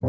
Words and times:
Me 0.00 0.08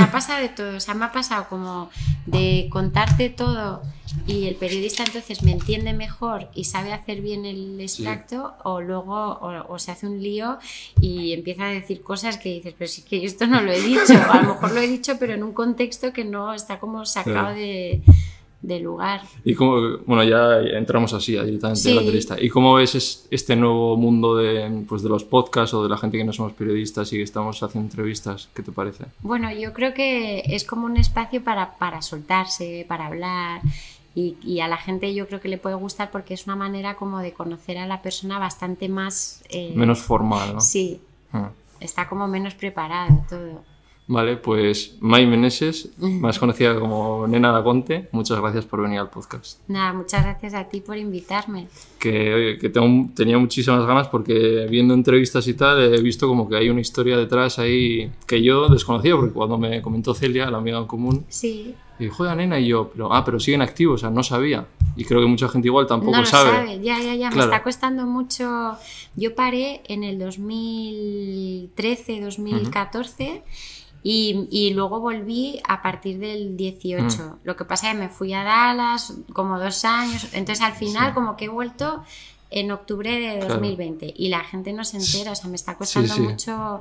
ha 0.00 0.10
pasado 0.12 0.42
de 0.42 0.48
todo, 0.50 0.76
o 0.76 0.80
sea, 0.80 0.92
me 0.94 1.06
ha 1.06 1.12
pasado 1.12 1.46
como 1.48 1.90
de 2.26 2.68
contarte 2.70 3.30
todo 3.30 3.82
y 4.26 4.46
el 4.46 4.56
periodista 4.56 5.04
entonces 5.04 5.42
me 5.42 5.52
entiende 5.52 5.92
mejor 5.94 6.50
y 6.54 6.64
sabe 6.64 6.92
hacer 6.92 7.20
bien 7.22 7.46
el 7.46 7.80
extracto 7.80 8.54
o 8.64 8.80
luego 8.82 9.14
o, 9.14 9.72
o 9.72 9.78
se 9.78 9.92
hace 9.92 10.06
un 10.06 10.22
lío 10.22 10.58
y 11.00 11.32
empieza 11.32 11.64
a 11.64 11.70
decir 11.70 12.02
cosas 12.02 12.36
que 12.36 12.50
dices, 12.50 12.74
pero 12.76 12.88
sí 12.88 13.02
que 13.02 13.20
yo 13.20 13.26
esto 13.26 13.46
no 13.46 13.62
lo 13.62 13.72
he 13.72 13.80
dicho, 13.80 14.12
o 14.28 14.32
a 14.32 14.42
lo 14.42 14.48
mejor 14.54 14.72
lo 14.72 14.80
he 14.80 14.86
dicho 14.88 15.16
pero 15.18 15.32
en 15.34 15.42
un 15.42 15.52
contexto 15.52 16.12
que 16.12 16.24
no 16.24 16.52
está 16.52 16.78
como 16.80 17.06
sacado 17.06 17.36
Claro. 17.36 17.54
de, 17.54 18.02
de 18.66 18.80
lugar. 18.80 19.20
Y 19.44 19.54
como, 19.54 19.98
bueno, 20.06 20.24
ya 20.24 20.58
entramos 20.76 21.12
así 21.12 21.32
directamente 21.32 21.80
Sí. 21.80 21.90
en 21.90 21.94
la 21.96 22.02
entrevista. 22.02 22.36
¿Y 22.40 22.48
cómo 22.48 22.74
ves 22.74 22.94
es- 22.96 23.28
este 23.30 23.54
nuevo 23.54 23.96
mundo 23.96 24.36
de, 24.36 24.84
pues, 24.88 25.02
de 25.02 25.08
los 25.08 25.22
podcasts 25.24 25.72
o 25.74 25.82
de 25.84 25.88
la 25.88 25.96
gente 25.96 26.18
que 26.18 26.24
no 26.24 26.32
somos 26.32 26.52
periodistas 26.52 27.12
y 27.12 27.16
que 27.16 27.22
estamos 27.22 27.62
haciendo 27.62 27.88
entrevistas? 27.90 28.48
¿Qué 28.54 28.62
te 28.62 28.72
parece? 28.72 29.04
Bueno, 29.20 29.52
yo 29.52 29.72
creo 29.72 29.94
que 29.94 30.40
es 30.46 30.64
como 30.64 30.86
un 30.86 30.96
espacio 30.96 31.42
para, 31.44 31.76
para 31.78 32.02
soltarse, 32.02 32.84
para 32.88 33.06
hablar. 33.06 33.60
Y, 34.16 34.36
y 34.42 34.60
a 34.60 34.66
la 34.68 34.78
gente 34.78 35.12
yo 35.14 35.28
creo 35.28 35.40
que 35.42 35.48
le 35.48 35.58
puede 35.58 35.74
gustar 35.76 36.10
porque 36.10 36.32
es 36.34 36.46
una 36.46 36.56
manera 36.56 36.96
como 36.96 37.18
de 37.20 37.32
conocer 37.34 37.76
a 37.78 37.86
la 37.86 38.00
persona 38.02 38.38
bastante 38.38 38.88
más... 38.88 39.42
eh, 39.50 39.72
Menos 39.76 39.98
formal, 40.00 40.54
¿no? 40.54 40.60
Sí, 40.60 41.00
Ah. 41.32 41.50
está 41.80 42.08
como 42.08 42.26
menos 42.26 42.54
preparado 42.54 43.24
todo. 43.28 43.62
Vale, 44.08 44.36
pues 44.36 44.98
May 45.00 45.26
Meneses, 45.26 45.90
más 45.98 46.38
conocida 46.38 46.78
como 46.78 47.26
Nena 47.26 47.50
da 47.50 47.64
Conte, 47.64 48.08
muchas 48.12 48.38
gracias 48.40 48.64
por 48.64 48.80
venir 48.82 49.00
al 49.00 49.10
podcast. 49.10 49.58
Nada, 49.66 49.92
muchas 49.94 50.22
gracias 50.22 50.54
a 50.54 50.68
ti 50.68 50.80
por 50.80 50.96
invitarme. 50.96 51.66
Que, 51.98 52.32
oye, 52.32 52.58
que 52.58 52.68
tengo- 52.68 53.10
tenía 53.16 53.36
muchísimas 53.36 53.84
ganas 53.84 54.06
porque 54.06 54.68
viendo 54.70 54.94
entrevistas 54.94 55.48
y 55.48 55.54
tal 55.54 55.92
he 55.92 56.00
visto 56.00 56.28
como 56.28 56.48
que 56.48 56.54
hay 56.56 56.68
una 56.70 56.82
historia 56.82 57.16
detrás 57.16 57.58
ahí 57.58 58.12
que 58.28 58.40
yo 58.40 58.68
desconocía 58.68 59.16
porque 59.16 59.32
cuando 59.32 59.58
me 59.58 59.82
comentó 59.82 60.14
Celia, 60.14 60.52
la 60.52 60.58
amiga 60.58 60.78
en 60.78 60.86
común, 60.86 61.24
Sí, 61.28 61.74
y 61.98 62.06
juega 62.08 62.36
nena 62.36 62.60
y 62.60 62.68
yo, 62.68 62.90
pero 62.92 63.12
ah, 63.12 63.24
pero 63.24 63.40
siguen 63.40 63.62
activos, 63.62 63.96
o 63.96 63.98
sea, 64.02 64.10
no 64.10 64.22
sabía. 64.22 64.68
Y 64.94 65.04
creo 65.04 65.20
que 65.20 65.26
mucha 65.26 65.48
gente 65.48 65.66
igual 65.66 65.86
tampoco 65.88 66.12
no 66.12 66.20
lo 66.20 66.26
sabe. 66.26 66.50
sabe. 66.50 66.80
Ya, 66.80 67.00
ya, 67.00 67.14
ya. 67.16 67.28
Me 67.30 67.34
Claro. 67.34 67.50
está 67.50 67.64
costando 67.64 68.06
mucho. 68.06 68.76
Yo 69.16 69.34
paré 69.34 69.80
en 69.88 70.04
el 70.04 70.16
2013, 70.18 72.20
2014. 72.20 73.42
Y, 74.08 74.46
y 74.52 74.72
luego 74.72 75.00
volví 75.00 75.58
a 75.66 75.82
partir 75.82 76.20
del 76.20 76.56
18. 76.56 77.04
Mm. 77.04 77.38
Lo 77.42 77.56
que 77.56 77.64
pasa 77.64 77.88
es 77.88 77.94
que 77.94 77.98
me 78.02 78.08
fui 78.08 78.32
a 78.34 78.44
Dallas 78.44 79.14
como 79.32 79.58
dos 79.58 79.84
años. 79.84 80.28
Entonces 80.32 80.64
al 80.64 80.74
final 80.74 81.08
Sí. 81.08 81.14
como 81.14 81.36
que 81.36 81.46
he 81.46 81.48
vuelto 81.48 82.04
en 82.50 82.70
octubre 82.70 83.10
de 83.18 83.38
Claro. 83.40 83.54
2020. 83.54 84.14
Y 84.16 84.28
la 84.28 84.44
gente 84.44 84.72
no 84.72 84.84
se 84.84 84.98
entera. 84.98 85.32
O 85.32 85.34
sea, 85.34 85.50
me 85.50 85.56
está 85.56 85.74
costando 85.76 86.14
sí. 86.14 86.20
mucho 86.20 86.80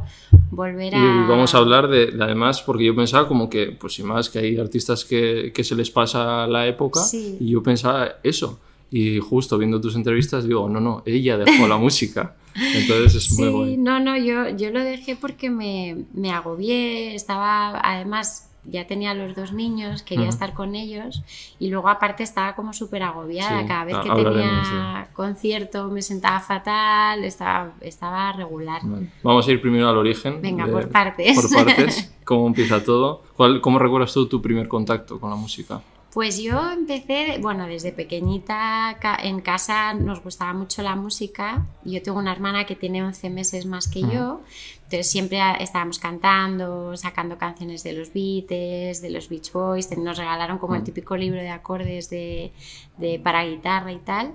volver 0.52 0.94
Y 0.94 0.98
a... 0.98 1.26
vamos 1.28 1.56
a 1.56 1.58
hablar 1.58 1.88
de, 1.88 2.12
de 2.12 2.24
además, 2.24 2.62
porque 2.62 2.86
yo 2.86 2.96
pensaba 2.96 3.28
como 3.28 3.50
que, 3.50 3.72
pues 3.72 3.94
sin 3.96 4.06
más, 4.06 4.30
que 4.30 4.38
hay 4.38 4.58
artistas 4.60 5.04
que, 5.04 5.52
que 5.52 5.64
se 5.64 5.74
les 5.74 5.90
pasa 5.90 6.46
la 6.46 6.68
época 6.68 7.00
Sí. 7.00 7.38
y 7.40 7.50
yo 7.50 7.64
pensaba 7.64 8.18
eso. 8.22 8.60
Y 8.98 9.20
justo 9.20 9.58
viendo 9.58 9.82
tus 9.82 9.96
entrevistas 9.98 10.46
digo, 10.48 10.70
no, 10.70 10.80
no, 10.80 11.04
ella 11.06 11.38
dejó 11.38 11.68
la 11.68 11.76
música. 11.78 12.36
Entonces 12.74 13.16
es 13.16 13.34
muy 13.38 13.48
Sí, 13.48 13.52
guay. 13.54 13.78
no, 13.78 14.00
no, 14.00 14.16
yo, 14.16 14.48
yo 14.56 14.72
lo 14.72 14.80
dejé 14.82 15.18
porque 15.18 15.50
me, 15.50 16.06
me 16.14 16.32
agobié, 16.32 17.14
estaba, 17.14 17.78
además 17.84 18.50
ya 18.64 18.88
tenía 18.88 19.14
los 19.14 19.36
dos 19.36 19.52
niños, 19.52 20.02
quería 20.02 20.24
Ujú. 20.24 20.34
estar 20.34 20.54
con 20.54 20.76
ellos 20.76 21.22
y 21.60 21.68
luego 21.70 21.90
aparte 21.90 22.24
estaba 22.24 22.56
como 22.56 22.72
súper 22.72 23.04
agobiada, 23.04 23.62
Sí, 23.64 23.68
cada 23.68 23.84
vez 23.84 23.98
que 23.98 24.10
tenía 24.24 25.10
concierto 25.14 25.90
me 25.90 26.02
sentaba 26.02 26.40
fatal, 26.40 27.26
estaba, 27.26 27.74
estaba 27.82 28.32
regular. 28.32 28.80
Vale. 28.84 29.08
Vamos 29.24 29.46
a 29.46 29.52
ir 29.52 29.60
primero 29.62 29.90
al 29.90 29.98
origen. 29.98 30.42
Venga, 30.42 30.66
de- 30.68 30.72
por 30.72 30.90
partes. 30.90 31.36
Por 31.36 31.52
partes, 31.52 32.16
cómo 32.24 32.48
empieza 32.48 32.82
todo. 32.82 33.24
¿Cuál, 33.36 33.60
¿Cómo 33.60 33.78
recuerdas 33.78 34.14
tú 34.14 34.26
tu 34.28 34.42
primer 34.42 34.70
contacto 34.70 35.20
con 35.20 35.30
la 35.30 35.36
música? 35.36 35.82
Pues 36.16 36.42
yo 36.42 36.72
empecé, 36.72 37.40
bueno, 37.42 37.68
desde 37.68 37.92
pequeñita 37.92 38.98
en 39.22 39.42
casa 39.42 39.94
nos 39.94 40.24
gustaba 40.24 40.54
mucho 40.54 40.82
la 40.82 40.96
música. 40.96 41.66
Yo 41.84 42.02
tengo 42.02 42.20
una 42.20 42.32
hermana 42.32 42.66
que 42.66 42.78
tiene 42.78 43.04
11 43.04 43.30
meses 43.30 43.66
más 43.66 43.90
que 43.90 44.00
yo, 44.00 44.40
entonces 44.84 45.08
siempre 45.12 45.40
estábamos 45.60 46.00
cantando, 46.00 46.96
sacando 46.96 47.38
canciones 47.38 47.84
de 47.84 47.92
los 47.92 48.14
Beatles, 48.14 49.02
de 49.02 49.10
los 49.10 49.28
Beach 49.28 49.52
Boys. 49.52 49.92
Nos 49.98 50.18
regalaron 50.18 50.58
como 50.58 50.76
el 50.76 50.84
típico 50.84 51.18
libro 51.18 51.42
de 51.42 51.50
acordes 51.50 52.10
de, 52.10 52.54
de- 52.98 53.20
para 53.20 53.44
guitarra 53.44 53.92
y 53.92 53.98
tal. 54.00 54.32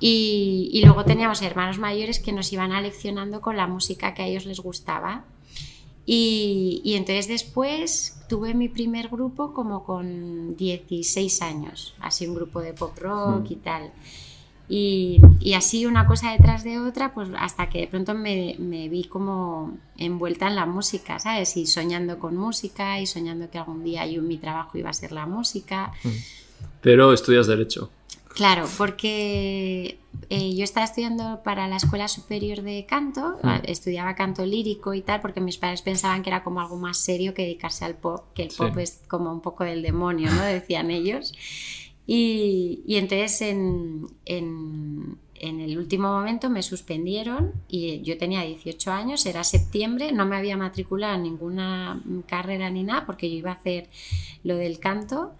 Y, 0.00 0.70
y 0.72 0.84
luego 0.84 1.04
teníamos 1.04 1.40
hermanos 1.40 1.78
mayores 1.78 2.18
que 2.18 2.32
nos 2.32 2.52
iban 2.52 2.72
aleccionando 2.72 3.40
con 3.40 3.56
la 3.56 3.68
música 3.68 4.12
que 4.12 4.22
a 4.22 4.26
ellos 4.26 4.44
les 4.44 4.58
gustaba. 4.58 5.24
Y, 6.06 6.80
y 6.84 6.94
entonces 6.94 7.26
después 7.28 8.16
tuve 8.28 8.54
mi 8.54 8.68
primer 8.68 9.08
grupo 9.08 9.52
como 9.52 9.84
con 9.84 10.56
16 10.56 11.42
años, 11.42 11.94
así 12.00 12.26
un 12.28 12.34
grupo 12.36 12.60
de 12.60 12.72
pop 12.74 12.96
rock 12.98 13.50
Mm. 13.50 13.52
y 13.52 13.56
tal. 13.56 13.92
Y, 14.68 15.20
y 15.40 15.52
así 15.54 15.86
una 15.86 16.06
cosa 16.08 16.32
detrás 16.32 16.64
de 16.64 16.80
otra, 16.80 17.14
pues 17.14 17.28
hasta 17.38 17.68
que 17.68 17.80
de 17.82 17.86
pronto 17.86 18.14
me, 18.14 18.56
me 18.58 18.88
vi 18.88 19.04
como 19.04 19.76
envuelta 19.96 20.48
en 20.48 20.56
la 20.56 20.66
música, 20.66 21.18
¿sabes? 21.20 21.56
Y 21.56 21.66
soñando 21.66 22.18
con 22.18 22.36
música 22.36 23.00
y 23.00 23.06
soñando 23.06 23.48
que 23.48 23.58
algún 23.58 23.84
día 23.84 24.06
yo 24.06 24.22
mi 24.22 24.38
trabajo 24.38 24.76
iba 24.78 24.90
a 24.90 24.92
ser 24.92 25.12
la 25.12 25.26
música. 25.26 25.92
Pero 26.80 27.12
estudias 27.12 27.46
Derecho. 27.46 27.90
Claro, 28.34 28.68
porque 28.76 29.98
eh, 30.30 30.54
yo 30.56 30.64
estaba 30.64 30.84
estudiando 30.84 31.42
para 31.44 31.68
la 31.68 31.76
Escuela 31.76 32.08
Superior 32.08 32.62
de 32.62 32.84
Canto, 32.86 33.38
Mm. 33.42 33.48
eh, 33.48 33.62
estudiaba 33.64 34.14
canto 34.14 34.44
lírico 34.44 34.94
y 34.94 35.02
tal, 35.02 35.20
porque 35.20 35.40
mis 35.40 35.58
padres 35.58 35.82
pensaban 35.82 36.22
que 36.22 36.30
era 36.30 36.42
como 36.44 36.60
algo 36.60 36.76
más 36.76 36.98
serio 36.98 37.34
que 37.34 37.42
dedicarse 37.42 37.84
al 37.84 37.94
pop, 37.96 38.24
que 38.34 38.42
el 38.44 38.50
Sí. 38.50 38.58
pop 38.58 38.76
es 38.78 39.02
como 39.08 39.30
un 39.32 39.40
poco 39.40 39.64
del 39.64 39.82
demonio, 39.82 40.30
¿no? 40.32 40.42
Decían 40.44 40.90
ellos. 40.90 41.32
Y, 42.06 42.82
y 42.86 42.96
entonces 42.96 43.40
en, 43.42 44.06
en- 44.24 45.18
en 45.38 45.60
el 45.60 45.76
último 45.76 46.08
momento 46.08 46.48
me 46.48 46.62
suspendieron 46.62 47.52
y 47.68 48.00
yo 48.02 48.16
tenía 48.16 48.40
18 48.42 48.90
años, 48.90 49.26
era 49.26 49.44
septiembre, 49.44 50.12
no 50.12 50.24
me 50.24 50.36
había 50.36 50.56
matriculado 50.56 51.14
en 51.16 51.24
ninguna 51.24 52.02
carrera 52.26 52.70
ni 52.70 52.84
nada 52.84 53.04
porque 53.04 53.28
yo 53.28 53.36
iba 53.36 53.50
a 53.50 53.54
hacer 53.54 53.90
lo 54.44 54.56
del 54.56 54.78
canto. 54.78 55.34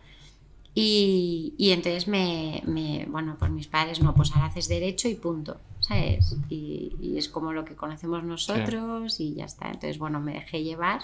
Y, 0.78 1.54
y 1.56 1.70
entonces 1.70 2.06
me, 2.06 2.62
me- 2.66 3.06
bueno, 3.08 3.36
pues 3.38 3.50
mis 3.50 3.66
padres, 3.66 4.00
no, 4.02 4.14
pues 4.14 4.30
ahora 4.32 4.48
haces 4.48 4.68
derecho 4.68 5.08
y 5.08 5.14
punto, 5.14 5.56
¿sabes? 5.80 6.36
Y, 6.50 6.94
y 7.00 7.16
es 7.16 7.30
como 7.30 7.54
lo 7.54 7.64
que 7.64 7.74
conocemos 7.74 8.22
nosotros 8.24 9.18
y 9.20 9.32
ya 9.34 9.46
está. 9.46 9.68
Entonces, 9.68 9.96
bueno, 9.98 10.20
me 10.20 10.34
dejé 10.34 10.62
llevar 10.62 11.00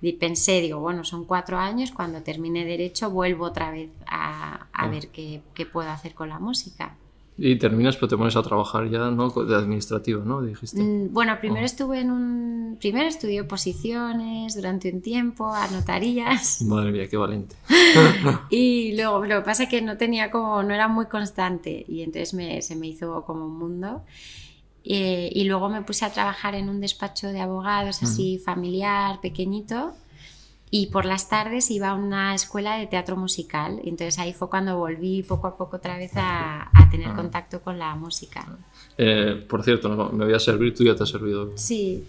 y 0.00 0.12
pensé, 0.12 0.60
digo, 0.60 0.78
bueno, 0.78 1.02
son 1.02 1.24
cuatro 1.24 1.58
años, 1.58 1.90
cuando 1.90 2.22
termine 2.22 2.64
derecho 2.64 3.10
vuelvo 3.10 3.46
otra 3.46 3.72
vez 3.72 3.90
a, 4.06 4.54
a 4.54 4.68
Ah. 4.72 4.86
ver 4.88 5.08
qué, 5.08 5.42
qué 5.54 5.66
puedo 5.66 5.90
hacer 5.90 6.14
con 6.14 6.28
la 6.28 6.38
música. 6.38 6.96
Y 7.42 7.56
terminas, 7.56 7.96
pero 7.96 8.08
te 8.08 8.16
pones 8.18 8.36
a 8.36 8.42
trabajar 8.42 8.90
ya, 8.90 9.10
¿no? 9.10 9.30
De 9.30 9.54
administrativo, 9.56 10.22
¿no? 10.24 10.42
Dijiste. 10.42 10.82
Mm, 10.82 11.10
Bueno, 11.10 11.38
primero 11.40 11.62
Oh. 11.62 11.64
estuve 11.64 12.00
en 12.00 12.10
un... 12.10 12.76
Primero 12.78 13.08
estudié 13.08 13.44
posiciones 13.44 14.54
durante 14.54 14.92
un 14.92 15.00
tiempo, 15.00 15.46
a 15.52 15.66
notarías. 15.68 16.60
Madre 16.66 16.92
mía, 16.92 17.08
qué 17.08 17.16
valiente. 17.16 17.56
Y 18.50 18.94
luego 18.94 19.24
lo 19.24 19.36
que 19.38 19.44
pasa 19.44 19.62
es 19.62 19.68
que 19.70 19.80
no 19.80 19.96
tenía 19.96 20.30
como, 20.30 20.62
no 20.62 20.74
era 20.74 20.86
muy 20.88 21.06
constante 21.06 21.84
y 21.88 22.02
entonces 22.02 22.34
me- 22.34 22.60
se 22.60 22.76
me 22.76 22.88
hizo 22.88 23.24
como 23.24 23.46
un 23.46 23.56
mundo. 23.58 24.02
Eh, 24.84 25.30
y 25.34 25.44
luego 25.44 25.68
me 25.70 25.82
puse 25.82 26.04
a 26.04 26.10
trabajar 26.12 26.54
en 26.54 26.68
un 26.68 26.80
despacho 26.80 27.28
de 27.28 27.40
abogados 27.40 28.02
así 28.02 28.38
familiar, 28.38 29.20
pequeñito. 29.20 29.92
Y 30.72 30.86
por 30.86 31.04
las 31.04 31.28
tardes 31.28 31.68
iba 31.70 31.88
a 31.88 31.94
una 31.94 32.32
escuela 32.34 32.76
de 32.76 32.86
teatro 32.86 33.16
musical. 33.16 33.80
Y 33.82 33.88
entonces 33.88 34.18
ahí 34.20 34.32
fue 34.32 34.48
cuando 34.48 34.76
volví 34.78 35.22
poco 35.24 35.48
a 35.48 35.56
poco 35.56 35.76
otra 35.78 35.96
vez 35.98 36.12
a, 36.16 36.70
a 36.72 36.90
tener 36.90 37.08
Ah. 37.08 37.16
contacto 37.16 37.60
con 37.60 37.78
la 37.78 37.94
música. 37.96 38.46
Eh, 38.96 39.44
por 39.48 39.64
cierto, 39.64 39.88
me 40.12 40.24
voy 40.26 40.34
a 40.34 40.38
servir, 40.38 40.72
tú 40.74 40.84
ya 40.84 40.94
te 40.94 41.02
has 41.02 41.08
servido. 41.08 41.52
Sí, 41.56 42.04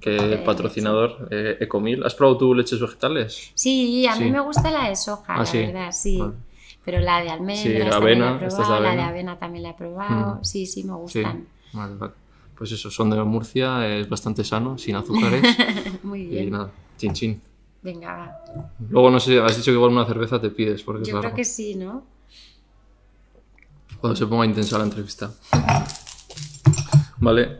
Que 0.00 0.36
Ok, 0.36 0.44
patrocinador, 0.44 1.26
eh, 1.32 1.56
Ecomil. 1.60 2.04
¿Has 2.04 2.14
probado 2.14 2.36
tú 2.38 2.54
leches 2.54 2.78
vegetales? 2.78 3.50
sí, 3.54 4.06
a 4.06 4.14
mí 4.16 4.26
Sí. 4.26 4.30
me 4.30 4.40
gusta 4.40 4.70
la 4.70 4.88
de 4.88 4.94
soja, 4.96 5.34
Ah, 5.34 5.38
la 5.38 5.46
sí. 5.46 5.58
verdad, 5.58 5.90
sí. 5.92 6.18
Vale. 6.18 6.34
Pero 6.84 7.00
la 7.00 7.20
de 7.22 7.30
almendras 7.30 7.62
Sí, 7.62 7.72
también 7.90 7.92
avena, 8.22 8.30
la 8.30 8.36
he 8.36 8.38
probado, 8.48 8.80
la 8.80 8.94
de 8.94 9.02
avena. 9.02 9.38
también 9.38 9.62
la 9.64 9.70
he 9.70 9.74
probado. 9.74 10.34
Mm. 10.36 10.44
Sí, 10.44 10.66
sí, 10.66 10.84
me 10.84 10.92
gustan. 10.92 11.46
Vale, 11.72 11.94
vale. 11.96 12.12
Pues 12.56 12.70
eso, 12.72 12.90
son 12.90 13.10
de 13.10 13.24
Murcia, 13.24 13.88
es 13.88 14.08
bastante 14.08 14.44
sano, 14.44 14.76
sin 14.78 14.94
azúcares. 14.94 15.42
Muy 16.04 16.20
y 16.20 16.26
bien. 16.26 16.50
nada, 16.50 16.70
chin 16.98 17.12
chin. 17.14 17.40
Venga. 17.84 18.42
Luego 18.88 19.10
no 19.10 19.20
sé, 19.20 19.38
has 19.38 19.58
dicho 19.58 19.70
que 19.70 19.76
igual 19.76 19.92
una 19.92 20.06
cerveza 20.06 20.40
te 20.40 20.48
pides, 20.48 20.82
porque 20.82 21.04
Yo 21.04 21.12
creo 21.12 21.22
largo. 21.22 21.36
que 21.36 21.44
sí, 21.44 21.74
¿no? 21.74 22.02
Cuando 24.00 24.16
se 24.16 24.26
ponga 24.26 24.46
intensa 24.46 24.78
la 24.78 24.84
entrevista. 24.84 25.30
Vale. 27.18 27.58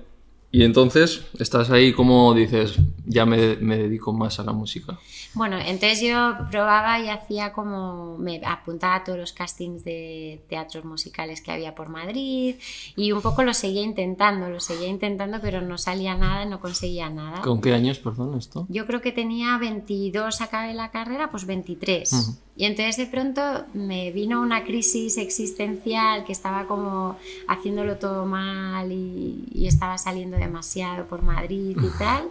Y 0.50 0.64
entonces, 0.64 1.26
estás 1.38 1.68
ahí 1.70 1.92
como 1.92 2.32
dices, 2.32 2.76
ya 3.04 3.26
me, 3.26 3.56
me, 3.56 3.76
dedico 3.76 4.14
más 4.14 4.40
a 4.40 4.44
la 4.44 4.52
música? 4.52 4.98
Bueno, 5.34 5.58
entonces 5.58 6.00
yo 6.00 6.36
probaba 6.50 7.00
y 7.00 7.08
hacía 7.08 7.52
como, 7.52 8.16
me 8.18 8.40
apuntaba 8.44 8.96
a 8.96 9.04
todos 9.04 9.18
los 9.18 9.32
castings 9.32 9.84
de 9.84 10.40
teatros 10.48 10.84
musicales 10.84 11.40
que 11.40 11.50
había 11.50 11.74
por 11.74 11.88
Madrid 11.88 12.56
y 12.94 13.12
un 13.12 13.20
poco 13.20 13.42
lo 13.42 13.52
seguía 13.52 13.82
intentando, 13.82 14.48
lo 14.48 14.60
seguía 14.60 14.88
intentando, 14.88 15.40
pero 15.40 15.60
no 15.60 15.76
salía 15.76 16.16
nada, 16.16 16.44
no 16.44 16.60
conseguía 16.60 17.10
nada. 17.10 17.40
¿Con 17.42 17.60
qué 17.60 17.74
años, 17.74 17.98
perdón, 17.98 18.38
esto? 18.38 18.66
Yo 18.68 18.86
creo 18.86 19.00
que 19.00 19.10
tenía 19.10 19.58
22, 19.58 20.40
acabé 20.40 20.72
la 20.72 20.90
carrera, 20.90 21.30
pues 21.30 21.46
23. 21.46 22.38
Y 22.56 22.66
entonces 22.66 22.96
de 22.96 23.06
pronto 23.06 23.42
me 23.72 24.12
vino 24.12 24.40
una 24.40 24.62
crisis 24.62 25.18
existencial 25.18 26.24
que 26.24 26.32
estaba 26.32 26.66
como 26.68 27.16
haciéndolo 27.48 27.96
todo 27.96 28.24
mal 28.24 28.92
y, 28.92 29.48
y 29.52 29.66
estaba 29.66 29.98
saliendo 29.98 30.36
demasiado 30.36 31.06
por 31.06 31.22
Madrid 31.22 31.76
y 31.76 31.98
tal. 31.98 32.28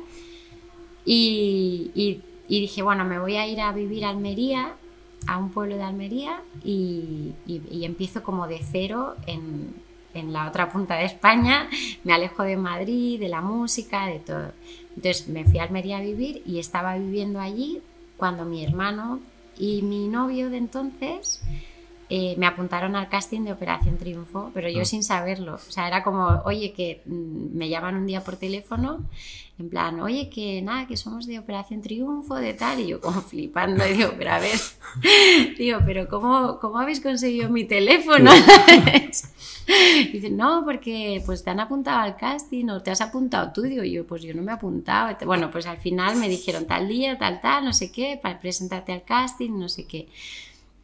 Y, 1.06 1.92
y, 1.96 2.22
dije, 2.48 2.82
bueno, 2.82 3.06
me 3.06 3.20
voy 3.20 3.36
a 3.36 3.48
ir 3.48 3.62
a 3.62 3.72
vivir 3.72 4.06
a 4.06 4.10
Almería, 4.10 4.74
a 5.28 5.38
un 5.38 5.50
pueblo 5.50 5.78
de 5.78 5.84
Almería, 5.84 6.42
y, 6.64 7.34
y 7.46 7.86
empiezo 7.86 8.24
como 8.24 8.48
de 8.48 8.60
cero 8.60 9.16
en, 9.26 9.74
en, 10.14 10.34
la 10.34 10.48
otra 10.48 10.70
punta 10.70 10.96
de 10.96 11.06
España, 11.06 11.70
me 12.04 12.14
alejo 12.14 12.44
de 12.44 12.58
Madrid, 12.58 13.20
de 13.20 13.30
la 13.30 13.42
música, 13.42 14.08
de 14.08 14.20
todo. 14.20 14.52
Entonces 14.96 15.28
me 15.28 15.46
fui 15.46 15.60
a 15.60 15.64
Almería 15.64 15.98
a 15.98 16.02
vivir 16.02 16.44
y 16.46 16.60
estaba 16.60 16.98
viviendo 16.98 17.40
allí 17.40 17.82
cuando 18.18 18.46
mi 18.46 18.64
hermano 18.64 19.20
y 19.58 19.82
mi 19.82 20.08
novio 20.08 20.50
de 20.50 20.58
entonces 20.58 21.42
eh, 22.10 22.36
me 22.38 22.46
apuntaron 22.46 22.96
al 22.96 23.10
casting 23.10 23.42
de 23.42 23.54
Operación 23.54 23.98
Triunfo, 23.98 24.52
pero 24.54 24.70
yo 24.70 24.82
ah. 24.82 24.86
sin 24.86 25.04
saberlo. 25.04 25.56
O 25.56 25.72
sea, 25.72 25.88
era 25.88 26.04
como, 26.04 26.42
oye, 26.46 26.74
que 26.74 27.02
mm, 27.06 27.58
me 27.58 27.70
llaman 27.70 27.96
un 27.96 28.06
día 28.06 28.24
por 28.24 28.38
teléfono, 28.38 29.00
en 29.60 29.70
plan, 29.70 30.00
oye, 30.00 30.30
que 30.30 30.62
nada, 30.62 30.88
que 30.88 30.98
somos 30.98 31.28
de 31.28 31.40
Operación 31.40 31.82
Triunfo, 31.82 32.36
de 32.36 32.54
tal, 32.54 32.80
y 32.80 32.88
yo 32.88 33.00
como 33.00 33.22
flipando, 33.22 33.86
y 33.88 33.94
digo, 33.94 34.14
pero 34.18 34.32
a 34.32 34.40
ver, 34.40 34.60
digo, 35.58 35.80
pero 35.86 36.08
¿cómo, 36.08 36.60
cómo 36.60 36.80
habéis 36.80 37.00
conseguido 37.00 37.50
mi 37.50 37.66
teléfono? 37.66 38.32
Dicen, 40.12 40.36
no, 40.36 40.64
porque 40.66 41.22
pues 41.26 41.44
te 41.44 41.50
han 41.50 41.60
apuntado 41.60 42.00
al 42.00 42.18
casting 42.18 42.68
o 42.70 42.82
te 42.82 42.92
has 42.92 43.02
apuntado 43.02 43.52
tú. 43.54 43.62
Digo 43.62 43.84
yo, 43.84 44.06
pues 44.06 44.22
yo 44.22 44.34
no 44.34 44.42
me 44.42 44.52
he 44.52 44.56
apuntado. 44.56 45.16
Bueno, 45.26 45.50
pues 45.52 45.66
al 45.66 45.78
final 45.78 46.18
me 46.18 46.28
dijeron 46.28 46.66
tal 46.66 46.88
día, 46.88 47.18
tal, 47.18 47.40
tal, 47.40 47.64
no 47.64 47.74
sé 47.74 47.92
qué, 47.92 48.20
para 48.22 48.40
presentarte 48.40 48.92
al 48.92 49.04
casting, 49.04 49.52
no 49.58 49.70
sé 49.70 49.86
qué. 49.86 50.10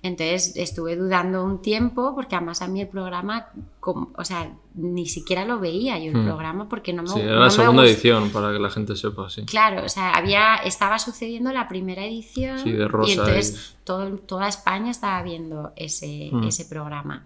Entonces 0.01 0.53
estuve 0.55 0.95
dudando 0.95 1.43
un 1.43 1.61
tiempo 1.61 2.15
porque 2.15 2.35
además 2.35 2.61
a 2.61 2.69
mí 2.69 2.79
el 2.79 2.87
programa, 2.87 3.47
o 3.81 4.23
sea, 4.23 4.53
ni 4.73 5.05
siquiera 5.07 5.43
lo 5.43 5.59
veía 5.59 5.99
yo 5.99 6.11
el 6.11 6.17
hmm. 6.17 6.25
programa 6.25 6.69
porque 6.69 6.93
no 6.93 7.03
me 7.03 7.09
Sí, 7.09 7.19
era 7.19 7.39
la 7.39 7.49
segunda 7.49 7.83
edición 7.83 8.29
para 8.29 8.53
que 8.53 8.59
la 8.59 8.69
gente 8.69 8.95
sepa, 8.95 9.29
sí. 9.29 9.43
Claro, 9.43 9.83
o 9.85 9.89
sea, 9.89 10.13
había, 10.13 10.55
estaba 10.57 10.99
sucediendo 10.99 11.51
la 11.51 11.67
primera 11.67 12.05
edición 12.05 12.59
sí, 12.59 12.71
de 12.71 12.87
Rosa 12.87 13.09
y 13.09 13.13
entonces 13.13 13.75
todo, 13.83 14.17
toda 14.19 14.47
España 14.47 14.89
estaba 14.89 15.21
viendo 15.21 15.73
ese, 15.75 16.29
hmm. 16.31 16.43
ese 16.45 16.63
programa. 16.63 17.25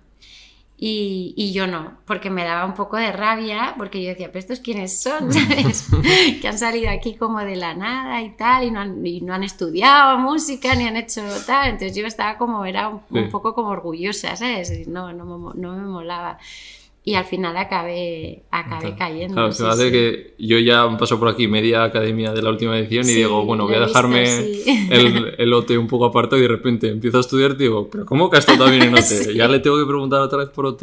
Y, 0.85 1.33
y, 1.38 1.53
yo 1.53 1.65
no, 1.65 1.94
porque 2.06 2.30
me 2.30 2.44
daba 2.44 2.65
un 2.65 2.74
poco 2.74 2.97
de 2.97 3.13
rabia, 3.13 3.74
porque 3.77 4.03
yo 4.03 4.09
decía, 4.09 4.27
pero 4.27 4.39
estos 4.39 4.59
quiénes 4.59 5.01
son, 5.01 5.31
¿sabes? 5.33 5.88
que 6.41 6.45
han 6.45 6.59
salido 6.59 6.91
aquí 6.91 7.15
como 7.15 7.39
de 7.39 7.56
la 7.56 7.74
nada 7.74 8.21
y 8.21 8.31
tal, 8.31 8.65
y 8.65 8.71
no 8.71 8.81
han, 8.81 9.07
y 9.07 9.21
no 9.21 9.33
han 9.33 9.45
estudiado 9.45 10.18
música, 10.18 10.75
ni 10.75 10.85
han 10.85 10.97
hecho 10.97 11.21
tal. 11.47 11.69
Entonces 11.69 11.95
yo 11.95 12.06
estaba 12.06 12.38
como, 12.38 12.65
era 12.65 12.89
un, 12.89 13.01
un 13.12 13.30
poco 13.30 13.56
como 13.56 13.69
orgullosa, 13.69 14.35
¿sabes? 14.35 14.85
No, 14.85 15.13
no, 15.13 15.53
no 15.53 15.74
me 15.74 15.88
molaba 15.88 16.38
y 17.05 17.15
al 17.15 17.25
final 17.25 17.57
acabé, 17.57 18.44
acabé 18.50 18.95
cayendo. 18.95 19.33
Claro, 19.33 19.51
se 19.51 19.65
hace 19.67 19.91
que 19.91 20.35
yo 20.39 20.57
ya 20.57 20.88
paso 20.97 21.19
por 21.19 21.27
aquí 21.27 21.50
media 21.50 21.83
academia 21.83 22.31
de 22.31 22.41
la 22.41 22.50
última 22.50 22.77
edición 22.77 23.09
y 23.09 23.13
digo, 23.13 23.44
bueno, 23.44 23.65
voy 23.65 23.75
a 23.75 23.81
dejarme 23.81 24.23
el, 24.23 25.35
el, 25.38 25.53
OT 25.53 25.71
un 25.71 25.88
poco 25.88 26.05
aparte 26.05 26.38
y 26.38 26.41
de 26.41 26.47
repente 26.47 26.88
empiezo 26.88 27.17
a 27.17 27.21
estudiar 27.21 27.51
y 27.51 27.55
digo, 27.55 27.89
pero 27.89 28.05
¿cómo 28.05 28.29
que 28.29 28.38
ha 28.38 28.39
estado 28.39 28.63
también 28.63 28.83
en 28.83 28.94
OT? 28.94 29.33
Ya 29.35 29.47
le 29.50 29.59
tengo 29.59 29.77
que 29.77 29.85
preguntar 29.85 30.21
otra 30.21 30.38
vez 30.38 30.50
por 30.50 30.65
OT. 30.65 30.79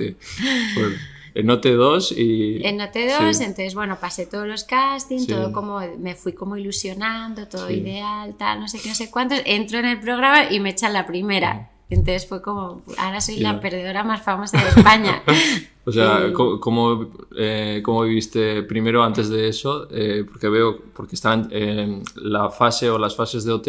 Pues, 0.74 1.00
en 1.34 1.46
OT2 1.46 2.16
y... 2.16 2.66
En 2.66 2.80
OT2, 2.80 3.40
entonces, 3.40 3.74
bueno, 3.74 3.98
pasé 4.00 4.26
todos 4.26 4.46
los 4.46 4.64
castings, 4.64 5.26
todo 5.26 5.52
como, 5.52 5.80
me 5.98 6.16
fui 6.16 6.32
como 6.32 6.56
ilusionando, 6.56 7.46
todo 7.46 7.70
ideal, 7.70 8.34
tal, 8.36 8.60
no 8.60 8.68
sé 8.68 8.80
qué, 8.80 8.88
no 8.88 8.94
sé 8.94 9.10
cuántos, 9.10 9.40
entro 9.46 9.78
en 9.78 9.86
el 9.86 10.00
programa 10.00 10.50
y 10.50 10.60
me 10.60 10.70
echan 10.70 10.92
la 10.92 11.06
primera. 11.06 11.70
Entonces 11.90 12.26
fue 12.28 12.40
como, 12.40 12.82
ahora 12.96 13.20
soy 13.20 13.40
la 13.40 13.60
perdedora 13.60 14.04
más 14.04 14.22
famosa 14.22 14.62
de 14.62 14.68
España. 14.68 15.22
O 15.82 15.92
sea, 15.92 16.30
¿cómo, 16.32 17.10
eh, 17.36 17.80
¿cómo, 17.82 18.02
viviste 18.02 18.62
primero 18.62 19.02
antes 19.02 19.30
de 19.30 19.48
eso? 19.48 19.88
Eh, 19.90 20.24
porque 20.30 20.48
veo, 20.48 20.78
porque 20.94 21.16
están 21.16 21.48
en 21.50 22.02
la 22.16 22.50
fase 22.50 22.90
o 22.90 22.98
las 22.98 23.16
fases 23.16 23.44
de 23.44 23.52
OT 23.52 23.68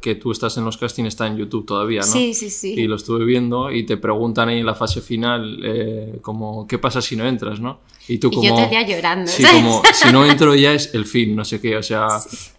que 0.00 0.14
tú 0.14 0.32
estás 0.32 0.56
en 0.56 0.64
los 0.64 0.78
castings 0.78 1.08
está 1.08 1.26
en 1.26 1.36
YouTube 1.36 1.66
todavía, 1.66 2.00
¿no? 2.00 2.06
Sí, 2.06 2.32
sí, 2.32 2.48
sí. 2.48 2.72
Y 2.72 2.86
lo 2.86 2.96
estuve 2.96 3.24
viendo 3.26 3.70
y 3.70 3.84
te 3.84 3.98
preguntan 3.98 4.48
ahí 4.48 4.60
en 4.60 4.66
la 4.66 4.74
fase 4.74 5.02
final 5.02 5.60
eh, 5.62 6.18
como, 6.22 6.66
¿qué 6.66 6.78
pasa 6.78 7.02
si 7.02 7.14
no 7.14 7.26
entras, 7.26 7.60
no? 7.60 7.80
Y 8.08 8.18
tú 8.18 8.30
como... 8.30 8.42
yo 8.42 8.68
te 8.68 8.86
llorando. 8.86 9.30
Sí, 9.30 9.44
como, 9.44 9.82
si 9.92 10.10
no 10.10 10.24
entro 10.24 10.54
ya 10.54 10.72
es 10.72 10.94
el 10.94 11.04
fin, 11.04 11.36
no 11.36 11.44
sé 11.44 11.60
qué, 11.60 11.76
o 11.76 11.82
sea, 11.82 12.08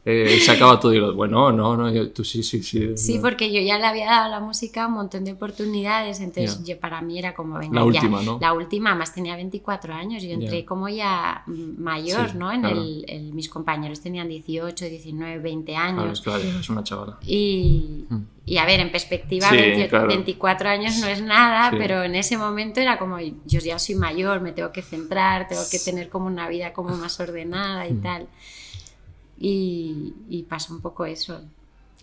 eh, 0.04 0.40
se 0.42 0.52
acaba 0.52 0.80
todo 0.80 0.92
y 0.96 1.00
lo, 1.00 1.14
bueno, 1.14 1.52
no, 1.52 1.78
no, 1.78 2.08
tú 2.10 2.24
sí, 2.24 2.42
sí, 2.42 2.64
sí. 2.64 2.98
Sí, 2.98 3.20
porque 3.22 3.54
yo 3.54 3.62
ya 3.62 3.78
le 3.78 3.86
había 3.86 4.08
dado 4.08 4.26
a 4.26 4.30
la 4.30 4.40
música 4.40 4.88
un 4.88 4.94
montón 4.94 5.24
de 5.26 5.34
oportunidades, 5.34 6.20
entonces 6.22 6.64
yo, 6.64 6.80
para 6.80 7.02
mí 7.02 7.20
era 7.20 7.36
como, 7.36 7.60
venga, 7.60 7.76
La 7.76 7.84
última, 7.86 8.20
¿no? 8.24 8.40
La 8.42 8.54
última, 8.54 8.96
más 8.96 9.14
tenía 9.14 9.36
24 9.36 9.94
años, 9.94 10.24
yo 10.24 10.32
entré 10.32 10.66
como 10.66 10.90
ya 10.90 11.44
mayor, 11.46 12.34
¿no? 12.34 12.52
En 12.52 12.66
el, 12.66 13.32
mis 13.34 13.48
compañeros 13.48 14.02
tenían 14.02 14.28
18, 14.28 14.86
19, 14.86 15.38
20 15.38 15.76
años. 15.76 16.22
Claro, 16.22 16.42
claro, 16.42 16.60
es 16.60 16.70
una 16.72 16.84
chavala. 16.84 17.20
Y, 17.24 18.06
mm. 18.10 18.18
y 18.48 18.58
a 18.58 18.66
ver, 18.66 18.80
en 18.80 18.92
perspectiva, 18.92 19.52
24 19.52 20.70
años 20.70 20.98
no 20.98 21.06
es 21.06 21.22
nada, 21.22 21.78
pero 21.78 22.02
en 22.02 22.16
ese 22.16 22.40
momento 22.40 22.80
era 22.80 22.98
como, 22.98 23.20
yo 23.20 23.60
ya 23.60 23.78
soy 23.78 23.94
mayor, 23.94 24.42
me 24.42 24.52
tengo 24.52 24.72
que 24.72 24.82
centrar, 24.82 25.48
tengo 25.48 25.62
que 25.70 25.78
tener 25.78 26.10
como 26.10 26.26
una 26.26 26.50
vida 26.50 26.74
como 26.74 26.98
más 26.98 27.20
ordenada 27.20 27.88
y 27.88 27.94
mm. 27.94 28.02
tal. 28.02 28.28
Y, 29.44 30.14
y 30.30 30.44
pasa 30.44 30.72
un 30.72 30.82
poco 30.82 31.04
eso. 31.04 31.42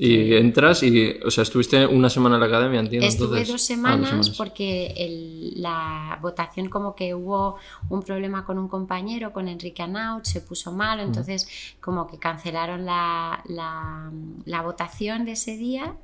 Y 0.00 0.34
entras 0.34 0.84
y, 0.84 1.18
o 1.24 1.30
sea, 1.30 1.42
estuviste 1.42 1.84
una 1.84 2.08
semana 2.08 2.36
en 2.36 2.40
la 2.40 2.46
academia, 2.46 2.78
entiendo. 2.78 3.06
Estuve 3.06 3.44
dos, 3.44 3.60
semanas 3.60 4.12
ah, 4.12 4.16
dos, 4.16 4.26
semanas 4.26 4.30
porque 4.36 4.94
el, 4.96 5.60
la 5.60 6.18
votación 6.22 6.68
como 6.68 6.94
que 6.94 7.14
hubo 7.14 7.56
un 7.88 8.02
problema 8.02 8.44
con 8.44 8.58
un 8.58 8.68
compañero, 8.68 9.32
con 9.32 9.48
Enrique 9.48 9.82
Anaut, 9.82 10.24
se 10.24 10.40
puso 10.40 10.70
mal, 10.70 11.00
entonces 11.00 11.48
como 11.80 12.06
que 12.06 12.18
cancelaron 12.18 12.86
la, 12.86 13.42
la, 13.46 14.12
la 14.44 14.62
votación 14.62 15.24
de 15.24 15.32
ese 15.32 15.56
día 15.56 15.96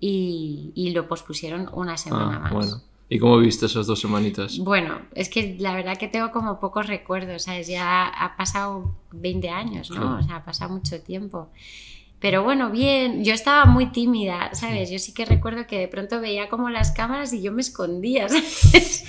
y, 0.00 0.72
y, 0.74 0.90
lo 0.90 1.06
pospusieron 1.06 1.68
una 1.74 1.98
semana 1.98 2.36
ah, 2.36 2.40
más. 2.40 2.52
Bueno. 2.52 2.82
¿Y 3.10 3.18
cómo 3.18 3.38
viste 3.38 3.66
esas 3.66 3.86
dos 3.86 4.00
semanitas? 4.00 4.58
Bueno, 4.58 5.00
es 5.14 5.30
que 5.30 5.56
la 5.58 5.74
verdad 5.74 5.96
que 5.96 6.08
tengo 6.08 6.30
como 6.30 6.60
pocos 6.60 6.86
recuerdos, 6.86 7.44
¿sabes? 7.44 7.66
Ya 7.66 8.06
ha 8.06 8.36
pasado 8.36 8.94
20 9.12 9.48
años, 9.48 9.90
¿no? 9.90 10.18
O 10.18 10.22
sea, 10.22 10.36
ha 10.36 10.44
pasado 10.44 10.74
mucho 10.74 11.00
tiempo. 11.00 11.48
Pero 12.20 12.42
bueno, 12.42 12.70
bien, 12.70 13.24
yo 13.24 13.32
estaba 13.32 13.64
muy 13.64 13.86
tímida, 13.86 14.50
¿sabes? 14.52 14.90
Yo 14.90 14.98
sí 14.98 15.14
que 15.14 15.24
recuerdo 15.24 15.66
que 15.66 15.78
de 15.78 15.88
pronto 15.88 16.20
veía 16.20 16.48
como 16.48 16.68
las 16.68 16.90
cámaras 16.90 17.32
y 17.32 17.40
yo 17.40 17.52
me 17.52 17.62
escondía, 17.62 18.28
¿sabes? 18.28 19.04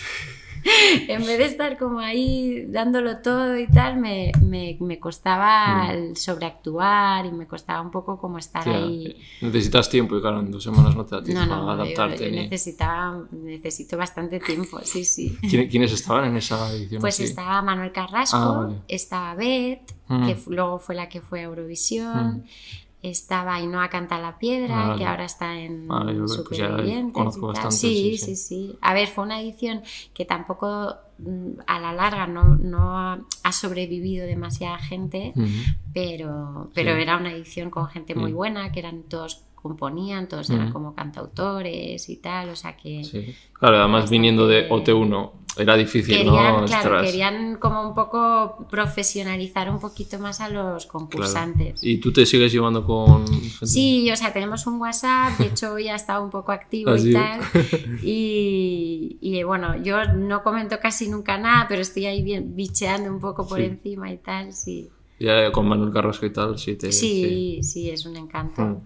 en 1.08 1.26
vez 1.26 1.38
de 1.38 1.46
estar 1.46 1.78
como 1.78 2.00
ahí 2.00 2.66
dándolo 2.68 3.18
todo 3.18 3.58
y 3.58 3.68
tal, 3.68 3.98
me, 3.98 4.32
me, 4.42 4.78
me 4.80 5.00
costaba 5.00 5.94
mm. 5.94 6.16
sobreactuar 6.16 7.26
y 7.26 7.32
me 7.32 7.48
costaba 7.48 7.82
un 7.82 7.92
poco 7.92 8.18
como 8.18 8.38
estar 8.38 8.68
ahí. 8.68 9.16
Necesitas 9.42 9.90
tiempo 9.90 10.18
y 10.18 10.22
claro, 10.22 10.40
en 10.40 10.52
dos 10.52 10.64
semanas 10.64 10.96
no 10.96 11.06
te 11.06 11.16
da 11.16 11.24
tiempo 11.24 11.48
para 11.48 11.72
adaptarte. 11.74 12.32
necesitaba, 12.32 13.24
necesito 13.32 13.98
bastante 13.98 14.40
tiempo, 14.40 14.80
sí, 14.84 15.06
sí. 15.06 15.38
¿Quiénes 15.42 15.92
estaban 15.92 16.26
en 16.26 16.38
esa 16.38 16.72
edición? 16.72 17.02
Pues 17.02 17.20
estaba 17.20 17.62
Manuel 17.62 17.92
Carrasco, 17.92 18.38
ah, 18.38 18.72
estaba 18.88 19.36
Beth, 19.36 19.94
mm. 20.08 20.28
que 20.28 20.38
luego 20.48 20.80
fue 20.80 20.96
la 20.96 21.10
que 21.10 21.22
fue 21.22 21.42
a 21.42 21.44
Eurovisión. 21.44 22.38
Mm 22.38 22.44
estaba 23.02 23.56
Ainhoa 23.56 23.90
Canta 23.90 24.20
la 24.20 24.38
Piedra, 24.38 24.96
que 24.98 25.06
ahora 25.06 25.26
está 25.26 25.58
en 25.58 25.88
ah, 25.90 26.06
Supervivientes. 26.28 27.36
sí, 27.70 28.18
sí, 28.18 28.36
sí, 28.36 28.78
A 28.82 28.94
ver, 28.94 29.08
fue 29.08 29.24
una 29.24 29.40
edición 29.40 29.82
que 30.14 30.26
tampoco 30.26 30.96
mm, 31.18 31.62
a 31.66 31.80
la 31.80 31.94
larga 31.94 32.28
no, 32.28 32.56
no 32.56 32.98
ha 32.98 33.52
sobrevivido 33.52 34.26
demasiada 34.26 34.78
gente, 34.80 35.34
pero, 35.94 36.70
pero 36.74 36.92
era 36.92 37.18
una 37.18 37.32
edición 37.32 37.70
con 37.70 37.88
gente 37.88 38.16
muy 38.16 38.34
buena, 38.34 38.72
que 38.72 38.80
eran 38.80 39.04
todos 39.04 39.44
componían, 39.56 40.28
todos 40.28 40.50
eran 40.50 40.72
como 40.72 40.96
cantautores 40.96 42.10
y 42.10 42.16
tal, 42.18 42.50
o 42.50 42.56
sea 42.56 42.78
que... 42.78 43.36
Claro, 43.54 43.78
además 43.78 44.10
viniendo 44.10 44.48
de 44.48 44.70
OT1 44.70 45.32
era 45.60 45.76
difícil, 45.76 46.18
querían, 46.18 46.62
¿no? 46.62 46.66
Claro, 46.66 47.02
querían 47.02 47.58
como 47.58 47.88
un 47.88 47.94
poco 47.94 48.66
profesionalizar 48.70 49.70
un 49.70 49.80
poquito 49.80 50.18
más 50.20 50.40
a 50.42 50.50
los 50.50 50.86
concursantes. 50.86 51.84
¿Y 51.84 51.98
tú 51.98 52.12
te 52.14 52.26
sigues 52.26 52.52
llevando 52.52 52.86
con 52.86 53.28
gente? 53.28 53.66
Sí, 53.66 54.10
o 54.12 54.16
sea, 54.16 54.34
tenemos 54.34 54.66
un 54.68 54.80
WhatsApp, 54.80 55.38
de 55.38 55.48
hecho 55.48 55.74
hoy 55.74 55.88
ha 55.88 55.96
estado 55.96 56.24
un 56.24 56.30
poco 56.30 56.52
activo 56.52 56.96
y 56.98 57.14
tal, 57.14 57.42
y, 58.04 59.18
y, 59.22 59.44
bueno, 59.44 59.82
yo 59.84 60.06
no 60.06 60.44
comento 60.44 60.80
casi 60.80 61.10
nunca 61.10 61.38
nada, 61.38 61.66
pero 61.68 61.82
estoy 61.82 62.06
ahí 62.06 62.24
bien, 62.24 62.56
bicheando 62.56 63.12
un 63.12 63.20
poco 63.20 63.48
por 63.48 63.60
encima 63.62 64.12
y 64.12 64.18
tal, 64.18 64.54
sí. 64.54 64.90
Ya 65.20 65.52
con 65.52 65.68
Manuel 65.68 65.92
Carrasco 65.92 66.26
y 66.26 66.32
tal, 66.32 66.58
sí 66.58 66.76
te... 66.76 66.92
Sí, 66.94 67.60
sí, 67.62 67.90
es 67.90 68.06
un 68.06 68.16
encanto. 68.16 68.62
Mm. 68.62 68.78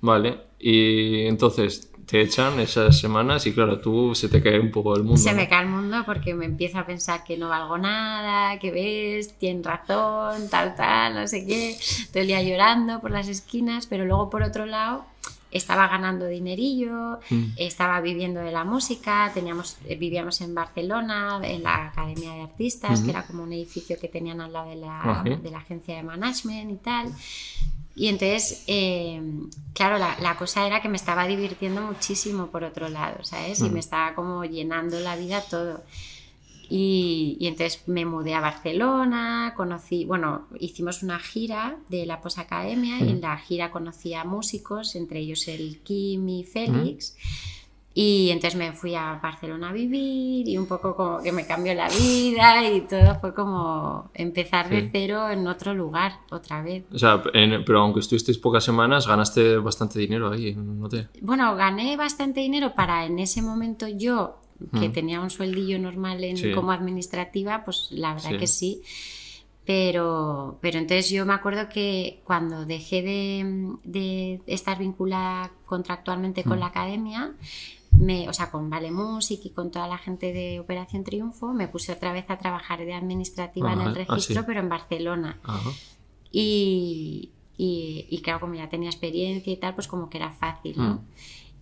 Vale, 0.00 0.40
y 0.58 1.22
entonces 1.26 1.90
te 2.06 2.20
echan 2.20 2.60
esas 2.60 2.98
semanas 2.98 3.46
y 3.46 3.52
claro, 3.52 3.80
tú 3.80 4.14
se 4.14 4.28
te 4.28 4.40
cae 4.40 4.60
un 4.60 4.70
poco 4.70 4.96
el 4.96 5.02
mundo. 5.02 5.20
Se 5.20 5.34
me 5.34 5.48
cae 5.48 5.62
el 5.62 5.68
mundo 5.68 6.04
porque 6.06 6.34
me 6.34 6.44
empiezo 6.44 6.78
a 6.78 6.86
pensar 6.86 7.24
que 7.24 7.36
no 7.36 7.48
valgo 7.48 7.78
nada, 7.78 8.58
que 8.60 8.70
ves, 8.70 9.36
tienes 9.38 9.66
razón, 9.66 10.48
tal, 10.48 10.76
tal, 10.76 11.14
no 11.14 11.26
sé 11.26 11.44
qué. 11.44 11.76
Todo 12.12 12.20
el 12.20 12.28
día 12.28 12.42
llorando 12.42 13.00
por 13.00 13.10
las 13.10 13.28
esquinas, 13.28 13.86
pero 13.86 14.04
luego 14.04 14.30
por 14.30 14.44
otro 14.44 14.66
lado 14.66 15.04
estaba 15.50 15.88
ganando 15.88 16.26
dinerillo, 16.26 17.18
mm. 17.28 17.44
estaba 17.56 18.00
viviendo 18.00 18.40
de 18.40 18.52
la 18.52 18.64
música, 18.64 19.30
teníamos, 19.34 19.76
eh, 19.86 19.96
vivíamos 19.96 20.40
en 20.42 20.54
Barcelona, 20.54 21.40
en 21.42 21.62
la 21.62 21.86
Academia 21.86 22.34
de 22.34 22.42
Artistas, 22.42 23.00
que 23.00 23.10
era 23.10 23.26
como 23.26 23.42
un 23.42 23.52
edificio 23.52 23.98
que 23.98 24.08
tenían 24.08 24.40
al 24.40 24.52
lado 24.52 24.70
de 24.70 24.76
la, 24.76 25.24
de 25.24 25.50
la 25.50 25.58
agencia 25.58 25.96
de 25.96 26.02
management 26.02 26.70
y 26.70 26.76
tal. 26.76 27.12
Y 27.98 28.08
entonces, 28.08 28.62
eh, 28.66 29.22
claro, 29.72 29.96
la, 29.96 30.36
cosa 30.36 30.66
era 30.66 30.82
que 30.82 30.88
me 30.90 30.98
estaba 30.98 31.26
divirtiendo 31.26 31.80
muchísimo 31.80 32.48
por 32.48 32.62
otro 32.62 32.90
lado, 32.90 33.24
¿sabes? 33.24 33.62
Y 33.62 33.70
me 33.70 33.80
estaba 33.80 34.14
como 34.14 34.44
llenando 34.44 35.00
la 35.00 35.16
vida 35.16 35.40
todo. 35.40 35.82
Y, 36.68 37.38
entonces 37.40 37.82
me 37.86 38.04
mudé 38.04 38.34
a 38.34 38.40
Barcelona, 38.40 39.54
conocí, 39.56 40.04
bueno, 40.04 40.46
hicimos 40.60 41.02
una 41.02 41.18
gira 41.18 41.78
de 41.88 42.04
la 42.04 42.20
Posacademia 42.20 42.98
y 43.00 43.08
en 43.08 43.22
la 43.22 43.38
gira 43.38 43.70
conocí 43.70 44.12
a 44.12 44.24
músicos, 44.24 44.94
entre 44.94 45.20
ellos 45.20 45.48
el 45.48 45.78
Kim 45.82 46.28
y 46.28 46.44
Félix. 46.44 47.16
Y 47.98 48.28
entonces 48.28 48.58
me 48.58 48.74
fui 48.74 48.94
a 48.94 49.18
Barcelona 49.22 49.70
a 49.70 49.72
vivir 49.72 50.46
y 50.46 50.58
un 50.58 50.66
poco 50.66 50.94
como 50.94 51.22
que 51.22 51.32
me 51.32 51.46
cambió 51.46 51.72
la 51.72 51.88
vida 51.88 52.70
y 52.70 52.82
todo 52.82 53.18
fue 53.22 53.32
como 53.32 54.10
empezar 54.12 54.68
de 54.68 54.90
cero 54.92 55.30
en 55.30 55.46
otro 55.46 55.72
lugar 55.72 56.18
otra 56.30 56.60
vez. 56.60 56.84
O 56.92 56.98
sea, 56.98 57.22
pero 57.22 57.80
aunque 57.80 58.00
estuvisteis 58.00 58.36
pocas 58.36 58.64
semanas, 58.64 59.06
ganaste 59.06 59.56
bastante 59.56 59.98
dinero 59.98 60.30
ahí, 60.30 60.54
¿no 60.54 60.90
te? 60.90 61.08
Bueno, 61.22 61.56
gané 61.56 61.96
bastante 61.96 62.40
dinero 62.40 62.74
para 62.74 63.06
en 63.06 63.18
ese 63.18 63.40
momento 63.40 63.88
yo, 63.88 64.40
que 64.78 64.90
mm. 64.90 64.92
tenía 64.92 65.22
un 65.22 65.30
sueldillo 65.30 65.78
normal 65.78 66.22
en, 66.22 66.52
como 66.52 66.72
administrativa, 66.72 67.64
pues 67.64 67.88
la 67.92 68.12
verdad 68.12 68.38
que 68.38 68.46
sí. 68.46 68.82
Pero, 69.64 70.58
pero 70.60 70.78
entonces 70.78 71.08
yo 71.08 71.24
me 71.24 71.32
acuerdo 71.32 71.70
que 71.70 72.20
cuando 72.24 72.66
dejé 72.66 73.00
de, 73.02 73.72
de 73.84 74.40
estar 74.46 74.78
vinculada 74.78 75.50
contractualmente 75.64 76.44
con 76.44 76.58
mm. 76.58 76.60
la 76.60 76.66
academia, 76.66 77.34
o 78.28 78.32
sea, 78.32 78.50
con 78.50 78.68
Vale 78.70 78.90
Music 78.90 79.40
y 79.44 79.50
con 79.50 79.70
toda 79.70 79.88
la 79.88 79.98
gente 79.98 80.32
de 80.32 80.60
Operación 80.60 81.04
Triunfo, 81.04 81.52
me 81.52 81.68
puse 81.68 81.92
otra 81.92 82.12
vez 82.12 82.26
a 82.28 82.38
trabajar 82.38 82.80
de 82.80 82.94
administrativa 82.94 83.72
en 83.72 83.80
el 83.80 83.88
ah, 83.88 83.94
registro, 83.94 84.44
pero 84.46 84.60
en 84.60 84.68
Barcelona. 84.68 85.40
Y, 86.30 87.30
y, 87.56 88.20
claro, 88.22 88.40
como 88.40 88.54
ya 88.54 88.68
tenía 88.68 88.90
experiencia 88.90 89.52
y 89.52 89.56
tal, 89.56 89.74
pues 89.74 89.88
como 89.88 90.10
que 90.10 90.18
era 90.18 90.30
fácil, 90.30 90.76
¿no? 90.76 90.94
Mm. 90.94 91.00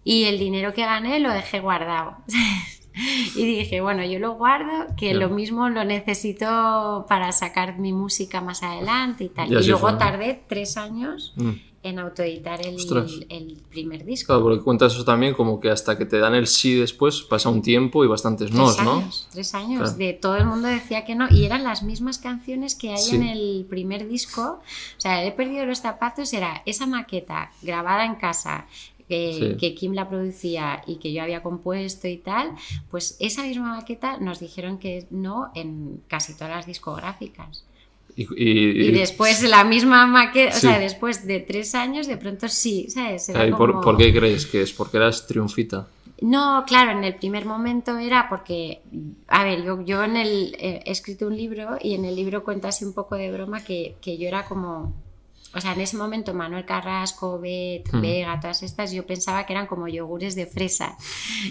Y 0.04 0.24
el 0.24 0.38
dinero 0.38 0.74
que 0.74 0.84
gané 0.84 1.20
lo 1.20 1.32
dejé 1.32 1.60
guardado. 1.60 2.16
y 3.36 3.44
dije, 3.44 3.80
bueno, 3.80 4.04
yo 4.04 4.18
lo 4.18 4.34
guardo, 4.34 4.94
que 4.96 5.14
lo 5.14 5.30
mismo 5.30 5.68
lo 5.68 5.84
necesito 5.84 7.06
para 7.08 7.32
sacar 7.32 7.78
mi 7.78 7.92
música 7.92 8.40
más 8.40 8.62
adelante 8.62 9.24
y 9.24 9.28
tal. 9.28 9.52
Y, 9.52 9.66
luego 9.66 9.96
tardé 9.96 10.42
tres 10.46 10.76
años 10.76 11.32
mm 11.36 11.74
en 11.84 11.98
autoeditar 11.98 12.66
el, 12.66 12.76
el, 13.28 13.58
primer 13.70 14.06
disco. 14.06 14.28
Claro, 14.28 14.42
porque 14.42 14.64
cuentas 14.64 14.94
eso 14.94 15.04
también 15.04 15.34
como 15.34 15.60
que 15.60 15.70
hasta 15.70 15.98
que 15.98 16.06
te 16.06 16.18
dan 16.18 16.34
el 16.34 16.46
sí 16.46 16.74
después 16.74 17.20
pasa 17.20 17.50
un 17.50 17.60
tiempo 17.60 18.02
y 18.04 18.08
bastantes 18.08 18.50
nos, 18.52 18.82
¿no? 18.82 19.04
Tres 19.30 19.54
años, 19.54 19.98
de 19.98 20.14
todo 20.14 20.36
el 20.36 20.46
mundo 20.46 20.66
decía 20.66 21.04
que 21.04 21.14
no 21.14 21.26
y 21.30 21.44
eran 21.44 21.62
las 21.62 21.82
mismas 21.82 22.16
canciones 22.16 22.74
que 22.74 22.94
hay 22.94 23.10
en 23.10 23.22
el 23.22 23.66
primer 23.68 24.08
disco. 24.08 24.60
O 24.96 25.00
sea, 25.00 25.24
He 25.24 25.32
perdido 25.32 25.66
los 25.66 25.80
zapatos 25.80 26.32
era 26.32 26.62
esa 26.64 26.86
maqueta 26.86 27.52
grabada 27.60 28.06
en 28.06 28.14
casa 28.14 28.66
que, 29.06 29.58
que, 29.60 29.74
Kim 29.74 29.92
la 29.92 30.08
producía 30.08 30.82
y 30.86 30.96
que 30.96 31.12
yo 31.12 31.22
había 31.22 31.42
compuesto 31.42 32.08
y 32.08 32.16
tal, 32.16 32.52
pues 32.90 33.16
esa 33.20 33.42
misma 33.42 33.76
maqueta 33.76 34.18
nos 34.18 34.40
dijeron 34.40 34.78
que 34.78 35.06
no 35.10 35.50
en 35.54 36.02
casi 36.08 36.32
todas 36.32 36.50
las 36.50 36.66
discográficas. 36.66 37.64
Y, 38.16 38.92
después 38.92 39.42
la 39.42 39.64
misma 39.64 40.06
maqueta, 40.06 40.56
o 40.56 40.61
sea, 40.61 40.78
después 40.78 41.26
de 41.26 41.40
tres 41.40 41.75
años, 41.75 42.06
de 42.06 42.16
pronto 42.16 42.49
sí, 42.49 42.87
¿sabes? 42.88 43.33
por, 43.56 43.97
qué 43.97 44.14
crees 44.14 44.47
que 44.47 44.62
es? 44.62 44.73
¿Porque 44.73 44.99
eras 44.99 45.26
triunfita? 45.26 45.88
No, 46.21 46.64
claro, 46.66 46.92
en 46.92 47.02
el 47.02 47.16
primer 47.16 47.44
momento 47.44 47.99
era 47.99 48.28
porque, 48.28 48.83
a 49.26 49.42
ver, 49.42 49.64
yo, 49.64 49.85
yo 49.85 50.04
en 50.04 50.16
el, 50.16 50.56
he 50.59 50.83
escrito 50.87 51.26
un 51.26 51.37
libro 51.37 51.76
y 51.80 51.94
en 51.94 52.04
el 52.04 52.14
libro 52.14 52.44
cuento 52.44 52.68
así 52.68 52.85
un 52.85 52.92
poco 52.92 53.16
de 53.16 53.33
broma 53.33 53.64
que, 53.64 53.97
que 54.00 54.16
yo 54.16 54.28
era 54.28 54.44
como 54.44 54.94
o 55.54 55.61
sea, 55.61 55.73
en 55.73 55.80
ese 55.80 55.96
momento 55.96 56.34
Manuel 56.34 56.64
Carrasco, 56.64 57.38
Bet, 57.38 57.92
hmm. 57.92 58.00
Vega, 58.00 58.40
todas 58.40 58.62
estas, 58.62 58.92
yo 58.92 59.06
pensaba 59.06 59.46
que 59.46 59.52
eran 59.52 59.66
como 59.66 59.88
yogures 59.88 60.34
de 60.34 60.46
fresa. 60.46 60.96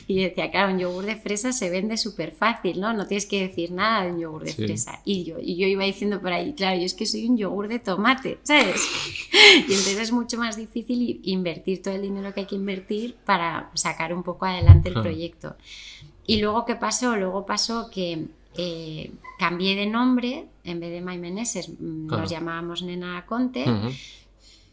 Y 0.07 0.21
decía, 0.23 0.51
claro, 0.51 0.73
un 0.73 0.79
yogur 0.79 1.05
de 1.05 1.15
fresa 1.15 1.53
se 1.53 1.69
vende 1.69 1.97
súper 1.97 2.31
fácil, 2.31 2.79
¿no? 2.79 2.93
No 2.93 3.07
tienes 3.07 3.25
que 3.25 3.47
decir 3.47 3.71
nada 3.71 4.05
de 4.05 4.11
un 4.11 4.19
yogur 4.19 4.43
de 4.43 4.53
fresa. 4.53 5.01
Y 5.05 5.23
yo, 5.23 5.37
y 5.39 5.55
yo 5.55 5.67
iba 5.67 5.85
diciendo 5.85 6.19
por 6.19 6.33
ahí, 6.33 6.53
claro, 6.53 6.77
yo 6.77 6.85
es 6.85 6.93
que 6.93 7.05
soy 7.05 7.27
un 7.27 7.37
yogur 7.37 7.67
de 7.67 7.79
tomate, 7.79 8.39
¿sabes? 8.43 8.81
Y 9.31 9.71
entonces 9.71 9.97
es 9.97 10.11
mucho 10.11 10.37
más 10.37 10.57
difícil 10.57 11.21
invertir 11.23 11.81
todo 11.81 11.95
el 11.95 12.01
dinero 12.01 12.33
que 12.33 12.41
hay 12.41 12.45
que 12.45 12.55
invertir 12.55 13.15
para 13.25 13.69
sacar 13.73 14.13
un 14.13 14.23
poco 14.23 14.45
adelante 14.45 14.89
el 14.89 14.95
proyecto. 14.95 15.55
Y 16.25 16.39
luego, 16.39 16.65
¿qué 16.65 16.75
pasó? 16.75 17.15
Luego 17.15 17.45
pasó 17.45 17.89
que 17.89 18.27
eh, 18.57 19.11
cambié 19.39 19.75
de 19.75 19.85
nombre, 19.85 20.47
en 20.63 20.79
vez 20.79 20.91
de 20.91 21.01
Maimeneses 21.01 21.69
mm, 21.69 22.07
nos 22.07 22.29
llamábamos 22.29 22.83
Nena 22.83 23.25
Conte. 23.25 23.65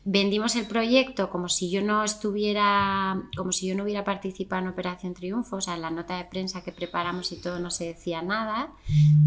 Vendimos 0.05 0.57
el 0.57 0.67
proyecto 0.67 1.29
como 1.29 1.49
si 1.51 1.71
yo 1.71 1.83
no 1.83 2.03
estuviera, 2.03 3.23
como 3.37 3.53
si 3.53 3.69
yo 3.69 3.75
no 3.75 3.85
hubiera 3.85 4.03
participado 4.03 4.63
en 4.63 4.69
Operación 4.69 5.13
Triunfo, 5.13 5.57
o 5.57 5.61
sea, 5.61 5.75
en 5.75 5.83
la 5.83 5.91
nota 5.91 6.17
de 6.17 6.25
prensa 6.25 6.65
que 6.65 6.73
preparamos 6.73 7.31
y 7.33 7.37
todo 7.37 7.61
no 7.61 7.71
se 7.71 7.85
decía 7.85 8.23
nada 8.23 8.73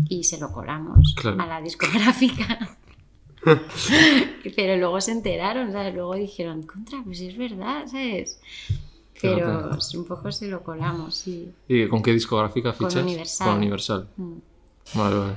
y 0.10 0.24
se 0.24 0.40
lo 0.40 0.52
colamos 0.52 1.16
a 1.24 1.46
la 1.46 1.62
discográfica. 1.62 2.78
Pero 4.56 4.78
luego 4.78 5.00
se 5.00 5.12
enteraron, 5.12 5.72
¿sabes? 5.72 5.94
Luego 5.94 6.16
dijeron, 6.16 6.64
contra, 6.64 7.04
pues 7.04 7.22
es 7.22 7.38
verdad, 7.38 7.86
¿sabes? 7.86 8.40
Pero 9.24 9.78
un 9.96 10.06
poco 10.06 10.32
se 10.32 10.50
lo 10.50 10.62
colamos, 10.62 11.16
sí. 11.16 11.50
¿Y 11.70 11.88
con 11.88 12.04
qué 12.04 12.12
discográfica 12.12 12.74
fichas? 12.74 12.96
Con 12.96 13.04
Universal. 13.04 13.48
Con 13.48 13.58
Universal. 13.58 14.08
Mm. 14.18 14.34
Vale, 14.96 15.16
vale. 15.16 15.34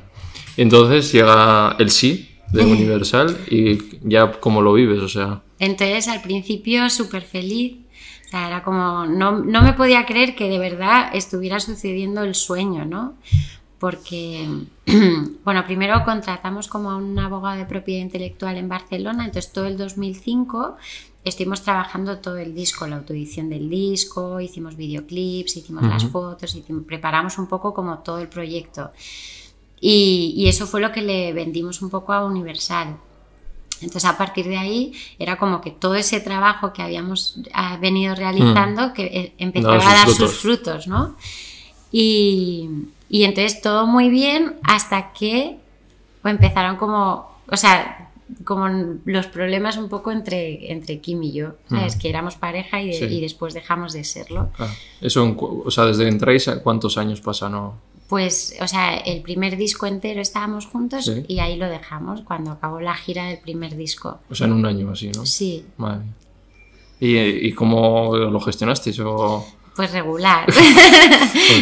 Entonces 0.56 1.12
llega 1.12 1.76
el 1.78 1.90
sí 1.90 2.36
de 2.52 2.64
Universal 2.64 3.38
y 3.48 3.78
ya 4.02 4.32
cómo 4.32 4.60
lo 4.60 4.72
vives, 4.72 5.00
o 5.00 5.08
sea. 5.08 5.40
Entonces 5.60 6.08
al 6.08 6.20
principio 6.20 6.90
súper 6.90 7.22
feliz, 7.22 7.76
o 8.26 8.28
sea, 8.28 8.48
era 8.48 8.64
como, 8.64 9.06
no, 9.06 9.38
no 9.38 9.62
me 9.62 9.72
podía 9.72 10.04
creer 10.04 10.34
que 10.34 10.48
de 10.48 10.58
verdad 10.58 11.10
estuviera 11.14 11.60
sucediendo 11.60 12.22
el 12.22 12.34
sueño, 12.34 12.84
¿no? 12.84 13.14
Porque, 13.78 14.48
bueno, 15.44 15.64
primero 15.64 16.04
contratamos 16.04 16.68
como 16.68 16.90
a 16.90 16.96
un 16.96 17.18
abogado 17.18 17.58
de 17.58 17.66
propiedad 17.66 18.02
intelectual 18.02 18.56
en 18.56 18.68
Barcelona, 18.68 19.24
entonces 19.26 19.52
todo 19.52 19.66
el 19.66 19.76
2005 19.76 20.76
estuvimos 21.24 21.62
trabajando 21.62 22.18
todo 22.18 22.38
el 22.38 22.54
disco, 22.54 22.86
la 22.86 22.96
autoedición 22.96 23.50
del 23.50 23.68
disco, 23.68 24.40
hicimos 24.40 24.76
videoclips, 24.76 25.56
hicimos 25.56 25.82
las 25.82 26.04
fotos, 26.04 26.56
preparamos 26.86 27.36
un 27.38 27.48
poco 27.48 27.74
como 27.74 27.98
todo 27.98 28.20
el 28.20 28.28
proyecto. 28.28 28.90
Y, 29.80 30.46
eso 30.48 30.66
fue 30.66 30.80
lo 30.80 30.92
que 30.92 31.02
le 31.02 31.32
vendimos 31.32 31.82
un 31.82 31.90
poco 31.90 32.12
a 32.12 32.24
Universal. 32.24 32.96
Entonces 33.82 34.06
a 34.06 34.16
partir 34.16 34.46
de 34.46 34.56
ahí 34.56 34.92
era 35.18 35.36
como 35.36 35.60
que 35.60 35.70
todo 35.70 35.96
ese 35.96 36.20
trabajo 36.20 36.72
que 36.72 36.80
habíamos 36.80 37.38
venido 37.78 38.14
realizando 38.14 38.88
mm. 38.88 38.92
que 38.94 39.04
eh, 39.04 39.34
empezaba 39.36 39.76
a 39.76 39.94
dar 39.94 40.08
sus 40.08 40.38
frutos, 40.38 40.86
¿no? 40.86 41.16
Y, 41.92 42.70
y 43.08 43.24
entonces 43.24 43.60
todo 43.60 43.86
muy 43.86 44.08
bien 44.08 44.56
hasta 44.62 45.12
que 45.12 45.58
empezaron 46.24 46.76
como, 46.76 47.30
o 47.48 47.56
sea, 47.56 48.10
como 48.44 48.68
los 49.04 49.26
problemas 49.28 49.76
un 49.76 49.88
poco 49.88 50.10
entre, 50.10 50.72
entre 50.72 50.98
Kim 51.00 51.22
y 51.22 51.32
yo, 51.32 51.54
¿sabes? 51.68 51.96
Que 51.96 52.08
éramos 52.08 52.34
pareja 52.34 52.82
y, 52.82 52.90
y, 52.90 53.20
después 53.20 53.54
dejamos 53.54 53.92
de 53.92 54.02
serlo. 54.02 54.50
Eso, 55.00 55.36
o 55.38 55.70
sea, 55.70 55.84
desde 55.84 56.08
entráis, 56.08 56.50
¿cuántos 56.62 56.98
años 56.98 57.20
pasan? 57.20 57.72
Pues, 58.08 58.56
o 58.60 58.66
sea, 58.66 58.96
el 58.96 59.22
primer 59.22 59.56
disco 59.56 59.86
entero 59.86 60.20
estábamos 60.20 60.66
juntos 60.66 61.10
y 61.28 61.38
ahí 61.38 61.56
lo 61.56 61.68
dejamos 61.68 62.22
cuando 62.22 62.52
acabó 62.52 62.80
la 62.80 62.94
gira 62.94 63.26
del 63.26 63.38
primer 63.38 63.76
disco. 63.76 64.18
O 64.28 64.34
sea, 64.34 64.48
en 64.48 64.54
un 64.54 64.66
año 64.66 64.90
así, 64.90 65.10
¿no? 65.10 65.24
Sí. 65.24 65.64
Madre 65.76 66.04
¿Y, 66.98 67.16
¿Y, 67.18 67.52
cómo 67.52 68.16
lo 68.16 68.40
gestionasteis? 68.40 68.98
O... 69.00 69.46
Pues 69.76 69.92
regular. 69.92 70.46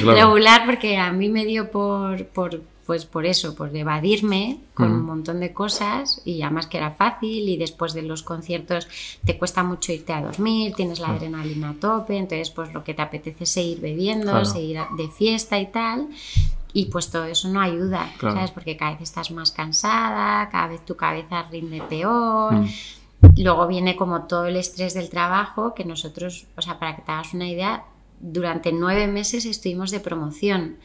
Pues 0.02 0.16
regular 0.16 0.64
porque 0.66 0.96
a 0.96 1.12
mí 1.12 1.28
me 1.28 1.44
dio 1.44 1.70
por, 1.70 2.26
por 2.26 2.62
pues 2.86 3.06
por 3.06 3.24
eso, 3.24 3.54
por 3.54 3.74
evadirme 3.74 4.58
con 4.74 4.92
un 4.92 5.04
montón 5.04 5.40
de 5.40 5.52
cosas 5.52 6.20
y 6.24 6.42
además 6.42 6.66
que 6.66 6.76
era 6.76 6.90
fácil 6.90 7.48
y 7.48 7.56
después 7.56 7.94
de 7.94 8.02
los 8.02 8.22
conciertos 8.22 8.88
te 9.24 9.38
cuesta 9.38 9.62
mucho 9.62 9.92
irte 9.92 10.12
a 10.12 10.20
dormir, 10.20 10.74
tienes 10.74 11.00
la 11.00 11.08
adrenalina 11.08 11.70
a 11.70 11.74
tope, 11.74 12.16
entonces 12.16 12.50
pues 12.50 12.72
lo 12.74 12.84
que 12.84 12.92
te 12.92 13.02
apetece 13.02 13.44
es 13.44 13.50
seguir 13.50 13.80
bebiendo, 13.80 14.44
seguir 14.44 14.78
de 14.96 15.08
fiesta 15.08 15.58
y 15.58 15.66
tal. 15.66 16.08
y 16.74 16.86
pues 16.86 17.10
todo 17.10 17.24
eso 17.24 17.48
no 17.48 17.60
ayuda, 17.60 18.12
¿sabes? 18.20 18.50
Porque 18.50 18.76
cada 18.76 18.92
vez 18.92 19.02
estás 19.02 19.30
más 19.30 19.52
cansada, 19.52 20.48
cada 20.50 20.66
vez 20.66 20.84
tu 20.84 20.96
cabeza 20.96 21.44
rinde 21.44 21.80
peor. 21.82 22.52
Mm. 22.54 22.68
Luego 23.38 23.66
viene 23.66 23.96
como 23.96 24.24
todo 24.24 24.46
el 24.46 24.56
estrés 24.56 24.92
del 24.92 25.08
trabajo, 25.08 25.72
que 25.72 25.84
nosotros, 25.84 26.46
o 26.56 26.62
sea, 26.62 26.78
para 26.78 26.96
que 26.96 27.02
te 27.02 27.12
hagas 27.12 27.32
una 27.32 27.48
idea, 27.48 27.84
durante 28.24 28.72
nueve 28.72 29.06
meses 29.06 29.44
estuvimos 29.44 29.90
de 29.90 30.00
promoción 30.00 30.78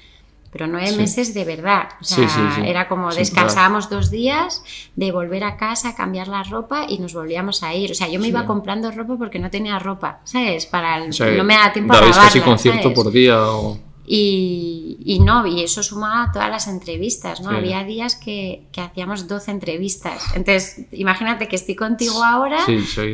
pero 0.52 0.68
nueve 0.68 0.92
meses 0.96 1.34
de 1.34 1.46
verdad. 1.46 1.90
O 2.02 2.04
sea, 2.04 2.64
era 2.66 2.88
como 2.88 3.14
descansábamos 3.14 3.90
dos 3.90 4.10
días 4.10 4.64
de 4.96 5.12
volver 5.12 5.44
a 5.44 5.58
casa, 5.58 5.96
cambiar 5.96 6.28
la 6.28 6.44
ropa 6.44 6.86
y 6.90 6.98
nos 6.98 7.14
volvíamos 7.14 7.62
a 7.62 7.74
ir. 7.76 7.92
O 7.92 7.94
sea, 7.94 8.08
yo 8.08 8.20
me 8.20 8.30
iba 8.30 8.46
comprando 8.46 8.90
ropa 8.92 9.16
porque 9.18 9.38
no 9.38 9.52
tenía 9.52 9.78
ropa, 9.78 10.22
¿sabes? 10.24 10.66
Para 10.66 11.06
no 11.06 11.44
me 11.44 11.54
da 11.54 11.72
tiempo 11.72 11.94
a 11.94 11.98
lavarla, 11.98 12.24
casi 12.24 12.42
concierto 12.42 12.94
por 12.94 13.12
día 13.12 13.40
o... 13.40 13.78
Y, 14.12 15.22
no, 15.24 15.46
y 15.46 15.62
eso 15.62 15.84
sumaba 15.84 16.24
a 16.24 16.32
todas 16.32 16.50
las 16.50 16.68
entrevistas, 16.68 17.42
¿no? 17.42 17.52
Había 17.52 17.84
días 17.84 18.16
que, 18.16 18.64
que, 18.72 18.82
hacíamos 18.82 19.28
12 19.28 19.52
entrevistas. 19.52 20.36
Entonces, 20.36 20.88
imagínate 20.94 21.48
que 21.48 21.56
estoy 21.56 21.76
contigo 21.76 22.24
ahora 22.24 22.58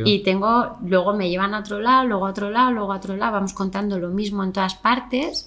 y 0.05 0.19
tengo, 0.19 0.77
luego 0.85 1.13
me 1.13 1.29
llevan 1.29 1.53
a 1.53 1.59
otro 1.59 1.81
lado, 1.81 2.07
luego 2.07 2.27
a 2.27 2.29
otro 2.29 2.49
lado, 2.49 2.71
luego 2.71 2.93
a 2.93 2.95
otro 2.95 3.17
lado, 3.17 3.33
vamos 3.33 3.51
contando 3.51 3.99
lo 3.99 4.07
mismo 4.07 4.41
en 4.45 4.53
todas 4.53 4.75
partes. 4.75 5.45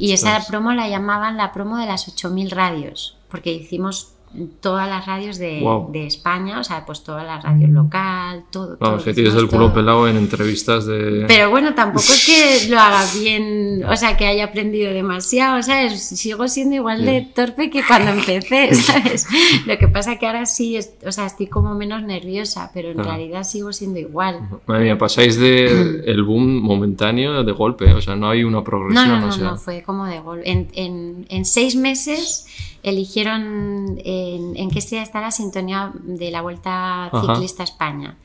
Y 0.00 0.14
esa 0.14 0.44
promo 0.48 0.72
la 0.72 0.88
llamaban 0.88 1.36
la 1.36 1.52
promo 1.52 1.76
de 1.76 1.86
las 1.86 2.08
8.000 2.08 2.50
radios, 2.50 3.16
porque 3.28 3.52
hicimos 3.52 4.14
todas 4.60 4.88
las 4.88 5.06
radios 5.06 5.38
de, 5.38 5.62
de, 5.90 6.06
España, 6.06 6.58
o 6.58 6.64
sea, 6.64 6.86
pues 6.86 7.04
todas 7.04 7.24
las 7.24 7.42
radios 7.42 7.70
local, 7.70 8.44
todo. 8.50 8.76
Vamos, 8.80 9.04
que 9.04 9.12
tienes 9.12 9.34
el 9.34 9.48
culo 9.48 9.72
pelado 9.72 10.08
en 10.08 10.16
entrevistas 10.16 10.86
de... 10.86 11.24
Pero 11.28 11.50
bueno, 11.50 11.74
tampoco 11.74 12.04
es 12.12 12.26
que 12.26 12.68
lo 12.70 12.78
haga 12.78 13.04
bien, 13.18 13.84
o 13.84 13.96
sea, 13.96 14.16
que 14.16 14.26
haya 14.26 14.44
aprendido 14.44 14.92
demasiado, 14.92 15.62
¿sabes? 15.62 16.02
Sigo 16.02 16.48
siendo 16.48 16.76
igual 16.76 17.04
de 17.04 17.28
torpe 17.34 17.70
que 17.70 17.82
cuando 17.86 18.12
empecé, 18.12 18.74
¿sabes? 18.74 19.26
Lo 19.66 19.76
que 19.76 19.88
pasa 19.88 20.16
que 20.16 20.26
ahora 20.26 20.46
sí, 20.46 20.78
o 21.06 21.12
sea, 21.12 21.26
estoy 21.26 21.46
como 21.46 21.74
menos 21.74 22.02
nerviosa, 22.02 22.70
pero 22.72 22.90
en 22.90 23.04
realidad 23.04 23.44
sigo 23.44 23.72
siendo 23.72 23.98
igual. 23.98 24.40
Madre 24.66 24.84
mía, 24.84 24.98
pasáis 24.98 25.38
del 25.38 26.02
el 26.06 26.22
boom 26.22 26.62
momentáneo 26.62 27.44
de 27.44 27.52
golpe, 27.52 27.92
o 27.92 28.00
sea, 28.00 28.16
no 28.16 28.30
hay 28.30 28.44
una 28.44 28.64
progresión. 28.64 29.08
No, 29.08 29.20
no, 29.20 29.36
no, 29.36 29.36
no 29.36 29.56
fue 29.56 29.82
como 29.82 30.06
de 30.06 30.20
golpe. 30.20 30.50
En, 30.50 30.68
en, 30.74 31.26
en 31.28 31.44
seis 31.44 31.76
meses 31.76 32.46
eligieron 32.82 34.00
en, 34.04 34.70
qué 34.70 34.78
estrella 34.78 35.02
está 35.02 35.20
la 35.20 35.30
sintonía 35.30 35.92
de 35.94 36.30
la 36.30 36.42
Vuelta 36.42 37.10
Ciclista 37.20 37.62
España. 37.62 38.16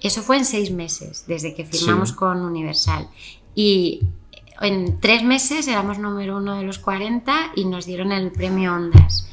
Eso 0.00 0.22
fue 0.22 0.38
en 0.38 0.44
seis 0.44 0.70
meses, 0.70 1.24
desde 1.26 1.54
que 1.54 1.64
firmamos 1.64 2.12
con 2.12 2.40
Universal. 2.40 3.08
Y 3.54 4.00
en 4.60 4.98
tres 5.00 5.22
meses 5.22 5.68
éramos 5.68 5.98
número 5.98 6.36
uno 6.36 6.56
de 6.56 6.62
los 6.62 6.78
40 6.78 7.52
y 7.56 7.64
nos 7.64 7.86
dieron 7.86 8.12
el 8.12 8.30
premio 8.32 8.74
Ondas 8.74 9.26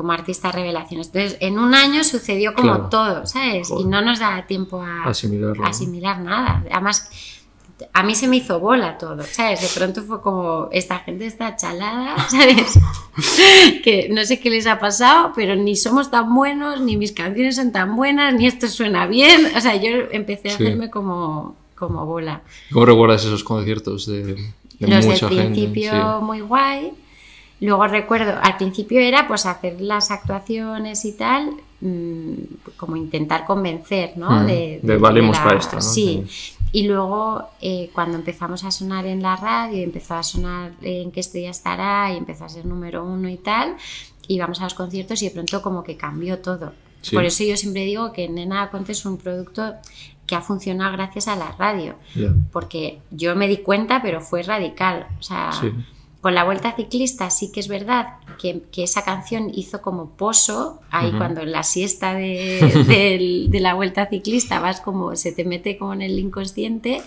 como 0.00 0.12
artista 0.12 0.50
revelaciones. 0.50 1.08
Entonces, 1.08 1.36
en 1.40 1.58
un 1.58 1.74
año 1.74 2.04
sucedió 2.04 2.54
como 2.54 2.88
todo, 2.88 3.26
¿sabes? 3.26 3.68
Y 3.70 3.84
no 3.84 4.00
nos 4.00 4.18
da 4.18 4.46
tiempo 4.46 4.82
a 4.82 5.04
asimilar 5.04 6.20
nada. 6.20 6.64
Además, 6.70 7.10
a 7.92 8.02
mí 8.02 8.14
se 8.14 8.28
me 8.28 8.36
hizo 8.36 8.60
bola 8.60 8.98
todo, 8.98 9.22
¿sabes? 9.22 9.60
De 9.60 9.68
pronto 9.78 10.02
fue 10.02 10.20
como, 10.20 10.68
esta 10.72 11.00
gente 11.00 11.26
está 11.26 11.56
chalada, 11.56 12.16
¿sabes? 12.30 12.78
que 13.84 14.08
no 14.10 14.24
sé 14.24 14.40
qué 14.40 14.50
les 14.50 14.66
ha 14.66 14.78
pasado, 14.78 15.32
pero 15.34 15.56
ni 15.56 15.76
somos 15.76 16.10
tan 16.10 16.34
buenos, 16.34 16.80
ni 16.80 16.96
mis 16.96 17.12
canciones 17.12 17.56
son 17.56 17.72
tan 17.72 17.96
buenas, 17.96 18.34
ni 18.34 18.46
esto 18.46 18.68
suena 18.68 19.06
bien. 19.06 19.46
O 19.56 19.60
sea, 19.60 19.76
yo 19.76 19.90
empecé 20.10 20.50
a 20.50 20.54
hacerme 20.54 20.90
como, 20.90 21.56
como 21.74 22.06
bola. 22.06 22.42
¿Cómo 22.72 22.86
recuerdas 22.86 23.24
esos 23.24 23.44
conciertos 23.44 24.06
de, 24.06 24.34
de 24.34 24.88
Los 24.88 25.06
del 25.06 25.28
principio 25.28 26.20
muy 26.20 26.40
guay. 26.40 26.92
Luego 27.60 27.86
recuerdo, 27.86 28.34
al 28.40 28.56
principio 28.56 29.00
era 29.00 29.28
pues 29.28 29.44
hacer 29.44 29.80
las 29.82 30.10
actuaciones 30.10 31.04
y 31.04 31.12
tal, 31.12 31.50
mm, 31.82 32.32
como 32.78 32.96
intentar 32.96 33.44
convencer, 33.44 34.14
¿no? 34.16 34.30
Mm, 34.30 34.46
de, 34.46 34.80
de, 34.82 34.96
valemos 34.96 35.38
para 35.38 35.58
esto, 35.58 35.76
¿no? 35.76 35.82
Sí. 35.82 36.24
Y 36.72 36.86
luego, 36.86 37.48
eh, 37.60 37.90
cuando 37.92 38.16
empezamos 38.16 38.64
a 38.64 38.70
sonar 38.70 39.06
en 39.06 39.22
la 39.22 39.36
radio, 39.36 39.82
empezó 39.82 40.14
a 40.14 40.22
sonar 40.22 40.72
en 40.82 41.10
qué 41.10 41.20
estrella 41.20 41.50
estará 41.50 42.12
y 42.12 42.16
empezó 42.16 42.44
a 42.44 42.48
ser 42.48 42.66
número 42.66 43.04
uno 43.04 43.28
y 43.28 43.36
tal, 43.36 43.76
íbamos 44.28 44.60
a 44.60 44.64
los 44.64 44.74
conciertos 44.74 45.20
y 45.22 45.28
de 45.28 45.32
pronto 45.32 45.62
como 45.62 45.82
que 45.82 45.96
cambió 45.96 46.38
todo. 46.38 46.72
Por 47.12 47.24
eso 47.24 47.44
yo 47.44 47.56
siempre 47.56 47.84
digo 47.84 48.12
que 48.12 48.28
Nena 48.28 48.70
Conte 48.70 48.92
es 48.92 49.04
un 49.06 49.16
producto 49.16 49.74
que 50.26 50.36
ha 50.36 50.42
funcionado 50.42 50.92
gracias 50.92 51.28
a 51.28 51.36
la 51.36 51.52
radio. 51.52 51.96
Porque 52.52 53.00
yo 53.10 53.34
me 53.34 53.48
di 53.48 53.58
cuenta, 53.58 54.00
pero 54.02 54.20
fue 54.20 54.42
radical. 54.42 55.08
O 55.18 55.22
sea, 55.22 55.50
con 56.20 56.34
la 56.34 56.44
Vuelta 56.44 56.74
Ciclista 56.76 57.30
sí 57.30 57.50
que 57.50 57.60
es 57.60 57.68
verdad 57.68 58.18
que, 58.40 58.62
esa 58.76 59.04
canción 59.04 59.50
hizo 59.54 59.80
como 59.80 60.10
pozo, 60.16 60.80
ahí 60.90 61.12
cuando 61.12 61.40
en 61.42 61.52
la 61.52 61.62
siesta 61.62 62.14
de, 62.14 63.48
la 63.52 63.74
Vuelta 63.74 64.06
Ciclista 64.06 64.60
vas 64.60 64.80
como, 64.80 65.16
se 65.16 65.32
te 65.32 65.44
mete 65.44 65.78
como 65.78 65.94
en 65.94 66.02
el 66.02 66.18
inconsciente, 66.18 67.02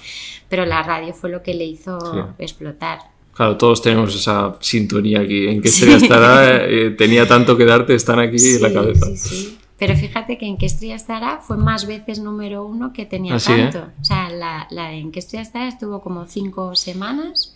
pero 0.49 0.65
la 0.65 0.83
radio 0.83 1.13
fue 1.13 1.29
lo 1.29 1.43
que 1.43 1.53
le 1.53 1.65
hizo 1.65 2.33
explotar. 2.39 2.99
Claro, 3.33 3.57
todos 3.57 3.81
tenemos 3.81 4.15
esa 4.15 4.57
sintonía 4.59 5.21
aquí, 5.21 5.47
en 5.47 5.61
que 5.61 5.69
estrella 5.69 5.97
estará, 5.97 6.65
eh, 6.65 6.91
tenía 6.91 7.27
tanto 7.27 7.57
que 7.57 7.65
darte, 7.65 7.95
están 7.95 8.19
aquí 8.19 8.37
en 8.37 8.61
la 8.61 8.73
cabeza. 8.73 9.05
Sí, 9.07 9.17
sí. 9.17 9.57
Pero 9.77 9.95
fíjate 9.95 10.37
que 10.37 10.45
en 10.45 10.57
qué 10.57 10.67
estrella 10.67 10.95
estará 10.95 11.39
fue 11.41 11.57
más 11.57 11.87
veces 11.87 12.19
número 12.19 12.63
uno 12.63 12.93
que 12.93 13.05
tenía 13.05 13.35
¿Ah, 13.35 13.37
¿eh? 13.37 13.69
tanto. 13.71 13.89
O 13.99 14.05
sea, 14.05 14.29
la, 14.29 14.67
la 14.69 14.93
en 14.93 15.11
qué 15.11 15.19
estrella 15.19 15.41
estará 15.41 15.67
estuvo 15.67 15.99
como 16.01 16.25
cinco 16.25 16.75
semanas 16.75 17.55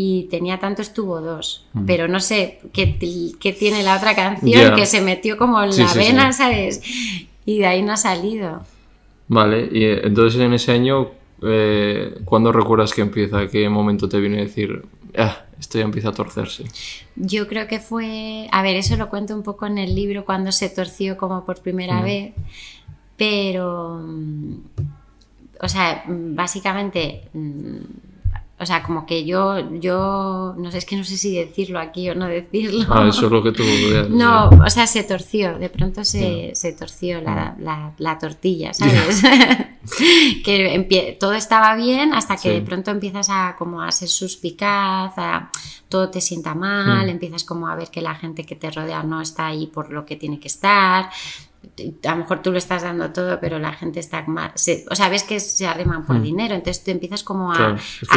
y 0.00 0.28
tenía 0.30 0.60
tanto 0.60 0.80
estuvo 0.80 1.20
dos. 1.20 1.64
Mm. 1.72 1.84
Pero 1.84 2.06
no 2.06 2.20
sé 2.20 2.60
qué, 2.72 2.96
qué, 3.40 3.52
tiene 3.52 3.82
la 3.82 3.96
otra 3.96 4.14
canción 4.14 4.76
que 4.76 4.86
se 4.86 5.00
metió 5.00 5.36
como 5.36 5.60
en 5.60 5.76
la 5.76 5.92
vena, 5.92 6.32
¿sabes? 6.32 6.80
Y 7.44 7.58
de 7.58 7.66
ahí 7.66 7.82
no 7.82 7.94
ha 7.94 7.96
salido. 7.96 8.62
Vale, 9.26 9.68
y 9.72 9.82
eh, 9.82 10.02
entonces 10.04 10.40
en 10.40 10.52
ese 10.52 10.70
año, 10.70 11.08
eh, 11.42 12.16
¿cuándo 12.24 12.52
recuerdas 12.52 12.94
que 12.94 13.00
empieza? 13.00 13.48
¿Qué 13.48 13.68
momento 13.68 14.08
te 14.08 14.20
viene 14.20 14.38
a 14.38 14.42
decir, 14.42 14.84
ah, 15.16 15.42
esto 15.58 15.78
ya 15.78 15.84
empieza 15.84 16.10
a 16.10 16.12
torcerse? 16.12 16.66
Yo 17.16 17.48
creo 17.48 17.66
que 17.66 17.80
fue, 17.80 18.46
a 18.52 18.62
ver, 18.62 18.76
eso 18.76 18.96
lo 18.96 19.08
cuento 19.08 19.34
un 19.34 19.42
poco 19.42 19.66
en 19.66 19.78
el 19.78 19.96
libro 19.96 20.24
cuando 20.24 20.52
se 20.52 20.70
torció 20.70 21.16
como 21.16 21.44
por 21.44 21.60
primera 21.60 22.02
vez, 22.02 22.34
pero, 23.16 24.00
mm, 24.00 24.54
o 25.60 25.68
sea, 25.68 26.04
básicamente 26.06 27.22
mm, 27.32 28.07
o 28.60 28.66
sea, 28.66 28.82
como 28.82 29.06
que 29.06 29.24
yo, 29.24 29.70
yo, 29.78 30.54
no 30.58 30.72
sé, 30.72 30.78
es 30.78 30.84
que 30.84 30.96
no 30.96 31.04
sé 31.04 31.16
si 31.16 31.36
decirlo 31.36 31.78
aquí 31.78 32.10
o 32.10 32.16
no 32.16 32.26
decirlo. 32.26 32.86
Ah, 32.88 33.06
eso 33.08 33.26
es 33.26 33.32
lo 33.32 33.42
que 33.42 33.52
tú 33.52 33.62
No, 34.10 34.48
o 34.48 34.70
sea, 34.70 34.86
se 34.88 35.04
torció, 35.04 35.58
de 35.58 35.68
pronto 35.68 36.04
se, 36.04 36.50
se 36.54 36.72
torció 36.72 37.20
la, 37.20 37.54
la, 37.60 37.92
la, 37.98 38.18
tortilla, 38.18 38.74
¿sabes? 38.74 39.22
que 40.44 41.16
todo 41.20 41.34
estaba 41.34 41.76
bien 41.76 42.12
hasta 42.12 42.36
que 42.36 42.50
de 42.50 42.60
pronto 42.62 42.90
empiezas 42.90 43.28
a 43.30 43.54
como 43.56 43.80
a 43.80 43.92
ser 43.92 44.08
suspicaz, 44.08 45.12
a, 45.16 45.50
todo 45.88 46.10
te 46.10 46.20
sienta 46.20 46.54
mal, 46.54 47.06
mm. 47.06 47.10
empiezas 47.10 47.44
como 47.44 47.68
a 47.68 47.76
ver 47.76 47.90
que 47.90 48.02
la 48.02 48.14
gente 48.14 48.44
que 48.44 48.56
te 48.56 48.70
rodea 48.70 49.02
no 49.02 49.20
está 49.20 49.46
ahí 49.46 49.66
por 49.66 49.90
lo 49.90 50.04
que 50.04 50.16
tiene 50.16 50.38
que 50.40 50.48
estar, 50.48 51.10
a 52.04 52.10
lo 52.10 52.16
mejor 52.16 52.42
tú 52.42 52.50
lo 52.50 52.58
estás 52.58 52.82
dando 52.82 53.10
todo, 53.10 53.38
pero 53.40 53.58
la 53.58 53.72
gente 53.72 54.00
está 54.00 54.24
mal. 54.26 54.52
o 54.54 54.94
sea, 54.94 55.08
ves 55.08 55.22
que 55.22 55.40
se 55.40 55.66
arreman 55.66 56.04
por 56.04 56.16
hmm. 56.16 56.22
dinero, 56.22 56.54
entonces 56.54 56.84
tú 56.84 56.90
empiezas 56.90 57.22
como 57.22 57.52
a, 57.52 57.76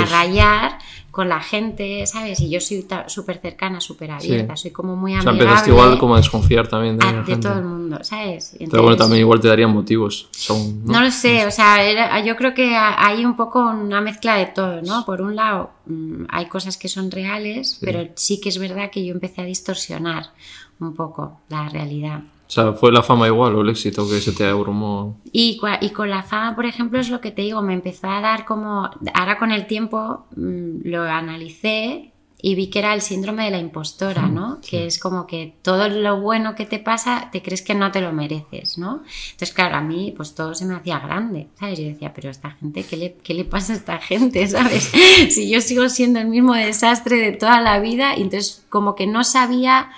rayar 0.09 0.77
con 1.11 1.27
la 1.27 1.41
gente, 1.41 2.05
¿sabes? 2.07 2.39
Y 2.39 2.49
yo 2.49 2.61
soy 2.61 2.87
súper 3.07 3.39
cercana, 3.39 3.81
súper 3.81 4.11
abierta, 4.11 4.55
soy 4.55 4.71
como 4.71 4.95
muy 4.95 5.13
amigable. 5.13 5.31
O 5.31 5.43
sea, 5.43 5.49
empezaste 5.49 5.69
igual 5.71 5.99
como 5.99 6.15
a 6.15 6.17
desconfiar 6.17 6.67
también 6.67 6.97
de, 6.97 7.37
todo 7.37 7.53
el 7.53 7.65
mundo, 7.65 7.99
¿sabes? 8.01 8.55
pero 8.69 8.83
bueno, 8.83 8.97
también 8.97 9.21
igual 9.21 9.39
te 9.39 9.47
darían 9.47 9.71
motivos. 9.71 10.29
Son, 10.31 10.85
¿no? 10.85 11.01
lo 11.01 11.11
sé, 11.11 11.45
o 11.45 11.51
sea, 11.51 12.23
yo 12.23 12.35
creo 12.35 12.53
que 12.53 12.75
hay 12.75 13.25
un 13.25 13.35
poco 13.35 13.59
una 13.59 14.01
mezcla 14.01 14.37
de 14.37 14.47
todo, 14.47 14.81
¿no? 14.81 15.05
Por 15.05 15.21
un 15.21 15.35
lado, 15.35 15.71
mm, 15.85 16.25
hay 16.29 16.45
cosas 16.45 16.77
que 16.77 16.87
son 16.87 17.11
reales, 17.11 17.77
pero 17.81 18.07
sí 18.15 18.39
que 18.39 18.49
es 18.49 18.57
verdad 18.57 18.89
que 18.89 19.05
yo 19.05 19.13
empecé 19.13 19.41
a 19.41 19.45
distorsionar 19.45 20.31
un 20.79 20.95
poco 20.95 21.41
la 21.49 21.69
realidad. 21.69 22.21
O 22.51 22.53
sea, 22.53 22.73
¿fue 22.73 22.91
la 22.91 23.01
fama 23.01 23.27
igual 23.27 23.55
o 23.55 23.61
el 23.61 23.69
éxito 23.69 24.05
que 24.09 24.19
se 24.19 24.33
te 24.33 24.45
abrumó? 24.45 25.21
Y, 25.31 25.61
y 25.79 25.89
con 25.91 26.09
la 26.09 26.21
fama, 26.21 26.53
por 26.53 26.65
ejemplo, 26.65 26.99
es 26.99 27.09
lo 27.09 27.21
que 27.21 27.31
te 27.31 27.43
digo, 27.43 27.61
me 27.61 27.73
empezó 27.73 28.09
a 28.09 28.19
dar 28.19 28.43
como... 28.43 28.89
Ahora 29.13 29.37
con 29.39 29.53
el 29.53 29.67
tiempo 29.67 30.25
mm, 30.35 30.81
lo 30.83 31.03
analicé 31.03 32.11
y 32.41 32.55
vi 32.55 32.67
que 32.67 32.79
era 32.79 32.93
el 32.93 33.01
síndrome 33.01 33.45
de 33.45 33.51
la 33.51 33.57
impostora, 33.57 34.27
¿no? 34.27 34.59
Que 34.69 34.85
es 34.85 34.99
como 34.99 35.27
que 35.27 35.55
todo 35.61 35.87
lo 35.87 36.19
bueno 36.19 36.53
que 36.53 36.65
te 36.65 36.79
pasa 36.79 37.29
te 37.31 37.41
crees 37.41 37.61
que 37.61 37.73
no 37.73 37.89
te 37.93 38.01
lo 38.01 38.11
mereces, 38.11 38.77
¿no? 38.77 39.01
Entonces, 39.31 39.53
claro, 39.53 39.77
a 39.77 39.81
mí 39.81 40.13
pues 40.13 40.35
todo 40.35 40.53
se 40.53 40.65
me 40.65 40.75
hacía 40.75 40.99
grande, 40.99 41.47
¿sabes? 41.57 41.79
Yo 41.79 41.85
decía, 41.85 42.13
pero 42.13 42.29
esta 42.29 42.51
gente, 42.51 42.83
¿qué 42.83 42.97
le, 42.97 43.13
qué 43.23 43.33
le 43.33 43.45
pasa 43.45 43.71
a 43.71 43.77
esta 43.77 43.97
gente, 43.99 44.45
¿sabes? 44.49 44.91
si 45.29 45.49
yo 45.49 45.61
sigo 45.61 45.87
siendo 45.87 46.19
el 46.19 46.27
mismo 46.27 46.53
desastre 46.53 47.15
de 47.15 47.31
toda 47.31 47.61
la 47.61 47.79
vida, 47.79 48.17
y 48.17 48.23
entonces 48.23 48.65
como 48.67 48.95
que 48.95 49.07
no 49.07 49.23
sabía 49.23 49.89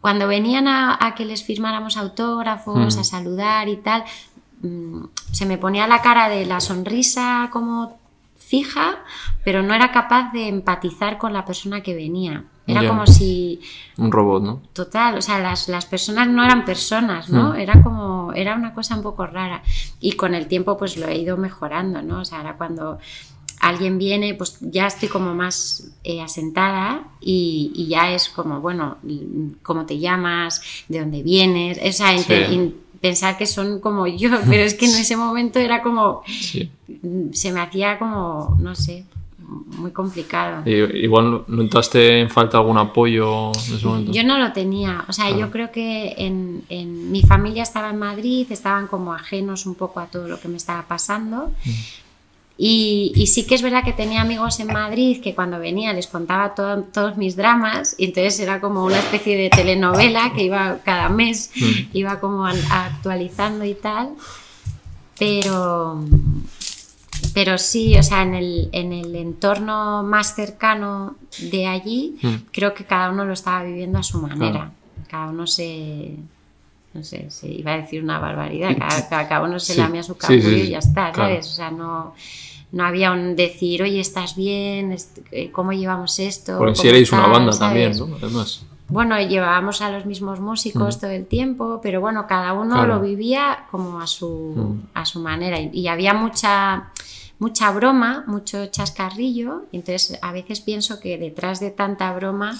cuando 0.00 0.28
venían 0.28 0.68
a, 0.68 1.14
que 1.16 1.24
les 1.24 1.42
firmáramos 1.42 1.96
autógrafos, 1.96 2.96
a 2.96 3.04
saludar 3.04 3.68
y 3.68 3.76
tal, 3.76 4.04
mm, 4.62 5.04
se 5.32 5.46
me 5.46 5.58
ponía 5.58 5.86
la 5.86 6.02
cara 6.02 6.28
de 6.28 6.46
la 6.46 6.60
sonrisa 6.60 7.48
como 7.52 7.98
fija, 8.36 8.98
pero 9.44 9.62
no 9.62 9.74
era 9.74 9.92
capaz 9.92 10.32
de 10.32 10.48
empatizar 10.48 11.18
con 11.18 11.32
la 11.32 11.44
persona 11.44 11.82
que 11.82 11.94
venía. 11.94 12.44
Era 12.66 12.86
como 12.86 13.06
si... 13.06 13.60
Un 13.96 14.12
robot, 14.12 14.42
¿no? 14.42 14.60
Total, 14.74 15.16
o 15.16 15.22
sea, 15.22 15.38
las, 15.38 15.68
las 15.68 15.86
personas 15.86 16.28
no 16.28 16.44
eran 16.44 16.66
personas, 16.66 17.30
¿no? 17.30 17.52
Hmm. 17.52 17.56
Era 17.56 17.82
como, 17.82 18.32
era 18.34 18.54
una 18.54 18.74
cosa 18.74 18.94
un 18.94 19.02
poco 19.02 19.26
rara. 19.26 19.62
Y 20.00 20.12
con 20.12 20.34
el 20.34 20.48
tiempo 20.48 20.76
pues 20.76 20.98
lo 20.98 21.08
he 21.08 21.16
ido 21.16 21.38
mejorando, 21.38 22.02
¿no? 22.02 22.20
O 22.20 22.24
sea, 22.26 22.38
ahora 22.38 22.58
cuando 22.58 22.98
alguien 23.60 23.98
viene, 23.98 24.34
pues 24.34 24.58
ya 24.60 24.86
estoy 24.86 25.08
como 25.08 25.34
más 25.34 25.90
eh, 26.04 26.20
asentada 26.20 27.08
y, 27.20 27.86
ya 27.88 28.12
es 28.12 28.28
como, 28.28 28.60
bueno, 28.60 28.98
cómo 29.62 29.86
te 29.86 29.98
llamas, 29.98 30.60
de 30.88 31.00
dónde 31.00 31.22
vienes, 31.22 31.78
esa 31.80 32.12
pensar 33.00 33.38
que 33.38 33.46
son 33.46 33.80
como 33.80 34.06
yo, 34.06 34.30
pero 34.48 34.62
es 34.62 34.74
que 34.74 34.86
en 34.86 34.96
ese 34.96 35.16
momento 35.16 35.58
era 35.58 35.82
como, 35.82 36.22
se 37.32 37.52
me 37.52 37.60
hacía 37.60 37.98
como, 37.98 38.56
no 38.60 38.74
sé, 38.74 39.04
muy 39.78 39.92
complicado. 39.92 40.68
igual 40.68 41.44
notaste 41.46 42.20
en 42.20 42.28
falta 42.28 42.58
algún 42.58 42.76
apoyo 42.76 43.52
en 43.52 43.74
ese 43.74 43.86
momento. 43.86 44.12
Yo 44.12 44.22
no 44.24 44.38
lo 44.38 44.52
tenía, 44.52 45.04
o 45.08 45.12
sea, 45.12 45.30
yo 45.34 45.50
creo 45.50 45.72
que 45.72 46.14
en, 46.18 46.64
en, 46.68 47.10
mi 47.10 47.22
familia 47.22 47.62
estaba 47.62 47.90
en 47.90 47.98
Madrid, 47.98 48.46
estaban 48.50 48.88
como 48.88 49.14
ajenos 49.14 49.64
un 49.64 49.74
poco 49.74 50.00
a 50.00 50.06
todo 50.06 50.28
lo 50.28 50.38
que 50.38 50.48
me 50.48 50.58
estaba 50.58 50.86
pasando. 50.86 51.50
Mm. 51.64 51.70
Y, 52.60 53.28
sí 53.28 53.46
que 53.46 53.54
es 53.54 53.62
verdad 53.62 53.84
que 53.84 53.92
tenía 53.92 54.20
amigos 54.20 54.58
en 54.58 54.66
Madrid 54.66 55.22
que 55.22 55.32
cuando 55.32 55.60
venía 55.60 55.92
les 55.92 56.08
contaba 56.08 56.56
todos 56.56 57.16
mis 57.16 57.36
dramas 57.36 57.94
y 57.96 58.06
entonces 58.06 58.40
era 58.40 58.60
como 58.60 58.84
una 58.84 58.98
especie 58.98 59.36
de 59.36 59.48
telenovela 59.48 60.32
que 60.34 60.42
iba 60.42 60.78
cada 60.84 61.08
mes, 61.08 61.52
mm. 61.54 61.96
iba 61.96 62.18
como 62.18 62.44
actualizando 62.44 63.64
y 63.64 63.74
tal. 63.74 64.16
Pero, 65.20 66.04
pero 67.32 67.58
sí, 67.58 67.96
o 67.96 68.02
sea, 68.02 68.22
en 68.22 68.34
el, 68.34 68.68
en 68.72 68.92
el 68.92 69.14
entorno 69.14 70.02
más 70.02 70.34
cercano 70.34 71.14
de 71.38 71.68
allí, 71.68 72.16
mm. 72.20 72.34
creo 72.50 72.74
que 72.74 72.84
cada 72.84 73.10
uno 73.10 73.24
lo 73.24 73.34
estaba 73.34 73.62
viviendo 73.62 74.00
a 74.00 74.02
su 74.02 74.20
manera. 74.20 74.72
Cada 75.08 75.30
uno 75.30 75.46
se, 75.46 76.16
no 76.98 77.04
sé, 77.04 77.30
se 77.30 77.48
iba 77.48 77.72
a 77.74 77.78
decir 77.78 78.02
una 78.02 78.18
barbaridad, 78.18 78.76
cada, 79.08 79.42
uno 79.42 79.58
se 79.58 79.76
lamía 79.76 80.02
su 80.02 80.16
cabello 80.16 80.50
y 80.50 80.70
ya 80.70 80.78
está, 80.78 81.14
¿sabes? 81.14 81.46
O 81.46 81.52
sea, 81.52 81.70
no, 81.70 82.14
no 82.72 82.84
había 82.84 83.12
un 83.12 83.36
decir, 83.36 83.82
oye, 83.82 84.00
¿estás 84.00 84.36
bien? 84.36 84.96
Eh, 85.30 85.50
¿Cómo 85.50 85.72
llevamos 85.72 86.18
esto? 86.18 86.58
Porque 86.58 86.74
si 86.74 86.88
erais 86.88 87.12
una 87.12 87.26
banda 87.26 87.56
también, 87.56 87.96
¿no? 87.96 88.16
Además. 88.16 88.64
Bueno, 88.88 89.20
llevábamos 89.20 89.82
a 89.82 89.90
los 89.90 90.06
mismos 90.06 90.40
músicos 90.40 90.98
todo 90.98 91.10
el 91.10 91.26
tiempo, 91.26 91.80
pero 91.82 92.00
bueno, 92.00 92.26
cada 92.26 92.54
uno 92.54 92.86
lo 92.86 93.00
vivía 93.00 93.66
como 93.70 94.00
a 94.00 94.06
su, 94.06 94.54
mm. 94.56 94.88
a 94.94 95.04
su 95.04 95.20
manera. 95.20 95.60
Y, 95.60 95.88
había 95.88 96.14
mucha, 96.14 96.90
mucha 97.38 97.70
broma, 97.70 98.24
mucho 98.26 98.66
chascarrillo. 98.66 99.66
Entonces, 99.72 100.18
a 100.22 100.32
veces 100.32 100.60
pienso 100.60 101.00
que 101.00 101.18
detrás 101.18 101.60
de 101.60 101.70
tanta 101.70 102.12
broma 102.14 102.58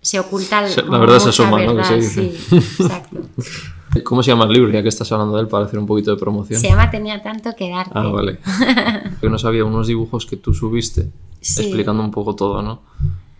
se 0.00 0.20
oculta 0.20 0.60
la 0.60 0.98
verdad 0.98 1.18
se 1.18 1.30
asoma, 1.30 1.64
¿no? 1.64 1.82
Sí, 1.84 2.36
exacto. 2.52 3.22
¿Cómo 4.02 4.22
se 4.22 4.30
llama 4.30 4.44
el 4.44 4.52
libro? 4.52 4.70
Ya 4.70 4.82
que 4.82 4.88
estás 4.88 5.10
hablando 5.12 5.36
de 5.36 5.42
él 5.42 5.48
para 5.48 5.66
hacer 5.66 5.78
un 5.78 5.86
poquito 5.86 6.10
de 6.10 6.16
promoción. 6.16 6.60
Se 6.60 6.68
llama 6.68 6.90
Tenía 6.90 7.22
tanto 7.22 7.54
que 7.56 7.70
darte. 7.70 7.92
Ah, 7.94 8.08
vale. 8.08 8.38
Yo 9.22 9.30
no 9.30 9.38
sabía 9.38 9.64
unos 9.64 9.86
dibujos 9.86 10.26
que 10.26 10.36
tú 10.36 10.52
subiste 10.52 11.10
explicando 11.40 12.02
un 12.02 12.10
poco 12.10 12.34
todo, 12.34 12.62
¿no? 12.62 12.82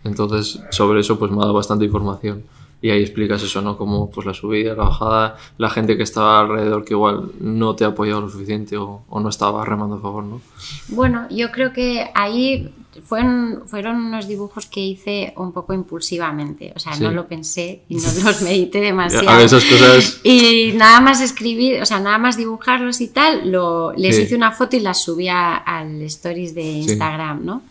Entonces, 0.03 0.61
sobre 0.69 0.99
eso 0.99 1.17
pues 1.17 1.31
me 1.31 1.37
ha 1.37 1.41
dado 1.41 1.53
bastante 1.53 1.85
información. 1.85 2.43
Y 2.81 2.91
ahí 2.91 3.01
explicas 3.01 3.41
eso, 3.41 3.61
¿no? 3.61 3.77
Como 3.77 4.11
pues 4.11 4.27
la 4.27 4.33
subida, 4.33 4.75
la 4.75 4.83
bajada, 4.83 5.37
la 5.57 5.69
gente 5.69 5.97
que 5.97 6.03
estaba 6.03 6.41
alrededor 6.41 6.85
que 6.85 6.93
igual 6.93 7.31
no 7.39 7.75
te 7.75 7.83
ha 7.83 7.87
apoyado 7.87 8.21
lo 8.21 8.29
suficiente 8.29 8.77
o, 8.77 9.01
o 9.09 9.19
no 9.19 9.29
estaba 9.29 9.65
remando 9.65 9.95
a 9.95 9.99
favor, 9.99 10.23
¿no? 10.23 10.41
Bueno, 10.89 11.25
yo 11.31 11.51
creo 11.51 11.73
que 11.73 12.11
ahí 12.13 12.71
fueron, 13.03 13.63
fueron 13.65 13.97
unos 13.97 14.27
dibujos 14.27 14.65
que 14.65 14.79
hice 14.79 15.33
un 15.37 15.51
poco 15.51 15.73
impulsivamente, 15.73 16.73
o 16.75 16.79
sea, 16.79 16.95
no 16.97 17.11
lo 17.11 17.27
pensé 17.27 17.83
y 17.89 17.95
no 17.95 18.07
los 18.23 18.41
medité 18.41 18.79
demasiado. 18.79 19.29
A 19.29 19.41
esas 19.41 19.63
cosas... 19.65 20.19
Y 20.23 20.73
nada 20.75 21.01
más 21.01 21.21
escribir, 21.21 21.81
o 21.81 21.85
sea, 21.85 21.99
nada 21.99 22.17
más 22.17 22.37
dibujarlos 22.37 23.01
y 23.01 23.07
tal, 23.07 23.51
lo, 23.51 23.93
les 23.93 24.17
hice 24.17 24.35
una 24.35 24.51
foto 24.51 24.75
y 24.75 24.79
las 24.79 25.03
subí 25.03 25.27
al 25.27 26.01
stories 26.01 26.55
de 26.55 26.63
Instagram, 26.63 27.45
¿no? 27.45 27.63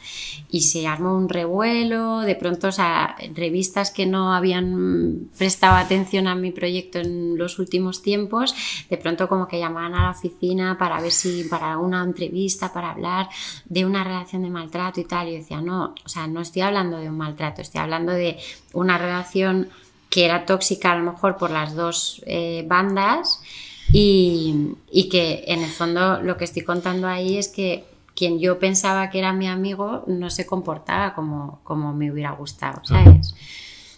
y 0.54 0.60
se 0.60 0.86
armó 0.86 1.16
un 1.16 1.28
revuelo, 1.28 2.20
de 2.20 2.36
pronto, 2.36 2.68
o 2.68 2.72
sea, 2.72 3.16
revistas 3.34 3.90
que 3.90 4.06
no 4.06 4.32
habían 4.32 5.28
prestado 5.36 5.74
atención 5.74 6.28
a 6.28 6.36
mi 6.36 6.52
proyecto 6.52 7.00
en 7.00 7.36
los 7.36 7.58
últimos 7.58 8.02
tiempos, 8.02 8.54
de 8.88 8.96
pronto 8.96 9.28
como 9.28 9.48
que 9.48 9.58
llamaban 9.58 9.94
a 9.94 10.04
la 10.04 10.10
oficina 10.10 10.78
para 10.78 11.00
ver 11.00 11.10
si, 11.10 11.42
para 11.42 11.78
una 11.78 12.04
entrevista, 12.04 12.72
para 12.72 12.92
hablar 12.92 13.28
de 13.64 13.84
una 13.84 14.04
relación 14.04 14.42
de 14.42 14.50
maltrato 14.50 15.00
y 15.00 15.04
tal, 15.06 15.13
y 15.22 15.32
yo 15.32 15.38
decía, 15.38 15.60
no, 15.60 15.94
o 16.04 16.08
sea, 16.08 16.26
no 16.26 16.40
estoy 16.40 16.62
hablando 16.62 16.98
de 16.98 17.08
un 17.08 17.16
maltrato, 17.16 17.62
estoy 17.62 17.80
hablando 17.80 18.12
de 18.12 18.38
una 18.72 18.98
relación 18.98 19.68
que 20.10 20.24
era 20.24 20.46
tóxica 20.46 20.92
a 20.92 20.96
lo 20.96 21.12
mejor 21.12 21.36
por 21.36 21.50
las 21.50 21.74
dos 21.74 22.22
eh, 22.26 22.64
bandas 22.66 23.40
y, 23.92 24.74
y 24.90 25.08
que 25.08 25.44
en 25.46 25.62
el 25.62 25.70
fondo 25.70 26.20
lo 26.22 26.36
que 26.36 26.44
estoy 26.44 26.62
contando 26.62 27.06
ahí 27.06 27.36
es 27.36 27.48
que 27.48 27.84
quien 28.14 28.38
yo 28.38 28.58
pensaba 28.58 29.10
que 29.10 29.18
era 29.18 29.32
mi 29.32 29.48
amigo 29.48 30.04
no 30.06 30.30
se 30.30 30.46
comportaba 30.46 31.14
como, 31.14 31.60
como 31.64 31.92
me 31.92 32.10
hubiera 32.10 32.32
gustado, 32.32 32.80
¿sabes? 32.84 33.34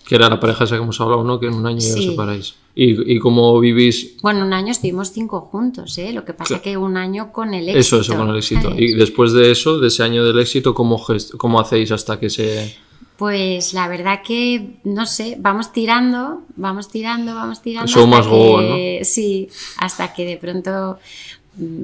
Que 0.07 0.15
era 0.15 0.29
la 0.29 0.41
pareja 0.41 0.65
esa 0.65 0.77
que 0.77 0.83
hemos 0.83 1.01
hablado, 1.01 1.23
¿no? 1.25 1.39
Que 1.39 1.47
en 1.47 1.55
un 1.55 1.67
año 1.67 1.79
ya 1.79 1.95
os 1.95 2.05
separáis. 2.05 2.55
¿Y, 2.79 3.15
¿Y, 3.15 3.19
cómo 3.21 3.59
vivís? 3.59 4.19
Bueno, 4.21 4.45
un 4.45 4.53
año 4.53 4.71
estuvimos 4.71 5.11
cinco 5.11 5.41
juntos, 5.41 5.97
¿eh? 5.97 6.13
Lo 6.13 6.27
que 6.27 6.35
pasa 6.35 6.61
que 6.61 6.77
un 6.77 6.99
año 6.99 7.33
con 7.33 7.55
el 7.55 7.71
éxito. 7.71 7.79
Eso, 7.79 8.01
eso, 8.01 8.17
con 8.19 8.29
el 8.29 8.37
éxito. 8.37 8.71
Y 8.77 8.93
después 8.93 9.33
de 9.33 9.51
eso, 9.51 9.79
de 9.79 9.89
ese 9.89 10.03
año 10.03 10.23
del 10.23 10.39
éxito, 10.39 10.75
¿cómo, 10.75 11.03
cómo 11.39 11.59
hacéis 11.59 11.91
hasta 11.91 12.21
que 12.21 12.29
se...? 12.29 12.77
Pues 13.17 13.73
la 13.73 13.89
verdad 13.89 14.21
que, 14.23 14.77
no 14.85 15.07
sé, 15.07 15.39
vamos 15.41 15.73
tirando, 15.73 16.43
vamos 16.55 16.91
tirando, 16.91 17.35
vamos 17.35 17.63
tirando. 17.63 17.91
Eso 17.91 18.07
más 18.07 18.27
que, 18.27 18.99
¿no? 18.99 19.05
Sí, 19.07 19.49
hasta 19.79 20.13
que 20.13 20.27
de 20.27 20.37
pronto 20.37 20.99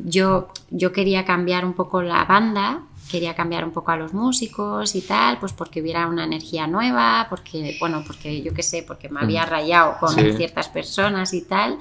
yo, 0.05 0.49
yo 0.71 0.93
quería 0.93 1.25
cambiar 1.25 1.65
un 1.65 1.73
poco 1.73 2.03
la 2.03 2.27
banda, 2.27 2.83
quería 3.13 3.35
cambiar 3.35 3.65
un 3.65 3.73
poco 3.73 3.91
a 3.91 3.97
los 3.97 4.15
músicos 4.15 4.95
y 4.95 5.03
tal, 5.03 5.39
pues 5.39 5.53
porque 5.53 5.83
hubiera 5.83 6.07
una 6.07 6.25
energía 6.25 6.67
nueva, 6.67 7.27
porque, 7.29 7.77
bueno, 7.79 8.03
porque 8.07 8.41
yo 8.41 8.55
qué 8.55 8.63
sé, 8.63 8.83
porque 8.83 9.11
me 9.11 9.21
había 9.21 9.45
mm. 9.45 9.51
rayado 9.51 9.99
con 10.01 10.15
ciertas 10.15 10.71
personas 10.71 11.35
y 11.35 11.43
tal, 11.43 11.79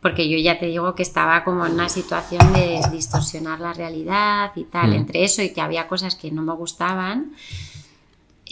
porque 0.00 0.28
yo 0.28 0.38
ya 0.38 0.60
te 0.60 0.66
digo 0.66 0.94
que 0.94 1.02
estaba 1.02 1.42
como 1.42 1.66
en 1.66 1.72
una 1.72 1.88
situación 1.88 2.52
de 2.52 2.80
distorsionar 2.92 3.58
la 3.58 3.72
realidad 3.72 4.52
y 4.54 4.62
tal, 4.62 4.90
mm. 4.90 4.94
entre 4.94 5.24
eso 5.24 5.42
y 5.42 5.52
que 5.52 5.60
había 5.60 5.88
cosas 5.88 6.14
que 6.14 6.30
no 6.30 6.42
me 6.42 6.54
gustaban. 6.54 7.32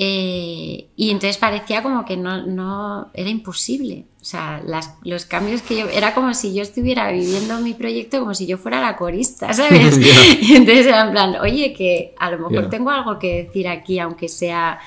Eh, 0.02 0.88
y 0.96 1.10
entonces 1.10 1.36
parecía 1.36 1.82
como 1.82 2.06
que 2.06 2.16
no, 2.16 2.46
no 2.46 3.10
era 3.12 3.28
imposible. 3.28 4.06
O 4.22 4.24
sea, 4.24 4.62
los 5.04 5.26
cambios 5.26 5.60
que 5.60 5.76
yo. 5.76 5.90
Era 5.90 6.14
como 6.14 6.32
si 6.32 6.54
yo 6.54 6.62
estuviera 6.62 7.12
viviendo 7.12 7.60
mi 7.60 7.74
proyecto 7.74 8.18
como 8.18 8.32
si 8.32 8.46
yo 8.46 8.56
fuera 8.56 8.80
la 8.80 8.96
corista, 8.96 9.52
¿sabes? 9.52 9.98
Y 10.40 10.56
entonces 10.56 10.86
era 10.86 11.04
en 11.04 11.10
plan, 11.10 11.36
oye, 11.42 11.74
que 11.74 12.14
a 12.18 12.30
lo 12.30 12.48
mejor 12.48 12.70
tengo 12.70 12.88
algo 12.88 13.18
que 13.18 13.44
decir 13.44 13.68
aquí, 13.68 13.98
aunque 13.98 14.30
sea. 14.30 14.78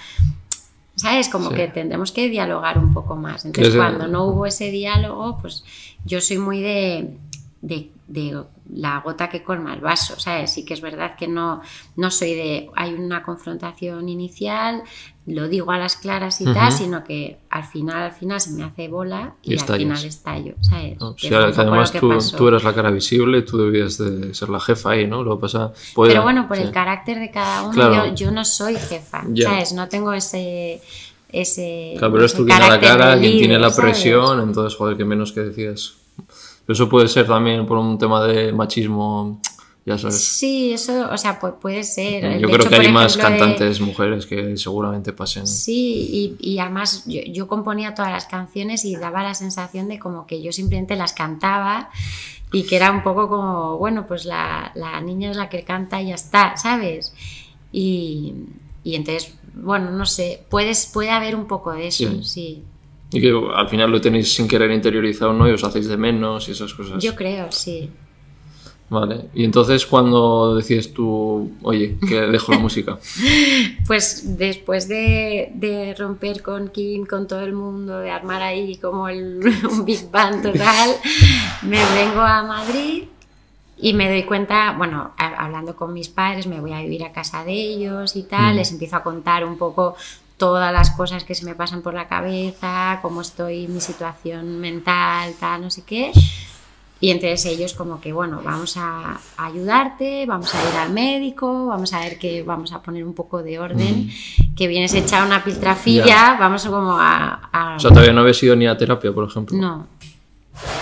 ¿Sabes? 0.95 1.30
Como 1.30 1.52
que 1.52 1.67
tendremos 1.67 2.12
que 2.12 2.28
dialogar 2.28 2.80
un 2.80 2.91
poco 2.91 3.15
más. 3.15 3.45
Entonces, 3.45 3.76
cuando 3.76 4.08
no 4.08 4.26
hubo 4.26 4.47
ese 4.47 4.71
diálogo, 4.71 5.38
pues 5.41 5.63
yo 6.06 6.21
soy 6.21 6.39
muy 6.39 6.60
de, 6.60 7.17
de, 7.62 7.91
de 8.08 8.43
la 8.75 8.99
gota 9.01 9.29
que 9.29 9.43
colma 9.43 9.73
el 9.73 9.81
vaso, 9.81 10.19
¿sabes? 10.19 10.51
Sí 10.51 10.65
que 10.65 10.73
es 10.73 10.81
verdad 10.81 11.15
que 11.15 11.27
no, 11.27 11.62
no 11.95 12.12
soy 12.12 12.33
de, 12.33 12.69
hay 12.75 12.93
una 12.93 13.23
confrontación 13.23 14.09
inicial, 14.09 14.83
lo 15.25 15.47
digo 15.47 15.71
a 15.71 15.77
las 15.77 15.95
claras 15.95 16.41
y 16.41 16.45
tal, 16.45 16.71
sino 16.71 17.03
que 17.03 17.38
al 17.49 17.63
final, 17.63 18.03
al 18.03 18.12
final 18.12 18.41
se 18.41 18.51
me 18.51 18.63
hace 18.63 18.88
bola 18.88 19.36
y, 19.41 19.57
al 19.57 19.77
final 19.77 20.03
estallo, 20.03 20.55
¿sabes? 20.62 20.97
además 21.57 21.91
tú, 21.91 22.47
eras 22.47 22.63
la 22.63 22.73
cara 22.73 22.91
visible, 22.91 23.41
tú 23.43 23.57
debías 23.57 23.97
de 23.97 24.33
ser 24.33 24.49
la 24.49 24.59
jefa 24.59 24.91
ahí, 24.91 25.07
¿no? 25.07 25.23
Lo 25.23 25.39
pasa... 25.39 25.71
Pero 25.95 26.23
bueno, 26.23 26.47
por 26.47 26.57
el 26.57 26.71
carácter 26.71 27.19
de 27.19 27.31
cada 27.31 27.63
uno, 27.63 28.13
yo, 28.15 28.31
no 28.31 28.43
soy 28.43 28.75
jefa, 28.75 29.23
¿sabes? 29.41 29.73
No 29.73 29.88
tengo 29.88 30.13
ese... 30.13 30.81
Ese, 31.29 31.95
claro, 31.97 32.13
pero 32.13 32.25
es 32.25 32.33
tú 32.36 32.45
quien 32.45 32.59
la 32.59 32.79
cara, 32.79 33.17
quien 33.17 33.39
tiene 33.39 33.57
la 33.57 33.75
presión, 33.75 34.39
entonces, 34.39 34.77
joder, 34.77 34.95
que 34.95 35.03
menos 35.03 35.31
que 35.31 35.39
decías 35.39 35.95
eso 36.67 36.88
puede 36.88 37.08
ser 37.08 37.28
también 37.28 37.65
por 37.65 37.78
un 37.78 37.97
tema 37.97 38.23
de 38.26 38.54
machismo, 38.54 39.39
ya 39.86 39.97
sabes. 39.97 40.23
Sí, 40.23 40.71
eso, 40.73 41.10
o 41.12 41.17
sea, 41.17 41.39
puede 41.39 41.84
ser. 41.84 42.39
Yo 42.39 42.47
creo 42.49 42.69
que 42.69 42.76
hay 42.76 42.91
más 42.91 43.17
cantantes 43.17 43.82
mujeres 43.82 44.26
que 44.26 44.56
seguramente 44.56 45.12
pasen. 45.12 45.45
Sí, 45.45 46.38
y, 46.39 46.60
además 46.60 47.04
yo, 47.06 47.47
componía 47.47 47.93
todas 47.93 48.12
las 48.12 48.26
canciones 48.26 48.86
y 48.86 48.95
daba 48.95 49.23
la 49.23 49.34
sensación 49.34 49.89
de 49.89 49.99
como 49.99 50.26
que 50.26 50.41
yo 50.41 50.54
simplemente 50.54 50.95
las 50.95 51.12
cantaba 51.12 51.89
y 52.54 52.63
que 52.63 52.78
era 52.78 52.91
un 52.91 53.04
poco 53.04 53.28
como, 53.28 53.78
bueno, 53.78 54.08
pues 54.08 54.26
la, 54.26 54.71
niña 55.04 55.32
es 55.32 55.38
la 55.38 55.49
que 55.49 55.63
canta 55.63 56.02
y 56.02 56.08
ya 56.08 56.15
está, 56.15 56.56
¿sabes? 56.56 57.13
Y, 57.73 58.36
entonces, 58.86 59.36
bueno, 59.54 59.91
no 59.91 60.06
sé, 60.06 60.45
puedes, 60.49 60.86
puede 60.86 61.10
haber 61.10 61.36
un 61.36 61.45
poco 61.45 61.73
de 61.73 61.88
eso, 61.88 62.23
sí. 62.23 62.63
Y 63.13 63.21
que 63.21 63.32
al 63.56 63.69
final 63.69 63.91
lo 63.91 64.02
tenéis 64.02 64.34
sin 64.34 64.47
querer 64.47 64.71
interiorizado, 64.71 65.34
¿no? 65.34 65.47
Y 65.47 65.52
os 65.52 65.63
hacéis 65.63 65.88
de 65.88 65.97
menos 65.97 66.49
y 66.49 66.52
esas 66.52 66.73
cosas. 66.73 67.02
Yo 67.02 67.15
creo, 67.15 67.52
sí. 67.52 67.89
Vale, 68.89 69.30
y 69.34 69.43
entonces 69.43 69.88
cuando 69.88 70.56
decides 70.56 70.93
tú, 70.93 71.52
oye, 71.63 71.97
que 72.08 72.21
dejo 72.21 72.52
la 72.52 72.60
música. 72.60 72.99
Pues 73.88 74.38
después 74.38 74.88
de, 74.88 75.95
romper 75.97 76.43
con 76.43 76.67
Kim, 76.67 77.06
con 77.06 77.28
todo 77.28 77.41
el 77.41 77.54
mundo, 77.54 77.97
de 77.99 78.12
armar 78.12 78.43
ahí 78.43 78.78
como 78.78 79.08
el, 79.08 79.39
un 79.71 79.84
Big 79.84 80.12
Bang 80.12 80.43
total, 80.43 80.91
me 81.63 81.80
vengo 81.95 82.21
a 82.21 82.43
Madrid 82.43 83.06
y 83.78 83.93
me 83.93 84.10
doy 84.10 84.23
cuenta, 84.23 84.76
bueno, 84.78 85.12
hablando 85.17 85.76
con 85.76 85.91
mis 85.91 86.10
padres, 86.10 86.45
me 86.45 86.60
voy 86.62 86.73
a 86.73 86.82
vivir 86.82 87.04
a 87.04 87.12
casa 87.12 87.43
de 87.43 87.54
ellos 87.54 88.15
y 88.15 88.23
tal, 88.23 88.54
mm. 88.54 88.58
les 88.58 88.71
empiezo 88.71 88.97
a 88.97 89.04
contar 89.04 89.43
un 89.43 89.58
poco 89.58 89.95
todas 90.43 90.73
las 90.73 90.91
cosas 90.91 91.23
que 91.23 91.36
se 91.36 91.45
me 91.45 91.56
pasan 91.56 91.82
por 91.82 91.93
la 91.93 92.10
cabeza, 92.10 92.99
cómo 93.01 93.21
estoy, 93.21 93.65
mi 93.69 93.79
situación 93.79 94.60
mental, 94.60 95.34
tal, 95.39 95.62
no 95.62 95.69
sé 95.69 95.84
qué. 95.86 96.12
Y 96.99 97.12
entonces 97.12 97.45
ellos 97.45 97.73
como 97.73 98.01
que, 98.01 98.12
bueno, 98.12 98.41
vamos 98.43 98.75
a, 98.75 99.21
ayudarte, 99.38 100.25
vamos 100.25 100.53
a 100.53 100.62
ir 100.69 100.75
al 100.75 100.91
médico, 100.91 101.67
vamos 101.67 101.93
a 101.93 102.01
ver 102.01 102.19
que 102.19 102.43
vamos 102.43 102.73
a 102.73 102.82
poner 102.82 103.06
un 103.06 103.13
poco 103.13 103.41
de 103.41 103.58
orden, 103.58 104.10
que 104.53 104.67
vienes 104.67 104.93
a 104.95 104.97
echar 104.97 105.25
una 105.25 105.41
piltrafilla, 105.41 106.36
vamos 106.38 106.65
como 106.65 106.91
a, 106.99 107.49
a... 107.49 107.77
O 107.77 107.79
sea, 107.79 107.91
todavía 107.91 108.12
no 108.12 108.19
había 108.19 108.34
ido 108.41 108.58
ni 108.58 108.67
a 108.67 108.75
terapia, 108.75 109.13
por 109.13 109.25
ejemplo. 109.25 109.58
No, 109.58 109.88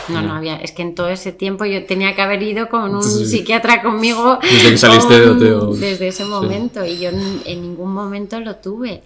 no, 0.10 0.22
no 0.22 0.36
había. 0.36 0.58
Es 0.58 0.72
que 0.72 0.82
en 0.82 0.96
todo 0.96 1.10
ese 1.10 1.32
tiempo 1.32 1.66
yo 1.66 1.86
tenía 1.86 2.16
que 2.16 2.22
haber 2.22 2.44
ido 2.44 2.68
con 2.70 2.94
un 2.96 3.04
psiquiatra 3.04 3.82
conmigo. 3.82 4.40
Desde 4.42 4.72
que 4.72 4.78
saliste 4.78 5.20
de 5.20 5.30
Oteo. 5.30 5.74
Desde 5.76 6.08
ese 6.10 6.26
momento. 6.26 6.86
Y 6.86 7.00
yo 7.00 7.10
en, 7.10 7.62
ningún 7.62 7.94
momento 7.94 8.40
lo 8.40 8.56
tuve. 8.58 9.04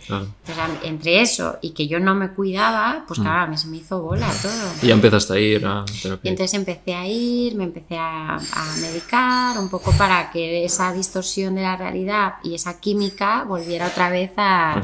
entre 0.84 1.21
eso 1.21 1.58
y 1.62 1.71
que 1.71 1.88
yo 1.88 1.99
no 1.99 2.15
me 2.15 2.30
cuidaba, 2.30 3.04
pues 3.08 3.19
mm. 3.19 3.23
claro, 3.23 3.41
a 3.41 3.47
mí 3.47 3.58
se 3.58 3.67
me 3.67 3.78
hizo 3.78 4.01
bola 4.01 4.28
todo. 4.41 4.51
Y 4.82 4.88
ya 4.88 4.93
empezaste 4.93 5.34
a 5.34 5.39
ir 5.39 5.65
a 5.65 5.86
terapia. 6.01 6.30
Y 6.30 6.30
entonces 6.30 6.54
empecé 6.56 6.93
a 6.93 7.08
ir, 7.08 7.56
me 7.56 7.65
empecé 7.65 7.97
a, 7.97 8.36
a 8.36 8.75
medicar 8.82 9.58
un 9.60 9.69
poco 9.69 9.91
para 9.91 10.32
que 10.32 10.65
esa 10.65 10.93
distorsión 10.93 11.56
de 11.56 11.62
la 11.62 11.78
realidad 11.78 12.36
y 12.43 12.56
esa 12.56 12.80
química 12.80 13.43
volviera 13.43 13.88
otra 13.88 14.10
vez 14.10 14.32
a, 14.38 14.82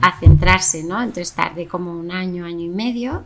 a 0.00 0.18
centrarse, 0.18 0.82
¿no? 0.84 1.00
Entonces 1.00 1.32
tardé 1.32 1.66
como 1.66 1.92
un 1.92 2.10
año, 2.10 2.44
año 2.44 2.64
y 2.64 2.70
medio 2.70 3.24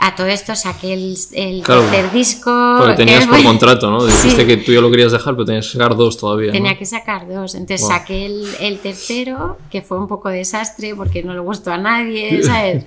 a 0.00 0.14
todo 0.16 0.26
esto 0.26 0.56
saqué 0.56 0.94
el, 0.94 1.14
el 1.32 1.62
tercer 1.62 2.10
disco. 2.10 2.50
Porque 2.78 2.94
tenías 2.94 3.26
por 3.26 3.42
contrato, 3.42 3.90
¿no? 3.90 4.04
Dijiste 4.06 4.46
que 4.46 4.56
tú 4.56 4.72
ya 4.72 4.80
lo 4.80 4.90
querías 4.90 5.12
dejar, 5.12 5.34
pero 5.34 5.44
tenías 5.44 5.66
que 5.66 5.72
sacar 5.72 5.94
dos 5.94 6.16
todavía. 6.16 6.52
Tenía 6.52 6.76
que 6.78 6.86
sacar 6.86 7.28
dos. 7.28 7.54
Entonces 7.54 7.86
saqué 7.86 8.26
el, 8.26 8.46
el, 8.60 8.78
tercero, 8.78 9.58
que 9.70 9.82
fue 9.82 9.98
un 9.98 10.08
poco 10.08 10.30
desastre 10.30 10.94
porque 10.94 11.22
no 11.22 11.34
le 11.34 11.40
gustó 11.40 11.70
a 11.70 11.78
nadie, 11.78 12.42
¿sabes? 12.42 12.86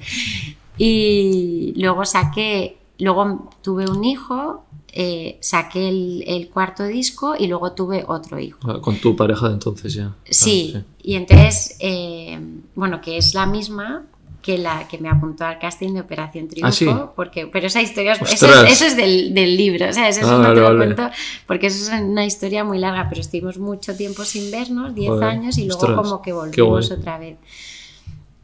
y 0.78 1.74
luego 1.78 2.04
saqué, 2.04 2.78
luego 2.98 3.52
tuve 3.62 3.88
un 3.88 4.04
hijo, 4.04 4.66
eh, 4.92 5.38
saqué 5.42 5.90
el, 5.90 6.24
el, 6.26 6.50
cuarto 6.50 6.84
disco 6.84 7.36
y 7.38 7.48
luego 7.48 7.74
tuve 7.74 8.04
otro 8.08 8.40
hijo. 8.40 8.60
Ah, 8.64 8.80
con 8.82 8.98
tu 8.98 9.16
pareja 9.16 9.50
de 9.50 9.54
entonces 9.54 9.94
ya. 9.94 10.16
Sí, 10.30 10.74
ah, 10.76 10.82
y 11.02 11.16
entonces, 11.16 11.78
eh, 11.80 12.40
bueno, 12.76 13.02
que 13.02 13.18
es 13.18 13.34
la 13.34 13.46
misma, 13.46 14.06
que 14.44 14.58
la 14.58 14.88
que 14.90 14.98
me 14.98 15.10
apuntó 15.10 15.46
al 15.46 15.58
casting 15.58 15.94
de 15.94 16.02
Operación 16.02 16.48
ah, 16.62 16.70
Triunfo, 16.70 17.14
porque, 17.16 17.48
pero 17.48 17.68
esa 17.68 17.82
historia, 17.82 18.12
eso, 18.12 18.86
es 18.86 18.98
del, 18.98 19.34
del 19.34 19.56
libro, 19.56 19.90
o 19.90 19.94
sea, 19.94 20.10
eso 20.10 20.20
ah, 20.30 20.38
no 20.38 20.54
te 20.54 20.60
lo 20.60 20.76
cuento, 20.76 21.10
porque 21.48 21.68
eso 21.68 21.92
es 21.92 22.02
una 22.02 22.26
historia 22.26 22.66
muy 22.66 22.78
larga, 22.78 23.08
pero 23.08 23.22
estuvimos 23.22 23.58
mucho 23.58 23.96
tiempo 23.96 24.26
sin 24.26 24.52
vernos, 24.52 24.94
10 24.94 25.22
años, 25.22 25.58
y 25.58 25.66
luego 25.68 25.96
como 25.96 26.22
que 26.22 26.34
volvimos 26.34 26.92
otra 26.92 27.18
vez. 27.18 27.38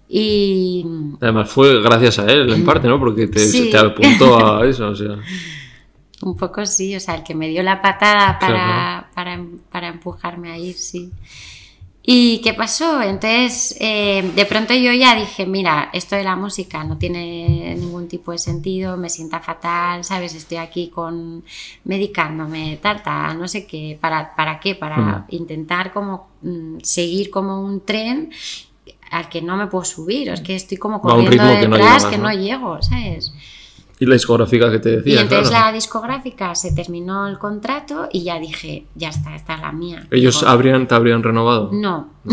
Y... 0.07 0.85
Además 1.21 1.51
fue 1.51 1.83
gracias 1.83 2.17
a 2.19 2.25
él, 2.25 2.51
en 2.51 2.65
parte, 2.65 2.87
¿no? 2.87 2.97
Porque 2.97 3.27
te, 3.27 3.69
te 3.69 3.77
apuntó 3.77 4.57
a 4.57 4.65
eso, 4.65 4.87
o 4.87 4.95
sea... 4.95 5.17
Un 6.21 6.35
poco 6.35 6.65
sí, 6.65 6.95
o 6.95 6.99
sea, 6.99 7.15
el 7.15 7.23
que 7.23 7.33
me 7.33 7.47
dio 7.47 7.63
la 7.63 7.81
patada 7.81 8.37
para, 8.39 9.09
para, 9.13 9.39
para 9.71 9.87
empujarme 9.87 10.51
a 10.51 10.57
ir, 10.57 10.75
sí. 10.75 11.11
¿Y 12.11 12.41
qué 12.41 12.55
pasó? 12.55 13.03
Entonces, 13.03 13.75
eh, 13.79 14.31
de 14.33 14.45
pronto 14.47 14.73
yo 14.73 14.91
ya 14.93 15.13
dije, 15.13 15.45
mira, 15.45 15.91
esto 15.93 16.15
de 16.15 16.23
la 16.23 16.35
música 16.35 16.83
no 16.83 16.97
tiene 16.97 17.75
ningún 17.75 18.07
tipo 18.07 18.31
de 18.31 18.39
sentido, 18.39 18.97
me 18.97 19.11
sienta 19.11 19.41
fatal, 19.41 20.03
¿sabes? 20.03 20.33
Estoy 20.33 20.57
aquí 20.57 20.89
con 20.89 21.43
medicándome, 21.83 22.79
tal, 22.81 23.03
tal, 23.03 23.37
no 23.37 23.47
sé 23.47 23.67
qué, 23.67 23.95
¿para, 24.01 24.35
para 24.35 24.59
qué? 24.59 24.73
Para 24.73 25.27
intentar 25.29 25.93
como 25.93 26.29
mm, 26.41 26.77
seguir 26.81 27.29
como 27.29 27.61
un 27.61 27.85
tren 27.85 28.31
al 29.11 29.29
que 29.29 29.43
no 29.43 29.55
me 29.55 29.67
puedo 29.67 29.85
subir, 29.85 30.29
es 30.29 30.41
que 30.41 30.55
estoy 30.55 30.77
como 30.77 31.01
corriendo 31.01 31.45
detrás 31.45 32.05
que 32.05 32.17
no, 32.17 32.33
llego, 32.33 32.81
¿sabes? 32.81 33.33
Y 33.99 34.05
la 34.05 34.13
discográfica 34.13 34.71
que 34.71 34.79
te 34.79 34.97
decía. 34.97 35.15
Y 35.15 35.17
entonces 35.17 35.51
la 35.51 35.73
discográfica 35.73 36.55
se 36.55 36.71
terminó 36.71 37.27
el 37.27 37.37
contrato 37.37 38.07
y 38.11 38.23
ya 38.23 38.39
dije, 38.39 38.85
ya 38.95 39.09
está, 39.09 39.35
esta 39.35 39.55
es 39.55 39.61
la 39.61 39.73
mía. 39.73 40.07
¿Ellos 40.09 40.41
habrían, 40.43 40.87
te 40.87 40.95
habrían 40.95 41.21
renovado? 41.21 41.69
No. 41.73 42.07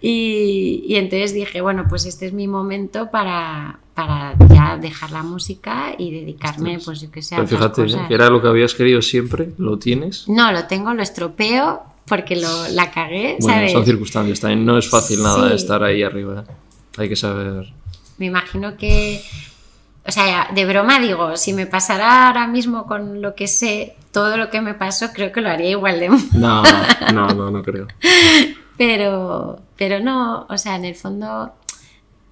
y, 0.00 0.84
y, 0.88 0.96
entonces 0.96 1.32
dije, 1.34 1.60
bueno, 1.60 1.86
pues 1.88 2.04
este 2.04 2.26
es 2.26 2.32
mi 2.32 2.48
momento 2.48 3.12
para, 3.12 3.78
para 3.94 4.34
ya 4.52 4.76
dejar 4.76 5.12
la 5.12 5.22
música 5.22 5.94
y 5.96 6.10
dedicarme, 6.10 6.80
pues 6.84 7.00
yo 7.00 7.12
que 7.12 7.22
sé. 7.22 7.36
Pero 7.36 7.46
fíjate, 7.46 7.86
que 8.08 8.14
era 8.14 8.28
lo 8.30 8.42
que 8.42 8.48
habías 8.48 8.74
querido 8.74 9.00
siempre, 9.02 9.52
¿lo 9.58 9.78
tienes? 9.78 10.28
No, 10.28 10.50
lo 10.50 10.66
tengo, 10.66 10.92
lo 10.94 11.02
estropeo 11.02 11.82
porque 12.06 12.36
lo, 12.36 12.68
la 12.72 12.90
cagué, 12.90 13.38
bueno, 13.40 13.68
Son 13.68 13.84
circunstancias 13.84 14.40
también, 14.40 14.66
no 14.66 14.76
es 14.76 14.88
fácil 14.90 15.22
nada 15.22 15.54
estar 15.54 15.82
ahí 15.82 16.02
arriba. 16.02 16.44
Hay 16.96 17.08
que 17.08 17.16
saber 17.16 17.72
me 18.18 18.26
imagino 18.26 18.76
que, 18.76 19.22
o 20.06 20.12
sea, 20.12 20.48
de 20.54 20.64
broma 20.66 20.98
digo, 21.00 21.36
si 21.36 21.52
me 21.52 21.66
pasara 21.66 22.26
ahora 22.26 22.46
mismo 22.46 22.86
con 22.86 23.20
lo 23.20 23.34
que 23.34 23.48
sé, 23.48 23.96
todo 24.12 24.36
lo 24.36 24.50
que 24.50 24.60
me 24.60 24.74
pasó, 24.74 25.12
creo 25.12 25.32
que 25.32 25.40
lo 25.40 25.50
haría 25.50 25.70
igual 25.70 26.00
de... 26.00 26.08
No, 26.34 26.62
no, 27.12 27.28
no, 27.28 27.50
no 27.50 27.62
creo. 27.62 27.88
Pero, 28.76 29.60
pero 29.76 30.00
no, 30.00 30.46
o 30.48 30.58
sea, 30.58 30.74
en 30.74 30.84
el 30.84 30.96
fondo 30.96 31.52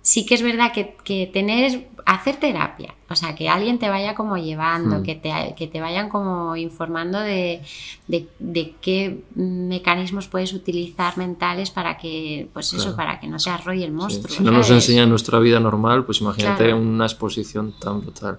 sí 0.02 0.26
que 0.26 0.34
es 0.34 0.42
verdad 0.42 0.72
que, 0.72 0.96
que 1.04 1.26
tener 1.32 1.86
hacer 2.06 2.36
terapia, 2.36 2.94
o 3.08 3.14
sea, 3.14 3.34
que 3.34 3.48
alguien 3.48 3.78
te 3.78 3.88
vaya 3.88 4.14
como 4.14 4.36
llevando, 4.36 4.98
hmm. 4.98 5.02
que, 5.02 5.14
te, 5.14 5.54
que 5.56 5.66
te 5.66 5.80
vayan 5.80 6.08
como 6.08 6.56
informando 6.56 7.20
de, 7.20 7.62
de, 8.08 8.74
qué 8.80 9.22
mecanismos 9.34 10.28
puedes 10.28 10.52
utilizar 10.52 11.16
mentales 11.18 11.70
para 11.70 11.96
que, 11.98 12.48
pues 12.52 12.72
eso, 12.72 12.96
para 12.96 13.20
que 13.20 13.28
no 13.28 13.38
se 13.38 13.50
arrolle 13.50 13.84
el 13.84 13.92
monstruo. 13.92 14.34
Si 14.34 14.42
no 14.42 14.50
nos 14.50 14.70
enseña 14.70 15.06
nuestra 15.06 15.38
vida 15.38 15.60
normal, 15.60 16.04
pues 16.04 16.20
imagínate 16.20 16.72
una 16.74 17.04
exposición 17.04 17.74
tan 17.78 18.00
brutal. 18.00 18.38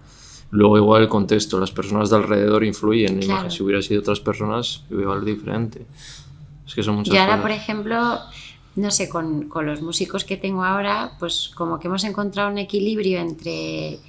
Luego 0.52 0.78
igual 0.78 1.04
el 1.04 1.10
contexto, 1.10 1.60
las 1.60 1.72
personas 1.72 2.10
de 2.10 2.18
alrededor 2.18 2.64
influyen. 2.64 3.22
Si 3.50 3.64
hubiera 3.64 3.82
sido 3.82 4.02
otras 4.02 4.20
personas, 4.20 4.84
igual 4.92 5.26
diferente. 5.26 5.86
Es 6.66 6.76
que 6.76 6.84
son 6.84 6.96
muchas 6.96 7.14
Y 7.14 7.18
ahora, 7.18 7.42
por 7.42 7.52
ejemplo, 7.52 8.20
no 8.76 8.92
sé, 8.92 9.10
con, 9.10 9.50
con, 9.50 9.66
los 9.66 9.82
músicos 9.82 10.24
que 10.24 10.38
tengo 10.38 10.64
ahora, 10.64 11.12
pues 11.20 11.52
como 11.56 11.80
que 11.80 11.88
hemos 11.88 12.04
encontrado 12.04 12.50
un 12.50 12.58
equilibrio 12.58 13.20
entre, 13.20 14.00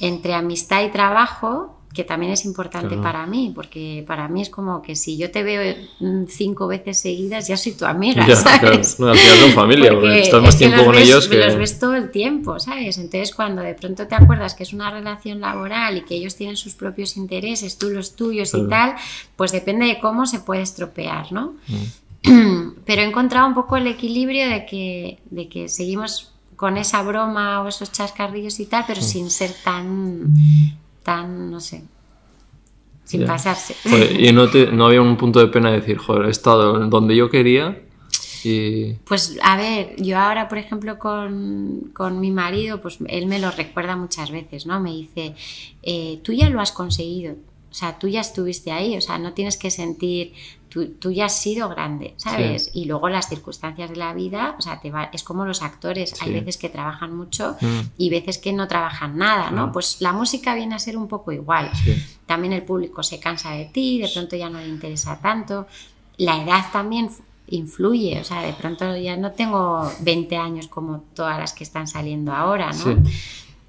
entre 0.00 0.34
amistad 0.34 0.84
y 0.84 0.90
trabajo, 0.90 1.74
que 1.94 2.02
también 2.02 2.32
es 2.32 2.44
importante 2.44 2.96
para 2.96 3.24
mí, 3.24 3.52
porque 3.54 4.04
para 4.04 4.26
mí 4.26 4.42
es 4.42 4.50
como 4.50 4.82
que 4.82 4.96
si 4.96 5.16
yo 5.16 5.30
te 5.30 5.44
veo 5.44 5.76
cinco 6.28 6.66
veces 6.66 6.98
seguidas, 6.98 7.46
ya 7.46 7.56
soy 7.56 7.72
tu 7.72 7.84
amiga, 7.84 8.26
¿sabes? 8.36 8.98
No, 8.98 9.08
al 9.08 9.16
final 9.16 9.38
son 9.38 9.52
familia, 9.52 9.92
porque, 9.92 10.22
estás 10.22 10.42
más 10.42 10.58
tiempo 10.58 10.84
con 10.84 10.96
ellos 10.96 11.28
que... 11.28 11.36
Los 11.36 11.56
ves 11.56 11.78
todo 11.78 11.94
el 11.94 12.10
tiempo, 12.10 12.58
¿sabes? 12.58 12.98
Entonces 12.98 13.32
cuando 13.32 13.62
de 13.62 13.74
pronto 13.74 14.08
te 14.08 14.16
acuerdas 14.16 14.54
que 14.54 14.64
es 14.64 14.72
una 14.72 14.90
relación 14.90 15.40
laboral 15.40 15.96
y 15.96 16.00
que 16.02 16.16
ellos 16.16 16.34
tienen 16.34 16.56
sus 16.56 16.74
propios 16.74 17.16
intereses, 17.16 17.78
tú 17.78 17.90
los 17.90 18.16
tuyos 18.16 18.52
y 18.54 18.68
tal, 18.68 18.96
pues 19.36 19.52
depende 19.52 19.86
de 19.86 20.00
cómo 20.00 20.26
se 20.26 20.40
puede 20.40 20.62
estropear, 20.62 21.30
¿no? 21.30 21.54
Mm. 21.68 21.74
pero 22.84 23.02
he 23.02 23.04
encontrado 23.04 23.46
un 23.46 23.54
poco 23.54 23.76
el 23.76 23.86
equilibrio 23.86 24.48
de 24.48 24.66
que, 24.66 25.18
de 25.30 25.48
que 25.48 25.68
seguimos 25.68 26.32
con 26.56 26.76
esa 26.76 27.02
broma 27.02 27.62
o 27.62 27.68
esos 27.68 27.92
chascarrillos 27.92 28.60
y 28.60 28.66
tal, 28.66 28.84
pero 28.86 29.00
sin 29.00 29.30
ser 29.30 29.52
tan, 29.64 30.34
tan, 31.02 31.50
no 31.50 31.60
sé, 31.60 31.82
sin 33.04 33.26
pasarse. 33.26 33.74
y 34.18 34.32
no, 34.32 34.48
te, 34.48 34.72
no 34.72 34.86
había 34.86 35.02
un 35.02 35.16
punto 35.16 35.40
de 35.40 35.48
pena 35.48 35.70
de 35.70 35.80
decir, 35.80 35.98
joder, 35.98 36.26
he 36.26 36.30
estado 36.30 36.88
donde 36.88 37.16
yo 37.16 37.30
quería 37.30 37.78
y... 38.44 38.94
Pues 39.04 39.38
a 39.42 39.56
ver, 39.56 39.96
yo 39.96 40.18
ahora, 40.18 40.48
por 40.48 40.58
ejemplo, 40.58 40.98
con, 40.98 41.90
con, 41.94 42.20
mi 42.20 42.30
marido, 42.30 42.80
pues 42.80 42.98
él 43.08 43.26
me 43.26 43.38
lo 43.38 43.50
recuerda 43.50 43.96
muchas 43.96 44.30
veces, 44.30 44.66
¿no? 44.66 44.80
Me 44.80 44.90
dice, 44.90 45.34
eh, 45.82 46.20
tú 46.22 46.32
ya 46.32 46.50
lo 46.50 46.60
has 46.60 46.72
conseguido, 46.72 47.34
o 47.70 47.74
sea, 47.74 47.98
tú 47.98 48.06
ya 48.06 48.20
estuviste 48.20 48.70
ahí, 48.70 48.96
o 48.96 49.00
sea, 49.00 49.18
no 49.18 49.32
tienes 49.32 49.56
que 49.56 49.70
sentir, 49.70 50.32
tú, 50.98 51.10
ya 51.12 51.26
has 51.26 51.38
sido 51.38 51.68
grande, 51.68 52.14
¿sabes? 52.16 52.70
Y 52.74 52.86
luego 52.86 53.08
las 53.08 53.28
circunstancias 53.28 53.90
de 53.90 53.96
la 53.96 54.12
vida, 54.12 54.56
o 54.58 54.62
sea, 54.62 54.80
te 54.80 54.90
va, 54.90 55.04
es 55.12 55.22
como 55.22 55.44
los 55.44 55.62
actores, 55.62 56.14
hay 56.20 56.32
veces 56.32 56.56
que 56.56 56.68
trabajan 56.68 57.16
mucho 57.16 57.56
mm. 57.60 57.80
y 57.96 58.10
veces 58.10 58.38
que 58.38 58.52
no 58.52 58.66
trabajan 58.66 59.16
nada, 59.16 59.50
¿no? 59.50 59.72
Pues 59.72 60.00
la 60.00 60.12
música 60.12 60.54
viene 60.54 60.74
a 60.74 60.78
ser 60.78 60.96
un 60.96 61.08
poco 61.08 61.32
igual. 61.32 61.70
También 62.26 62.52
el 62.52 62.62
público 62.62 63.02
se 63.02 63.20
cansa 63.20 63.52
de 63.52 63.66
ti, 63.66 64.00
de 64.00 64.08
pronto 64.08 64.36
ya 64.36 64.50
no 64.50 64.58
le 64.58 64.68
interesa 64.68 65.20
tanto. 65.20 65.66
La 66.16 66.42
edad 66.42 66.64
también 66.72 67.10
influye, 67.48 68.20
o 68.20 68.24
sea, 68.24 68.42
de 68.42 68.52
pronto 68.52 68.96
ya 68.96 69.16
no 69.16 69.32
tengo 69.32 69.90
20 70.00 70.36
años 70.36 70.68
como 70.68 71.04
todas 71.14 71.38
las 71.38 71.52
que 71.52 71.64
están 71.64 71.86
saliendo 71.86 72.32
ahora, 72.32 72.70
¿no? 72.72 73.02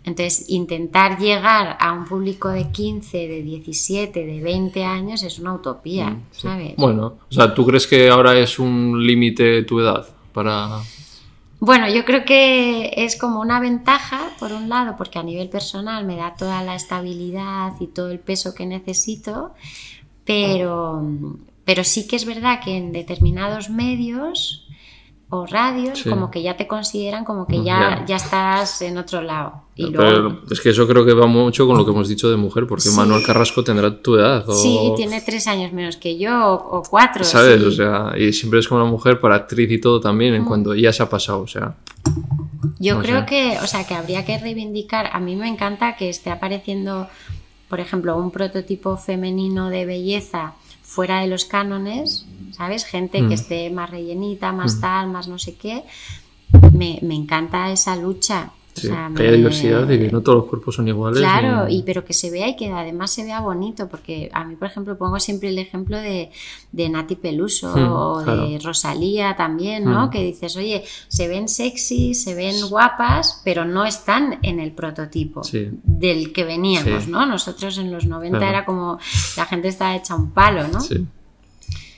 Entonces, 0.05 0.45
intentar 0.49 1.17
llegar 1.19 1.77
a 1.79 1.91
un 1.93 2.05
público 2.05 2.49
de 2.49 2.69
15, 2.71 3.17
de 3.27 3.41
17, 3.41 4.25
de 4.25 4.41
20 4.41 4.83
años 4.83 5.23
es 5.23 5.39
una 5.39 5.53
utopía, 5.55 6.11
Mm, 6.11 6.21
sí. 6.31 6.41
¿sabes? 6.41 6.75
Bueno, 6.77 7.15
o 7.27 7.33
sea, 7.33 7.53
¿tú 7.53 7.65
crees 7.65 7.87
que 7.87 8.09
ahora 8.09 8.37
es 8.37 8.59
un 8.59 9.05
límite 9.05 9.63
tu 9.63 9.79
edad 9.79 10.07
para...? 10.33 10.79
Bueno, 11.59 11.89
yo 11.89 12.05
creo 12.05 12.25
que 12.25 12.91
es 12.97 13.15
como 13.17 13.39
una 13.39 13.59
ventaja, 13.59 14.29
por 14.39 14.51
un 14.51 14.69
lado, 14.69 14.95
porque 14.97 15.17
a 15.17 15.23
nivel 15.23 15.49
personal 15.49 16.05
me 16.05 16.15
da 16.17 16.35
toda 16.35 16.61
la 16.61 16.75
estabilidad 16.75 17.73
y 17.79 17.87
todo 17.87 18.11
el 18.11 18.19
peso 18.19 18.53
que 18.53 18.65
necesito, 18.67 19.53
pero, 20.25 21.01
pero 21.63 21.83
sí 21.83 22.07
que 22.07 22.17
es 22.17 22.25
verdad 22.25 22.59
que 22.63 22.77
en 22.77 22.91
determinados 22.91 23.69
medios 23.69 24.67
o 25.29 25.45
radios 25.47 25.99
Sí. 25.99 26.09
como 26.09 26.29
que 26.29 26.43
ya 26.43 26.55
te 26.55 26.67
consideran 26.67 27.25
como 27.25 27.47
que 27.47 27.57
ya, 27.63 27.97
ya. 28.01 28.05
ya 28.05 28.15
estás 28.17 28.81
en 28.83 28.97
otro 28.97 29.21
lado. 29.21 29.63
Y 29.75 29.87
luego, 29.87 30.41
es 30.49 30.61
que 30.61 30.69
eso 30.69 30.87
creo 30.87 31.03
que 31.05 31.13
va 31.13 31.25
mucho 31.25 31.65
con 31.67 31.77
lo 31.77 31.83
que 31.83 31.91
hemos 31.91 32.07
dicho 32.07 32.29
de 32.29 32.37
mujer, 32.37 32.65
porque 32.67 32.89
Sí. 32.89 32.95
Manuel 32.95 33.23
Carrasco 33.25 33.63
tendrá 33.63 34.01
tu 34.01 34.15
edad. 34.15 34.47
O... 34.47 34.53
sí, 34.53 34.93
tiene 34.95 35.21
tres 35.21 35.47
años 35.47 35.73
menos 35.73 35.97
que 35.97 36.17
yo 36.17 36.31
o, 36.53 36.77
o 36.77 36.83
cuatro. 36.83 37.23
¿Sabes? 37.23 37.59
sí. 37.59 37.67
O 37.67 37.71
sea, 37.71 38.13
y 38.17 38.31
siempre 38.33 38.59
es 38.59 38.67
como 38.67 38.81
una 38.81 38.89
mujer 38.91 39.19
para 39.19 39.35
actriz 39.35 39.69
y 39.71 39.81
todo 39.81 39.99
también, 39.99 40.33
en 40.35 40.43
Mm. 40.43 40.47
cuanto 40.47 40.75
ya 40.75 40.93
se 40.93 41.01
ha 41.03 41.09
pasado, 41.09 41.41
o 41.41 41.47
sea. 41.47 41.75
Yo 42.79 42.95
No 42.95 43.01
creo 43.01 43.19
sé. 43.21 43.25
que, 43.25 43.57
o 43.63 43.67
sea, 43.67 43.85
que 43.85 43.95
habría 43.95 44.23
que 44.25 44.37
reivindicar. 44.37 45.09
A 45.11 45.19
mí 45.19 45.35
me 45.35 45.47
encanta 45.47 45.95
que 45.97 46.07
esté 46.09 46.29
apareciendo, 46.29 47.07
por 47.67 47.79
ejemplo, 47.79 48.15
un 48.15 48.29
prototipo 48.31 48.95
femenino 48.97 49.69
de 49.69 49.85
belleza 49.85 50.53
fuera 50.95 51.19
de 51.19 51.27
los 51.27 51.43
cánones, 51.45 52.25
¿sabes? 52.51 52.85
Gente 52.85 53.21
Mm. 53.21 53.27
que 53.27 53.33
esté 53.35 53.69
más 53.69 53.89
rellenita, 53.89 54.51
más 54.53 54.77
Mm. 54.77 54.81
tal, 54.81 55.07
más 55.09 55.27
no 55.27 55.37
sé 55.37 55.55
qué. 55.55 55.83
Me, 56.71 56.99
me 57.01 57.15
encanta 57.15 57.69
esa 57.71 57.95
lucha. 57.97 58.51
O 58.77 58.81
Sí, 58.81 58.87
sea, 58.87 59.09
que 59.15 59.21
haya 59.23 59.31
me- 59.31 59.37
diversidad 59.37 59.89
y 59.89 59.97
que 59.99 60.11
no 60.11 60.21
todos 60.21 60.39
los 60.39 60.47
cuerpos 60.47 60.75
son 60.75 60.87
iguales. 60.87 61.19
Claro, 61.19 61.69
y- 61.69 61.77
y 61.77 61.83
pero 61.83 62.03
que 62.03 62.11
se 62.13 62.29
vea 62.29 62.49
y 62.49 62.55
que 62.57 62.69
además 62.71 63.09
se 63.11 63.23
vea 63.23 63.39
bonito, 63.39 63.87
porque 63.87 64.29
a 64.33 64.43
mí, 64.43 64.55
por 64.57 64.67
ejemplo, 64.67 64.97
pongo 64.97 65.17
siempre 65.19 65.47
el 65.49 65.59
ejemplo 65.59 65.97
de, 65.97 66.29
de 66.73 66.89
Nati 66.89 67.15
Peluso 67.15 67.73
Hmm, 67.73 67.91
o 67.91 68.21
de. 68.21 68.59
Rosalía 68.59 69.35
también, 69.37 69.85
¿no? 69.85 70.07
Hmm. 70.07 70.09
Que 70.09 70.23
dices, 70.23 70.57
oye, 70.57 70.83
se 71.07 71.27
ven 71.29 71.47
sexy, 71.47 72.13
se 72.15 72.33
ven 72.35 72.55
guapas, 72.69 73.41
pero 73.45 73.63
no 73.63 73.85
están 73.85 74.39
en 74.41 74.59
el 74.59 74.73
prototipo 74.73 75.43
Sí. 75.43 75.69
del 75.83 76.33
que 76.33 76.43
veníamos, 76.43 77.05
Sí. 77.05 77.11
¿no? 77.11 77.25
Nosotros 77.25 77.77
en 77.77 77.91
los 77.93 78.05
90 78.05 78.39
Claro. 78.39 78.51
era 78.57 78.65
como 78.65 78.99
la 79.37 79.45
gente 79.45 79.69
estaba 79.69 79.95
hecha 79.95 80.15
un 80.15 80.31
palo, 80.31 80.67
¿no? 80.67 80.81
Sí, 80.81 81.05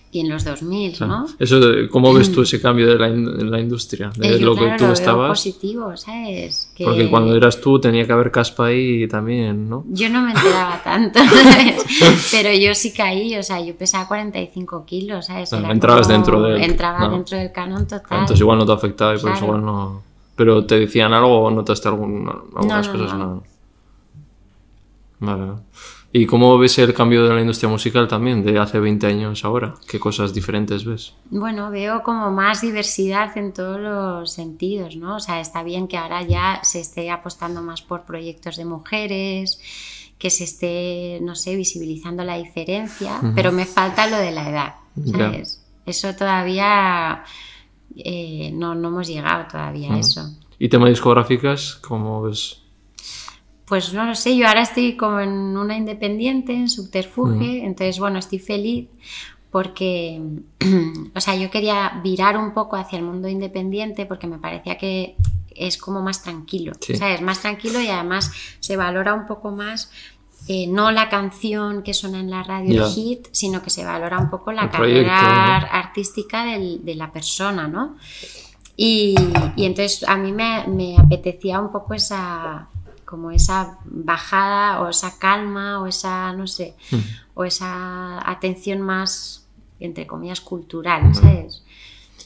Y 0.10 0.22
en 0.22 0.30
los 0.30 0.46
2000, 0.46 0.94
claro. 0.98 1.14
¿no? 1.14 1.26
Eso, 1.38 1.60
¿Cómo 1.92 2.14
ves 2.14 2.32
tú 2.32 2.42
ese 2.42 2.62
cambio 2.62 2.88
de 2.88 2.98
la, 2.98 3.10
in- 3.10 3.52
la 3.52 3.60
industria? 3.60 4.10
De 4.16 4.36
Eh, 4.36 4.40
lo 4.40 4.56
claro, 4.56 4.72
que 4.72 4.78
tú 4.78 4.84
lo 4.84 4.88
veo 4.88 4.94
estabas. 4.94 5.30
positivo, 5.30 5.98
¿sabes? 5.98 6.72
Que- 6.74 6.86
Porque 6.86 7.10
cuando 7.10 7.36
eras 7.36 7.60
tú 7.60 7.78
tenía 7.80 8.06
que 8.08 8.14
haber 8.14 8.32
caspa 8.32 8.68
ahí 8.68 9.06
también, 9.10 9.70
¿no? 9.70 9.84
Yo 9.90 10.10
no 10.10 10.22
me 10.22 10.32
enteraba 10.32 10.82
tanto, 10.84 11.20
¿sabes? 11.20 12.30
pero 12.32 12.54
yo 12.54 12.74
sí 12.74 12.94
caí, 12.94 13.36
o 13.36 13.44
sea, 13.44 13.60
yo 13.60 13.76
pesaba 13.76 14.08
45 14.08 14.86
kilos, 14.86 15.26
¿sabes? 15.26 15.52
Ah, 15.52 15.60
Era 15.60 15.72
entrabas 15.74 16.08
como- 16.08 16.14
dentro 16.18 16.42
del- 16.42 16.62
Entraba 16.64 17.00
no. 17.08 17.12
dentro 17.12 17.38
del 17.38 17.52
canon 17.52 17.84
total. 17.86 18.20
Entonces 18.22 18.40
igual 18.40 18.58
no 18.60 18.66
te 18.66 18.72
afectaba 18.72 19.14
y 19.14 19.20
por 19.20 19.32
eso 19.32 19.40
Claro. 19.40 19.58
igual 19.58 19.66
no... 19.66 20.04
Pero 20.38 20.66
te 20.66 20.80
decían 20.80 21.14
algo 21.14 21.40
o 21.42 21.52
notaste 21.52 21.90
algún- 21.90 22.30
algunas 22.56 22.88
no, 22.88 22.94
cosas, 22.94 23.18
no. 23.18 23.44
Vale. 25.20 25.52
¿Y 26.18 26.26
cómo 26.26 26.58
ves 26.58 26.80
el 26.80 26.96
cambio 26.96 27.28
de 27.28 27.36
la 27.36 27.42
industria 27.42 27.70
musical 27.70 28.08
también, 28.08 28.44
de 28.44 28.58
hace 28.58 28.80
20 28.80 29.06
años 29.06 29.46
ahora? 29.46 29.76
¿Qué 29.88 30.00
cosas 30.00 30.34
diferentes 30.34 30.84
ves? 30.84 31.14
Bueno, 31.30 31.70
veo 31.70 32.02
como 32.02 32.32
más 32.32 32.62
diversidad 32.62 33.38
en 33.38 33.54
todos 33.54 33.80
los 33.80 34.32
sentidos, 34.32 34.96
¿no? 34.96 35.18
O 35.18 35.20
sea, 35.20 35.40
está 35.40 35.62
bien 35.62 35.88
que 35.88 35.96
ahora 35.96 36.24
ya 36.24 36.62
se 36.64 36.80
esté 36.80 37.12
apostando 37.12 37.62
más 37.62 37.84
por 37.84 38.02
proyectos 38.06 38.58
de 38.58 38.66
mujeres, 38.66 39.60
que 40.18 40.32
se 40.32 40.46
esté, 40.46 41.20
no 41.22 41.36
sé, 41.36 41.56
visibilizando 41.56 42.24
la 42.24 42.38
diferencia, 42.38 43.20
Ujú. 43.22 43.34
pero 43.36 43.52
me 43.52 43.68
falta 43.68 44.08
lo 44.08 44.18
de 44.18 44.32
la 44.32 44.50
edad. 44.50 44.76
¿sabes? 45.06 45.64
Eso 45.86 46.16
todavía 46.16 47.26
eh, 47.96 48.50
no, 48.56 48.74
no 48.74 48.88
hemos 48.88 49.08
llegado 49.08 49.46
todavía 49.52 49.90
a 49.90 49.92
Ujú. 49.92 50.00
eso. 50.00 50.32
¿Y 50.58 50.68
temas 50.68 50.90
discográficas? 50.90 51.76
¿Cómo 51.76 52.24
ves? 52.24 52.64
Pues 53.68 53.94
no 53.94 54.06
lo 54.06 54.16
sé, 54.16 54.36
yo 54.38 54.48
ahora 54.48 54.62
estoy 54.62 54.96
como 54.96 55.20
en 55.20 55.30
una 55.58 55.76
independiente, 55.76 56.54
en 56.54 56.70
subterfuge, 56.70 57.66
entonces 57.66 58.00
bueno, 58.00 58.18
estoy 58.20 58.40
feliz 58.40 58.88
porque, 59.52 60.22
o 61.16 61.20
sea, 61.20 61.36
yo 61.36 61.50
quería 61.52 62.00
virar 62.04 62.38
un 62.38 62.54
poco 62.54 62.76
hacia 62.78 62.98
el 63.00 63.04
mundo 63.06 63.28
independiente 63.28 64.06
porque 64.06 64.28
me 64.28 64.38
parecía 64.38 64.78
que 64.78 65.16
es 65.54 65.78
como 65.78 66.02
más 66.02 66.22
tranquilo, 66.24 66.74
Sí. 66.80 66.96
¿sabes? 66.96 67.22
Más 67.22 67.42
tranquilo 67.42 67.82
y 67.82 67.88
además 67.88 68.32
se 68.60 68.78
valora 68.78 69.14
un 69.14 69.26
poco 69.26 69.52
más 69.52 69.92
eh, 70.48 70.66
no 70.68 70.92
la 70.92 71.10
canción 71.10 71.84
que 71.84 71.94
suena 71.94 72.20
en 72.22 72.30
la 72.30 72.44
radio, 72.44 72.86
el 72.86 72.92
hit, 72.92 73.28
sino 73.32 73.62
que 73.62 73.70
se 73.70 73.84
valora 73.84 74.18
un 74.20 74.30
poco 74.30 74.54
la 74.54 74.64
El 74.64 74.70
proyecto, 74.70 75.10
carrera 75.12 75.60
¿no? 75.62 75.68
artística 75.72 76.46
del- 76.46 76.86
de 76.86 76.96
la 76.96 77.12
persona, 77.12 77.68
¿no? 77.68 77.98
Y, 78.78 79.16
y 79.58 79.66
entonces 79.66 80.08
a 80.08 80.16
mí 80.16 80.32
me, 80.32 80.66
me 80.68 80.96
apetecía 80.98 81.60
un 81.60 81.72
poco 81.72 81.96
esa 81.96 82.70
como 83.08 83.32
esa 83.32 83.80
bajada 83.86 84.82
o 84.82 84.90
esa 84.90 85.18
calma 85.18 85.80
o 85.82 85.88
esa, 85.88 86.34
no 86.34 86.46
sé, 86.46 86.76
Mm. 86.92 86.98
o 87.36 87.44
esa 87.46 88.30
atención 88.30 88.82
más, 88.82 89.48
entre 89.80 90.06
comillas, 90.06 90.42
cultural, 90.42 91.16
¿sabes? 91.16 91.64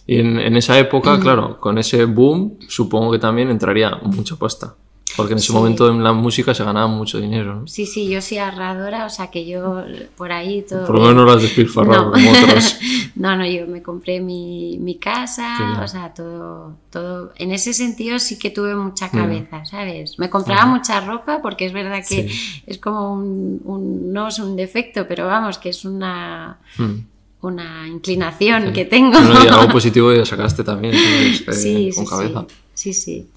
Y 0.07 0.19
en, 0.19 0.39
en 0.39 0.57
esa 0.57 0.77
época, 0.79 1.19
claro, 1.19 1.59
con 1.59 1.77
ese 1.77 2.05
boom, 2.05 2.57
supongo 2.67 3.11
que 3.11 3.19
también 3.19 3.49
entraría 3.51 3.91
mucha 4.03 4.35
pasta. 4.35 4.73
Porque 5.21 5.33
en 5.33 5.37
ese 5.39 5.47
Sí. 5.47 5.53
momento 5.53 5.89
en 5.89 6.03
la 6.03 6.13
música 6.13 6.53
se 6.53 6.63
ganaba 6.63 6.87
mucho 6.87 7.19
dinero, 7.19 7.55
¿no? 7.55 7.67
Sí, 7.67 7.85
sí, 7.85 8.07
yo 8.09 8.21
soy 8.21 8.39
ahorradora, 8.39 9.05
o 9.05 9.09
sea 9.09 9.27
que 9.31 9.45
yo 9.45 9.83
por 10.17 10.31
ahí 10.31 10.63
todo... 10.67 10.85
Por 10.85 10.95
lo 10.95 11.01
menos 11.01 11.15
no 11.15 11.23
lo 11.25 11.31
has 11.33 11.41
despilfarrado 11.41 12.05
No. 12.05 12.11
como 12.11 12.31
otros. 12.31 12.77
No, 13.13 13.35
no, 13.37 13.45
yo 13.45 13.67
me 13.67 13.83
compré 13.83 14.19
mi, 14.21 14.77
mi 14.79 14.95
casa, 14.95 15.81
o 15.83 15.87
sea, 15.87 16.11
todo, 16.13 16.75
todo. 16.89 17.33
En 17.37 17.51
ese 17.51 17.73
sentido 17.73 18.17
sí 18.19 18.39
que 18.39 18.49
tuve 18.49 18.73
mucha 18.75 19.07
Mm. 19.07 19.11
cabeza, 19.11 19.65
¿sabes? 19.65 20.17
Me 20.17 20.29
compraba 20.29 20.65
mucha 20.65 21.01
ropa 21.01 21.39
porque 21.41 21.65
es 21.67 21.73
verdad 21.73 21.99
que 22.07 22.29
Sí. 22.29 22.61
es 22.65 22.77
como 22.79 23.13
un, 23.13 23.61
un- 23.65 24.13
no 24.13 24.29
es 24.29 24.39
un 24.39 24.55
defecto, 24.55 25.05
pero 25.07 25.27
vamos, 25.27 25.57
que 25.59 25.69
es 25.69 25.85
una, 25.85 26.57
Mm. 26.77 26.93
una 27.41 27.87
inclinación 27.87 28.71
que 28.73 28.85
tengo. 28.85 29.11
Bueno, 29.19 29.43
y 29.43 29.47
algo 29.49 29.67
positivo 29.73 30.11
ya 30.13 30.25
sacaste 30.25 30.63
también, 30.63 30.95
entonces, 30.95 31.47
eh, 31.47 31.53
sí, 31.53 31.89
con 31.93 32.05
sí, 32.05 32.09
cabeza. 32.09 32.45
sí, 32.73 32.93
sí, 32.93 33.01
sí. 33.01 33.27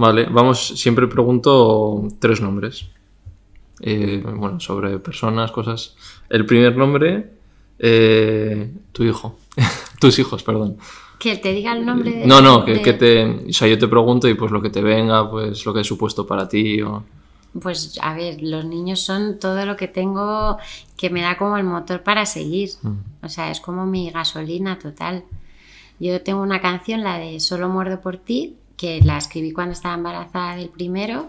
Vale, 0.00 0.28
vamos, 0.30 0.66
siempre 0.66 1.06
pregunto 1.08 2.08
tres 2.18 2.40
nombres. 2.40 2.86
Eh, 3.82 4.24
bueno, 4.34 4.58
sobre 4.58 4.98
personas, 4.98 5.52
cosas. 5.52 5.94
El 6.30 6.46
primer 6.46 6.74
nombre, 6.74 7.32
eh, 7.78 8.72
tu 8.92 9.04
hijo. 9.04 9.36
Tus 10.00 10.18
hijos, 10.18 10.42
perdón. 10.42 10.78
Que 11.18 11.36
te 11.36 11.52
diga 11.52 11.74
el 11.74 11.84
nombre 11.84 12.12
de... 12.12 12.26
No, 12.26 12.40
no, 12.40 12.64
que, 12.64 12.76
de- 12.76 12.82
que 12.82 12.94
te. 12.94 13.26
O 13.50 13.52
sea, 13.52 13.68
yo 13.68 13.78
te 13.78 13.88
pregunto 13.88 14.26
y 14.26 14.32
pues 14.32 14.50
lo 14.50 14.62
que 14.62 14.70
te 14.70 14.80
venga, 14.80 15.30
pues 15.30 15.66
lo 15.66 15.74
que 15.74 15.80
he 15.80 15.84
supuesto 15.84 16.26
para 16.26 16.48
ti. 16.48 16.80
O... 16.80 17.04
Pues 17.60 17.98
a 18.00 18.14
ver, 18.14 18.38
los 18.40 18.64
niños 18.64 19.02
son 19.02 19.38
todo 19.38 19.66
lo 19.66 19.76
que 19.76 19.86
tengo 19.86 20.56
que 20.96 21.10
me 21.10 21.20
da 21.20 21.36
como 21.36 21.58
el 21.58 21.64
motor 21.64 22.02
para 22.02 22.24
seguir. 22.24 22.70
Mm. 22.80 23.26
O 23.26 23.28
sea, 23.28 23.50
es 23.50 23.60
como 23.60 23.84
mi 23.84 24.10
gasolina 24.10 24.78
total. 24.78 25.24
Yo 25.98 26.22
tengo 26.22 26.40
una 26.40 26.62
canción, 26.62 27.04
la 27.04 27.18
de 27.18 27.38
Solo 27.38 27.68
muerdo 27.68 28.00
por 28.00 28.16
ti, 28.16 28.56
que 28.80 29.00
la 29.02 29.18
escribí 29.18 29.52
cuando 29.52 29.72
estaba 29.72 29.94
embarazada 29.94 30.56
del 30.56 30.68
primero, 30.70 31.28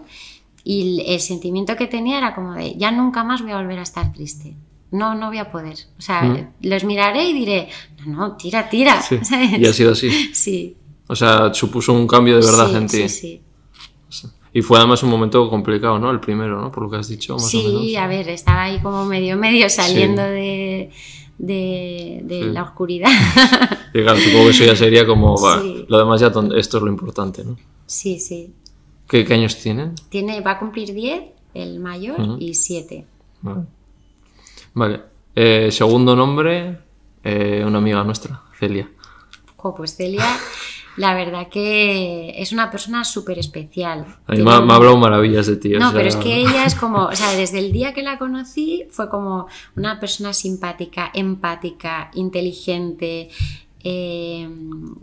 y 0.64 1.00
el, 1.00 1.06
el 1.14 1.20
sentimiento 1.20 1.76
que 1.76 1.86
tenía 1.86 2.18
era 2.18 2.34
como 2.34 2.54
de, 2.54 2.74
ya 2.76 2.90
nunca 2.90 3.24
más 3.24 3.42
voy 3.42 3.50
a 3.52 3.56
volver 3.56 3.78
a 3.78 3.82
estar 3.82 4.12
triste. 4.12 4.54
No, 4.90 5.14
no 5.14 5.28
voy 5.28 5.38
a 5.38 5.50
poder. 5.50 5.76
O 5.98 6.02
sea, 6.02 6.22
Mm. 6.22 6.66
los 6.66 6.84
miraré 6.84 7.24
y 7.28 7.32
diré, 7.32 7.68
no, 8.06 8.12
no, 8.28 8.36
tira, 8.36 8.68
tira. 8.68 9.00
Sí, 9.02 9.18
¿sabes? 9.22 9.58
y 9.58 9.66
ha 9.66 9.72
sido 9.72 9.92
así. 9.92 10.10
Sí. 10.34 10.76
O 11.08 11.16
sea, 11.16 11.52
supuso 11.52 11.92
un 11.92 12.06
cambio 12.06 12.38
de 12.38 12.44
verdad 12.46 12.68
sí, 12.70 12.76
en 12.76 12.86
ti. 12.86 13.08
Sí, 13.08 13.40
sí. 14.08 14.28
Y 14.54 14.60
fue 14.62 14.78
además 14.78 15.02
un 15.02 15.08
momento 15.10 15.48
complicado, 15.48 15.98
¿no? 15.98 16.10
El 16.10 16.20
primero, 16.20 16.60
¿no? 16.60 16.70
Por 16.70 16.82
lo 16.84 16.90
que 16.90 16.96
has 16.98 17.08
dicho, 17.08 17.34
más 17.34 17.44
o 17.44 17.48
Sí, 17.48 17.64
menos. 17.66 17.96
a 18.02 18.06
ver, 18.06 18.28
estaba 18.28 18.64
ahí 18.64 18.78
como 18.80 19.04
medio 19.06 19.36
medio 19.36 19.68
saliendo 19.70 20.22
de, 20.22 20.90
de, 21.42 22.20
de 22.24 22.42
Sí. 22.44 22.48
la 22.50 22.62
oscuridad. 22.62 23.10
Y 23.92 24.00
claro, 24.02 24.18
supongo 24.18 24.44
que 24.44 24.50
eso 24.50 24.64
ya 24.64 24.76
sería 24.76 25.04
como, 25.06 25.36
va, 25.38 25.62
lo 25.88 25.98
demás 25.98 26.18
ya, 26.20 26.28
esto 26.56 26.78
es 26.78 26.82
lo 26.82 26.88
importante, 26.88 27.44
¿no? 27.44 27.58
sí, 27.86 28.18
sí. 28.18 28.54
¿Qué, 29.06 29.26
qué 29.26 29.34
años 29.34 29.58
tienen? 29.58 29.94
Tiene, 30.08 30.40
va 30.40 30.52
a 30.52 30.58
cumplir 30.58 30.94
10 30.94 31.22
el 31.52 31.78
mayor 31.80 32.16
y 32.38 32.54
7. 32.54 33.04
Vale. 33.42 33.64
Vale. 34.72 35.00
Eh, 35.34 35.68
segundo 35.70 36.16
nombre, 36.16 36.78
eh, 37.22 37.62
una 37.66 37.76
amiga 37.78 38.02
nuestra, 38.04 38.40
Celia. 38.58 38.88
Jo, 39.56 39.74
pues 39.74 39.94
Celia, 39.96 40.24
la 40.96 41.14
verdad 41.14 41.48
que 41.48 42.34
es 42.36 42.52
una 42.52 42.70
persona 42.70 43.04
súper 43.04 43.38
especial. 43.38 44.04
A 44.26 44.32
mí 44.32 44.42
me, 44.42 44.52
ha- 44.52 44.60
me 44.60 44.72
ha 44.72 44.76
hablado 44.76 44.96
maravillas 44.98 45.46
de 45.46 45.56
ti. 45.56 45.74
o 45.74 45.78
No, 45.78 45.90
sea, 45.90 45.96
pero 45.96 46.08
es 46.08 46.16
que 46.16 46.36
ella 46.36 46.66
es 46.66 46.74
como, 46.74 47.06
o 47.06 47.16
sea, 47.16 47.32
desde 47.32 47.58
el 47.58 47.72
día 47.72 47.94
que 47.94 48.02
la 48.02 48.18
conocí 48.18 48.84
fue 48.90 49.08
como 49.08 49.46
una 49.76 49.98
persona 50.00 50.32
simpática, 50.32 51.10
empática, 51.14 52.10
inteligente, 52.14 53.30
eh, 53.84 54.48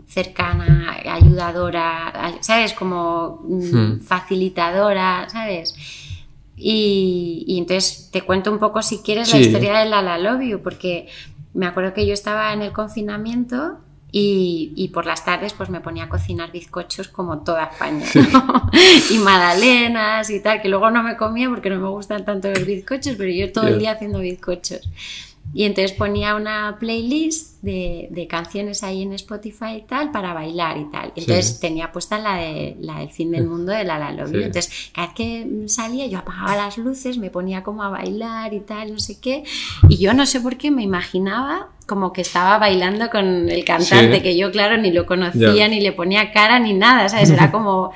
cercana, 0.06 0.96
ayudadora, 1.06 2.38
¿sabes? 2.40 2.72
Como 2.72 3.40
mm, 3.44 3.76
hmm. 3.76 4.00
facilitadora, 4.00 5.28
¿sabes? 5.28 5.74
Y, 6.56 7.56
entonces 7.58 8.10
te 8.12 8.22
cuento 8.22 8.52
un 8.52 8.58
poco 8.58 8.82
si 8.82 8.98
quieres 8.98 9.32
la 9.32 9.40
historia 9.40 9.78
de 9.78 9.86
la 9.86 10.18
Love 10.18 10.42
You, 10.42 10.62
porque 10.62 11.08
me 11.54 11.66
acuerdo 11.66 11.94
que 11.94 12.06
yo 12.06 12.12
estaba 12.12 12.52
en 12.52 12.62
el 12.62 12.72
confinamiento 12.72 13.78
y, 14.12 14.90
por 14.92 15.06
las 15.06 15.24
tardes 15.24 15.52
pues 15.52 15.70
me 15.70 15.80
ponía 15.80 16.04
a 16.04 16.08
cocinar 16.08 16.50
bizcochos 16.50 17.08
como 17.08 17.40
toda 17.40 17.64
España 17.64 18.04
y 19.10 19.18
magdalenas 19.18 20.30
y 20.30 20.40
tal, 20.40 20.60
que 20.60 20.68
luego 20.68 20.90
no 20.90 21.02
me 21.02 21.16
comía 21.16 21.48
porque 21.48 21.70
no 21.70 21.78
me 21.78 21.88
gustan 21.88 22.24
tanto 22.24 22.48
los 22.48 22.66
bizcochos, 22.66 23.14
pero 23.16 23.30
yo 23.30 23.52
todo 23.52 23.68
el 23.68 23.78
día 23.78 23.92
haciendo 23.92 24.18
bizcochos. 24.18 24.88
Y 25.52 25.64
entonces 25.64 25.92
ponía 25.92 26.36
una 26.36 26.76
playlist 26.78 27.60
de, 27.62 28.06
de, 28.10 28.26
canciones 28.28 28.84
ahí 28.84 29.02
en 29.02 29.12
Spotify 29.14 29.78
y 29.78 29.82
tal 29.82 30.12
para 30.12 30.32
bailar 30.32 30.78
y 30.78 30.84
tal. 30.84 31.12
Entonces 31.16 31.58
tenía 31.58 31.90
puesta 31.90 32.18
la, 32.18 32.36
de, 32.36 32.76
la 32.80 33.00
del 33.00 33.10
fin 33.10 33.32
del 33.32 33.46
mundo 33.48 33.72
de 33.72 33.82
la 33.84 33.98
La 33.98 34.10
Entonces 34.10 34.90
cada 34.94 35.08
vez 35.08 35.16
que 35.16 35.64
salía 35.66 36.06
yo 36.06 36.18
apagaba 36.18 36.56
las 36.56 36.78
luces, 36.78 37.18
me 37.18 37.30
ponía 37.30 37.64
como 37.64 37.82
a 37.82 37.88
bailar 37.88 38.54
y 38.54 38.60
tal, 38.60 38.92
no 38.92 38.98
sé 39.00 39.18
qué. 39.20 39.42
Y 39.88 39.96
yo 39.96 40.14
no 40.14 40.24
sé 40.24 40.40
por 40.40 40.56
qué 40.56 40.70
me 40.70 40.82
imaginaba 40.82 41.68
como 41.86 42.12
que 42.12 42.20
estaba 42.20 42.58
bailando 42.58 43.10
con 43.10 43.48
el 43.50 43.64
cantante, 43.64 44.22
que 44.22 44.36
yo 44.36 44.52
claro 44.52 44.76
ni 44.76 44.92
lo 44.92 45.06
conocía, 45.06 45.66
ni 45.66 45.80
le 45.80 45.90
ponía 45.90 46.30
cara 46.30 46.60
ni 46.60 46.74
nada, 46.74 47.08
¿sabes? 47.08 47.30
Era 47.30 47.50
como... 47.52 47.92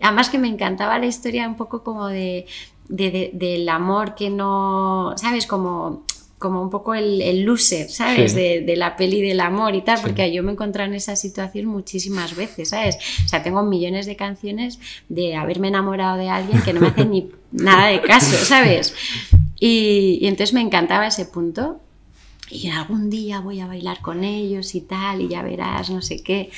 Además 0.00 0.28
que 0.28 0.38
me 0.38 0.46
encantaba 0.46 0.98
la 0.98 1.06
historia 1.06 1.48
un 1.48 1.56
poco 1.56 1.82
como 1.82 2.06
de, 2.06 2.46
de, 2.88 3.30
del 3.32 3.68
amor 3.68 4.14
que 4.14 4.30
no, 4.30 5.14
¿sabes? 5.16 5.46
Como 5.46 6.04
como 6.38 6.62
un 6.62 6.70
poco 6.70 6.94
el, 6.94 7.20
el 7.20 7.42
loser, 7.42 7.90
¿sabes? 7.90 8.34
De, 8.34 8.74
la 8.76 8.96
peli 8.96 9.20
del 9.20 9.40
amor 9.40 9.74
y 9.74 9.82
tal, 9.82 10.00
porque 10.00 10.32
yo 10.32 10.42
me 10.42 10.50
he 10.50 10.52
encontrado 10.52 10.88
en 10.88 10.94
esa 10.94 11.16
situación 11.16 11.66
muchísimas 11.66 12.36
veces, 12.36 12.68
¿sabes? 12.70 12.96
O 13.24 13.28
sea, 13.28 13.42
tengo 13.42 13.62
millones 13.64 14.06
de 14.06 14.14
canciones 14.14 14.78
de 15.08 15.34
haberme 15.34 15.68
enamorado 15.68 16.16
de 16.16 16.28
alguien 16.28 16.62
que 16.62 16.72
no 16.72 16.80
me 16.80 16.88
hace 16.88 17.04
ni 17.04 17.30
nada 17.52 17.88
de 17.88 18.00
caso, 18.02 18.36
¿sabes? 18.44 18.94
Y, 19.58 20.20
entonces 20.22 20.54
me 20.54 20.60
encantaba 20.60 21.08
ese 21.08 21.26
punto. 21.26 21.80
Y 22.50 22.70
algún 22.70 23.10
día 23.10 23.40
voy 23.40 23.60
a 23.60 23.66
bailar 23.66 24.00
con 24.00 24.24
ellos 24.24 24.74
y 24.74 24.80
tal, 24.80 25.20
y 25.20 25.28
ya 25.28 25.42
verás, 25.42 25.90
no 25.90 26.00
sé 26.00 26.22
qué. 26.22 26.50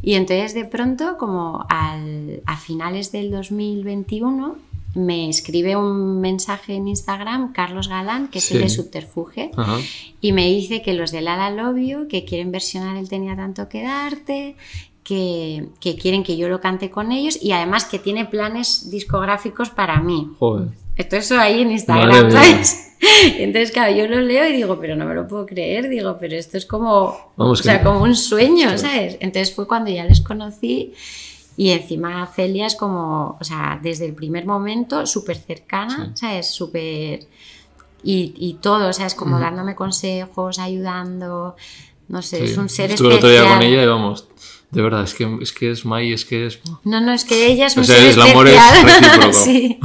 Y 0.00 0.14
entonces 0.14 0.54
de 0.54 0.64
pronto, 0.64 1.18
como 1.18 1.66
al, 1.68 2.40
a 2.46 2.56
finales 2.56 3.12
del 3.12 3.30
2021, 3.30 4.56
me 4.94 5.28
escribe 5.28 5.76
un 5.76 6.20
mensaje 6.20 6.74
en 6.74 6.88
Instagram 6.88 7.52
Carlos 7.52 7.88
Galán, 7.88 8.28
que 8.28 8.38
es 8.38 8.50
el 8.52 8.60
de 8.60 8.68
Subterfuge, 8.68 9.50
y 10.20 10.32
me 10.32 10.46
dice 10.46 10.82
que 10.82 10.94
los 10.94 11.10
de 11.10 11.20
Lala 11.20 11.50
Lobio, 11.50 12.08
que 12.08 12.24
quieren 12.24 12.52
versionar 12.52 12.96
El 12.96 13.08
Tenía 13.08 13.36
Tanto 13.36 13.68
que 13.68 13.82
Darte, 13.82 14.56
que, 15.02 15.68
quieren 16.00 16.22
que 16.22 16.36
yo 16.36 16.48
lo 16.48 16.60
cante 16.60 16.90
con 16.90 17.12
ellos 17.12 17.38
y 17.40 17.52
además 17.52 17.84
que 17.84 17.98
tiene 17.98 18.24
planes 18.24 18.90
discográficos 18.90 19.70
para 19.70 20.00
mí. 20.00 20.30
Joder. 20.38 20.68
Esto 20.96 21.16
eso 21.16 21.38
ahí 21.38 21.62
en 21.62 21.72
Instagram, 21.72 22.30
¿sabes? 22.30 22.96
Entonces, 23.38 23.70
claro, 23.72 23.94
yo 23.94 24.06
lo 24.06 24.20
leo 24.20 24.48
y 24.48 24.52
digo, 24.52 24.78
pero 24.80 24.96
no 24.96 25.04
me 25.04 25.14
lo 25.14 25.26
puedo 25.26 25.44
creer, 25.44 25.88
digo, 25.88 26.16
pero 26.18 26.36
esto 26.36 26.56
es 26.56 26.66
como, 26.66 27.32
o 27.36 27.56
sea, 27.56 27.82
como 27.82 28.02
un 28.02 28.14
sueño, 28.14 28.78
¿sabes? 28.78 29.18
Entonces 29.20 29.54
fue 29.54 29.66
cuando 29.66 29.90
ya 29.90 30.04
les 30.04 30.20
conocí 30.20 30.94
y 31.56 31.70
encima 31.70 32.26
Celia 32.26 32.66
es 32.66 32.74
como, 32.74 33.36
o 33.40 33.44
sea, 33.44 33.78
desde 33.82 34.06
el 34.06 34.14
primer 34.14 34.46
momento 34.46 35.06
súper 35.06 35.36
cercana, 35.36 36.12
¿sabes? 36.14 36.50
Súper... 36.50 37.20
Y, 38.02 38.34
y, 38.36 38.54
todo, 38.60 38.88
o 38.88 38.92
sea, 38.92 39.06
es 39.06 39.14
como 39.14 39.40
dándome 39.40 39.74
consejos, 39.74 40.58
ayudando, 40.58 41.56
no 42.08 42.20
sé, 42.20 42.44
es 42.44 42.58
un 42.58 42.68
ser 42.68 42.90
Estuve 42.90 43.14
especial. 43.14 43.32
otro 43.34 43.46
día 43.46 43.54
con 43.54 43.62
ella 43.62 43.82
y 43.82 43.86
vamos, 43.86 44.28
de 44.70 44.82
verdad, 44.82 45.04
es 45.04 45.14
que 45.14 45.38
es, 45.40 45.52
que 45.52 45.70
es 45.70 45.86
Mai, 45.86 46.12
es 46.12 46.26
que 46.26 46.46
es... 46.46 46.60
No, 46.84 47.00
no, 47.00 47.12
es 47.12 47.24
que 47.24 47.46
ella 47.46 47.66
es 47.66 47.76
un 47.76 47.84
o 47.84 47.86
sea, 47.86 47.96
ser 47.96 48.10
el 48.10 48.20
amor 48.20 48.48
es 48.48 48.60
recíproco. 48.82 49.32
sí. 49.32 49.78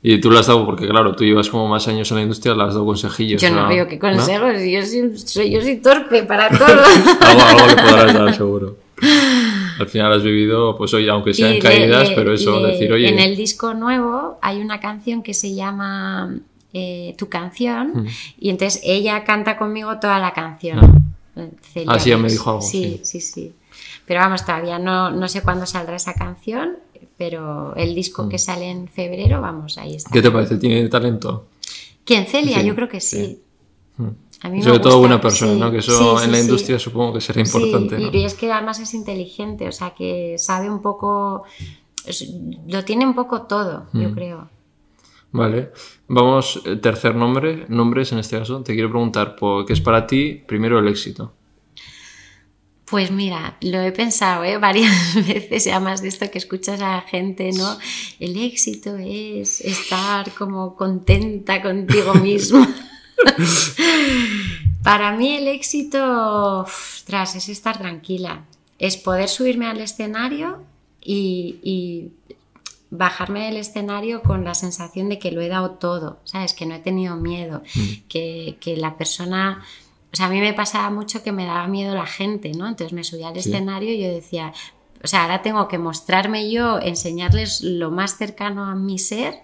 Y 0.00 0.20
tú 0.20 0.30
le 0.30 0.38
has 0.38 0.46
dado, 0.46 0.64
porque 0.64 0.86
claro, 0.86 1.16
tú 1.16 1.24
llevas 1.24 1.48
como 1.48 1.66
más 1.66 1.88
años 1.88 2.08
en 2.12 2.18
la 2.18 2.22
industria, 2.22 2.54
le 2.54 2.62
has 2.62 2.74
dado 2.74 2.86
consejillos. 2.86 3.42
Yo 3.42 3.50
no 3.50 3.66
veo 3.66 3.88
qué 3.88 3.98
consejos, 3.98 4.52
yo, 4.60 5.16
soy, 5.16 5.50
yo 5.50 5.60
soy 5.60 5.78
torpe 5.78 6.22
para 6.22 6.50
todo. 6.50 6.66
algo, 7.20 7.42
algo 7.42 7.66
le 7.66 7.76
podrás 7.76 8.14
dar, 8.14 8.34
seguro. 8.36 8.76
Al 9.78 9.88
final 9.88 10.12
has 10.12 10.22
vivido, 10.22 10.76
pues 10.76 10.92
oye, 10.94 11.08
aunque 11.08 11.32
sean 11.32 11.58
caídas, 11.58 12.10
pero 12.10 12.32
eso, 12.32 12.60
decir, 12.60 12.92
oye. 12.92 13.08
En 13.08 13.18
el 13.18 13.36
disco 13.36 13.74
nuevo 13.74 14.38
hay 14.42 14.60
una 14.60 14.80
canción 14.80 15.22
que 15.22 15.34
se 15.34 15.54
llama 15.54 16.36
eh, 16.72 17.14
Tu 17.16 17.28
canción, 17.28 18.06
y 18.38 18.50
entonces 18.50 18.80
ella 18.84 19.24
canta 19.24 19.56
conmigo 19.56 19.98
toda 20.00 20.18
la 20.18 20.32
canción. 20.32 21.14
Ah, 21.36 21.46
ah 21.86 21.98
sí, 21.98 22.10
ya 22.10 22.18
me 22.18 22.28
dijo 22.28 22.50
algo. 22.50 22.62
Sí, 22.62 23.00
sí, 23.04 23.20
sí. 23.20 23.52
Pero 24.04 24.20
vamos, 24.20 24.44
todavía 24.44 24.78
no, 24.78 25.10
no 25.10 25.28
sé 25.28 25.42
cuándo 25.42 25.66
saldrá 25.66 25.96
esa 25.96 26.14
canción, 26.14 26.78
pero 27.16 27.76
el 27.76 27.94
disco 27.94 28.24
mm. 28.24 28.28
que 28.28 28.38
sale 28.38 28.70
en 28.70 28.88
febrero, 28.88 29.40
vamos, 29.40 29.78
ahí 29.78 29.94
está. 29.94 30.10
¿Qué 30.10 30.22
te 30.22 30.30
parece? 30.30 30.56
¿Tiene 30.56 30.88
talento? 30.88 31.46
¿Quién? 32.04 32.26
Celia, 32.26 32.62
yo 32.62 32.74
creo 32.74 32.88
que 32.88 33.00
sí. 33.00 33.40
Mm. 33.98 34.08
Sobre 34.40 34.78
todo 34.78 35.00
buena 35.00 35.20
persona, 35.20 35.54
¿no? 35.54 35.70
Que 35.72 35.78
eso 35.78 36.22
en 36.22 36.30
la 36.30 36.38
industria 36.38 36.78
supongo 36.78 37.14
que 37.14 37.20
será 37.20 37.40
importante. 37.40 37.98
Y 38.12 38.24
es 38.24 38.34
que 38.34 38.52
además 38.52 38.78
es 38.78 38.94
inteligente, 38.94 39.66
o 39.66 39.72
sea, 39.72 39.90
que 39.90 40.36
sabe 40.38 40.70
un 40.70 40.80
poco, 40.80 41.42
lo 42.68 42.84
tiene 42.84 43.04
un 43.04 43.14
poco 43.14 43.42
todo, 43.42 43.86
yo 43.92 44.10
mm. 44.10 44.14
creo. 44.14 44.48
Vale, 45.30 45.72
vamos, 46.06 46.62
eh, 46.64 46.76
tercer 46.76 47.14
nombre, 47.14 47.66
nombres 47.68 48.12
en 48.12 48.18
este 48.18 48.38
caso. 48.38 48.62
Te 48.62 48.74
quiero 48.74 48.90
preguntar, 48.90 49.36
por, 49.36 49.66
¿qué 49.66 49.74
es 49.74 49.80
para 49.80 50.06
ti 50.06 50.42
primero 50.46 50.78
el 50.78 50.88
éxito? 50.88 51.32
Pues 52.86 53.10
mira, 53.10 53.58
lo 53.60 53.80
he 53.80 53.92
pensado 53.92 54.44
¿eh? 54.44 54.56
varias 54.58 55.14
veces, 55.26 55.66
y 55.66 55.70
además 55.70 56.00
de 56.00 56.08
esto 56.08 56.30
que 56.30 56.38
escuchas 56.38 56.80
a 56.80 56.94
la 56.96 57.00
gente, 57.02 57.50
¿no? 57.52 57.76
El 58.20 58.40
éxito 58.42 58.96
es 58.96 59.60
estar 59.60 60.32
como 60.32 60.76
contenta 60.76 61.60
contigo 61.60 62.14
mismo. 62.14 62.64
Para 64.82 65.12
mí 65.12 65.36
el 65.36 65.48
éxito, 65.48 66.64
tras, 67.04 67.34
es 67.34 67.48
estar 67.48 67.78
tranquila, 67.78 68.44
es 68.78 68.96
poder 68.96 69.28
subirme 69.28 69.66
al 69.66 69.80
escenario 69.80 70.62
y, 71.00 72.12
bajarme 72.90 73.44
del 73.44 73.58
escenario 73.58 74.22
con 74.22 74.46
la 74.46 74.54
sensación 74.54 75.10
de 75.10 75.18
que 75.18 75.30
lo 75.30 75.42
he 75.42 75.48
dado 75.48 75.72
todo, 75.72 76.20
¿sabes? 76.24 76.54
Que 76.54 76.64
no 76.64 76.74
he 76.74 76.78
tenido 76.78 77.16
miedo, 77.16 77.62
mm. 77.74 78.08
que, 78.08 78.74
la 78.78 78.96
persona... 78.96 79.62
O 80.10 80.16
sea, 80.16 80.24
a 80.26 80.30
mí 80.30 80.40
me 80.40 80.54
pasaba 80.54 80.88
mucho 80.88 81.22
que 81.22 81.30
me 81.30 81.44
daba 81.44 81.66
miedo 81.68 81.94
la 81.94 82.06
gente, 82.06 82.52
¿no? 82.52 82.66
Entonces 82.66 82.94
me 82.94 83.04
subía 83.04 83.28
al 83.28 83.36
escenario 83.36 83.92
y 83.92 84.02
yo 84.02 84.08
decía, 84.08 84.54
o 85.04 85.06
sea, 85.06 85.24
ahora 85.24 85.42
tengo 85.42 85.68
que 85.68 85.76
mostrarme 85.76 86.50
yo, 86.50 86.80
enseñarles 86.80 87.60
lo 87.60 87.90
más 87.90 88.16
cercano 88.16 88.64
a 88.64 88.74
mi 88.74 88.98
ser 88.98 89.34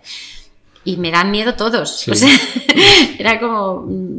y 0.85 0.97
me 0.97 1.11
dan 1.11 1.31
miedo 1.31 1.55
todos. 1.55 2.07
O 2.09 2.15
sea, 2.15 2.39
era 3.19 3.41
como, 3.41 3.83
mm, 3.83 4.19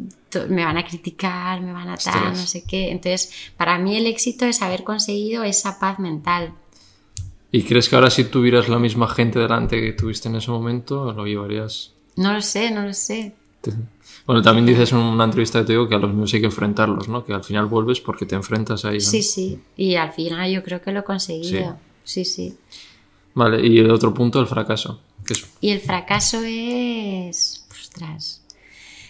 me 0.49 0.65
van 0.65 0.77
a 0.77 0.85
criticar, 0.85 1.61
me 1.61 1.71
van 1.71 1.89
a 1.89 1.97
tal, 1.97 2.33
no 2.33 2.47
sé 2.47 2.63
qué. 2.67 2.91
Entonces, 2.91 3.31
para 3.57 3.77
mí 3.77 3.95
el 3.95 4.07
éxito 4.07 4.45
es 4.45 4.61
haber 4.61 4.83
conseguido 4.83 5.43
esa 5.43 5.79
paz 5.79 5.99
mental. 5.99 6.53
¿Y 7.51 7.63
crees 7.63 7.87
que 7.87 7.95
ahora 7.95 8.09
si 8.09 8.25
tuvieras 8.25 8.67
la 8.67 8.79
misma 8.79 9.07
gente 9.07 9.39
delante 9.39 9.79
que 9.79 9.93
tuviste 9.93 10.27
en 10.27 10.35
ese 10.35 10.51
momento, 10.51 11.13
lo 11.13 11.25
llevarías? 11.25 11.93
No 12.17 12.33
lo 12.33 12.41
sé, 12.41 12.71
no 12.71 12.81
lo 12.81 12.93
sé. 12.93 13.33
Bueno, 14.25 14.41
también 14.41 14.65
dices 14.65 14.91
en 14.91 14.99
una 14.99 15.23
entrevista 15.23 15.59
que 15.59 15.65
te 15.65 15.73
digo 15.73 15.87
que 15.87 15.95
a 15.95 15.99
los 15.99 16.13
míos 16.13 16.33
hay 16.33 16.39
que 16.41 16.47
enfrentarlos, 16.47 17.07
¿no? 17.07 17.23
Que 17.23 17.33
al 17.33 17.43
final 17.43 17.67
vuelves 17.67 18.01
porque 18.01 18.25
te 18.25 18.35
enfrentas 18.35 18.85
a 18.85 18.91
ellos. 18.91 19.05
Sí, 19.05 19.21
sí. 19.21 19.59
Y 19.77 19.95
al 19.95 20.11
final 20.11 20.51
yo 20.51 20.63
creo 20.63 20.81
que 20.81 20.91
lo 20.91 21.01
he 21.01 21.03
conseguido. 21.03 21.77
Sí, 22.03 22.25
sí. 22.25 22.57
Vale, 23.33 23.65
y 23.65 23.79
el 23.79 23.91
otro 23.91 24.13
punto, 24.13 24.39
el 24.39 24.47
fracaso. 24.47 24.99
Y 25.61 25.71
el 25.71 25.79
fracaso 25.79 26.41
es... 26.43 27.65
Ostras. 27.71 28.41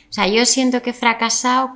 O 0.10 0.14
sea, 0.14 0.28
yo 0.28 0.46
siento 0.46 0.82
que 0.82 0.92
he 0.92 0.94
fracasado 0.94 1.72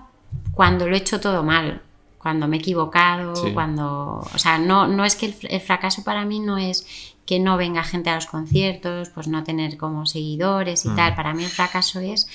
cuando 0.53 0.87
lo 0.87 0.95
he 0.95 0.99
hecho 0.99 1.19
todo 1.19 1.43
mal, 1.43 1.81
cuando 2.17 2.47
me 2.47 2.57
he 2.57 2.59
equivocado, 2.59 3.33
cuando... 3.53 4.21
O 4.33 4.37
sea, 4.37 4.57
no, 4.57 4.87
no 4.87 5.05
es 5.05 5.15
que 5.15 5.33
el, 5.41 5.61
fracaso 5.61 6.03
para 6.03 6.25
mí 6.25 6.39
no 6.39 6.57
es 6.57 7.15
que 7.25 7.39
no 7.39 7.57
venga 7.57 7.83
gente 7.83 8.09
a 8.09 8.15
los 8.15 8.25
conciertos, 8.25 9.09
pues 9.09 9.27
no 9.27 9.43
tener 9.43 9.77
como 9.77 10.05
seguidores 10.05 10.85
y 10.85 10.89
mm. 10.89 10.95
tal. 10.95 11.15
Para 11.15 11.33
mí 11.33 11.43
el 11.43 11.49
fracaso 11.49 11.99
es 11.99 12.27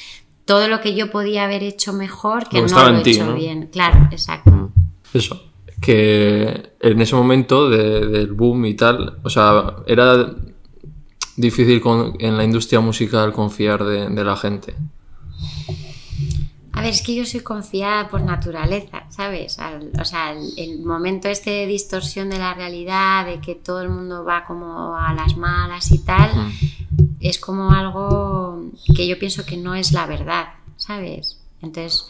todo 0.45 0.69
lo 0.69 0.81
que 0.81 0.95
yo 0.95 1.11
podía 1.11 1.45
haber 1.45 1.63
hecho 1.63 1.93
mejor 1.93 2.49
que 2.49 2.63
no 2.63 2.91
lo 2.91 2.99
he 2.99 3.11
hecho 3.11 3.35
bien. 3.35 3.69
Claro, 3.73 4.09
exacto. 4.11 4.51
Mm. 4.51 4.73
Eso. 5.15 5.43
Que 5.81 6.73
en 6.81 7.01
ese 7.01 7.15
momento 7.15 7.69
del 7.69 8.33
boom 8.33 8.67
y 8.67 8.75
tal, 8.75 9.19
o 9.23 9.31
sea, 9.31 9.77
era 9.87 10.35
difícil 11.37 11.83
en 12.19 12.37
la 12.37 12.45
industria 12.45 12.81
musical 12.81 13.33
confiar 13.33 13.85
de, 13.85 14.25
la 14.25 14.37
gente? 14.37 14.75
A 16.73 16.81
ver, 16.81 16.91
es 16.91 17.03
que 17.03 17.15
yo 17.15 17.25
soy 17.25 17.41
confiada 17.41 18.09
por 18.09 18.23
naturaleza, 18.23 19.05
¿sabes? 19.09 19.59
o 20.01 20.05
sea, 20.05 20.35
el, 20.57 20.81
momento 20.81 21.29
este 21.29 21.51
de 21.51 21.67
distorsión 21.67 22.31
de 22.31 22.39
la 22.39 22.55
realidad, 22.55 23.27
de 23.27 23.41
que 23.41 23.55
todo 23.55 23.81
el 23.81 23.91
mundo 23.91 24.25
va 24.25 24.45
como 24.45 24.97
a 24.97 25.15
las 25.15 25.37
malas 25.37 25.91
y 25.93 25.99
tal, 25.99 26.31
es 27.21 27.39
como 27.39 27.71
algo 27.71 28.71
que 28.95 29.07
yo 29.07 29.19
pienso 29.19 29.47
que 29.47 29.57
no 29.57 29.75
es 29.75 29.93
la 29.93 30.07
verdad, 30.07 30.49
¿sabes? 30.77 31.39
Entonces, 31.63 32.07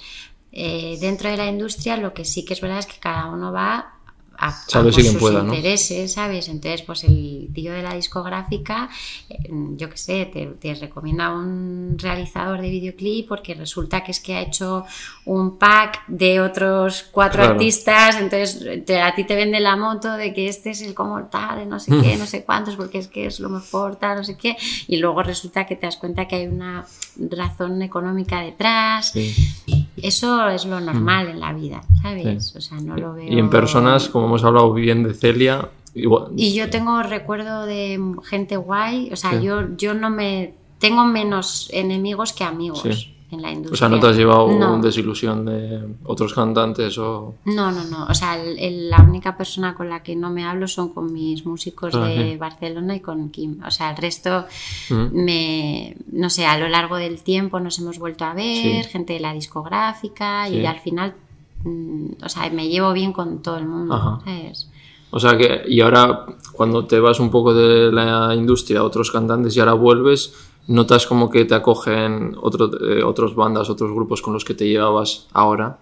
Eh, 0.56 0.98
dentro 1.00 1.28
de 1.28 1.36
la 1.36 1.46
industria 1.46 1.96
lo 1.96 2.14
que 2.14 2.24
sí 2.24 2.44
que 2.44 2.54
es 2.54 2.60
verdad 2.60 2.78
es 2.78 2.86
que 2.86 3.00
cada 3.00 3.26
uno 3.26 3.50
va 3.50 3.93
a, 4.38 4.52
Sabe 4.52 4.92
si 4.92 5.02
quien 5.02 5.18
pueda, 5.18 5.42
¿no? 5.42 5.54
intereses, 5.54 6.12
¿sabes? 6.12 6.48
Entonces, 6.48 6.82
pues 6.82 7.04
el 7.04 7.48
tío 7.54 7.72
de 7.72 7.82
la 7.82 7.94
discográfica, 7.94 8.88
eh, 9.28 9.48
yo 9.76 9.88
qué 9.90 9.96
sé, 9.96 10.26
te, 10.26 10.46
te 10.46 10.74
recomienda 10.74 11.30
un 11.32 11.96
realizador 11.98 12.60
de 12.60 12.70
videoclip 12.70 13.28
porque 13.28 13.54
resulta 13.54 14.02
que 14.04 14.10
es 14.12 14.20
que 14.20 14.34
ha 14.36 14.40
hecho 14.42 14.84
un 15.24 15.58
pack 15.58 16.04
de 16.08 16.40
otros 16.40 17.04
cuatro 17.10 17.38
Claro. 17.40 17.52
artistas, 17.54 18.16
entonces 18.16 18.84
te- 18.84 19.00
a 19.00 19.14
ti 19.14 19.24
te 19.24 19.34
vende 19.34 19.60
la 19.60 19.76
moto 19.76 20.12
de 20.16 20.32
que 20.34 20.48
este 20.48 20.70
es 20.70 20.82
el 20.82 20.94
como 20.94 21.24
tal, 21.26 21.68
no 21.68 21.78
sé 21.80 21.92
qué, 22.02 22.16
no 22.18 22.26
sé 22.26 22.44
cuántos, 22.44 22.76
porque 22.76 22.98
es 22.98 23.08
que 23.08 23.26
es 23.26 23.40
lo 23.40 23.48
mejor, 23.48 23.96
tal, 23.96 24.16
no 24.18 24.24
sé 24.24 24.36
qué, 24.36 24.56
y 24.88 24.96
luego 24.98 25.22
resulta 25.22 25.66
que 25.66 25.76
te 25.76 25.86
das 25.86 25.96
cuenta 25.96 26.26
que 26.28 26.36
hay 26.36 26.46
una 26.46 26.84
razón 27.30 27.80
económica 27.82 28.40
detrás. 28.40 29.10
Sí. 29.12 29.34
Eso 29.96 30.48
es 30.48 30.64
lo 30.66 30.80
normal 30.80 31.28
en 31.28 31.40
la 31.40 31.52
vida, 31.52 31.82
¿sabes? 32.02 32.48
Sí. 32.48 32.58
O 32.58 32.60
sea, 32.60 32.78
no 32.80 32.96
lo 32.96 33.14
veo. 33.14 33.32
Y 33.32 33.38
en 33.38 33.48
personas, 33.50 34.08
como 34.08 34.26
hemos 34.26 34.44
hablado 34.44 34.72
bien 34.72 35.02
de 35.04 35.14
Celia, 35.14 35.68
igual. 35.94 36.28
Y 36.36 36.54
yo 36.54 36.68
tengo 36.70 37.02
recuerdo 37.02 37.64
de 37.66 38.00
gente 38.24 38.56
guay, 38.56 39.10
o 39.12 39.16
sea, 39.16 39.32
Sí. 39.38 39.42
yo, 39.46 39.76
yo 39.76 39.94
no 39.94 40.10
me. 40.10 40.54
Tengo 40.78 41.04
menos 41.04 41.70
enemigos 41.72 42.32
que 42.32 42.44
amigos 42.44 42.82
Sí. 42.82 43.13
En 43.34 43.42
la 43.42 43.48
O 43.48 43.52
industria. 43.52 43.78
sea, 43.78 43.88
no 43.88 44.00
te 44.00 44.06
has 44.08 44.16
llevado 44.16 44.48
No. 44.52 44.78
desilusión 44.80 45.44
de 45.44 45.80
otros 46.04 46.32
cantantes 46.34 46.96
o. 46.98 47.34
No, 47.44 47.70
no, 47.70 47.84
no. 47.84 48.06
O 48.06 48.14
sea, 48.14 48.40
el- 48.42 48.58
el- 48.58 48.90
la 48.90 49.02
única 49.02 49.36
persona 49.36 49.74
con 49.74 49.88
la 49.90 50.02
que 50.02 50.16
no 50.16 50.30
me 50.30 50.44
hablo 50.44 50.66
son 50.68 50.88
con 50.94 51.12
mis 51.12 51.44
músicos 51.46 51.94
Ah, 51.94 52.06
de 52.06 52.32
sí. 52.32 52.36
Barcelona 52.36 52.96
y 52.96 53.00
con 53.00 53.28
Kim. 53.30 53.60
O 53.66 53.70
sea, 53.70 53.90
el 53.90 53.96
resto 53.96 54.46
Mm. 54.90 55.24
me, 55.24 55.96
no 56.12 56.30
sé, 56.30 56.46
a 56.46 56.58
lo 56.58 56.68
largo 56.68 56.96
del 56.96 57.22
tiempo 57.22 57.60
nos 57.60 57.78
hemos 57.78 57.98
vuelto 57.98 58.24
a 58.24 58.34
ver, 58.34 58.84
Sí. 58.84 58.90
gente 58.90 59.12
de 59.14 59.20
la 59.20 59.32
discográfica 59.34 60.48
y 60.48 60.60
Sí. 60.60 60.66
al 60.66 60.80
final, 60.80 61.14
mm, 61.64 62.06
o 62.24 62.28
sea, 62.28 62.48
me 62.50 62.68
llevo 62.68 62.92
bien 62.92 63.12
con 63.12 63.42
todo 63.42 63.56
el 63.58 63.66
mundo, 63.66 63.94
Ajá. 63.94 64.20
¿sabes? 64.24 64.70
O 65.10 65.20
sea 65.20 65.36
que, 65.38 65.62
y 65.68 65.80
ahora 65.80 66.26
cuando 66.52 66.86
te 66.86 66.98
vas 66.98 67.20
un 67.20 67.30
poco 67.30 67.54
de 67.54 67.92
la 67.92 68.34
industria 68.34 68.80
a 68.80 68.82
otros 68.84 69.10
cantantes 69.12 69.56
y 69.56 69.60
ahora 69.60 69.74
vuelves, 69.74 70.34
notas 70.66 71.06
como 71.06 71.30
que 71.30 71.44
te 71.44 71.54
acogen 71.54 72.36
otro, 72.40 72.70
eh, 72.80 73.02
otros 73.02 73.34
bandas, 73.34 73.70
otros 73.70 73.92
grupos 73.92 74.22
con 74.22 74.32
los 74.32 74.44
que 74.44 74.54
te 74.54 74.66
llevabas 74.66 75.28
ahora. 75.32 75.78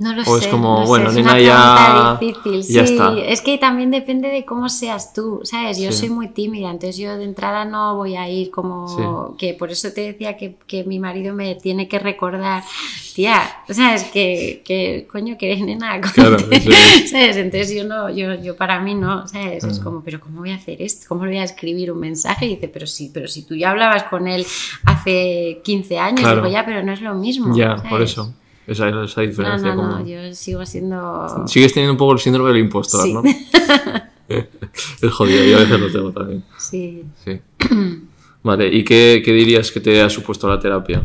No 0.00 0.14
lo 0.14 0.22
O 0.22 0.38
es 0.38 0.44
sé. 0.44 0.50
como, 0.50 0.78
no 0.80 0.82
sé, 0.82 0.88
bueno, 0.88 1.10
es 1.10 1.16
una 1.18 1.38
ya- 1.38 2.16
pregunta 2.18 2.42
difícil. 2.50 2.74
ya 2.74 2.86
sí, 2.86 2.92
está. 2.94 3.18
es 3.18 3.40
que 3.42 3.58
también 3.58 3.90
depende 3.90 4.28
de 4.28 4.46
cómo 4.46 4.68
seas 4.70 5.12
tú, 5.12 5.40
¿sabes? 5.44 5.78
Yo 5.78 5.92
Sí. 5.92 5.98
soy 5.98 6.08
muy 6.10 6.28
tímida, 6.28 6.70
entonces 6.70 6.96
yo 6.96 7.16
de 7.18 7.24
entrada 7.24 7.66
no 7.66 7.96
voy 7.96 8.16
a 8.16 8.26
ir 8.28 8.50
como 8.50 8.88
Sí. 8.88 9.36
que 9.36 9.52
por 9.54 9.70
eso 9.70 9.92
te 9.92 10.00
decía 10.00 10.36
que, 10.38 10.56
que 10.66 10.84
mi 10.84 10.98
marido 10.98 11.34
me 11.34 11.54
tiene 11.54 11.86
que 11.86 11.98
recordar, 11.98 12.62
tía, 13.14 13.42
¿sabes? 13.68 14.04
Que, 14.04 14.62
que 14.64 15.06
coño, 15.12 15.36
que 15.36 15.52
eres 15.52 15.60
nena. 15.64 16.00
Claro, 16.14 16.36
conte", 16.38 16.56
eso 16.56 16.70
es. 16.70 17.10
¿Sabes? 17.10 17.36
Entonces 17.36 17.74
yo 17.74 17.84
no, 17.84 18.08
yo, 18.08 18.34
yo 18.34 18.56
para 18.56 18.80
mí 18.80 18.94
no, 18.94 19.28
¿sabes? 19.28 19.64
Es 19.64 19.80
Ah. 19.80 19.84
como, 19.84 20.00
pero 20.00 20.18
¿cómo 20.18 20.38
voy 20.40 20.50
a 20.52 20.54
hacer 20.54 20.80
esto? 20.80 21.04
¿Cómo 21.08 21.24
le 21.26 21.32
voy 21.32 21.40
a 21.40 21.44
escribir 21.44 21.92
un 21.92 22.00
mensaje? 22.00 22.46
Y 22.46 22.54
dice, 22.54 22.68
pero 22.68 22.86
sí, 22.86 23.10
pero 23.12 23.28
si 23.28 23.42
tú 23.42 23.54
ya 23.54 23.70
hablabas 23.70 24.04
con 24.04 24.26
él 24.28 24.46
hace 24.86 25.60
15 25.62 25.98
años, 25.98 26.20
Claro. 26.20 26.36
digo, 26.40 26.50
ya, 26.52 26.64
pero 26.64 26.82
no 26.82 26.92
es 26.92 27.02
lo 27.02 27.12
mismo. 27.14 27.54
Ya, 27.54 27.76
¿sabes? 27.76 27.90
por 27.90 28.00
eso. 28.02 28.32
Esa 28.66 28.88
es 28.88 29.10
esa 29.10 29.20
No, 29.22 29.26
diferencia. 29.26 29.74
no, 29.74 29.82
no, 29.82 29.92
como- 29.96 30.06
yo 30.06 30.34
sigo 30.34 30.64
siendo... 30.66 31.46
Sigues 31.46 31.72
teniendo 31.72 31.92
un 31.92 31.98
poco 31.98 32.12
el 32.12 32.18
síndrome 32.18 32.50
del 32.50 32.58
impostor, 32.60 33.02
Sí. 33.04 33.12
¿no? 33.12 33.22
es 34.28 35.12
jodido, 35.12 35.44
yo 35.44 35.56
a 35.56 35.60
veces 35.60 35.80
lo 35.80 35.90
tengo 35.90 36.12
también. 36.12 36.44
Sí. 36.58 37.02
Sí. 37.24 37.40
Vale, 38.42 38.68
¿y 38.68 38.84
qué, 38.84 39.22
qué 39.24 39.32
dirías 39.32 39.70
que 39.72 39.80
te 39.80 40.00
ha 40.00 40.08
supuesto 40.08 40.48
la 40.48 40.58
terapia? 40.60 41.04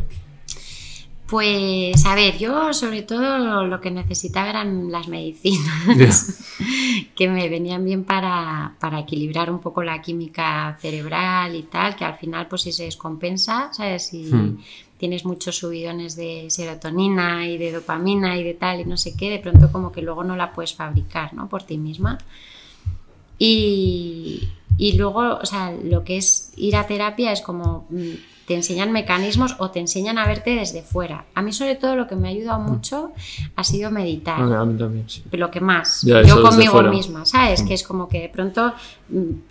Pues 1.28 2.06
a 2.06 2.14
ver, 2.14 2.38
yo 2.38 2.72
sobre 2.72 3.02
todo 3.02 3.66
lo 3.66 3.82
que 3.82 3.90
necesitaba 3.90 4.48
eran 4.52 4.92
las 4.92 5.08
medicinas, 5.08 6.54
que 7.16 7.28
me 7.28 7.50
venían 7.50 7.84
bien 7.84 8.04
para, 8.04 8.76
para 8.80 9.00
equilibrar 9.00 9.50
un 9.50 9.60
poco 9.60 9.82
la 9.82 10.04
química 10.04 10.78
cerebral 10.80 11.56
y 11.56 11.64
tal, 11.64 11.96
que 11.96 12.06
al 12.06 12.16
final 12.20 12.48
pues 12.48 12.62
si 12.62 12.72
se 12.72 12.84
descompensa, 12.84 13.70
¿sabes? 13.74 14.06
Si 14.06 14.26
Hmm. 14.32 14.58
Tienes 14.98 15.26
muchos 15.26 15.58
subidones 15.58 16.16
de 16.16 16.46
serotonina 16.50 17.48
y 17.48 17.58
de 17.58 17.72
dopamina 17.72 18.38
y 18.38 18.44
de 18.44 18.54
tal 18.54 18.82
y 18.82 18.86
no 18.86 18.98
sé 18.98 19.16
qué, 19.16 19.30
de 19.30 19.40
pronto 19.40 19.72
como 19.72 19.92
que 19.92 20.02
luego 20.02 20.24
no 20.24 20.36
la 20.36 20.54
puedes 20.54 20.74
fabricar, 20.74 21.34
¿no? 21.34 21.50
Por 21.50 21.64
ti 21.64 21.78
misma. 21.78 22.18
Y, 23.38 24.50
y 24.78 24.94
luego, 24.94 25.38
o 25.42 25.46
sea, 25.46 25.72
lo 25.72 26.04
que 26.04 26.18
es 26.18 26.54
ir 26.56 26.76
a 26.76 26.88
terapia 26.88 27.32
es 27.32 27.42
como 27.42 27.86
mm, 27.90 28.14
te 28.46 28.54
enseñan 28.54 28.92
mecanismos 28.92 29.56
o 29.58 29.72
te 29.72 29.80
enseñan 29.80 30.18
a 30.18 30.28
verte 30.28 30.56
desde 30.56 30.84
fuera. 30.84 31.26
A 31.34 31.42
mí 31.42 31.52
sobre 31.52 31.76
todo 31.76 31.96
lo 31.96 32.08
que 32.08 32.16
me 32.16 32.28
ha 32.28 32.32
ayudado 32.32 32.60
mucho 32.60 33.12
ha 33.56 33.64
sido 33.64 33.92
meditar. 33.92 34.40
A 34.40 34.66
mí 34.66 34.78
también, 34.78 35.10
sí. 35.10 35.24
Lo 35.32 35.50
que 35.50 35.62
más, 35.62 36.04
Ya, 36.04 36.22
yo 36.22 36.42
conmigo 36.42 36.82
misma, 36.84 37.26
¿sabes? 37.26 37.64
Mm. 37.64 37.68
Que 37.68 37.74
es 37.74 37.84
como 37.84 38.08
que 38.08 38.22
de 38.22 38.30
pronto 38.30 38.74
mm, 39.05 39.05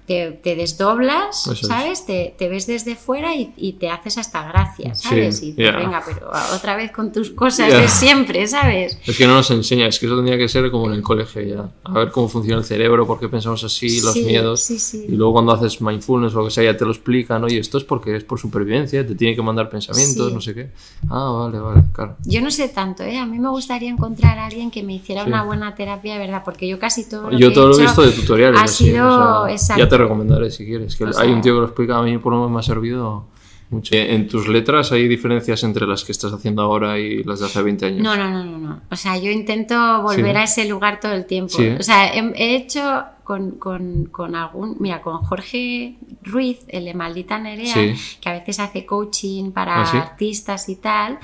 te, 0.07 0.33
te 0.43 0.57
desdoblas, 0.57 1.43
Eso 1.47 1.53
es. 1.53 1.61
¿sabes? 1.61 2.05
Te, 2.07 2.35
te 2.37 2.49
ves 2.49 2.67
desde 2.67 2.97
fuera 2.97 3.35
y, 3.37 3.53
y 3.57 3.75
te 3.75 3.89
haces 3.89 4.19
hasta 4.19 4.47
gracia, 4.49 4.95
Sí, 4.95 5.09
¿sabes? 5.09 5.43
y 5.43 5.53
dices, 5.53 5.73
ya. 5.73 5.77
venga, 5.79 6.03
pero 6.05 6.31
otra 6.55 6.75
vez 6.77 6.91
con 6.91 7.13
tus 7.13 7.31
cosas 7.31 7.71
Ya. 7.71 7.79
de 7.79 7.89
siempre, 7.89 8.47
¿sabes? 8.49 8.99
Es 9.07 9.17
que 9.17 9.27
no 9.27 9.35
nos 9.35 9.51
enseña, 9.53 9.87
es 9.87 9.99
que 9.99 10.07
eso 10.07 10.17
tendría 10.17 10.37
que 10.37 10.49
ser 10.49 10.71
como 10.71 10.87
en 10.89 10.95
el 10.95 11.03
colegio 11.03 11.41
ya. 11.43 11.69
A 11.85 11.93
ver 11.99 12.11
cómo 12.11 12.29
funciona 12.29 12.59
el 12.59 12.65
cerebro, 12.65 13.07
por 13.07 13.21
qué 13.21 13.29
pensamos 13.29 13.63
así, 13.65 14.01
los 14.01 14.13
Sí, 14.13 14.25
miedos. 14.25 14.61
sí, 14.61 14.79
sí. 14.79 15.07
Y 15.09 15.13
luego 15.13 15.35
cuando 15.35 15.53
haces 15.53 15.81
mindfulness 15.81 16.35
o 16.35 16.39
lo 16.41 16.45
que 16.47 16.51
sea, 16.51 16.65
ya 16.65 16.77
te 16.77 16.85
lo 16.85 16.91
explican, 16.91 17.45
oye, 17.45 17.59
esto 17.61 17.79
es 17.79 17.85
porque 17.85 18.17
es 18.17 18.25
por 18.25 18.39
supervivencia, 18.41 19.07
te 19.07 19.15
tiene 19.15 19.37
que 19.37 19.43
mandar 19.43 19.71
pensamientos, 19.71 20.29
Sí. 20.29 20.35
no 20.35 20.41
sé 20.41 20.55
qué. 20.55 20.71
Ah, 21.09 21.31
vale, 21.31 21.61
vale, 21.61 21.83
claro. 21.93 22.17
Yo 22.25 22.41
no 22.41 22.51
sé 22.51 22.69
tanto, 22.69 23.05
¿eh? 23.05 23.19
A 23.19 23.27
mí 23.27 23.39
me 23.39 23.49
gustaría 23.51 23.89
encontrar 23.89 24.39
a 24.39 24.47
alguien 24.47 24.71
que 24.71 24.83
me 24.83 24.95
hiciera 24.95 25.23
Sí. 25.23 25.29
una 25.29 25.45
buena 25.45 25.75
terapia, 25.75 26.19
verdad, 26.19 26.43
porque 26.45 26.67
yo 26.69 26.79
casi 26.79 27.09
todo 27.09 27.31
lo 27.31 27.39
Yo 27.39 27.49
que 27.51 27.55
todo 27.55 27.67
he 27.67 27.69
lo 27.71 27.79
he 27.79 27.83
visto 27.83 28.03
de 28.03 28.11
tutoriales. 28.11 28.61
ha 28.61 28.65
así, 28.65 28.85
sido 28.87 29.07
o 29.07 29.44
sea, 29.44 29.44
exacto. 29.49 29.83
ya 29.83 29.89
te 29.89 29.97
recomendaré 29.99 30.51
si 30.51 30.65
quieres. 30.65 30.97
Que 30.97 31.05
O 31.05 31.09
hay 31.09 31.13
sea- 31.13 31.25
un 31.27 31.41
tío 31.41 31.55
que 31.55 31.61
lo 31.61 31.67
explica, 31.67 31.99
a 31.99 32.03
mí 32.03 32.17
por 32.19 32.33
lo 32.33 32.39
menos 32.41 32.53
me 32.53 32.59
ha 32.61 32.63
servido 32.63 33.27
mucho. 33.71 33.95
Eh, 33.95 34.15
En 34.15 34.29
tus 34.29 34.47
letras 34.49 34.93
hay 34.93 35.09
diferencias 35.09 35.63
entre 35.65 35.87
las 35.87 36.05
que 36.05 36.13
estás 36.13 36.33
haciendo 36.33 36.63
ahora 36.63 36.99
y 36.99 37.25
las 37.25 37.41
de 37.41 37.47
hace 37.47 37.63
20 37.63 37.87
años. 37.87 38.03
No, 38.03 38.17
no, 38.17 38.31
no, 38.31 38.45
no, 38.45 38.59
no. 38.59 38.81
O 38.91 38.97
sea, 38.97 39.17
yo 39.19 39.31
intento 39.31 39.75
volver 40.03 40.35
Sí, 40.35 40.41
a 40.41 40.45
ese 40.45 40.65
lugar 40.69 41.01
todo 41.01 41.13
el 41.13 41.25
tiempo. 41.27 41.53
Sí. 41.57 41.69
O 41.69 41.83
sea, 41.83 42.15
he, 42.15 42.21
he 42.37 42.57
hecho 42.57 43.05
con, 43.25 43.53
con, 43.53 44.05
con 44.13 44.37
algún, 44.37 44.77
mira, 44.81 45.01
con 45.01 45.19
Jorge 45.23 45.97
Ruiz, 46.23 46.59
el 46.69 46.85
de 46.85 46.95
Maldita 46.95 47.39
Nerea, 47.39 47.73
Sí. 47.75 47.95
que 48.21 48.29
a 48.29 48.33
veces 48.35 48.61
hace 48.61 48.85
coaching 48.85 49.51
para 49.51 49.83
¿Ah, 49.83 49.91
artistas 50.03 50.69
y 50.69 50.77
tal. 50.77 51.19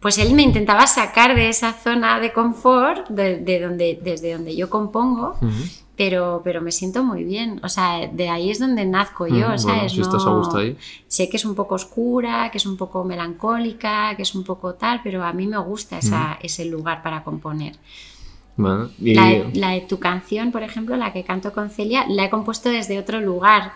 Pues 0.00 0.18
él 0.18 0.34
me 0.34 0.42
intentaba 0.42 0.86
sacar 0.86 1.34
de 1.34 1.48
esa 1.50 1.72
zona 1.72 2.20
de 2.20 2.32
confort, 2.32 3.08
de, 3.08 3.38
de 3.38 3.60
donde, 3.60 3.98
desde 4.02 4.32
donde 4.32 4.54
yo 4.56 4.70
compongo, 4.70 5.36
Ujú. 5.42 5.50
Pero, 5.96 6.42
pero 6.44 6.60
me 6.60 6.70
siento 6.72 7.02
muy 7.02 7.24
bien. 7.24 7.60
O 7.64 7.68
sea, 7.68 8.06
de 8.06 8.28
ahí 8.28 8.50
es 8.50 8.58
donde 8.58 8.84
nazco 8.84 9.26
yo, 9.26 9.34
Mm, 9.34 9.42
bueno, 9.44 9.58
¿sabes? 9.58 9.92
si 9.92 10.00
estás 10.02 10.22
a 10.26 10.30
No- 10.30 10.36
gusto 10.38 10.58
ahí. 10.58 10.76
Sé 11.08 11.28
que 11.28 11.36
es 11.38 11.44
un 11.44 11.54
poco 11.54 11.74
oscura, 11.76 12.50
que 12.50 12.58
es 12.58 12.66
un 12.66 12.76
poco 12.76 13.02
melancólica, 13.04 14.14
que 14.16 14.22
es 14.22 14.34
un 14.34 14.44
poco 14.44 14.74
tal, 14.74 15.00
pero 15.02 15.24
a 15.24 15.32
mí 15.32 15.46
me 15.46 15.58
gusta 15.58 15.98
esa, 15.98 16.38
ese 16.42 16.64
lugar 16.66 17.02
para 17.02 17.22
componer. 17.24 17.76
Vale. 18.58 18.88
Y, 19.00 19.14
La, 19.14 19.26
de, 19.26 19.50
la 19.54 19.70
de 19.70 19.80
tu 19.82 19.98
canción, 19.98 20.50
por 20.52 20.62
ejemplo, 20.62 20.96
la 20.96 21.12
que 21.12 21.24
canto 21.24 21.52
con 21.52 21.70
Celia, 21.70 22.06
la 22.08 22.24
he 22.24 22.30
compuesto 22.30 22.70
desde 22.70 22.98
otro 22.98 23.20
lugar, 23.20 23.72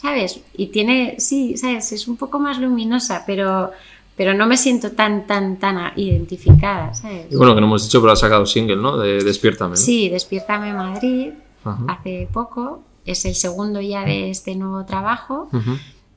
¿sabes? 0.00 0.40
Y 0.56 0.66
tiene, 0.68 1.16
sí, 1.18 1.56
¿sabes? 1.56 1.92
Es 1.92 2.08
un 2.08 2.16
poco 2.16 2.38
más 2.38 2.58
luminosa, 2.58 3.24
pero, 3.26 3.72
pero 4.16 4.32
no 4.32 4.46
me 4.46 4.56
siento 4.56 4.92
tan, 4.92 5.26
tan, 5.26 5.58
tan 5.58 5.92
identificada, 5.96 6.94
¿sabes? 6.94 7.26
y 7.30 7.36
bueno, 7.36 7.54
que 7.54 7.60
no 7.60 7.66
hemos 7.66 7.82
dicho, 7.84 8.00
pero 8.00 8.12
has 8.12 8.20
sacado 8.20 8.46
single, 8.46 8.76
¿no? 8.76 8.96
De 8.96 9.22
Despiértame. 9.22 9.70
¿no? 9.72 9.76
Sí, 9.76 10.08
Despiértame 10.08 10.72
Madrid, 10.72 11.32
Ajá. 11.66 11.84
hace 11.88 12.28
poco, 12.32 12.82
es 13.04 13.24
el 13.24 13.34
segundo 13.34 13.80
ya 13.80 14.04
de 14.04 14.30
este 14.30 14.54
nuevo 14.56 14.84
trabajo. 14.84 15.48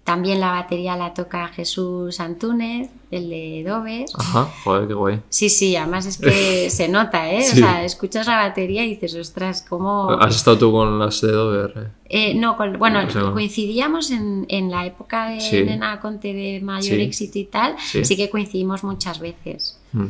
También 0.06 0.39
la 0.39 0.50
batería 0.52 0.97
la 0.97 1.14
toca 1.14 1.50
Jesús 1.50 2.20
Antúnez, 2.20 2.89
el 3.12 3.30
de 3.30 3.64
Doves. 3.68 4.12
Ajá, 4.18 4.50
joder, 4.64 4.88
qué 4.88 4.93
guay. 4.95 5.22
Sí, 5.30 5.50
sí, 5.50 5.76
además 5.76 6.08
es 6.08 6.18
que 6.18 6.68
se 6.72 6.88
nota, 6.89 7.30
¿eh? 7.32 7.43
Sí. 7.43 7.62
O 7.62 7.64
sea, 7.64 7.84
escuchas 7.84 8.26
la 8.26 8.38
batería 8.38 8.84
y 8.84 8.95
dices, 8.95 9.14
ostras, 9.14 9.64
¿cómo...? 9.70 10.10
¿Has 10.20 10.36
estado 10.38 10.58
tú 10.58 10.72
con 10.72 10.97
las 10.97 11.22
de 11.22 11.32
Dover? 11.32 11.74
eh? 11.76 12.32
Eh, 12.32 12.34
no, 12.34 12.58
con- 12.58 12.80
bueno, 12.80 13.02
coincidíamos 13.34 14.10
en, 14.10 14.47
en 14.50 14.72
la 14.72 14.88
época 14.88 15.30
de 15.30 15.41
Sí. 15.41 15.62
Nena 15.62 16.00
Conte 16.00 16.34
de 16.34 16.60
mayor 16.60 16.95
Sí. 16.95 17.02
éxito 17.04 17.38
y 17.38 17.45
tal, 17.45 17.76
Sí. 17.78 18.04
sí. 18.04 18.16
que 18.16 18.32
coincidimos 18.32 18.84
muchas 18.84 19.20
veces. 19.20 19.80
Mm. 19.93 20.06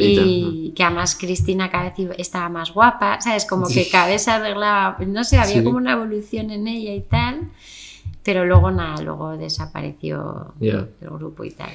Y 0.00 0.72
que 0.74 0.82
además 0.84 1.16
Cristina 1.18 1.70
cada 1.70 1.90
vez 1.90 2.10
estaba 2.18 2.48
más 2.48 2.72
guapa, 2.72 3.20
¿sabes? 3.20 3.44
Como 3.46 3.66
que 3.68 3.88
cada 3.90 4.06
vez 4.08 4.22
se 4.22 4.30
arreglaba, 4.30 4.96
no 5.06 5.24
sé, 5.24 5.38
había 5.38 5.58
Sí. 5.58 5.64
como 5.64 5.76
una 5.78 5.92
evolución 5.92 6.50
en 6.50 6.66
ella 6.66 6.94
y 6.94 7.00
tal, 7.02 7.50
pero 8.22 8.44
luego 8.44 8.70
nada, 8.70 9.02
luego 9.02 9.36
desapareció 9.36 10.54
Ya. 10.60 10.86
el 11.00 11.10
grupo 11.10 11.44
y 11.44 11.50
tal. 11.50 11.70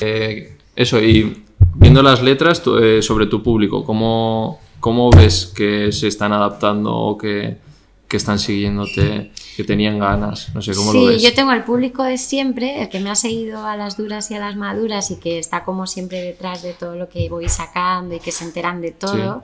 Eh, 0.00 0.56
eso, 0.76 1.00
y 1.00 1.42
viendo 1.74 2.02
las 2.02 2.22
letras 2.22 2.62
eh, 2.80 3.00
sobre 3.02 3.26
tu 3.26 3.42
público, 3.42 3.84
¿cómo, 3.84 4.58
¿cómo 4.80 5.10
ves 5.10 5.46
que 5.56 5.90
se 5.92 6.08
están 6.08 6.32
adaptando 6.32 6.94
o 6.94 7.16
que, 7.18 7.56
que 8.14 8.18
están 8.18 8.38
siguiéndote, 8.38 9.32
que 9.56 9.64
tenían 9.64 9.98
ganas, 9.98 10.54
no 10.54 10.62
sé 10.62 10.72
cómo 10.72 10.92
lo 10.92 11.06
ves. 11.06 11.20
Sí, 11.20 11.28
yo 11.28 11.34
tengo 11.34 11.50
el 11.50 11.64
público 11.64 12.04
de 12.04 12.16
siempre, 12.16 12.80
el 12.80 12.88
que 12.88 13.00
me 13.00 13.10
ha 13.10 13.16
seguido 13.16 13.66
a 13.66 13.76
las 13.76 13.96
duras 13.96 14.30
y 14.30 14.34
a 14.34 14.38
las 14.38 14.54
maduras 14.54 15.10
y 15.10 15.16
que 15.16 15.40
está 15.40 15.64
como 15.64 15.88
siempre 15.88 16.22
detrás 16.22 16.62
de 16.62 16.74
todo 16.74 16.94
lo 16.94 17.08
que 17.08 17.28
voy 17.28 17.48
sacando 17.48 18.14
y 18.14 18.20
que 18.20 18.30
se 18.30 18.44
enteran 18.44 18.80
de 18.80 18.92
todo. 18.92 19.42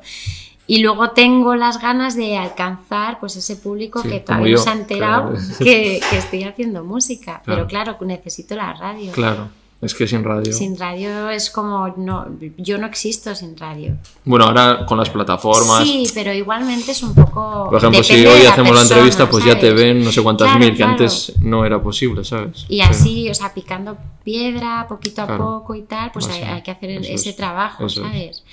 Y 0.68 0.82
luego 0.82 1.10
tengo 1.10 1.56
las 1.56 1.82
ganas 1.82 2.14
de 2.14 2.38
alcanzar 2.38 3.18
pues 3.18 3.34
ese 3.34 3.56
público 3.56 4.04
que 4.04 4.20
todavía 4.20 4.54
no 4.54 4.62
se 4.62 4.70
ha 4.70 4.74
enterado 4.74 5.34
que, 5.58 6.00
que, 6.08 6.18
estoy 6.18 6.44
haciendo 6.44 6.84
música. 6.84 7.42
Pero 7.44 7.66
claro, 7.66 7.96
necesito 8.02 8.54
la 8.54 8.72
radio. 8.74 9.10
Claro. 9.10 9.48
Es 9.83 9.95
que 9.95 10.07
sin 10.07 10.22
radio. 10.22 10.53
Sin 10.53 10.78
radio 10.78 11.31
es 11.31 11.49
como. 11.49 11.89
No, 11.97 12.26
yo 12.59 12.76
no 12.76 12.87
existo 12.87 13.35
sin 13.35 13.57
radio. 13.57 13.97
Bueno, 14.26 14.45
ahora 14.45 14.85
con 14.85 14.99
las 14.99 15.09
plataformas. 15.09 15.83
Sí, 15.83 16.07
pero 16.12 16.35
igualmente 16.35 16.93
es 16.93 17.03
un 17.03 17.14
poco. 17.14 17.68
Por 17.70 17.78
ejemplo, 17.78 18.03
si 18.03 18.26
hoy 18.26 18.45
hacemos 18.45 18.74
la 18.74 18.83
entrevista, 18.83 19.28
pues 19.31 19.45
ya 19.45 19.59
te 19.59 19.72
ven 19.72 20.05
no 20.05 20.12
sé 20.12 20.22
cuántas 20.22 20.59
mil, 20.59 20.76
que 20.76 20.85
antes 20.85 21.33
no 21.41 21.64
era 21.64 21.83
posible, 21.83 22.24
¿sabes? 22.24 22.66
Y 22.68 22.83
así, 22.83 23.31
o 23.31 23.35
sea, 23.35 23.55
picando 23.55 23.97
piedra 24.22 24.87
poquito 24.87 25.22
a 25.22 25.39
poco 25.39 25.74
y 25.74 25.83
tal, 25.83 26.12
pues 26.12 26.28
hay, 26.28 26.62
que 26.62 26.70
hacer 26.70 26.91
ese 26.91 27.33
trabajo, 27.33 27.89
¿sabes? 27.89 28.45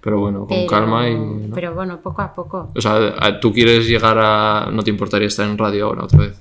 Pero 0.00 0.20
bueno, 0.20 0.46
con 0.46 0.66
calma 0.68 1.08
y. 1.08 1.50
Pero 1.52 1.74
bueno, 1.74 2.00
poco 2.00 2.22
a 2.22 2.32
poco. 2.32 2.70
O 2.76 2.80
sea, 2.80 3.40
tú 3.40 3.52
quieres 3.52 3.88
llegar 3.88 4.16
a. 4.18 4.70
No 4.70 4.84
te 4.84 4.90
importaría 4.90 5.26
estar 5.26 5.48
en 5.48 5.58
radio 5.58 5.86
ahora 5.86 6.04
otra 6.04 6.20
vez. 6.20 6.36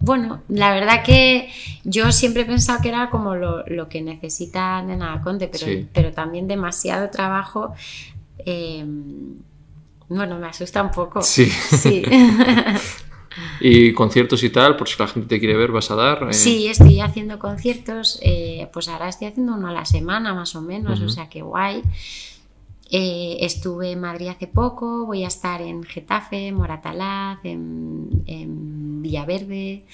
Bueno, 0.00 0.42
la 0.48 0.72
verdad 0.72 1.02
que 1.04 1.50
yo 1.84 2.10
siempre 2.10 2.42
he 2.42 2.46
pensado 2.46 2.80
que 2.80 2.88
era 2.88 3.10
como 3.10 3.34
lo, 3.36 3.88
que 3.88 4.00
necesita 4.00 4.82
Nena 4.82 5.20
Conte, 5.22 5.48
pero, 5.48 5.86
pero 5.92 6.12
también 6.12 6.48
demasiado 6.48 7.10
trabajo. 7.10 7.74
Eh, 8.38 8.84
bueno, 10.08 10.38
me 10.38 10.48
asusta 10.48 10.82
un 10.82 10.90
poco. 10.90 11.22
Sí. 11.22 11.46
sí. 11.46 12.02
¿Y 13.60 13.92
conciertos 13.92 14.42
y 14.42 14.50
tal? 14.50 14.76
Por 14.76 14.88
si 14.88 14.96
la 14.98 15.06
gente 15.06 15.28
te 15.28 15.38
quiere 15.38 15.56
ver, 15.56 15.70
¿vas 15.70 15.90
a 15.90 15.94
dar? 15.94 16.28
Eh, 16.30 16.32
sí, 16.32 16.66
estoy 16.66 17.00
haciendo 17.00 17.38
conciertos. 17.38 18.18
Eh, 18.22 18.68
pues 18.72 18.88
ahora 18.88 19.08
estoy 19.08 19.28
haciendo 19.28 19.54
uno 19.54 19.68
a 19.68 19.72
la 19.72 19.84
semana, 19.84 20.34
más 20.34 20.56
o 20.56 20.62
menos, 20.62 21.00
o 21.00 21.08
sea 21.08 21.28
que 21.28 21.42
guay. 21.42 21.82
Eh, 22.92 23.38
estuve 23.40 23.92
en 23.92 24.00
Madrid 24.00 24.28
hace 24.28 24.48
poco, 24.48 25.06
voy 25.06 25.22
a 25.22 25.28
estar 25.28 25.62
en 25.62 25.84
Getafe, 25.84 26.50
Moratalaz, 26.50 27.38
en, 27.44 29.00
Villaverde, 29.00 29.84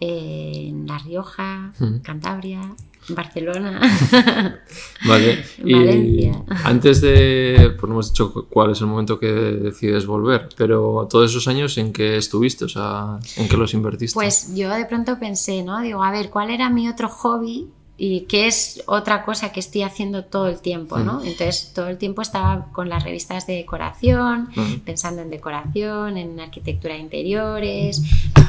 en 0.00 0.84
La 0.84 0.98
Rioja, 0.98 1.72
Cantabria, 2.02 2.74
Barcelona, 3.10 3.80
vale. 5.06 5.44
Valencia. 5.62 6.42
antes 6.64 7.00
de, 7.00 7.74
pues 7.78 7.82
no 7.84 7.94
hemos 7.94 8.12
dicho 8.12 8.46
cuál 8.50 8.72
es 8.72 8.80
el 8.80 8.88
momento 8.88 9.20
que 9.20 9.30
decides 9.30 10.04
volver, 10.04 10.48
pero 10.56 11.06
todos 11.08 11.30
esos 11.30 11.46
años 11.46 11.78
en 11.78 11.92
que 11.92 12.16
estuviste, 12.16 12.64
o 12.64 12.68
sea, 12.68 13.20
en 13.36 13.48
qué 13.48 13.56
los 13.56 13.74
invertiste. 13.74 14.14
Pues 14.14 14.52
yo 14.56 14.70
de 14.74 14.86
pronto 14.86 15.20
pensé, 15.20 15.62
¿no? 15.62 15.80
Digo, 15.82 16.02
a 16.02 16.10
ver, 16.10 16.30
¿cuál 16.30 16.50
era 16.50 16.68
mi 16.68 16.88
otro 16.88 17.08
hobby 17.08 17.68
y 17.96 18.22
qué 18.22 18.48
es 18.48 18.82
otra 18.86 19.24
cosa 19.24 19.52
que 19.52 19.60
estoy 19.60 19.82
haciendo 19.82 20.24
todo 20.24 20.48
el 20.48 20.60
tiempo, 20.60 20.98
¿no? 20.98 21.22
Entonces 21.22 21.72
todo 21.72 21.88
el 21.88 21.96
tiempo 21.96 22.22
estaba 22.22 22.66
con 22.72 22.88
las 22.88 23.04
revistas 23.04 23.46
de 23.46 23.54
decoración, 23.54 24.48
pensando 24.84 25.22
en 25.22 25.30
decoración, 25.30 26.16
en 26.16 26.40
arquitectura 26.40 26.94
de 26.94 27.00
interiores. 27.00 28.02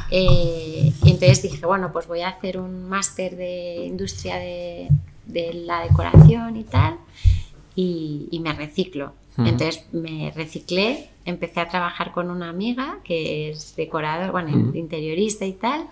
Eh, 0.09 0.91
y 1.03 1.09
entonces 1.09 1.43
dije, 1.43 1.63
bueno, 1.65 1.91
pues 1.93 2.07
voy 2.07 2.21
a 2.21 2.29
hacer 2.29 2.57
un 2.59 2.89
máster 2.89 3.35
de 3.35 3.85
industria 3.85 4.37
de, 4.37 4.89
la 5.27 5.83
decoración 5.83 6.57
y 6.57 6.63
tal, 6.63 6.97
y, 7.75 8.39
me 8.41 8.53
reciclo. 8.53 9.13
Entonces 9.37 9.85
me 9.91 10.31
reciclé, 10.33 11.09
empecé 11.25 11.59
a 11.59 11.67
trabajar 11.67 12.13
con 12.13 12.31
una 12.31 12.49
amiga 12.49 12.99
que 13.03 13.49
es 13.49 13.75
decorador, 13.75 14.31
bueno, 14.31 14.71
interiorista 14.73 15.45
y 15.45 15.53
tal. 15.53 15.87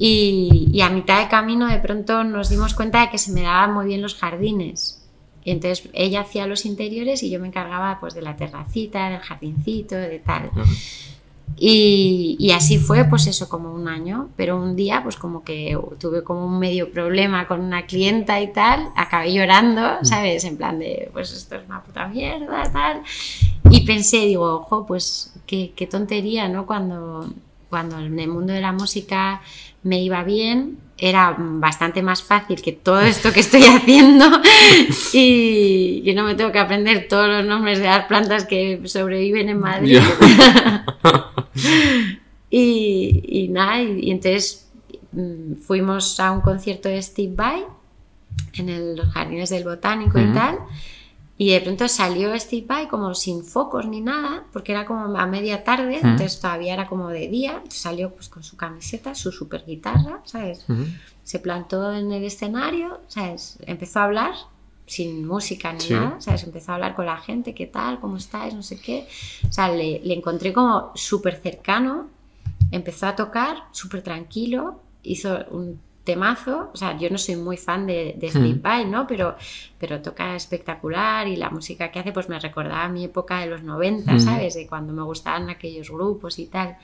Y, 0.00 0.80
a 0.80 0.90
mitad 0.90 1.20
de 1.20 1.28
camino 1.28 1.66
de 1.66 1.80
pronto 1.80 2.22
nos 2.22 2.48
dimos 2.48 2.72
cuenta 2.72 3.00
de 3.00 3.10
que 3.10 3.18
se 3.18 3.32
me 3.32 3.42
daban 3.42 3.74
muy 3.74 3.86
bien 3.86 4.00
los 4.00 4.14
jardines. 4.14 5.04
Y 5.44 5.50
entonces 5.50 5.88
ella 5.92 6.20
hacía 6.20 6.46
los 6.46 6.64
interiores 6.64 7.22
y 7.22 7.30
yo 7.30 7.40
me 7.40 7.48
encargaba 7.48 7.98
pues 7.98 8.14
de 8.14 8.22
la 8.22 8.36
terracita, 8.36 9.10
del 9.10 9.18
jardincito, 9.18 9.96
de 9.96 10.20
tal. 10.20 10.50
Y, 11.56 12.36
y, 12.38 12.52
así 12.52 12.78
fue, 12.78 13.04
pues 13.06 13.26
eso, 13.26 13.48
como 13.48 13.72
un 13.74 13.88
año, 13.88 14.28
pero 14.36 14.56
un 14.56 14.76
día, 14.76 15.02
pues 15.02 15.16
como 15.16 15.42
que 15.42 15.76
tuve 15.98 16.22
como 16.22 16.46
un 16.46 16.60
medio 16.60 16.92
problema 16.92 17.48
con 17.48 17.60
una 17.60 17.86
clienta 17.86 18.40
y 18.40 18.52
tal, 18.52 18.90
acabé 18.94 19.32
llorando. 19.32 19.82
¿sabes? 20.02 20.44
En 20.44 20.56
plan 20.56 20.78
de, 20.78 21.10
pues 21.12 21.32
esto 21.32 21.56
es 21.56 21.66
una 21.66 21.82
puta 21.82 22.06
mierda, 22.06 22.70
tal. 22.72 23.02
Y 23.70 23.80
pensé, 23.80 24.18
digo, 24.26 24.54
ojo, 24.54 24.86
pues 24.86 25.34
qué, 25.46 25.72
qué 25.74 25.88
tontería, 25.88 26.48
¿no? 26.48 26.66
Cuando, 26.66 27.28
cuando 27.70 27.98
en 27.98 28.18
el 28.20 28.28
mundo 28.28 28.52
de 28.52 28.60
la 28.60 28.72
música 28.72 29.42
me 29.82 30.02
iba 30.02 30.22
bien, 30.24 30.78
era 30.98 31.34
bastante 31.38 32.02
más 32.02 32.22
fácil 32.22 32.60
que 32.60 32.72
todo 32.72 33.00
esto 33.00 33.32
que 33.32 33.40
estoy 33.40 33.62
haciendo 33.64 34.26
y 35.12 36.02
que 36.02 36.14
no 36.14 36.24
me 36.24 36.34
tengo 36.34 36.52
que 36.52 36.58
aprender 36.58 37.06
todos 37.08 37.28
los 37.28 37.46
nombres 37.46 37.78
de 37.78 37.86
las 37.86 38.06
plantas 38.06 38.44
que 38.44 38.80
sobreviven 38.84 39.48
en 39.48 39.60
Madrid. 39.60 40.00
y, 42.50 43.48
nada, 43.50 43.80
y, 43.80 44.10
entonces 44.10 44.68
mm, 45.12 45.54
fuimos 45.54 46.18
a 46.18 46.32
un 46.32 46.40
concierto 46.40 46.88
de 46.88 47.00
Steve 47.00 47.32
Vai 47.34 47.64
en 48.54 48.96
los 48.96 49.08
jardines 49.12 49.50
del 49.50 49.64
botánico 49.64 50.18
y 50.18 50.32
tal. 50.32 50.58
Y 51.40 51.52
de 51.52 51.60
pronto 51.60 51.86
salió 51.86 52.38
Steve 52.38 52.66
Vai 52.66 52.88
como 52.88 53.14
sin 53.14 53.44
focos 53.44 53.86
ni 53.86 54.00
nada, 54.00 54.44
porque 54.52 54.72
era 54.72 54.84
como 54.84 55.16
a 55.16 55.26
media 55.26 55.62
tarde, 55.62 56.00
entonces 56.02 56.40
todavía 56.40 56.74
era 56.74 56.88
como 56.88 57.08
de 57.10 57.28
día. 57.28 57.62
Salió 57.68 58.12
pues 58.12 58.28
con 58.28 58.42
su 58.42 58.56
camiseta, 58.56 59.14
su 59.14 59.30
super 59.30 59.64
guitarra, 59.64 60.20
¿sabes? 60.24 60.66
Se 61.22 61.38
plantó 61.38 61.94
en 61.94 62.10
el 62.10 62.24
escenario, 62.24 63.00
¿sabes? 63.06 63.56
Empezó 63.66 64.00
a 64.00 64.04
hablar 64.04 64.34
sin 64.86 65.24
música 65.24 65.72
ni 65.72 65.88
nada, 65.90 66.20
¿sabes? 66.20 66.42
Empezó 66.42 66.72
a 66.72 66.74
hablar 66.74 66.96
con 66.96 67.06
la 67.06 67.18
gente, 67.18 67.54
¿qué 67.54 67.66
tal? 67.66 68.00
¿Cómo 68.00 68.16
estáis? 68.16 68.52
No 68.52 68.64
sé 68.64 68.80
qué. 68.80 69.06
O 69.48 69.52
sea, 69.52 69.68
le, 69.68 70.00
le 70.00 70.14
encontré 70.14 70.52
como 70.52 70.90
súper 70.96 71.40
cercano, 71.40 72.08
empezó 72.72 73.06
a 73.06 73.14
tocar 73.14 73.58
súper 73.70 74.02
tranquilo, 74.02 74.80
hizo 75.04 75.38
un 75.50 75.78
temazo. 76.08 76.70
O 76.72 76.76
sea, 76.76 76.96
yo 76.96 77.10
no 77.10 77.18
soy 77.18 77.36
muy 77.36 77.58
fan 77.58 77.86
de, 77.86 78.14
de 78.16 78.30
Steve 78.30 78.58
Vai, 78.62 78.86
¿no? 78.86 79.06
Pero, 79.06 79.36
pero 79.78 80.00
toca 80.00 80.34
espectacular 80.34 81.28
y 81.28 81.36
la 81.36 81.50
música 81.50 81.90
que 81.90 81.98
hace 81.98 82.12
pues 82.12 82.30
me 82.30 82.40
recordaba 82.40 82.84
a 82.84 82.88
mi 82.88 83.04
época 83.04 83.40
de 83.40 83.46
los 83.46 83.62
90, 83.62 84.18
¿sabes? 84.18 84.54
De 84.54 84.66
cuando 84.66 84.94
me 84.94 85.02
gustaban 85.02 85.50
aquellos 85.50 85.90
grupos 85.90 86.38
y 86.38 86.46
tal. 86.46 86.78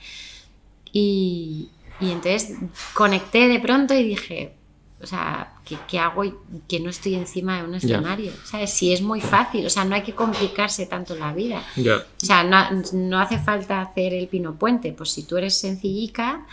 Y, 0.91 1.69
y 1.99 2.11
entonces 2.11 2.55
conecté 2.93 3.47
de 3.47 3.59
pronto 3.59 3.95
y 3.95 4.03
dije, 4.03 4.53
o 5.01 5.07
sea, 5.07 5.55
¿qué, 5.65 5.75
qué 5.87 5.97
hago 5.97 6.21
que 6.67 6.79
no 6.79 6.91
estoy 6.91 7.15
encima 7.15 7.57
de 7.57 7.63
un 7.67 7.73
escenario? 7.73 8.31
¿Sabes? 8.43 8.69
Si 8.69 8.93
es 8.93 9.01
muy 9.01 9.21
fácil, 9.21 9.65
o 9.65 9.71
sea, 9.71 9.85
no 9.85 9.95
hay 9.95 10.03
que 10.03 10.13
complicarse 10.13 10.85
tanto 10.85 11.15
la 11.15 11.33
vida. 11.33 11.63
O 11.77 12.25
sea, 12.25 12.43
no, 12.43 12.83
no, 12.93 13.19
hace 13.19 13.39
falta 13.39 13.81
hacer 13.81 14.13
el 14.13 14.27
pino 14.27 14.53
puente, 14.53 14.93
pues 14.93 15.09
si 15.11 15.23
tú 15.23 15.37
eres 15.37 15.57
sencillica, 15.57 16.45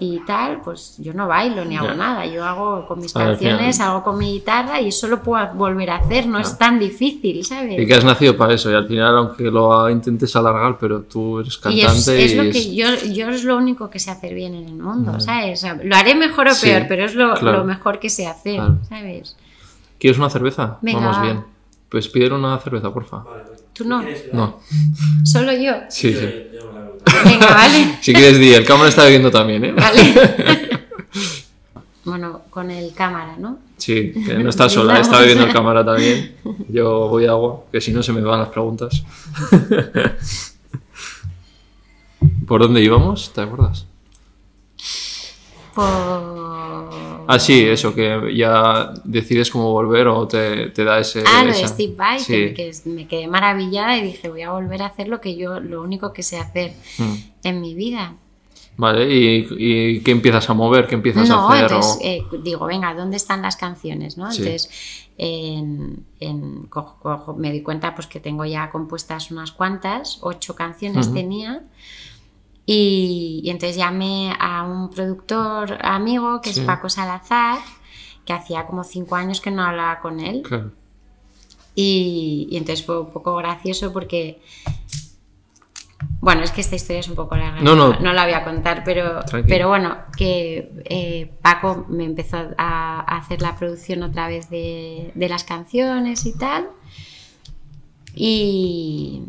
y 0.00 0.18
tal, 0.24 0.60
pues 0.60 0.96
yo 0.98 1.14
no 1.14 1.28
bailo 1.28 1.64
ni 1.64 1.76
hago 1.76 1.94
nada. 1.94 2.26
Yo 2.26 2.44
hago 2.44 2.86
con 2.86 2.98
mis 3.00 3.12
canciones, 3.12 3.78
hago 3.80 4.02
con 4.02 4.18
mi 4.18 4.32
guitarra 4.32 4.80
y 4.80 4.88
eso 4.88 5.06
lo 5.06 5.22
puedo 5.22 5.54
volver 5.54 5.90
a 5.90 5.96
hacer, 5.96 6.26
no 6.26 6.40
es 6.40 6.58
tan 6.58 6.78
difícil, 6.78 7.44
¿sabes? 7.44 7.78
Y 7.78 7.86
que 7.86 7.94
has 7.94 8.04
nacido 8.04 8.36
para 8.36 8.54
eso 8.54 8.70
y 8.70 8.74
al 8.74 8.88
final, 8.88 9.16
aunque 9.16 9.44
lo 9.44 9.88
intentes 9.88 10.34
alargar, 10.34 10.78
pero 10.78 11.02
tú 11.02 11.40
eres 11.40 11.56
cantante. 11.58 12.20
Y 12.20 12.24
es, 12.24 12.36
lo 12.36 12.42
que 12.50 12.74
yo, 12.74 12.86
yo 13.12 13.28
es 13.28 13.44
lo 13.44 13.56
único 13.56 13.88
que 13.88 14.00
sé 14.00 14.10
hacer 14.10 14.34
bien 14.34 14.54
en 14.54 14.66
el 14.66 14.74
mundo, 14.74 15.20
¿sabes? 15.20 15.64
lo 15.82 15.96
haré 15.96 16.14
mejor 16.14 16.48
o 16.48 16.52
peor, 16.60 16.86
pero 16.88 17.04
es 17.04 17.14
lo, 17.14 17.36
lo, 17.36 17.64
mejor 17.64 18.00
que 18.00 18.10
sé 18.10 18.26
hacer, 18.26 18.60
¿sabes? 18.88 19.36
¿Quieres 19.98 20.18
una 20.18 20.28
cerveza? 20.28 20.78
Vamos 20.82 21.22
bien. 21.22 21.44
Pues 21.88 22.08
pídele 22.08 22.34
una 22.34 22.58
cerveza, 22.58 22.92
porfa. 22.92 23.22
¿Tú 23.72 23.84
no? 23.84 24.04
No. 24.32 24.58
¿Solo 25.24 25.52
yo? 25.52 25.72
Sí, 25.88 26.12
sí. 26.12 26.28
Venga, 27.24 27.46
vale. 27.46 27.98
si 28.02 28.12
quieres, 28.12 28.38
di, 28.38 28.52
el 28.52 28.64
cámara 28.64 28.88
está 28.88 29.06
viendo 29.06 29.30
también, 29.30 29.64
¿eh? 29.64 29.72
Vale. 29.72 30.14
bueno, 32.04 32.42
con 32.50 32.70
el 32.70 32.92
cámara, 32.94 33.36
¿no? 33.38 33.58
Sí, 33.76 34.12
que 34.12 34.34
no 34.34 34.50
está 34.50 34.68
sola, 34.68 34.98
está 35.00 35.18
bebiendo 35.18 35.44
el 35.44 35.52
cámara 35.52 35.84
también. 35.84 36.36
Yo 36.68 37.08
voy 37.08 37.26
a 37.26 37.30
agua, 37.30 37.64
que 37.70 37.80
si 37.80 37.92
no 37.92 38.02
se 38.02 38.12
me 38.12 38.20
van 38.20 38.40
las 38.40 38.48
preguntas. 38.48 39.02
¿Por 42.46 42.62
dónde 42.62 42.82
íbamos? 42.82 43.32
¿Te 43.32 43.42
acuerdas? 43.42 43.86
Por 45.74 46.90
Ah, 47.28 47.38
sí, 47.38 47.64
eso, 47.64 47.94
que 47.94 48.34
ya 48.36 48.92
decides 49.04 49.50
cómo 49.50 49.70
volver 49.72 50.08
o 50.08 50.26
te, 50.26 50.70
te 50.70 50.84
da 50.84 50.98
ese... 50.98 51.24
Ah, 51.26 51.44
lo 51.44 51.52
de 51.52 51.66
Steve 51.68 51.94
Vai, 51.94 52.24
que, 52.24 52.72
me 52.86 53.06
quedé 53.06 53.26
maravillada 53.28 53.96
y 53.98 54.02
dije, 54.02 54.28
voy 54.28 54.42
a 54.42 54.50
volver 54.50 54.82
a 54.82 54.86
hacer 54.86 55.08
lo 55.08 55.20
que 55.20 55.36
yo, 55.36 55.60
lo 55.60 55.82
único 55.82 56.12
que 56.12 56.22
sé 56.22 56.38
hacer 56.38 56.72
mm. 56.98 57.14
en 57.44 57.60
mi 57.60 57.74
vida. 57.74 58.16
Vale, 58.76 59.06
¿y, 59.08 60.00
qué 60.00 60.10
empiezas 60.10 60.50
a 60.50 60.54
mover? 60.54 60.88
¿Qué 60.88 60.96
empiezas 60.96 61.30
a 61.30 61.46
hacer? 61.46 61.62
Entonces, 61.62 61.98
eh, 62.02 62.22
digo, 62.42 62.66
venga, 62.66 62.92
¿dónde 62.94 63.16
están 63.16 63.42
las 63.42 63.56
canciones? 63.56 64.16
¿no? 64.18 64.28
Entonces, 64.28 64.68
en, 65.16 66.04
me 67.36 67.52
di 67.52 67.62
cuenta 67.62 67.94
pues, 67.94 68.08
que 68.08 68.18
tengo 68.18 68.44
ya 68.44 68.70
compuestas 68.70 69.30
unas 69.30 69.52
cuantas, 69.52 70.18
ocho 70.22 70.56
canciones 70.56 71.12
tenía, 71.12 71.62
Y, 72.66 73.42
entonces 73.46 73.76
llamé 73.76 74.34
a 74.38 74.62
un 74.62 74.90
productor 74.90 75.78
amigo 75.82 76.40
que 76.40 76.50
es 76.50 76.60
Paco 76.60 76.88
Salazar, 76.88 77.58
que 78.24 78.32
hacía 78.32 78.66
como 78.66 78.84
cinco 78.84 79.16
años 79.16 79.40
que 79.40 79.50
no 79.50 79.62
hablaba 79.62 80.00
con 80.00 80.20
él. 80.20 80.42
Y, 81.74 82.48
y, 82.50 82.56
entonces 82.56 82.84
fue 82.84 83.00
un 83.00 83.10
poco 83.10 83.36
gracioso 83.36 83.92
porque 83.92 84.40
bueno, 86.20 86.42
es 86.42 86.52
que 86.52 86.60
esta 86.60 86.76
historia 86.76 87.00
es 87.00 87.08
un 87.08 87.16
poco 87.16 87.36
larga, 87.36 87.60
no, 87.60 87.74
no, 87.74 87.98
no 88.00 88.12
la 88.12 88.24
voy 88.24 88.32
a 88.32 88.44
contar, 88.44 88.82
pero, 88.84 89.20
pero 89.46 89.68
bueno, 89.68 89.98
que 90.16 90.72
eh, 90.84 91.30
Paco 91.42 91.86
me 91.88 92.04
empezó 92.04 92.38
a, 92.56 93.00
hacer 93.00 93.42
la 93.42 93.56
producción 93.56 94.02
otra 94.02 94.28
vez 94.28 94.48
de, 94.48 95.12
las 95.14 95.44
canciones 95.44 96.24
y 96.26 96.36
tal. 96.36 96.68
Y 98.14 99.22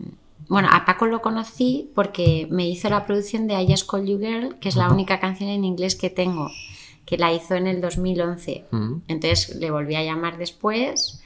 bueno, 0.48 0.70
a 0.72 0.86
Paco 0.86 1.06
lo 1.08 1.22
conocí 1.22 1.90
porque 1.96 2.48
me 2.52 2.68
hizo 2.68 2.90
la 2.90 3.06
producción 3.06 3.48
de 3.48 3.62
I 3.62 3.68
Just 3.68 3.90
Call 3.90 4.06
You 4.06 4.20
Girl, 4.20 4.56
que 4.60 4.70
es 4.70 4.76
la 4.76 4.92
única 4.92 5.20
canción 5.20 5.50
en 5.50 5.64
inglés 5.64 5.96
que 5.96 6.10
tengo, 6.10 6.50
que 7.06 7.18
la 7.18 7.34
hizo 7.34 7.56
en 7.56 7.68
el 7.68 7.82
2011. 7.82 8.66
Entonces 9.08 9.56
le 9.56 9.72
volví 9.72 9.96
a 9.96 10.04
llamar 10.04 10.38
después 10.38 11.22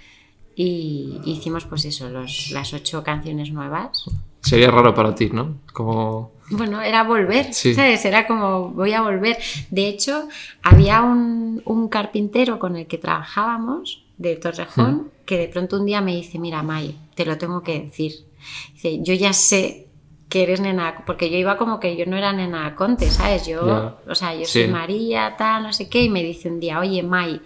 y 0.56 1.20
hicimos 1.26 1.66
pues 1.66 1.86
eso, 1.86 2.10
las 2.10 2.74
ocho 2.74 3.04
canciones 3.04 3.52
nuevas. 3.52 4.06
Sería 4.42 4.72
raro 4.72 4.94
para 4.94 5.14
ti, 5.16 5.30
¿no? 5.32 5.58
Como... 5.74 6.32
Bueno, 6.52 6.82
era 6.82 7.04
volver, 7.04 7.54
¿sabes? 7.54 8.04
Era 8.06 8.26
como 8.26 8.70
voy 8.70 8.94
a 8.94 9.02
volver. 9.02 9.38
De 9.70 9.88
hecho, 9.88 10.28
había 10.64 11.02
un, 11.02 11.88
carpintero 11.90 12.60
con 12.60 12.76
el 12.76 12.88
que 12.88 12.98
trabajábamos 12.98 14.04
de 14.18 14.36
Torrejón 14.36 14.96
mm. 14.96 15.08
que 15.26 15.38
de 15.38 15.48
pronto 15.48 15.78
un 15.78 15.86
día 15.86 16.02
me 16.02 16.16
dice, 16.16 16.40
mira, 16.40 16.62
May, 16.62 16.98
te 17.16 17.26
lo 17.26 17.38
tengo 17.38 17.62
que 17.64 17.80
decir. 17.80 18.29
Dice, 18.74 19.00
yo 19.02 19.14
ya 19.14 19.34
sé 19.34 19.88
que 20.30 20.44
eres 20.44 20.62
nena, 20.62 21.04
porque 21.06 21.32
yo 21.32 21.38
iba 21.38 21.58
como 21.58 21.80
que 21.80 21.98
yo 21.98 22.06
no 22.06 22.16
era 22.16 22.32
nena 22.32 22.76
Conte, 22.76 23.10
¿sabes? 23.10 23.48
Yo, 23.48 23.98
o 24.08 24.16
sea, 24.16 24.36
yo 24.36 24.46
soy 24.46 24.68
María, 24.68 25.36
tal, 25.38 25.64
no 25.64 25.74
sé 25.74 25.90
qué, 25.90 26.04
y 26.04 26.10
me 26.10 26.24
dice 26.24 26.50
un 26.50 26.60
día, 26.60 26.80
oye, 26.80 27.02
May, 27.02 27.42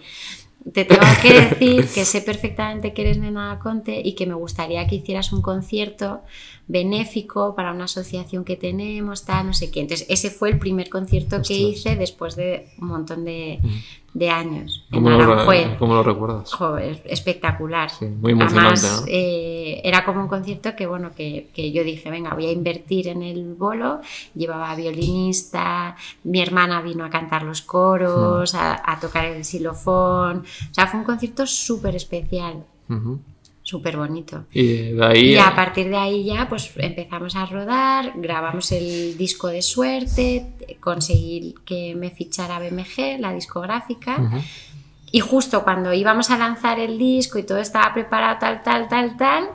te 0.72 0.84
tengo 0.84 1.02
que 1.22 1.40
decir 1.40 1.86
que 1.94 2.04
sé 2.04 2.20
perfectamente 2.20 2.92
que 2.92 3.02
eres 3.02 3.18
nena 3.18 3.58
Conte 3.62 4.00
y 4.04 4.14
que 4.14 4.26
me 4.26 4.34
gustaría 4.34 4.86
que 4.86 4.96
hicieras 4.96 5.32
un 5.32 5.40
concierto 5.40 6.22
benéfico 6.66 7.54
para 7.54 7.72
una 7.72 7.84
asociación 7.84 8.44
que 8.44 8.56
tenemos, 8.56 9.24
tal, 9.24 9.46
no 9.46 9.52
sé 9.54 9.70
qué. 9.70 9.80
Entonces, 9.80 10.06
ese 10.10 10.30
fue 10.30 10.50
el 10.50 10.58
primer 10.58 10.88
concierto 10.88 11.42
que 11.42 11.54
hice 11.54 11.96
después 11.96 12.36
de 12.36 12.68
un 12.80 12.88
montón 12.88 13.24
de, 13.24 13.60
de 14.14 14.30
años. 14.30 14.84
¿Cómo, 14.92 15.10
lo, 15.10 15.18
¿Cómo, 15.78 15.94
lo, 15.94 16.02
recuerdas? 16.04 16.50
espectacular. 17.04 17.90
muy 18.20 18.32
emocionante. 18.32 18.86
Eh, 19.08 19.80
era 19.84 20.04
como 20.04 20.20
un 20.20 20.28
concierto 20.28 20.74
que, 20.76 20.86
bueno, 20.86 21.10
que, 21.14 21.50
que, 21.52 21.72
yo 21.72 21.82
dije, 21.82 22.10
venga, 22.10 22.32
voy 22.32 22.46
a 22.46 22.52
invertir 22.52 23.08
en 23.08 23.22
el 23.22 23.54
bolo. 23.54 24.00
Llevaba 24.34 24.74
violinista, 24.76 25.96
mi 26.22 26.40
hermana 26.40 26.80
vino 26.80 27.04
a 27.04 27.10
cantar 27.10 27.42
los 27.42 27.60
coros, 27.62 28.54
a, 28.54 28.98
tocar 29.00 29.24
el 29.24 29.44
xilofón. 29.44 30.38
O 30.38 30.74
sea, 30.74 30.86
fue 30.86 31.00
un 31.00 31.04
concierto 31.04 31.44
súper 31.46 31.96
especial 31.96 32.64
súper 33.64 33.96
bonito. 33.96 34.44
Y 34.52 34.92
de 34.92 35.04
ahí... 35.04 35.32
Y 35.32 35.38
a 35.38 35.56
partir 35.56 35.88
de 35.88 35.96
ahí 35.96 36.24
ya 36.24 36.48
pues 36.48 36.70
empezamos 36.76 37.34
a 37.34 37.46
rodar, 37.46 38.12
grabamos 38.14 38.70
el 38.72 39.16
disco 39.16 39.48
de 39.48 39.62
suerte, 39.62 40.46
conseguí 40.80 41.54
que 41.64 41.94
me 41.96 42.10
fichara 42.10 42.60
BMG, 42.60 43.18
la 43.18 43.32
discográfica. 43.32 44.18
Y 45.10 45.20
justo 45.20 45.64
cuando 45.64 45.94
íbamos 45.94 46.30
a 46.30 46.36
lanzar 46.36 46.78
el 46.78 46.98
disco 46.98 47.38
y 47.38 47.42
todo 47.42 47.58
estaba 47.58 47.94
preparado 47.94 48.36
tal, 48.38 48.62
tal, 48.62 48.88
tal, 48.88 49.16
tal, 49.16 49.48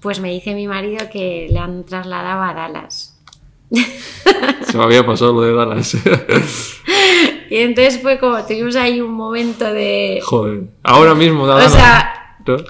pues 0.00 0.20
me 0.20 0.30
dice 0.30 0.54
mi 0.54 0.68
marido 0.68 1.08
que 1.10 1.48
le 1.50 1.58
han 1.58 1.84
trasladado 1.84 2.42
a 2.42 2.54
Dallas. 2.54 3.18
Se 3.70 4.78
me 4.78 4.84
había 4.84 5.04
pasado 5.04 5.32
lo 5.32 5.40
de 5.40 5.52
Dallas. 5.52 5.96
y 7.50 7.56
entonces 7.56 8.00
fue 8.00 8.20
como, 8.20 8.40
tuvimos 8.44 8.76
ahí 8.76 9.00
un 9.00 9.14
momento 9.14 9.64
de... 9.64 10.20
Joder, 10.22 10.68
ahora 10.84 11.16
mismo 11.16 11.44
Dallas. 11.44 11.72
O 11.72 11.76
sea, 11.76 12.15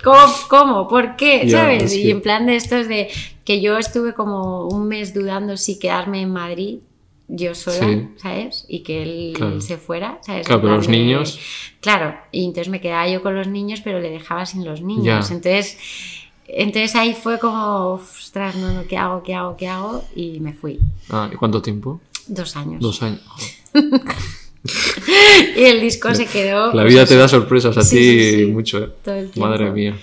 ¿Cómo? 0.03 0.27
¿Cómo? 0.49 0.89
¿Por 0.89 1.17
qué? 1.17 1.49
¿Sabes? 1.49 1.95
Y 1.95 2.11
en 2.11 2.21
plan 2.21 2.47
de 2.47 2.57
estos 2.57 2.89
de 2.89 3.09
que 3.45 3.61
yo 3.61 3.79
estuve 3.79 4.15
como 4.15 4.67
un 4.67 4.89
mes 4.89 5.15
dudando 5.15 5.57
si 5.57 5.79
quedarme 5.79 6.23
en 6.23 6.33
Madrid 6.33 6.79
yo 7.29 7.55
sola, 7.55 8.09
¿sabes? 8.17 8.65
Y 8.69 8.81
que 8.81 9.03
él 9.03 9.61
se 9.61 9.77
fuera, 9.79 10.19
¿sabes? 10.23 10.47
Claro, 10.47 10.63
pero 10.63 10.77
los 10.77 10.89
niños. 10.89 11.39
Claro, 11.81 12.17
y 12.31 12.45
entonces 12.45 12.69
me 12.69 12.81
quedaba 12.81 13.09
yo 13.09 13.23
con 13.23 13.35
los 13.35 13.49
niños, 13.49 13.81
pero 13.83 14.01
le 14.01 14.11
dejaba 14.11 14.47
sin 14.47 14.65
los 14.65 14.81
niños. 14.81 15.31
Entonces, 15.31 15.79
entonces 16.47 16.95
ahí 16.95 17.15
fue 17.15 17.39
como, 17.39 17.95
ostras, 17.95 18.55
no, 18.57 18.73
no, 18.73 18.87
¿qué 18.87 18.97
hago? 18.97 19.23
¿Qué 19.23 19.35
hago? 19.35 19.57
¿Qué 19.57 19.69
hago? 19.69 20.05
Y 20.15 20.41
me 20.41 20.53
fui. 20.53 20.79
Ah, 21.11 21.29
¿y 21.33 21.37
cuánto 21.37 21.61
tiempo? 21.61 22.01
Dos 22.29 22.57
años. 22.57 22.81
Dos 22.81 23.03
años. 23.03 23.23
y 25.57 25.65
el 25.65 25.81
disco 25.81 26.15
se 26.15 26.27
quedó. 26.27 26.73
La 26.73 26.85
vida 26.85 27.07
te 27.07 27.17
da 27.17 27.29
sorpresas 27.29 27.77
a 27.77 27.89
ti 27.89 28.47
mucho, 28.53 28.79
¿eh? 29.05 29.31
Madre 29.37 29.71
mía. 29.71 29.97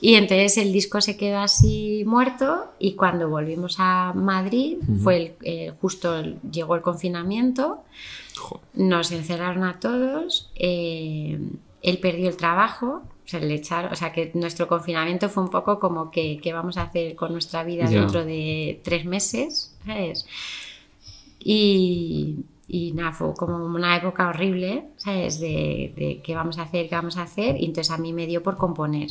Y 0.00 0.14
entonces 0.14 0.58
el 0.58 0.72
disco 0.72 1.00
se 1.00 1.16
quedó 1.16 1.38
así 1.38 2.04
muerto 2.06 2.66
y 2.78 2.92
cuando 2.94 3.28
volvimos 3.28 3.76
a 3.78 4.12
Madrid, 4.14 4.78
fue 5.02 5.34
el, 5.42 5.72
justo 5.80 6.22
llegó 6.50 6.76
el 6.76 6.82
confinamiento, 6.82 7.82
nos 8.74 9.10
encerraron 9.10 9.64
a 9.64 9.80
todos, 9.80 10.50
eh, 10.54 11.40
él 11.82 11.98
perdió 11.98 12.28
el 12.28 12.36
trabajo, 12.36 13.02
o 13.28 13.28
sea, 13.28 13.40
le 13.40 13.54
echaron, 13.54 13.92
o 13.92 13.96
sea, 13.96 14.12
que 14.12 14.30
nuestro 14.34 14.68
confinamiento 14.68 15.28
fue 15.28 15.42
un 15.42 15.50
poco 15.50 15.80
como 15.80 16.10
que 16.10 16.38
qué 16.40 16.52
vamos 16.52 16.76
a 16.76 16.82
hacer 16.82 17.16
con 17.16 17.32
nuestra 17.32 17.64
vida 17.64 17.88
dentro 17.88 18.24
de 18.24 18.80
tres 18.84 19.04
meses, 19.04 19.74
¿sabes? 19.84 20.26
Y, 21.40 22.36
y 22.70 22.92
nada, 22.92 23.12
fue 23.12 23.32
como 23.34 23.56
una 23.56 23.96
época 23.96 24.28
horrible, 24.28 24.88
¿sabes? 24.98 25.40
De, 25.40 26.20
qué 26.22 26.34
vamos 26.34 26.58
a 26.58 26.62
hacer, 26.62 26.86
qué 26.86 26.94
vamos 26.94 27.16
a 27.16 27.22
hacer. 27.22 27.56
Y 27.58 27.64
entonces 27.64 27.90
a 27.90 27.96
mí 27.96 28.12
me 28.12 28.26
dio 28.26 28.42
por 28.42 28.58
componer. 28.58 29.08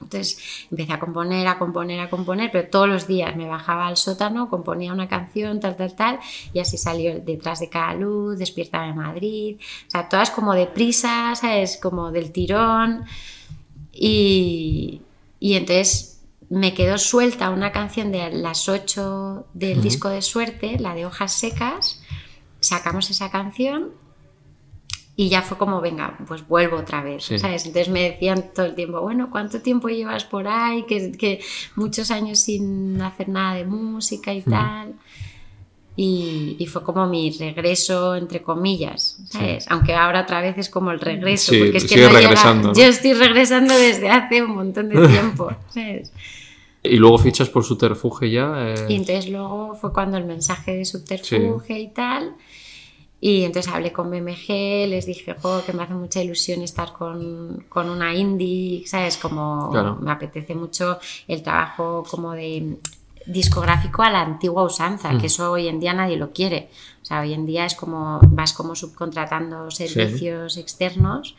Entonces 0.00 0.66
empecé 0.70 0.92
a 0.92 0.98
componer, 0.98 1.46
a 1.46 1.58
componer, 1.58 2.00
a 2.00 2.10
componer, 2.10 2.50
pero 2.50 2.68
todos 2.68 2.88
los 2.88 3.06
días 3.06 3.36
me 3.36 3.46
bajaba 3.46 3.86
al 3.86 3.96
sótano, 3.96 4.50
componía 4.50 4.92
una 4.92 5.08
canción, 5.08 5.60
tal, 5.60 5.76
tal, 5.76 5.94
tal, 5.94 6.18
y 6.52 6.58
así 6.58 6.76
salió 6.76 7.20
detrás 7.20 7.60
de 7.60 7.68
cada 7.68 7.94
luz, 7.94 8.36
despierta 8.36 8.84
en 8.86 8.96
Madrid, 8.96 9.56
o 9.86 9.90
sea, 9.90 10.08
todas 10.08 10.30
como 10.30 10.52
de 10.52 10.66
prisa, 10.66 11.34
¿sabes? 11.36 11.78
Como 11.80 12.10
del 12.10 12.32
tirón. 12.32 13.04
Y, 13.92 15.02
y 15.38 15.54
entonces 15.54 16.20
me 16.50 16.74
quedó 16.74 16.98
suelta 16.98 17.50
una 17.50 17.72
canción 17.72 18.12
de 18.12 18.30
las 18.30 18.68
ocho 18.68 19.46
del 19.54 19.82
disco 19.82 20.08
de 20.08 20.20
suerte, 20.20 20.78
la 20.78 20.94
de 20.94 21.06
hojas 21.06 21.32
secas, 21.32 22.02
sacamos 22.60 23.10
esa 23.10 23.30
canción 23.30 23.92
y 25.18 25.30
ya 25.30 25.40
fue 25.40 25.56
como, 25.56 25.80
venga, 25.80 26.18
pues 26.26 26.46
vuelvo 26.46 26.76
otra 26.76 27.02
vez, 27.02 27.24
¿sabes? 27.24 27.64
Entonces 27.64 27.88
me 27.88 28.02
decían 28.02 28.50
todo 28.54 28.66
el 28.66 28.74
tiempo, 28.74 29.00
bueno, 29.00 29.30
¿cuánto 29.30 29.62
tiempo 29.62 29.88
llevas 29.88 30.24
por 30.24 30.46
ahí? 30.46 30.84
Que, 30.84 31.12
que 31.12 31.40
muchos 31.74 32.10
años 32.10 32.40
sin 32.40 33.00
hacer 33.00 33.30
nada 33.30 33.54
de 33.54 33.64
música 33.64 34.34
y 34.34 34.42
tal. 34.42 34.94
Y, 35.98 36.56
y, 36.58 36.66
fue 36.66 36.82
como 36.82 37.06
mi 37.06 37.30
regreso, 37.30 38.14
entre 38.16 38.42
comillas, 38.42 39.18
¿sabes? 39.30 39.64
Aunque 39.70 39.94
ahora 39.94 40.20
otra 40.20 40.42
vez 40.42 40.58
es 40.58 40.68
como 40.68 40.90
el 40.90 41.00
regreso, 41.00 41.54
porque 41.58 41.78
es 41.78 41.86
que 41.86 41.96
no 41.96 42.10
regresando, 42.10 42.74
yo 42.74 42.84
estoy 42.84 43.14
regresando 43.14 43.74
desde 43.74 44.10
hace 44.10 44.42
un 44.42 44.54
montón 44.54 44.90
de 44.90 45.08
tiempo, 45.08 45.50
¿sabes? 45.70 46.12
Y 46.90 46.96
luego 46.96 47.18
fichas 47.18 47.48
por 47.48 47.64
Subterfuge 47.64 48.30
ya. 48.30 48.72
Eh. 48.72 48.86
Y 48.88 48.96
entonces 48.96 49.28
luego 49.28 49.74
fue 49.74 49.92
cuando 49.92 50.16
el 50.16 50.24
mensaje 50.24 50.76
de 50.76 50.84
Subterfuge 50.84 51.78
y 51.78 51.88
tal. 51.88 52.36
Y 53.20 53.44
entonces 53.44 53.72
hablé 53.72 53.92
con 53.92 54.10
BMG, 54.10 54.88
les 54.88 55.06
dije 55.06 55.34
que 55.64 55.72
me 55.72 55.82
hace 55.82 55.94
mucha 55.94 56.22
ilusión 56.22 56.60
estar 56.62 56.92
con, 56.92 57.64
con 57.68 57.88
una 57.88 58.14
indie, 58.14 58.86
¿sabes? 58.86 59.16
Como 59.16 59.70
me 60.00 60.10
apetece 60.10 60.54
mucho 60.54 60.98
el 61.26 61.42
trabajo 61.42 62.04
como 62.08 62.32
de 62.32 62.76
discográfico 63.26 64.02
a 64.02 64.10
la 64.10 64.20
antigua 64.20 64.62
usanza, 64.62 65.10
que 65.10 65.24
mm. 65.24 65.24
eso 65.24 65.50
hoy 65.50 65.66
en 65.68 65.80
día 65.80 65.94
nadie 65.94 66.16
lo 66.16 66.32
quiere. 66.32 66.68
O 67.02 67.04
sea, 67.04 67.20
hoy 67.20 67.32
en 67.32 67.46
día 67.46 67.64
es 67.64 67.74
como 67.74 68.20
vas 68.22 68.52
como 68.52 68.74
subcontratando 68.74 69.70
servicios 69.70 70.56
externos 70.58 71.34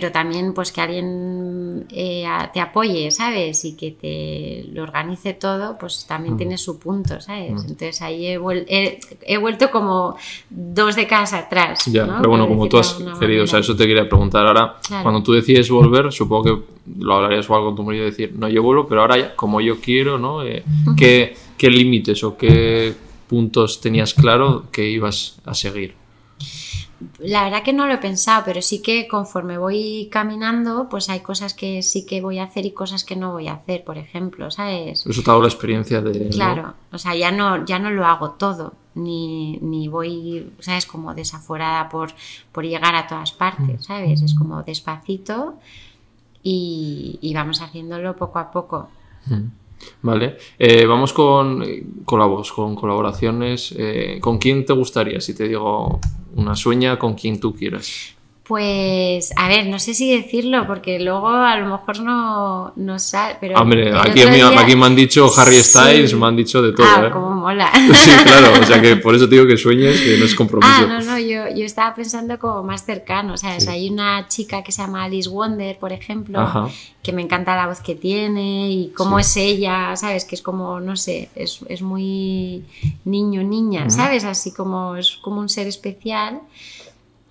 pero 0.00 0.12
también 0.12 0.54
pues 0.54 0.70
que 0.70 0.80
alguien 0.80 1.84
eh, 1.90 2.24
te 2.54 2.60
apoye, 2.60 3.10
¿sabes? 3.10 3.64
Y 3.64 3.74
que 3.74 3.90
te 3.90 4.72
lo 4.72 4.84
organice 4.84 5.34
todo, 5.34 5.76
pues 5.76 6.06
también 6.06 6.34
mm. 6.34 6.36
tiene 6.36 6.56
su 6.56 6.78
punto, 6.78 7.20
¿sabes? 7.20 7.50
Mm. 7.50 7.70
Entonces 7.70 8.00
ahí 8.00 8.26
he, 8.28 9.38
vuelto 9.38 9.72
como 9.72 10.16
dos 10.50 10.94
décadas 10.94 11.32
atrás. 11.32 11.84
Ya, 11.86 12.06
pero 12.16 12.30
bueno, 12.30 12.46
como 12.46 12.68
tú 12.68 12.78
has 12.78 12.96
querido, 13.18 13.42
o 13.42 13.46
sea, 13.48 13.58
eso 13.58 13.74
te 13.74 13.88
quería 13.88 14.08
preguntar 14.08 14.46
ahora, 14.46 14.76
cuando 15.02 15.20
tú 15.20 15.32
decides 15.32 15.68
volver, 15.68 16.12
supongo 16.12 16.44
que 16.44 16.62
lo 16.96 17.14
hablarías 17.14 17.50
o 17.50 17.56
algo 17.56 17.66
con 17.70 17.76
tu 17.76 17.82
marido, 17.82 18.04
decir, 18.04 18.32
no, 18.36 18.48
yo 18.48 18.62
vuelvo, 18.62 18.86
pero 18.86 19.00
ahora 19.00 19.34
como 19.34 19.60
yo 19.60 19.80
quiero, 19.80 20.16
¿no? 20.16 20.44
Eh, 20.44 20.62
¿qué, 20.96 21.34
¿Qué 21.56 21.70
límites 21.70 22.22
o 22.22 22.36
qué 22.36 22.94
puntos 23.26 23.80
tenías 23.80 24.14
claro 24.14 24.66
que 24.70 24.88
ibas 24.88 25.40
a 25.44 25.54
seguir? 25.54 25.96
La 27.20 27.44
verdad 27.44 27.62
que 27.62 27.72
no 27.72 27.86
lo 27.86 27.94
he 27.94 27.98
pensado, 27.98 28.42
pero 28.44 28.60
sí 28.60 28.82
que 28.82 29.06
conforme 29.06 29.56
voy 29.56 30.08
caminando, 30.10 30.88
pues 30.88 31.08
hay 31.08 31.20
cosas 31.20 31.54
que 31.54 31.82
sí 31.82 32.04
que 32.04 32.20
voy 32.20 32.38
a 32.38 32.44
hacer 32.44 32.66
y 32.66 32.72
cosas 32.72 33.04
que 33.04 33.14
no 33.14 33.32
voy 33.32 33.46
a 33.46 33.54
hacer, 33.54 33.84
por 33.84 33.98
ejemplo, 33.98 34.50
¿sabes? 34.50 35.06
Eso 35.06 35.22
te 35.22 35.30
ha 35.30 35.32
dado 35.32 35.42
la 35.42 35.48
experiencia 35.48 36.00
de... 36.00 36.28
Claro, 36.30 36.74
o 36.90 36.98
sea, 36.98 37.14
ya 37.14 37.30
no, 37.30 37.64
ya 37.64 37.78
no 37.78 37.90
lo 37.90 38.04
hago 38.04 38.30
todo, 38.32 38.72
ni, 38.94 39.58
ni 39.58 39.86
voy, 39.86 40.50
¿sabes? 40.58 40.86
Como 40.86 41.14
desaforada 41.14 41.88
por, 41.88 42.10
por 42.50 42.64
llegar 42.64 42.96
a 42.96 43.06
todas 43.06 43.30
partes, 43.30 43.84
¿sabes? 43.84 44.22
Es 44.22 44.34
como 44.34 44.62
despacito 44.64 45.54
y, 46.42 47.18
y 47.22 47.32
vamos 47.32 47.62
haciéndolo 47.62 48.16
poco 48.16 48.40
a 48.40 48.50
poco. 48.50 48.88
Vale, 50.02 50.36
eh, 50.58 50.86
vamos 50.86 51.12
con 51.12 51.64
colabos, 52.04 52.52
con 52.52 52.74
colaboraciones. 52.74 53.72
Eh, 53.76 54.18
¿Con 54.20 54.38
quién 54.38 54.64
te 54.64 54.72
gustaría? 54.72 55.20
Si 55.20 55.34
te 55.34 55.46
digo 55.46 56.00
una 56.38 56.54
sueña, 56.54 56.98
con 56.98 57.14
quien 57.14 57.40
tú 57.40 57.52
quieras. 57.52 58.14
Pues, 58.48 59.30
a 59.36 59.46
ver, 59.46 59.66
no 59.66 59.78
sé 59.78 59.92
si 59.92 60.10
decirlo, 60.10 60.66
porque 60.66 60.98
luego 60.98 61.28
a 61.28 61.54
lo 61.58 61.66
mejor 61.66 62.00
no, 62.00 62.72
no 62.76 62.98
sale. 62.98 63.36
Pero 63.38 63.60
Hombre, 63.60 63.92
aquí, 63.94 64.22
aquí, 64.22 64.74
me 64.74 64.86
han 64.86 64.96
dicho 64.96 65.30
Harry 65.36 65.62
Styles, 65.62 66.14
me 66.14 66.26
han 66.26 66.36
dicho 66.36 66.62
de 66.62 66.72
todo. 66.72 66.86
Ah, 66.86 67.04
¿eh? 67.06 67.10
como 67.10 67.30
mola. 67.34 67.70
Sí, 67.92 68.10
claro, 68.24 68.58
o 68.58 68.64
sea 68.64 68.80
que 68.80 68.96
por 69.04 69.14
eso 69.14 69.28
te 69.28 69.34
digo 69.34 69.46
que 69.46 69.58
sueñes, 69.58 70.00
que 70.00 70.16
no 70.16 70.24
es 70.24 70.34
compromiso. 70.34 70.72
Ah, 70.72 70.86
no, 70.88 71.00
no, 71.02 71.18
yo, 71.18 71.54
yo 71.54 71.66
estaba 71.66 71.94
pensando 71.94 72.38
como 72.38 72.62
más 72.62 72.86
cercano, 72.86 73.36
¿sabes? 73.36 73.68
Hay 73.68 73.90
una 73.90 74.26
chica 74.28 74.62
que 74.62 74.72
se 74.72 74.80
llama 74.80 75.04
Alice 75.04 75.28
Wonder, 75.28 75.78
por 75.78 75.92
ejemplo, 75.92 76.70
que 77.02 77.12
me 77.12 77.20
encanta 77.20 77.54
la 77.54 77.66
voz 77.66 77.80
que 77.80 77.96
tiene 77.96 78.70
y 78.70 78.92
cómo 78.96 79.18
es 79.18 79.36
ella, 79.36 79.94
¿sabes? 79.96 80.24
Que 80.24 80.36
es 80.36 80.40
como, 80.40 80.80
no 80.80 80.96
sé, 80.96 81.28
es, 81.34 81.60
es 81.68 81.82
muy 81.82 82.64
niño, 83.04 83.42
niña, 83.42 83.90
¿sabes? 83.90 84.24
Así 84.24 84.54
como 84.54 84.96
es 84.96 85.18
como 85.20 85.38
un 85.38 85.50
ser 85.50 85.66
especial. 85.66 86.40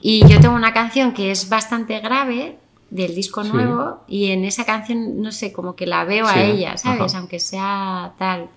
Y 0.01 0.27
yo 0.27 0.39
tengo 0.39 0.55
una 0.55 0.73
canción 0.73 1.13
que 1.13 1.31
es 1.31 1.49
bastante 1.49 1.99
grave 1.99 2.57
del 2.89 3.15
disco 3.15 3.43
nuevo 3.43 4.03
y 4.07 4.27
en 4.27 4.45
esa 4.45 4.65
canción, 4.65 5.21
no 5.21 5.31
sé, 5.31 5.51
como 5.51 5.75
que 5.75 5.87
la 5.87 6.05
veo 6.05 6.27
a 6.27 6.41
ella, 6.41 6.77
¿sabes? 6.77 7.15
Aunque 7.15 7.39
sea 7.39 8.13
tal. 8.17 8.49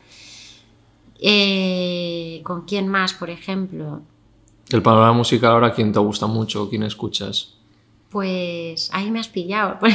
Eh, 1.19 2.41
¿Con 2.45 2.65
quién 2.65 2.89
más, 2.89 3.13
por 3.13 3.31
ejemplo? 3.31 4.03
El 4.71 4.83
panorama 4.83 5.13
musical 5.13 5.53
ahora, 5.53 5.75
¿quién 5.75 5.93
te 5.93 5.99
gusta 5.99 6.27
mucho? 6.27 6.69
¿Quién 6.69 6.85
escuchas? 6.85 7.55
Pues 8.11 8.91
ahí 8.93 9.11
me 9.11 9.21
has 9.21 9.29
pillado. 9.29 9.79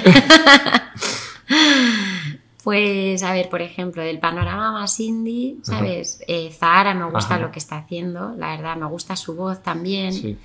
Pues, 2.65 3.21
a 3.21 3.31
ver, 3.31 3.47
por 3.49 3.61
ejemplo, 3.61 4.01
del 4.01 4.17
panorama 4.17 4.71
más 4.71 4.99
indie, 4.99 5.57
¿sabes? 5.61 6.23
Eh, 6.27 6.51
Zahara 6.51 6.95
me 6.95 7.05
gusta 7.11 7.37
lo 7.37 7.51
que 7.51 7.59
está 7.59 7.77
haciendo, 7.77 8.33
la 8.35 8.55
verdad, 8.55 8.75
me 8.75 8.87
gusta 8.87 9.15
su 9.15 9.35
voz 9.35 9.61
también. 9.61 10.39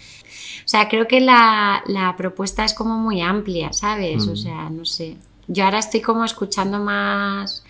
O 0.65 0.69
sea, 0.69 0.89
creo 0.89 1.09
que 1.09 1.21
la, 1.21 2.15
propuesta 2.17 2.65
es 2.65 2.75
como 2.75 2.97
muy 2.97 3.21
amplia, 3.21 3.73
¿sabes? 3.73 4.27
O 4.27 4.37
sea, 4.37 4.71
no 4.71 4.85
sé. 4.85 5.17
Yo 5.49 5.65
ahora 5.65 5.79
estoy 5.79 6.01
como 6.01 6.25
escuchando 6.25 6.79
más 6.79 7.65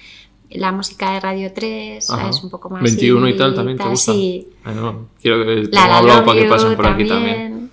la 0.51 0.72
música 0.72 1.12
de 1.12 1.20
Radio 1.20 1.53
3, 1.53 2.05
¿sabes? 2.05 2.43
Un 2.43 2.51
poco 2.51 2.70
más. 2.70 2.82
21 2.82 3.28
y 3.28 3.36
tal 3.36 3.55
también 3.55 3.78
te 3.78 3.88
gusta. 3.88 4.12
Sí. 4.12 4.49
quiero 5.22 5.45
que 5.45 5.68
te 5.68 5.78
hablado 5.78 6.24
para 6.24 6.41
que 6.41 6.49
pasen 6.49 6.76
por 6.76 6.86
aquí 6.86 7.07
también. 7.07 7.70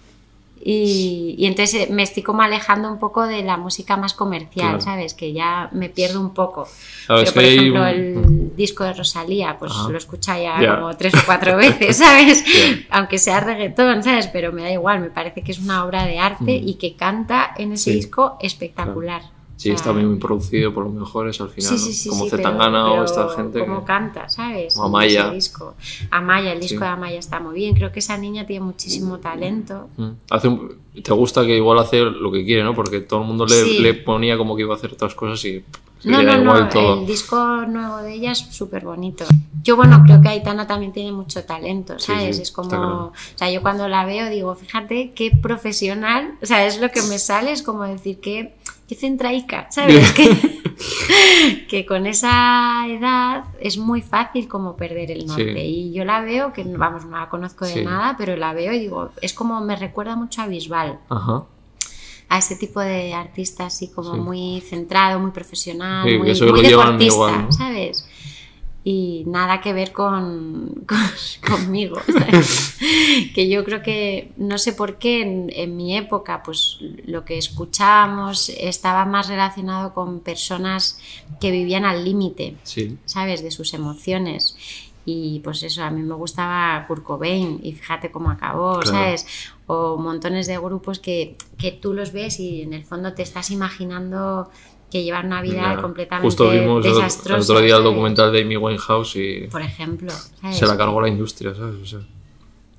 Y, 0.70 1.46
entonces 1.46 1.88
eh, 1.88 1.88
me 1.90 2.04
estoy 2.04 2.24
como 2.24 2.42
alejando 2.42 2.92
un 2.92 3.00
poco 3.00 3.26
de 3.26 3.42
la 3.42 3.56
música 3.56 3.96
más 3.96 4.14
comercial, 4.14 4.82
¿sabes? 4.82 5.14
Que 5.14 5.32
ya 5.32 5.70
me 5.72 5.88
pierdo 5.88 6.20
un 6.20 6.34
poco. 6.34 6.68
Pero, 7.08 7.32
por 7.32 7.44
ejemplo, 7.44 7.88
el 7.88 8.54
disco 8.54 8.84
de 8.84 8.92
Rosalía, 8.92 9.56
pues 9.58 9.72
lo 9.90 9.98
escucha 9.98 10.38
ya 10.38 10.76
como 10.76 10.98
tres 10.98 11.14
o 11.14 11.20
cuatro 11.26 11.56
veces, 11.58 11.96
¿sabes? 11.96 12.44
Aunque 12.90 13.18
sea 13.18 13.40
reggaetón, 13.40 14.04
¿sabes? 14.04 14.28
Pero 14.28 14.52
me 14.52 14.62
da 14.62 14.70
igual, 14.70 15.00
me 15.00 15.10
parece 15.10 15.42
que 15.42 15.54
es 15.54 15.60
una 15.60 15.86
obra 15.86 16.06
de 16.06 16.20
arte 16.20 16.60
mm. 16.62 16.68
y 16.68 16.74
que 16.74 16.98
canta 16.98 17.54
en 17.58 17.72
ese 17.72 17.92
disco 17.92 18.38
espectacular. 18.42 19.37
Sí, 19.58 19.72
está 19.72 19.92
bien 19.92 20.20
producido 20.20 20.72
por 20.74 20.86
los 20.86 20.94
mejores 20.94 21.42
al 21.42 21.50
final, 21.50 21.80
como 22.10 22.30
Zetangana 22.30 22.92
o 22.92 23.04
esta 23.04 23.28
gente. 23.30 23.60
Como 23.60 23.84
canta, 23.84 24.30
¿sabes? 24.30 24.78
O 24.78 24.84
Amaya. 24.84 25.32
Disco. 25.32 25.74
Amaya, 26.12 26.54
el 26.54 26.60
disco 26.60 26.82
de 26.82 26.92
Amaya 26.92 27.18
está 27.18 27.40
muy 27.40 27.56
bien. 27.56 27.76
Creo 27.76 27.92
que 27.92 28.00
esa 28.00 28.18
niña 28.18 28.46
tiene 28.46 28.64
muchísimo 28.64 29.18
talento. 29.18 29.90
Mm. 29.98 31.02
Te 31.02 31.14
gusta 31.14 31.46
que 31.46 31.58
igual 31.58 31.80
hace 31.80 32.02
lo 32.02 32.32
que 32.32 32.46
quiere, 32.46 32.64
¿no? 32.64 32.76
Porque 32.76 33.02
todo 33.02 33.22
el 33.22 33.28
mundo 33.28 33.46
le, 33.46 33.80
le 33.80 33.94
ponía 33.96 34.38
como 34.38 34.56
que 34.56 34.62
iba 34.62 34.74
a 34.74 34.78
hacer 34.78 34.94
otras 34.94 35.16
cosas 35.16 35.44
y 35.46 35.64
no, 36.04 36.22
no, 36.22 36.38
no, 36.38 37.00
el 37.00 37.08
disco 37.08 37.38
nuevo 37.68 37.98
de 37.98 38.14
ella 38.14 38.32
es 38.32 38.40
súper 38.40 38.86
bonito. 38.86 39.26
Yo, 39.64 39.76
bueno, 39.76 40.04
creo 40.06 40.22
que 40.22 40.30
Aitana 40.30 40.68
también 40.68 40.94
tiene 40.94 41.12
mucho 41.12 41.44
talento, 41.44 41.98
¿sabes? 41.98 42.40
es 42.40 42.52
como, 42.52 42.78
o 42.78 43.14
sea, 43.36 43.50
yo 43.50 43.62
cuando 43.62 43.88
la 43.88 44.06
veo 44.06 44.30
digo, 44.30 44.54
fíjate 44.56 45.12
qué 45.14 45.32
profesional, 45.32 46.36
o 46.42 46.46
sea, 46.46 46.66
es 46.68 46.80
lo 46.80 46.90
que 46.92 47.02
me 47.04 47.18
sale, 47.18 47.52
es 47.52 47.64
como 47.64 47.84
decir 47.84 48.20
que 48.20 48.54
qué 48.88 48.96
centraica, 48.96 49.68
¿sabes? 49.70 50.14
que, 51.70 51.86
con 51.86 52.06
esa 52.06 52.86
edad 52.88 53.46
es 53.60 53.78
muy 53.78 54.02
fácil 54.02 54.48
como 54.48 54.76
perder 54.76 55.12
el 55.12 55.26
norte. 55.26 55.66
Y 55.66 55.92
yo 55.92 56.06
la 56.06 56.22
veo, 56.22 56.54
que 56.54 56.64
vamos, 56.64 57.06
no 57.06 57.20
la 57.20 57.30
conozco 57.30 57.66
de 57.66 57.84
nada, 57.84 58.16
pero 58.18 58.36
la 58.38 58.54
veo 58.54 58.74
y 58.74 58.80
digo, 58.80 59.12
es 59.22 59.34
como 59.34 59.60
me 59.62 59.76
recuerda 59.76 60.16
mucho 60.16 60.42
a 60.42 60.48
Bisbal. 60.48 61.00
A 62.30 62.40
ese 62.40 62.56
tipo 62.58 62.82
de 62.82 63.14
artista 63.14 63.68
así 63.68 63.90
como 63.90 64.16
muy 64.16 64.62
centrado, 64.62 65.20
muy 65.20 65.32
profesional, 65.32 66.04
muy, 66.04 66.18
muy 66.20 66.62
deportista, 66.62 67.48
¿sabes? 67.52 68.08
Y 68.90 69.26
nada 69.28 69.60
que 69.60 69.74
ver 69.74 69.92
con, 69.92 70.86
conmigo. 71.46 71.98
que 73.36 73.50
yo 73.50 73.66
creo 73.66 73.84
que, 73.84 74.32
no 74.38 74.58
sé 74.58 74.72
por 74.72 74.98
qué, 74.98 75.24
en, 75.24 75.76
mi 75.76 75.98
época, 75.98 76.42
pues 76.42 76.78
lo 77.06 77.26
que 77.26 77.38
escuchábamos 77.38 78.48
estaba 78.48 79.04
más 79.04 79.28
relacionado 79.28 79.94
con 79.94 80.22
personas 80.22 81.02
que 81.42 81.52
vivían 81.52 81.84
al 81.84 82.06
límite, 82.06 82.56
¿sabes? 83.04 83.44
De 83.44 83.52
sus 83.52 83.74
emociones. 83.74 84.56
Y 85.04 85.42
pues 85.44 85.64
eso, 85.64 85.84
a 85.84 85.92
mí 85.92 86.02
me 86.02 86.16
gustaba 86.16 86.86
Kurt 86.88 87.04
Cobain 87.04 87.60
y 87.62 87.74
fíjate 87.74 88.10
cómo 88.10 88.30
acabó, 88.32 88.82
¿sabes? 88.86 89.26
O 89.66 89.98
montones 89.98 90.48
de 90.48 90.58
grupos 90.60 91.00
que, 91.00 91.36
que 91.58 91.74
tú 91.74 91.94
los 91.94 92.14
ves 92.14 92.40
y 92.40 92.62
en 92.62 92.72
el 92.72 92.86
fondo 92.86 93.14
te 93.14 93.24
estás 93.24 93.52
imaginando 93.52 94.50
que 94.90 95.04
llevan 95.04 95.28
una 95.28 95.42
vida 95.42 95.78
completamente 95.82 96.28
Justo 96.28 96.50
vimos 96.50 96.84
desastrosa. 96.84 97.36
El, 97.36 97.42
otro 97.42 97.62
día 97.62 97.78
el 97.78 97.84
documental 97.84 98.32
de 98.32 98.42
Amy 98.42 98.58
Winehouse 98.58 99.16
y... 99.18 99.48
Por 99.48 99.62
ejemplo. 99.62 100.12
Se 100.52 100.66
la 100.66 100.78
cargó 100.78 101.02
la 101.02 101.10
industria, 101.10 101.54
¿sabes? 101.54 101.96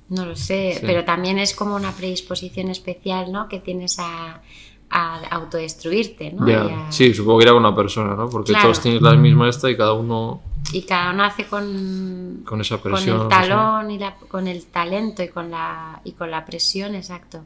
no 0.09 0.25
lo 0.25 0.35
sé, 0.35 0.79
pero 0.81 1.05
también 1.05 1.37
es 1.37 1.53
como 1.53 1.75
una 1.75 1.91
predisposición 1.91 2.69
especial, 2.69 3.31
¿no? 3.31 3.47
Que 3.47 3.59
tienes 3.59 3.99
a, 3.99 4.41
a 4.89 5.19
autodestruirte, 5.29 6.33
¿no? 6.33 6.45
Sí, 6.91 7.13
supongo 7.13 7.39
que 7.39 7.43
era 7.43 7.53
con 7.53 7.63
una 7.63 7.75
persona, 7.75 8.15
¿no? 8.15 8.27
Porque 8.27 8.53
todos 8.53 8.81
tienen 8.81 9.03
la 9.03 9.13
misma 9.13 9.47
esta 9.49 9.69
y 9.69 9.77
cada 9.77 9.93
uno... 9.93 10.41
Y 10.73 10.81
cada 10.81 11.13
uno 11.13 11.23
hace 11.23 11.45
con... 11.45 12.41
Con 12.43 12.59
esa 12.61 12.81
presión. 12.81 13.17
Con 13.17 13.25
el 13.25 13.29
talón 13.29 13.91
y 13.91 13.99
la, 13.99 14.15
con 14.15 14.47
el 14.47 14.65
talento 14.65 15.21
y 15.21 15.29
con 15.29 15.51
la, 15.51 16.01
y 16.03 16.13
con 16.13 16.31
la 16.31 16.43
presión, 16.43 16.95
exacto. 16.95 17.43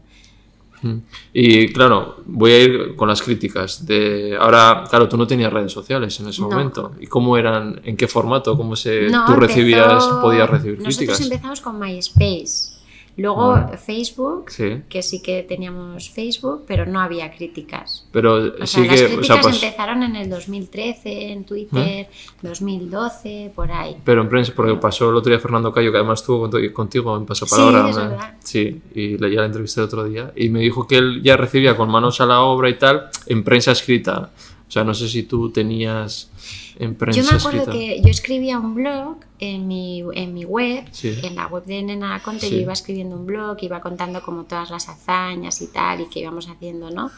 Y 1.34 1.72
claro, 1.72 2.18
voy 2.26 2.52
a 2.52 2.60
ir 2.60 2.96
con 2.96 3.08
las 3.08 3.22
críticas. 3.22 3.86
De 3.86 4.36
ahora, 4.40 4.84
claro, 4.90 5.08
tú 5.08 5.18
no 5.18 5.26
tenías 5.26 5.52
redes 5.52 5.72
sociales 5.72 6.20
en 6.20 6.28
ese 6.28 6.42
momento. 6.42 6.94
¿Y 7.00 7.08
cómo 7.08 7.38
eran? 7.38 7.82
¿En 7.84 7.96
qué 7.96 8.08
formato? 8.08 8.58
¿Cómo 8.58 8.76
se 8.76 9.08
tú 9.26 9.34
recibías, 9.36 10.06
podías 10.22 10.50
recibir 10.50 10.78
críticas? 10.78 11.20
Nosotros 11.20 11.22
empezamos 11.22 11.62
con 11.62 11.80
MySpace. 11.80 12.73
Luego 13.16 13.56
Facebook, 13.78 14.46
que 14.90 15.02
sí 15.04 15.22
que 15.22 15.44
teníamos 15.44 16.10
Facebook, 16.10 16.64
pero 16.66 16.86
no 16.86 17.00
había 17.00 17.32
críticas. 17.32 18.08
Pero 18.12 18.36
o 18.36 18.66
sí 18.66 18.86
sea, 18.86 18.86
las 18.86 19.02
críticas 19.04 19.40
pues 19.42 19.64
empezaron 19.64 20.02
en 20.02 20.16
el 20.16 20.30
2013, 20.30 21.32
en 21.32 21.44
Twitter, 21.44 22.10
2012, 22.42 23.52
por 23.54 23.72
ahí. 23.72 23.98
Pero 24.04 24.22
en 24.24 24.30
prensa, 24.30 24.52
porque 24.56 24.74
pasó 24.76 25.10
el 25.12 25.16
otro 25.16 25.30
día 25.30 25.40
Fernando 25.40 25.72
Cayo, 25.72 25.92
que 25.92 25.98
además 25.98 26.22
estuvo 26.22 26.50
contigo 26.74 27.16
en 27.16 27.26
Pasapalabra. 27.26 27.84
Sí, 27.84 27.90
es 27.90 27.96
verdad. 27.96 28.38
Sí, 28.44 28.82
y 28.96 29.12
ya 29.20 29.42
la 29.42 29.46
entrevisté 29.46 29.82
el 29.82 29.86
otro 29.86 30.04
día. 30.06 30.32
Y 30.36 30.50
me 30.50 30.62
dijo 30.62 30.88
que 30.88 30.98
él 30.98 31.22
ya 31.22 31.38
recibía 31.38 31.78
con 31.78 31.92
manos 31.92 32.20
a 32.20 32.26
la 32.26 32.42
obra 32.42 32.70
y 32.70 32.80
tal, 32.80 33.10
en 33.28 33.44
prensa 33.44 33.74
escrita. 33.74 34.32
O 34.68 34.72
sea, 34.72 34.84
no 34.84 34.96
sé 34.96 35.08
si 35.08 35.22
tú 35.24 35.52
tenías 35.52 36.32
en 36.80 36.96
prensa 36.96 37.22
Yo 37.22 37.30
me 37.30 37.38
acuerdo 37.38 37.72
que 37.72 38.02
yo 38.02 38.10
escribía 38.10 38.60
un 38.60 38.76
blog 38.76 39.18
en 39.40 39.68
mi, 39.68 40.04
en 40.14 40.34
mi 40.34 40.46
web, 40.46 40.86
en 41.04 41.36
la 41.36 41.48
web 41.48 41.66
de 41.66 41.84
Nena 41.84 42.22
Conte, 42.24 42.50
yo 42.50 42.58
iba 42.58 42.74
escribiendo 42.74 43.16
un 43.16 43.26
blog, 43.26 43.58
iba 43.62 43.82
contando 43.82 44.22
como 44.22 44.44
todas 44.44 44.70
las 44.70 44.90
hazañas 44.90 45.62
y 45.62 45.68
tal, 45.68 46.02
y 46.02 46.06
que 46.06 46.20
íbamos 46.20 46.50
haciendo, 46.50 46.90
¿no? 46.90 47.12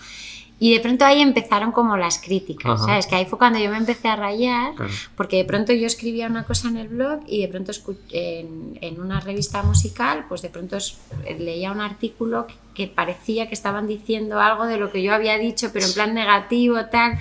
Y 0.58 0.74
de 0.74 0.80
pronto 0.80 1.04
ahí 1.04 1.22
empezaron 1.22 1.74
como 1.74 1.98
las 1.98 2.18
críticas, 2.18 2.86
¿sabes? 2.86 3.08
Que 3.08 3.16
ahí 3.16 3.26
fue 3.26 3.38
cuando 3.38 3.60
yo 3.60 3.70
me 3.70 3.78
empecé 3.78 4.08
a 4.08 4.16
rayar, 4.16 4.74
porque 5.16 5.36
de 5.38 5.44
pronto 5.44 5.74
yo 5.74 5.86
escribía 5.86 6.28
una 6.28 6.46
cosa 6.46 6.70
en 6.70 6.78
el 6.78 6.88
blog 6.88 7.20
y 7.28 7.42
de 7.42 7.50
pronto 7.50 7.74
en, 8.12 8.78
en 8.80 9.02
una 9.02 9.20
revista 9.20 9.64
musical, 9.64 10.26
pues 10.30 10.42
de 10.42 10.50
pronto 10.50 10.78
leía 11.40 11.74
un 11.74 11.82
artículo 11.82 12.48
que, 12.74 12.88
parecía 12.88 13.48
que 13.48 13.54
estaban 13.54 13.86
diciendo 13.86 14.40
algo 14.40 14.66
de 14.66 14.78
lo 14.78 14.92
que 14.92 15.04
yo 15.04 15.14
había 15.14 15.38
dicho, 15.38 15.72
pero 15.74 15.86
en 15.86 15.94
plan 15.94 16.14
negativo, 16.14 16.78
tal. 16.86 17.18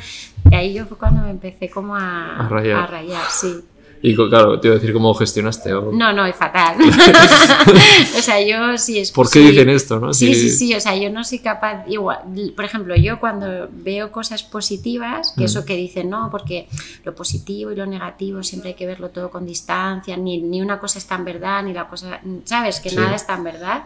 Y 0.50 0.54
ahí 0.54 0.72
yo 0.72 0.86
fue 0.86 0.96
cuando 0.96 1.22
me 1.22 1.30
empecé 1.30 1.68
como 1.70 1.96
a, 1.96 2.36
a 2.36 2.48
rayar. 2.48 2.76
A 2.76 2.86
rayar 2.86 3.24
sí. 3.30 3.64
Y 4.06 4.14
claro, 4.14 4.60
te 4.60 4.68
iba 4.68 4.76
a 4.76 4.78
decir 4.78 4.92
cómo 4.92 5.14
gestionaste. 5.14 5.70
No, 5.70 6.12
no, 6.12 6.26
es 6.26 6.36
fatal. 6.36 6.76
o 8.18 8.20
sea, 8.20 8.38
yo 8.38 8.76
sí 8.76 8.98
es 8.98 9.10
¿Por 9.10 9.30
qué 9.30 9.38
dicen 9.38 9.70
esto, 9.70 9.98
no? 9.98 10.12
Sí, 10.12 10.34
sí, 10.34 10.50
sí, 10.50 10.74
o 10.74 10.80
sea, 10.80 10.94
yo 10.94 11.08
no 11.08 11.24
soy 11.24 11.38
capaz, 11.38 11.86
igual, 11.88 12.18
por 12.54 12.66
ejemplo, 12.66 12.94
yo 12.96 13.18
cuando 13.18 13.66
veo 13.72 14.12
cosas 14.12 14.42
positivas, 14.42 15.32
que 15.38 15.44
eso 15.44 15.64
que 15.64 15.74
dicen, 15.74 16.10
no, 16.10 16.28
porque 16.30 16.68
lo 17.02 17.14
positivo 17.14 17.72
y 17.72 17.76
lo 17.76 17.86
negativo 17.86 18.42
siempre 18.42 18.72
hay 18.72 18.74
que 18.74 18.86
verlo 18.86 19.08
todo 19.08 19.30
con 19.30 19.46
distancia, 19.46 20.18
ni, 20.18 20.36
ni 20.36 20.60
una 20.60 20.78
cosa 20.78 20.98
es 20.98 21.06
tan 21.06 21.24
verdad, 21.24 21.62
ni 21.62 21.72
la 21.72 21.88
cosa, 21.88 22.20
¿sabes? 22.44 22.80
Que 22.80 22.90
nada 22.90 23.14
es 23.14 23.26
tan 23.26 23.42
verdad. 23.42 23.84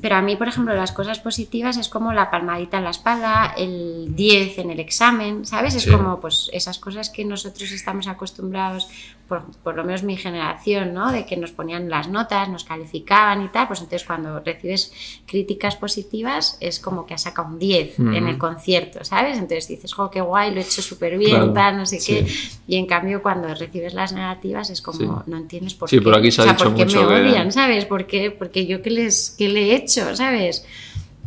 Pero 0.00 0.16
a 0.16 0.22
mí, 0.22 0.36
por 0.36 0.48
ejemplo, 0.48 0.74
las 0.74 0.92
cosas 0.92 1.20
positivas 1.20 1.76
es 1.76 1.88
como 1.88 2.14
la 2.14 2.30
palmadita 2.30 2.78
en 2.78 2.84
la 2.84 2.90
espalda, 2.90 3.52
el 3.56 4.14
10 4.14 4.58
en 4.58 4.70
el 4.70 4.80
examen, 4.80 5.44
¿sabes? 5.44 5.74
Es 5.74 5.86
como 5.86 6.18
pues 6.18 6.48
esas 6.52 6.78
cosas 6.78 7.10
que 7.10 7.24
nosotros 7.26 7.72
estamos 7.72 8.06
acostumbrados 8.06 8.88
por, 9.28 9.74
lo 9.74 9.84
menos 9.84 10.02
mi 10.02 10.16
generación, 10.16 10.92
¿no? 10.92 11.10
De 11.10 11.24
que 11.24 11.36
nos 11.36 11.52
ponían 11.52 11.88
las 11.88 12.08
notas, 12.08 12.48
nos 12.48 12.64
calificaban 12.64 13.42
y 13.42 13.48
tal, 13.48 13.66
pues 13.66 13.80
entonces 13.80 14.06
cuando 14.06 14.40
recibes 14.40 14.92
críticas 15.26 15.76
positivas 15.76 16.58
es 16.60 16.78
como 16.78 17.06
que 17.06 17.14
has 17.14 17.22
sacado 17.22 17.48
un 17.48 17.58
10 17.58 17.98
en 17.98 18.28
el 18.28 18.38
concierto, 18.38 19.04
¿sabes? 19.04 19.38
Entonces 19.38 19.68
dices, 19.68 19.92
jo, 19.94 20.10
qué 20.10 20.20
guay, 20.20 20.52
lo 20.52 20.60
he 20.60 20.62
hecho 20.62 20.82
súper 20.82 21.16
bien, 21.16 21.54
tal, 21.54 21.78
no 21.78 21.86
sé 21.86 21.98
qué. 22.04 22.26
Y 22.66 22.76
en 22.76 22.86
cambio 22.86 23.22
cuando 23.22 23.54
recibes 23.54 23.94
las 23.94 24.12
negativas 24.12 24.70
es 24.70 24.82
como, 24.82 25.22
no 25.26 25.36
entiendes 25.36 25.74
por 25.74 25.88
qué. 25.88 26.00
por 26.00 26.14
aquí 26.14 26.30
se 26.30 26.42
ha 26.42 26.44
o 26.44 26.46
sea, 26.48 26.56
¿por 26.56 26.74
qué 26.74 26.84
me 26.84 26.98
odian, 26.98 27.52
¿sabes? 27.52 27.86
¿Por 27.86 28.06
qué? 28.06 28.30
Porque 28.30 28.66
yo 28.66 28.82
qué 28.82 28.90
les 28.90 29.34
qué 29.38 29.48
le 29.48 29.70
he 29.70 29.76
hecho, 29.76 30.14
¿sabes? 30.16 30.66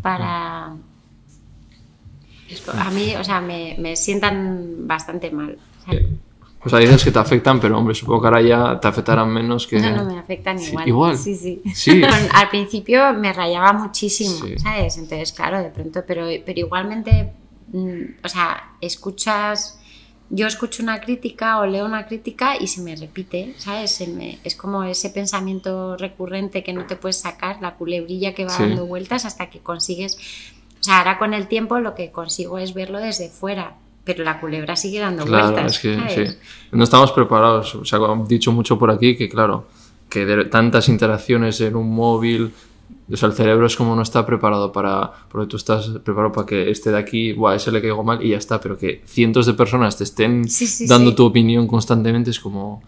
Para... 0.02 0.76
A 2.78 2.92
mí, 2.92 3.16
o 3.16 3.24
sea, 3.24 3.42
me, 3.42 3.76
me 3.80 3.96
sientan 3.96 4.88
bastante 4.88 5.32
mal. 5.32 5.58
O 5.82 5.92
sea, 5.92 6.00
dices 6.74 7.04
que 7.04 7.12
te 7.12 7.20
afectan, 7.20 7.60
pero 7.60 7.78
hombre, 7.78 7.94
supongo 7.94 8.22
que 8.22 8.28
ahora 8.28 8.42
ya 8.42 8.80
te 8.80 8.88
afectarán 8.88 9.30
menos 9.30 9.68
que... 9.68 9.80
No, 9.80 9.92
no, 9.92 10.06
me 10.06 10.20
afectan 10.20 10.60
igual. 10.60 10.88
igual. 10.88 11.18
Sí, 11.18 11.36
sí. 11.36 12.02
Al 12.34 12.50
principio 12.50 13.14
me 13.14 13.32
rayaba 13.34 13.74
muchísimo, 13.74 14.36
¿sabes? 14.58 14.98
Entonces, 14.98 15.32
claro, 15.32 15.62
de 15.62 15.70
pronto, 15.70 16.04
pero, 16.08 16.28
pero 16.46 16.60
igualmente, 16.60 17.34
mm, 17.72 18.02
o 18.24 18.30
sea, 18.30 18.72
escuchas... 18.82 19.80
Yo 20.32 20.48
escucho 20.48 20.82
una 20.82 21.02
crítica 21.02 21.60
o 21.60 21.68
leo 21.68 21.86
una 21.86 22.08
crítica 22.08 22.56
y 22.60 22.66
se 22.66 22.82
me 22.82 22.96
repite, 22.96 23.54
¿sabes? 23.60 24.04
es 24.44 24.56
como 24.56 24.84
ese 24.84 25.12
pensamiento 25.12 25.98
recurrente 25.98 26.64
que 26.64 26.74
no 26.74 26.88
te 26.88 26.96
puedes 26.96 27.20
sacar, 27.20 27.62
la 27.62 27.76
culebrilla 27.76 28.34
que 28.34 28.44
va 28.44 28.58
dando 28.58 28.88
vueltas 28.88 29.26
hasta 29.26 29.52
que 29.52 29.60
consigues... 29.60 30.18
O 30.80 30.84
sea, 30.84 31.00
ahora 31.00 31.20
con 31.20 31.36
el 31.36 31.48
tiempo 31.48 31.80
lo 31.80 31.94
que 31.94 32.12
consigo 32.12 32.58
es 32.58 32.74
verlo 32.74 33.00
desde 33.00 33.30
fuera, 33.30 33.76
pero 34.06 34.24
la 34.24 34.40
culebra 34.40 34.76
sigue 34.76 35.00
dando 35.00 35.26
vueltas. 35.26 35.74
Es 35.74 35.80
que, 35.80 35.98
sí. 36.10 36.38
No 36.72 36.84
estamos 36.84 37.12
preparados. 37.12 37.74
O 37.76 37.84
sea, 37.84 38.00
han 38.00 38.28
dicho 38.28 38.52
mucho 38.52 38.78
por 38.78 38.92
aquí 38.92 39.18
que, 39.18 39.28
claro, 39.28 39.68
que 40.08 40.26
de 40.26 40.46
tantas 40.46 40.88
interacciones 40.88 41.60
en 41.62 41.76
un 41.76 41.94
móvil, 41.94 42.54
o 43.12 43.18
sea, 43.18 43.28
el 43.28 43.34
cerebro 43.34 43.66
es 43.66 43.76
como 43.76 43.96
no 43.96 44.04
está 44.04 44.24
preparado 44.26 44.72
para. 44.72 45.12
Porque 45.30 45.48
tú 45.48 45.58
estás 45.58 45.88
preparado 46.04 46.32
para 46.32 46.46
que 46.46 46.70
este 46.70 46.92
de 46.92 47.00
aquí, 47.00 47.34
buah, 47.34 47.56
ese 47.56 47.72
le 47.72 47.82
caigo 47.82 48.04
mal 48.04 48.24
y 48.24 48.30
ya 48.30 48.38
está. 48.38 48.62
Pero 48.62 48.78
que 48.78 49.02
cientos 49.06 49.48
de 49.48 49.56
personas 49.56 49.98
te 49.98 50.04
estén 50.04 50.46
dando 50.88 51.16
tu 51.16 51.26
opinión 51.26 51.68
constantemente 51.68 52.30
es 52.30 52.40
como. 52.40 52.84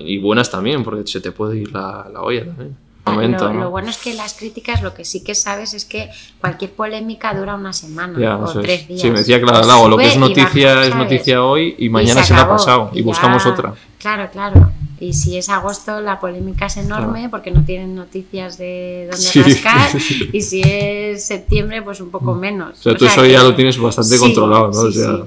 Y 0.00 0.18
buenas 0.18 0.50
también, 0.50 0.84
porque 0.84 1.06
se 1.10 1.20
te 1.20 1.32
puede 1.32 1.58
ir 1.58 1.72
la, 1.72 2.08
la 2.12 2.22
olla 2.22 2.44
también 2.44 2.87
lo, 3.16 3.70
bueno 3.70 3.90
es 3.90 3.98
que 3.98 4.14
las 4.14 4.34
críticas, 4.34 4.82
lo 4.82 4.94
que 4.94 5.04
sí 5.04 5.22
que 5.22 5.34
sabes 5.34 5.74
es 5.74 5.84
que 5.84 6.10
cualquier 6.40 6.72
polémica 6.72 7.34
dura 7.34 7.54
una 7.54 7.72
semana 7.72 8.38
o 8.38 8.60
tres 8.60 8.88
días. 8.88 9.00
Sí, 9.00 9.10
me 9.10 9.18
decía 9.18 9.40
claro, 9.40 9.88
lo 9.88 9.96
que 9.96 10.06
es 10.06 10.16
noticia 10.16 10.84
es 10.84 10.94
noticia 10.94 11.42
hoy 11.42 11.74
y 11.78 11.88
mañana 11.88 12.22
se, 12.22 12.34
la 12.34 12.42
ha 12.42 12.48
pasado 12.48 12.90
y, 12.92 13.02
buscamos 13.02 13.44
otra. 13.46 13.74
Claro, 13.98 14.28
claro. 14.30 14.70
Y 15.00 15.12
si 15.12 15.38
es 15.38 15.48
agosto, 15.48 16.00
la 16.00 16.18
polémica 16.18 16.66
es 16.66 16.76
enorme 16.76 17.28
porque 17.28 17.50
no 17.50 17.64
tienen 17.64 17.94
noticias 17.94 18.58
de 18.58 19.08
dónde 19.10 19.42
rascar. 19.50 19.90
Y 20.32 20.40
si 20.42 20.60
es 20.64 21.24
septiembre, 21.24 21.82
pues 21.82 22.00
un 22.00 22.10
poco 22.10 22.34
mm. 22.34 22.38
menos. 22.38 22.78
O 22.78 22.82
sea, 22.82 22.96
tú 22.96 23.06
eso 23.06 23.24
ya 23.24 23.42
lo 23.42 23.54
tienes 23.54 23.78
bastante 23.78 24.18
controlado, 24.18 24.70
¿no? 24.72 24.80
O 24.80 24.92
sea... 24.92 25.18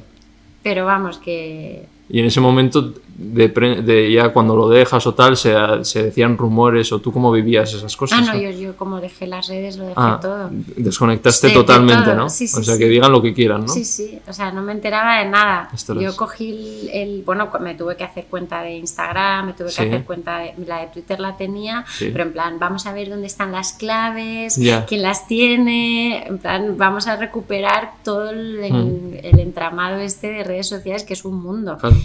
Pero 0.64 0.86
vamos, 0.86 1.18
que 1.18 1.88
y 2.12 2.20
en 2.20 2.26
ese 2.26 2.42
momento, 2.42 2.94
de, 3.18 3.49
de 3.84 4.12
ya 4.12 4.30
cuando 4.30 4.55
lo 4.55 4.70
dejas 4.70 5.05
o 5.05 5.14
tal, 5.14 5.38
se, 5.38 5.53
se, 5.84 6.03
decían 6.03 6.38
rumores 6.38 6.91
o 6.91 6.99
tú 6.99 7.12
cómo 7.12 7.32
vivías 7.32 7.74
esas 7.74 7.95
cosas. 7.95 8.20
Ah, 8.20 8.34
no, 8.34 8.39
yo, 8.39 8.49
yo, 8.49 8.76
como 8.76 8.99
dejé 8.99 9.28
las 9.28 9.47
redes, 9.47 9.78
lo 9.78 9.84
dejé 9.84 9.95
ah, 9.97 10.20
todo. 10.22 10.49
Desconectaste 10.51 11.51
totalmente, 11.51 12.14
¿no? 12.16 12.30
Sí, 12.30 12.47
sí, 12.47 12.59
o 12.59 12.64
sea, 12.64 12.78
que 12.78 12.86
digan 12.86 13.12
lo 13.12 13.22
que 13.22 13.34
quieran, 13.34 13.62
¿no? 13.62 13.68
Sí, 13.68 13.86
sí, 13.86 14.20
o 14.28 14.34
sea, 14.34 14.51
no 14.51 14.62
me 14.62 14.72
enteraba 14.72 15.20
de 15.20 15.30
nada. 15.30 15.70
Yo 15.99 16.16
cogí 16.16 16.89
el, 16.91 17.24
bueno, 17.24 17.49
me 17.59 17.76
tuve 17.76 17.95
que 17.95 18.03
hacer 18.03 18.26
cuenta 18.26 18.62
de 18.62 18.78
Instagram, 18.78 19.47
me 19.47 19.53
tuve 19.53 19.68
que 19.68 19.82
hacer 19.82 20.03
cuenta 20.03 20.39
de, 20.39 20.53
la 20.66 20.82
de 20.82 20.88
Twitter 20.88 21.20
la 21.20 21.38
tenía, 21.38 21.86
pero 21.99 22.24
en 22.24 22.34
plan, 22.34 22.59
vamos 22.59 22.86
a 22.86 22.93
ver 22.93 23.09
dónde 23.09 23.28
están 23.28 23.51
las 23.51 23.74
claves, 23.74 24.59
quién 24.88 25.01
las 25.01 25.28
tiene, 25.28 26.28
en 26.28 26.38
plan, 26.38 26.78
vamos 26.78 27.07
a 27.07 27.18
recuperar 27.18 27.93
todo 28.03 28.30
el, 28.30 28.59
hmm. 28.72 29.14
el 29.22 29.39
entramado 29.39 29.99
este 29.99 30.32
de 30.32 30.43
redes 30.43 30.68
sociales 30.68 31.03
que 31.03 31.14
es 31.14 31.26
un 31.26 31.41
mundo. 31.41 31.78
Claro 31.78 31.95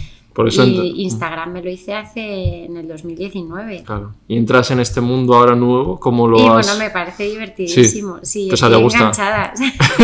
y 0.45 1.03
Instagram 1.03 1.53
me 1.53 1.63
lo 1.63 1.69
hice 1.69 1.93
hace 1.93 2.65
en 2.65 2.77
el 2.77 2.87
2019. 2.87 3.83
Claro. 3.83 4.13
Y 4.27 4.37
entras 4.37 4.71
en 4.71 4.79
este 4.79 5.01
mundo 5.01 5.35
ahora 5.35 5.55
nuevo, 5.55 5.99
¿cómo 5.99 6.27
lo 6.27 6.39
y, 6.39 6.49
bueno, 6.49 6.75
me 6.77 6.89
parece 6.89 7.23
divertidísimo. 7.23 8.19
Sí, 8.21 8.49
sí 8.53 8.69
te 8.69 8.75
gusta. 8.75 8.99
enganchada. 8.99 9.53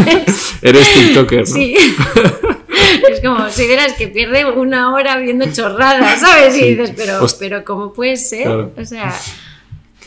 Eres 0.62 0.94
TikToker, 0.94 1.40
¿no? 1.40 1.46
Sí. 1.46 1.76
es 3.10 3.22
como 3.22 3.50
si 3.50 3.68
vieras 3.68 3.94
que 3.94 4.08
pierde 4.08 4.46
una 4.52 4.94
hora 4.94 5.18
viendo 5.18 5.46
chorradas, 5.52 6.20
¿sabes? 6.20 6.58
Y 6.58 6.70
dices, 6.70 6.94
pero, 6.96 7.20
pues 7.20 7.36
pero 7.36 7.64
¿cómo 7.64 7.94
puede 7.94 8.18
ser? 8.18 8.72
O 8.78 8.86
sea 8.86 9.14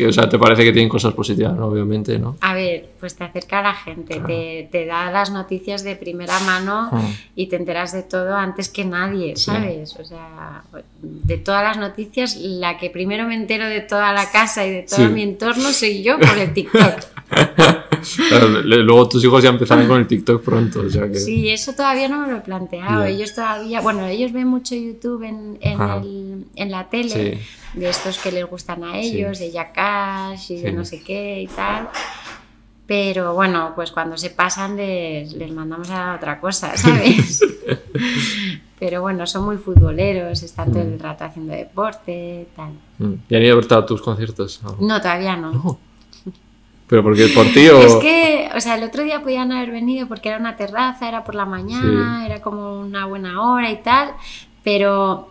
o 0.04 0.12
sea, 0.12 0.28
te 0.28 0.38
parece 0.38 0.64
que 0.64 0.72
tienen 0.72 0.88
cosas 0.88 1.14
positivas, 1.14 1.58
obviamente, 1.58 2.18
¿no? 2.18 2.36
A 2.40 2.54
ver, 2.54 2.90
pues 3.00 3.16
te 3.16 3.24
acerca 3.24 3.60
a 3.60 3.62
la 3.62 3.74
gente, 3.74 4.68
te, 4.70 4.86
da 4.86 5.10
las 5.10 5.30
noticias 5.30 5.82
de 5.82 5.96
primera 5.96 6.38
mano 6.40 6.90
hmm. 6.92 7.12
y 7.36 7.46
te 7.46 7.56
enteras 7.56 7.92
de 7.92 8.02
todo 8.02 8.36
antes 8.36 8.68
que 8.68 8.84
nadie, 8.84 9.36
¿sabes? 9.36 9.96
O 9.96 10.04
sea, 10.04 10.62
de 11.00 11.38
todas 11.38 11.62
las 11.62 11.78
noticias, 11.78 12.36
la 12.36 12.78
que 12.78 12.90
primero 12.90 13.26
me 13.26 13.34
entero 13.34 13.66
de 13.66 13.80
toda 13.80 14.12
la 14.12 14.30
casa 14.30 14.66
y 14.66 14.70
de 14.70 14.82
todo 14.82 15.08
mi 15.08 15.22
entorno 15.22 15.72
soy 15.72 16.02
yo 16.02 16.18
por 16.18 16.36
el 16.38 16.52
TikTok. 16.52 17.00
luego 18.64 19.08
tus 19.08 19.24
hijos 19.24 19.42
ya 19.42 19.50
empezarán 19.50 19.86
con 19.88 20.00
el 20.00 20.06
TikTok 20.06 20.42
pronto. 20.42 20.80
O 20.80 20.90
sea 20.90 21.08
que... 21.08 21.18
Sí, 21.18 21.48
eso 21.48 21.72
todavía 21.72 22.08
no 22.08 22.20
me 22.20 22.32
lo 22.32 22.38
he 22.38 22.40
planteado. 22.40 23.04
Ellos 23.04 23.34
todavía, 23.34 23.80
bueno, 23.80 24.06
ellos 24.06 24.32
ven 24.32 24.48
mucho 24.48 24.74
YouTube 24.74 25.22
en, 25.22 25.58
en, 25.60 25.80
el, 25.80 26.44
en 26.54 26.70
la 26.70 26.88
tele, 26.88 27.40
de 27.74 27.88
estos 27.88 28.18
que 28.18 28.32
les 28.32 28.46
gustan 28.46 28.84
a 28.84 28.98
ellos, 28.98 29.38
de 29.38 29.50
Yakash 29.50 30.52
y 30.52 30.60
de 30.60 30.72
no 30.72 30.84
sé 30.84 31.02
qué 31.02 31.42
y 31.42 31.46
tal. 31.46 31.88
Pero 32.86 33.34
bueno, 33.34 33.72
pues 33.74 33.90
cuando 33.90 34.16
se 34.16 34.30
pasan 34.30 34.76
les, 34.76 35.32
les 35.32 35.50
mandamos 35.50 35.90
a 35.90 36.14
otra 36.14 36.40
cosa, 36.40 36.76
¿sabes? 36.76 37.42
Pero 38.78 39.00
bueno, 39.00 39.26
son 39.26 39.44
muy 39.44 39.56
futboleros, 39.56 40.42
están 40.42 40.70
todo 40.70 40.82
el 40.82 40.96
mm. 40.96 41.00
rato 41.00 41.24
haciendo 41.24 41.52
deporte, 41.54 42.46
tal. 42.54 42.72
Mm. 42.98 43.14
¿Y 43.28 43.34
han 43.34 43.42
ido 43.42 43.54
a 43.54 43.60
ver 43.60 43.72
a 43.72 43.86
tus 43.86 44.02
conciertos? 44.02 44.60
No, 44.80 45.00
todavía 45.00 45.36
no. 45.36 45.78
¿Pero 46.88 47.02
porque 47.02 47.28
por 47.28 47.46
ti 47.46 47.68
o...? 47.68 47.80
Es 47.80 47.96
que, 47.96 48.48
o 48.54 48.60
sea, 48.60 48.76
el 48.76 48.84
otro 48.84 49.02
día 49.02 49.22
podían 49.22 49.50
haber 49.52 49.70
venido 49.70 50.06
porque 50.06 50.28
era 50.28 50.38
una 50.38 50.56
terraza, 50.56 51.08
era 51.08 51.24
por 51.24 51.34
la 51.34 51.44
mañana, 51.44 52.24
era 52.24 52.40
como 52.40 52.80
una 52.80 53.06
buena 53.06 53.42
hora 53.42 53.70
y 53.70 53.82
tal, 53.82 54.12
pero 54.62 55.30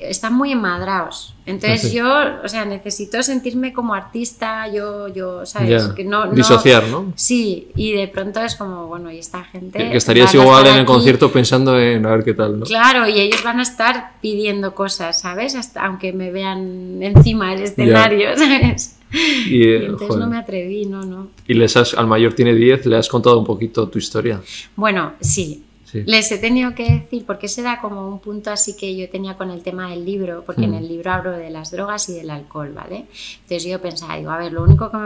están 0.00 0.34
muy 0.34 0.52
enmadrados. 0.52 1.34
Entonces 1.46 1.92
yo, 1.92 2.06
o 2.44 2.48
sea, 2.48 2.64
necesito 2.64 3.22
sentirme 3.22 3.72
como 3.72 3.94
artista, 3.94 4.68
yo, 4.68 5.08
yo, 5.08 5.46
¿sabes? 5.46 5.84
Que 5.96 6.04
no, 6.04 6.26
Disociar, 6.26 6.88
¿no? 6.88 7.12
Sí, 7.14 7.68
y 7.74 7.92
de 7.92 8.08
pronto 8.08 8.40
es 8.40 8.56
como, 8.56 8.86
bueno, 8.86 9.10
y 9.10 9.18
esta 9.18 9.44
gente... 9.44 9.78
Que, 9.78 9.96
estarías 9.96 10.34
igual 10.34 10.66
en 10.66 10.76
el 10.76 10.84
concierto 10.84 11.32
pensando 11.32 11.78
en 11.78 12.04
a 12.04 12.10
ver 12.10 12.24
qué 12.24 12.34
tal, 12.34 12.60
¿no? 12.60 12.66
Claro, 12.66 13.08
y 13.08 13.18
ellos 13.18 13.42
van 13.42 13.60
a 13.60 13.62
estar 13.62 14.12
pidiendo 14.20 14.74
cosas, 14.74 15.20
¿sabes? 15.20 15.54
Hasta, 15.54 15.86
aunque 15.86 16.12
me 16.12 16.30
vean 16.30 16.98
encima 17.00 17.54
del 17.54 17.62
escenario, 17.62 18.30
¿sabes? 18.36 18.95
Y, 19.46 19.74
entonces 19.74 20.16
no 20.16 20.26
me 20.26 20.38
atreví, 20.38 20.86
no, 20.86 21.04
no. 21.04 21.28
¿Y 21.46 21.54
les 21.54 21.76
has, 21.76 21.94
al 21.94 22.06
mayor 22.06 22.34
tiene 22.34 22.54
10, 22.54 22.86
le 22.86 22.96
has 22.96 23.08
contado 23.08 23.38
un 23.38 23.44
poquito 23.44 23.88
tu 23.88 23.98
historia? 23.98 24.42
Bueno, 24.74 25.12
sí, 25.20 25.62
les 25.92 26.30
he 26.32 26.38
tenido 26.38 26.74
que 26.74 26.90
decir, 26.90 27.24
porque 27.24 27.46
ese 27.46 27.60
era 27.60 27.80
como 27.80 28.08
un 28.08 28.18
punto 28.18 28.50
así 28.50 28.76
que 28.76 28.96
yo 28.96 29.08
tenía 29.08 29.36
con 29.36 29.50
el 29.50 29.62
tema 29.62 29.90
del 29.90 30.04
libro, 30.04 30.42
porque 30.44 30.64
en 30.64 30.72
mm. 30.72 30.78
el 30.78 30.88
libro 30.88 31.12
hablo 31.12 31.32
de 31.32 31.50
las 31.50 31.70
drogas 31.70 32.08
y 32.08 32.14
del 32.14 32.30
alcohol, 32.30 32.72
¿vale? 32.74 33.06
Entonces 33.42 33.64
yo 33.64 33.80
pensaba, 33.80 34.16
digo, 34.16 34.30
a 34.30 34.38
ver, 34.38 34.52
lo 34.52 34.62
único 34.62 34.90
que 34.90 34.98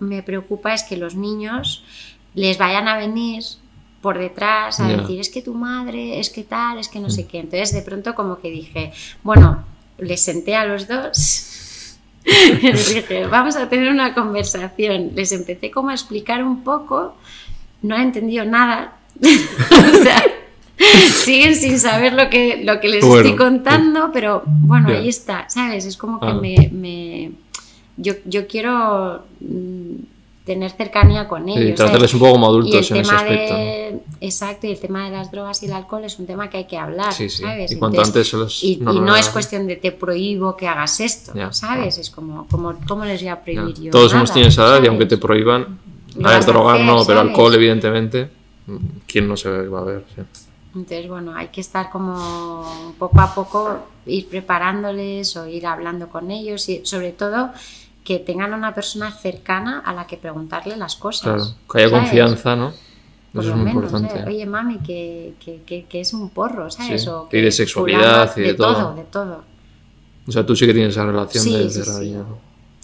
me 0.00 0.22
preocupa, 0.22 0.74
es 0.74 0.82
que 0.82 0.96
los 0.96 1.14
niños 1.14 1.84
les 2.34 2.58
vayan 2.58 2.88
a 2.88 2.96
venir 2.96 3.44
por 4.00 4.18
detrás 4.18 4.80
a 4.80 4.88
decir, 4.88 5.20
es 5.20 5.28
que 5.28 5.42
tu 5.42 5.54
madre, 5.54 6.18
es 6.18 6.28
que 6.30 6.42
tal, 6.42 6.78
es 6.78 6.88
que 6.88 6.98
no 6.98 7.10
sé 7.10 7.24
mm. 7.24 7.26
qué. 7.26 7.38
Entonces 7.38 7.72
de 7.72 7.82
pronto 7.82 8.14
como 8.14 8.40
que 8.40 8.50
dije, 8.50 8.92
bueno, 9.22 9.64
les 9.98 10.20
senté 10.20 10.56
a 10.56 10.64
los 10.64 10.88
dos 10.88 11.51
y 11.51 11.51
les 12.24 12.94
dije, 12.94 13.26
vamos 13.26 13.56
a 13.56 13.68
tener 13.68 13.90
una 13.90 14.14
conversación. 14.14 15.10
Les 15.14 15.32
empecé 15.32 15.70
como 15.70 15.90
a 15.90 15.94
explicar 15.94 16.44
un 16.44 16.62
poco, 16.62 17.14
no 17.82 17.96
he 17.96 18.02
entendido 18.02 18.44
nada, 18.44 18.96
o 19.20 20.02
sea, 20.02 20.22
siguen 21.10 21.54
sin 21.54 21.78
saber 21.78 22.12
lo 22.12 22.30
que, 22.30 22.62
lo 22.64 22.80
que 22.80 22.88
les 22.88 23.04
estoy 23.04 23.36
contando, 23.36 24.10
pero 24.12 24.42
bueno, 24.46 24.88
ahí 24.88 25.08
está, 25.08 25.48
¿sabes? 25.48 25.84
Es 25.84 25.96
como 25.96 26.20
que 26.20 26.26
ah. 26.26 26.68
me, 26.72 27.32
Yo, 27.96 28.14
yo 28.24 28.46
quiero 28.46 29.24
mm, 29.40 30.11
tener 30.44 30.72
cercanía 30.72 31.28
con 31.28 31.48
ellos. 31.48 31.70
Y 31.70 31.74
tratarles 31.74 32.12
un 32.14 32.20
poco 32.20 32.32
como 32.32 32.46
adultos 32.46 32.90
en 32.90 32.96
ese 32.98 33.14
aspecto. 33.14 33.54
Exacto, 34.20 34.66
y 34.66 34.70
el 34.70 34.80
tema 34.80 35.04
de 35.04 35.10
las 35.10 35.30
drogas 35.30 35.62
y 35.62 35.66
el 35.66 35.72
alcohol 35.72 36.04
es 36.04 36.18
un 36.18 36.26
tema 36.26 36.48
que 36.50 36.58
hay 36.58 36.64
que 36.64 36.76
hablar, 36.76 37.12
¿sabes? 37.12 37.72
Y 37.72 37.76
cuanto 37.76 38.02
antes 38.02 38.28
se 38.28 38.36
los... 38.36 38.62
Y, 38.62 38.76
no, 38.76 39.16
es 39.16 39.28
cuestión 39.28 39.66
de 39.66 39.76
te 39.76 39.92
prohíbo 39.92 40.56
que 40.56 40.66
hagas 40.66 41.00
esto, 41.00 41.32
¿sabes? 41.52 41.98
Es 41.98 42.10
como, 42.10 42.46
como, 42.48 42.74
¿cómo 42.86 43.04
les 43.04 43.20
voy 43.20 43.28
a 43.28 43.40
prohibir 43.40 43.80
yo? 43.80 43.90
Todos 43.90 44.12
hemos 44.12 44.32
tenido 44.32 44.48
esa 44.48 44.64
edad 44.64 44.82
y 44.82 44.86
aunque 44.86 45.06
te 45.06 45.16
prohíban, 45.16 45.78
a 46.22 46.28
ver, 46.28 46.44
drogar 46.44 46.80
no, 46.80 47.04
pero 47.06 47.20
alcohol 47.20 47.54
evidentemente, 47.54 48.28
¿quién 49.06 49.28
no 49.28 49.36
se 49.36 49.48
va 49.48 49.80
a 49.80 49.84
ver? 49.84 50.04
Entonces, 50.74 51.06
bueno, 51.06 51.34
hay 51.34 51.48
que 51.48 51.60
estar 51.60 51.90
como 51.90 52.94
poco 52.98 53.20
a 53.20 53.34
poco, 53.34 53.78
ir 54.06 54.26
preparándoles 54.28 55.36
o 55.36 55.46
ir 55.46 55.66
hablando 55.66 56.08
con 56.08 56.30
ellos 56.30 56.66
y 56.70 56.80
sobre 56.84 57.12
todo 57.12 57.50
que 58.04 58.18
tengan 58.18 58.52
una 58.52 58.74
persona 58.74 59.12
cercana 59.12 59.80
a 59.80 59.92
la 59.92 60.06
que 60.06 60.16
preguntarle 60.16 60.76
las 60.76 60.96
cosas. 60.96 61.22
Claro, 61.22 61.44
que 61.70 61.78
haya 61.78 61.90
confianza, 61.90 62.56
¿no? 62.56 62.72
Eso 63.34 63.50
es 63.50 63.56
muy 63.56 63.70
importante. 63.70 64.24
Oye, 64.26 64.44
mami, 64.44 64.78
que, 64.78 65.34
que, 65.40 65.86
que, 65.88 66.00
es 66.00 66.12
un 66.12 66.28
porro, 66.30 66.70
¿sabes? 66.70 67.06
O 67.08 67.28
y 67.32 67.40
de 67.40 67.50
sexualidad 67.50 68.36
y 68.36 68.42
de, 68.42 68.54
todo. 68.54 68.94
De 68.94 69.04
todo, 69.04 69.44
O 70.26 70.32
sea, 70.32 70.44
tú 70.44 70.54
sí 70.54 70.66
que 70.66 70.74
tienes 70.74 70.92
esa 70.92 71.06
relación 71.06 71.44
de, 71.44 71.70
sí, 71.70 72.14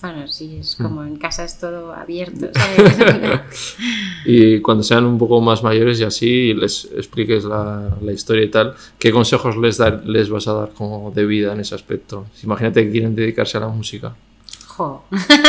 Bueno, 0.01 0.27
sí, 0.27 0.59
es 0.61 0.77
como 0.77 1.05
en 1.05 1.17
casa 1.17 1.45
es 1.45 1.59
todo 1.59 1.93
abierto, 1.93 2.49
¿sabes? 2.55 3.77
y 4.25 4.61
cuando 4.61 4.83
sean 4.85 5.05
un 5.05 5.19
poco 5.19 5.39
más 5.43 5.63
mayores 5.63 6.01
y 6.01 6.05
así 6.05 6.55
les 6.55 6.87
expliques 6.97 7.45
la, 7.45 7.99
la 8.01 8.13
historia 8.13 8.45
y 8.45 8.49
tal, 8.49 8.75
¿qué 8.99 9.13
consejos 9.13 9.55
les, 9.59 9.77
dar, 9.77 10.07
les 10.07 10.31
vas 10.31 10.49
a 10.49 10.55
dar 10.55 10.71
como 10.71 11.11
de 11.11 11.27
vida 11.27 11.53
en 11.53 11.61
ese 11.61 11.75
aspecto? 11.75 12.25
Imagínate 12.43 12.87
que 12.87 12.91
quieren 12.91 13.15
dedicarse 13.15 13.59
a 13.59 13.61
la 13.61 13.69
música. 13.69 14.15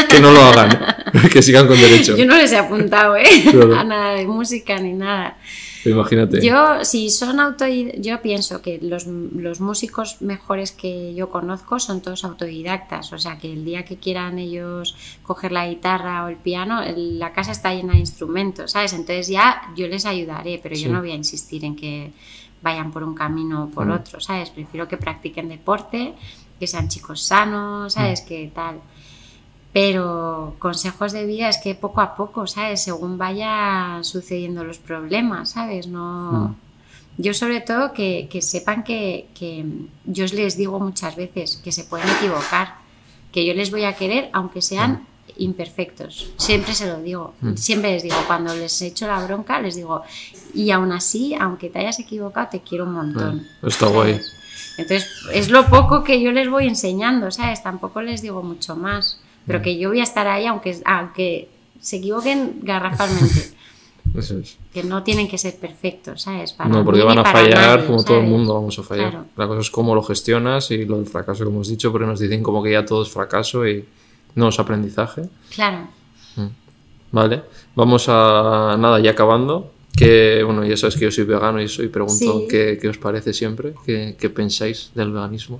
Que 0.09 0.19
no 0.19 0.31
lo 0.31 0.41
hagan, 0.41 0.69
que 1.31 1.41
sigan 1.41 1.67
con 1.67 1.79
derecho. 1.79 2.17
Yo 2.17 2.25
no 2.25 2.35
les 2.35 2.51
he 2.51 2.57
apuntado, 2.57 3.15
¿eh? 3.15 3.25
A 3.77 3.83
nada 3.83 4.13
de 4.13 4.25
música 4.25 4.77
ni 4.79 4.93
nada. 4.93 5.37
Imagínate. 5.85 6.41
Yo, 6.45 6.83
si 6.83 7.09
son 7.09 7.39
autodidactas, 7.39 8.01
yo 8.01 8.21
pienso 8.21 8.61
que 8.61 8.79
los, 8.81 9.07
músicos 9.59 10.21
mejores 10.21 10.71
que 10.71 11.13
yo 11.13 11.29
conozco 11.29 11.79
son 11.79 12.01
todos 12.01 12.25
autodidactas. 12.25 13.13
O 13.13 13.17
sea, 13.17 13.37
que 13.37 13.51
el 13.51 13.63
día 13.63 13.85
que 13.85 13.97
quieran 13.97 14.39
ellos 14.39 14.95
coger 15.23 15.51
la 15.51 15.67
guitarra 15.67 16.25
o 16.25 16.27
el 16.27 16.35
piano, 16.35 16.81
la 16.95 17.31
casa 17.31 17.51
está 17.51 17.73
llena 17.73 17.93
de 17.93 17.99
instrumentos, 17.99 18.71
¿sabes? 18.71 18.93
Entonces 18.93 19.27
ya 19.29 19.61
yo 19.75 19.87
les 19.87 20.05
ayudaré, 20.05 20.59
pero 20.61 20.75
yo 20.75 20.89
no 20.89 20.99
voy 20.99 21.11
a 21.11 21.15
insistir 21.15 21.63
en 21.63 21.75
que 21.75 22.11
vayan 22.61 22.91
por 22.91 23.03
un 23.03 23.15
camino 23.15 23.65
o 23.65 23.69
por 23.69 23.87
mm. 23.87 23.91
otro, 23.91 24.19
¿sabes? 24.19 24.49
Prefiero 24.49 24.87
que 24.87 24.97
practiquen 24.97 25.47
deporte, 25.47 26.13
que 26.59 26.67
sean 26.67 26.89
chicos 26.89 27.21
sanos, 27.21 27.93
¿sabes? 27.93 28.23
Mm. 28.23 28.27
Que 28.27 28.51
tal. 28.53 28.81
Pero 29.71 30.55
consejos 30.57 31.11
de 31.11 31.25
vida 31.25 31.47
es 31.47 31.57
que 31.57 31.75
poco 31.75 32.01
a 32.01 32.15
poco, 32.15 32.47
¿sabes? 32.47 32.81
Según 32.81 33.17
vaya 33.17 33.99
sucediendo 34.01 34.63
los 34.63 34.79
problemas, 34.79 35.51
¿sabes? 35.51 35.87
No... 35.87 36.31
Hmm. 36.31 36.55
Yo 37.21 37.33
sobre 37.33 37.59
todo 37.59 37.91
que, 37.91 38.29
sepan 38.41 38.85
que, 38.85 39.27
yo 40.05 40.25
les 40.25 40.55
digo 40.55 40.79
muchas 40.79 41.17
veces 41.17 41.57
que 41.61 41.73
se 41.73 41.83
pueden 41.83 42.07
equivocar, 42.17 42.75
que 43.33 43.45
yo 43.45 43.53
les 43.53 43.71
voy 43.71 43.83
a 43.83 43.93
querer 43.93 44.29
aunque 44.31 44.61
sean 44.61 44.91
hmm. 44.93 45.31
imperfectos. 45.37 46.31
Siempre 46.37 46.73
se 46.73 46.87
lo 46.87 47.01
digo. 47.01 47.33
Hmm. 47.41 47.55
Siempre 47.55 47.91
les 47.91 48.03
digo, 48.03 48.15
cuando 48.25 48.55
les 48.55 48.81
echo 48.81 49.05
la 49.05 49.23
bronca, 49.23 49.61
les 49.61 49.75
digo, 49.75 50.01
y 50.53 50.71
aún 50.71 50.93
así, 50.93 51.35
aunque 51.35 51.69
te 51.69 51.79
hayas 51.79 51.99
equivocado, 51.99 52.47
te 52.51 52.61
quiero 52.61 52.85
un 52.85 52.93
montón. 52.93 53.45
está 53.61 53.87
guay. 53.87 54.19
Entonces, 54.77 55.11
es 55.33 55.49
lo 55.49 55.67
poco 55.67 56.05
que 56.05 56.21
yo 56.21 56.31
les 56.31 56.49
voy 56.49 56.67
enseñando, 56.67 57.29
¿sabes? 57.31 57.61
Tampoco 57.61 58.01
les 58.01 58.21
digo 58.21 58.41
mucho 58.41 58.77
más 58.77 59.19
pero 59.49 59.63
que 59.63 59.79
yo 59.79 59.89
voy 59.89 59.99
a 59.99 60.03
estar 60.03 60.27
ahí 60.27 60.45
aunque, 60.45 60.77
aunque 60.85 61.49
se 61.81 61.95
equivoquen 61.95 62.59
garrafalmente. 62.61 63.49
Eso 64.15 64.37
es. 64.37 64.57
Que 64.71 64.83
no 64.83 65.01
tienen 65.01 65.27
que 65.27 65.39
ser 65.39 65.55
perfectos, 65.57 66.21
¿sabes? 66.21 66.55
no, 66.67 66.85
porque 66.85 67.01
van 67.01 67.17
a 67.17 67.25
fallar 67.25 67.85
como 67.87 68.03
todo 68.03 68.19
el 68.19 68.27
mundo 68.27 68.53
vamos 68.53 68.77
a 68.77 68.83
fallar. 68.83 69.23
La 69.35 69.47
cosa 69.47 69.61
es 69.61 69.71
cómo 69.71 69.95
lo 69.95 70.03
gestionas 70.03 70.69
y 70.69 70.85
lo 70.85 70.97
del 70.97 71.07
fracaso 71.07 71.43
que 71.43 71.49
hemos 71.49 71.67
dicho, 71.67 71.91
porque 71.91 72.05
nos 72.05 72.19
dicen 72.19 72.43
como 72.43 72.61
que 72.61 72.71
ya 72.71 72.85
todo 72.85 73.01
es 73.01 73.09
fracaso 73.09 73.67
y 73.67 73.85
no 74.35 74.49
es 74.49 74.59
aprendizaje. 74.59 75.23
Claro. 75.53 75.87
Mm. 76.35 76.47
Vale, 77.11 77.41
vamos 77.75 78.05
a 78.07 78.77
nada, 78.79 78.99
ya 78.99 79.11
acabando. 79.11 79.71
Que, 79.95 80.43
bueno, 80.45 80.63
ya 80.63 80.77
sabes 80.77 80.95
que 80.95 81.05
yo 81.05 81.11
soy 81.11 81.25
vegano 81.25 81.59
y 81.59 81.67
soy 81.67 81.87
pregunto 81.87 82.43
qué, 82.47 82.77
qué, 82.79 82.87
os 82.87 82.99
parece 82.99 83.33
siempre, 83.33 83.73
qué, 83.85 84.15
qué 84.19 84.29
pensáis 84.29 84.91
del 84.93 85.11
veganismo. 85.11 85.59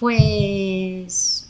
Pues, 0.00 0.18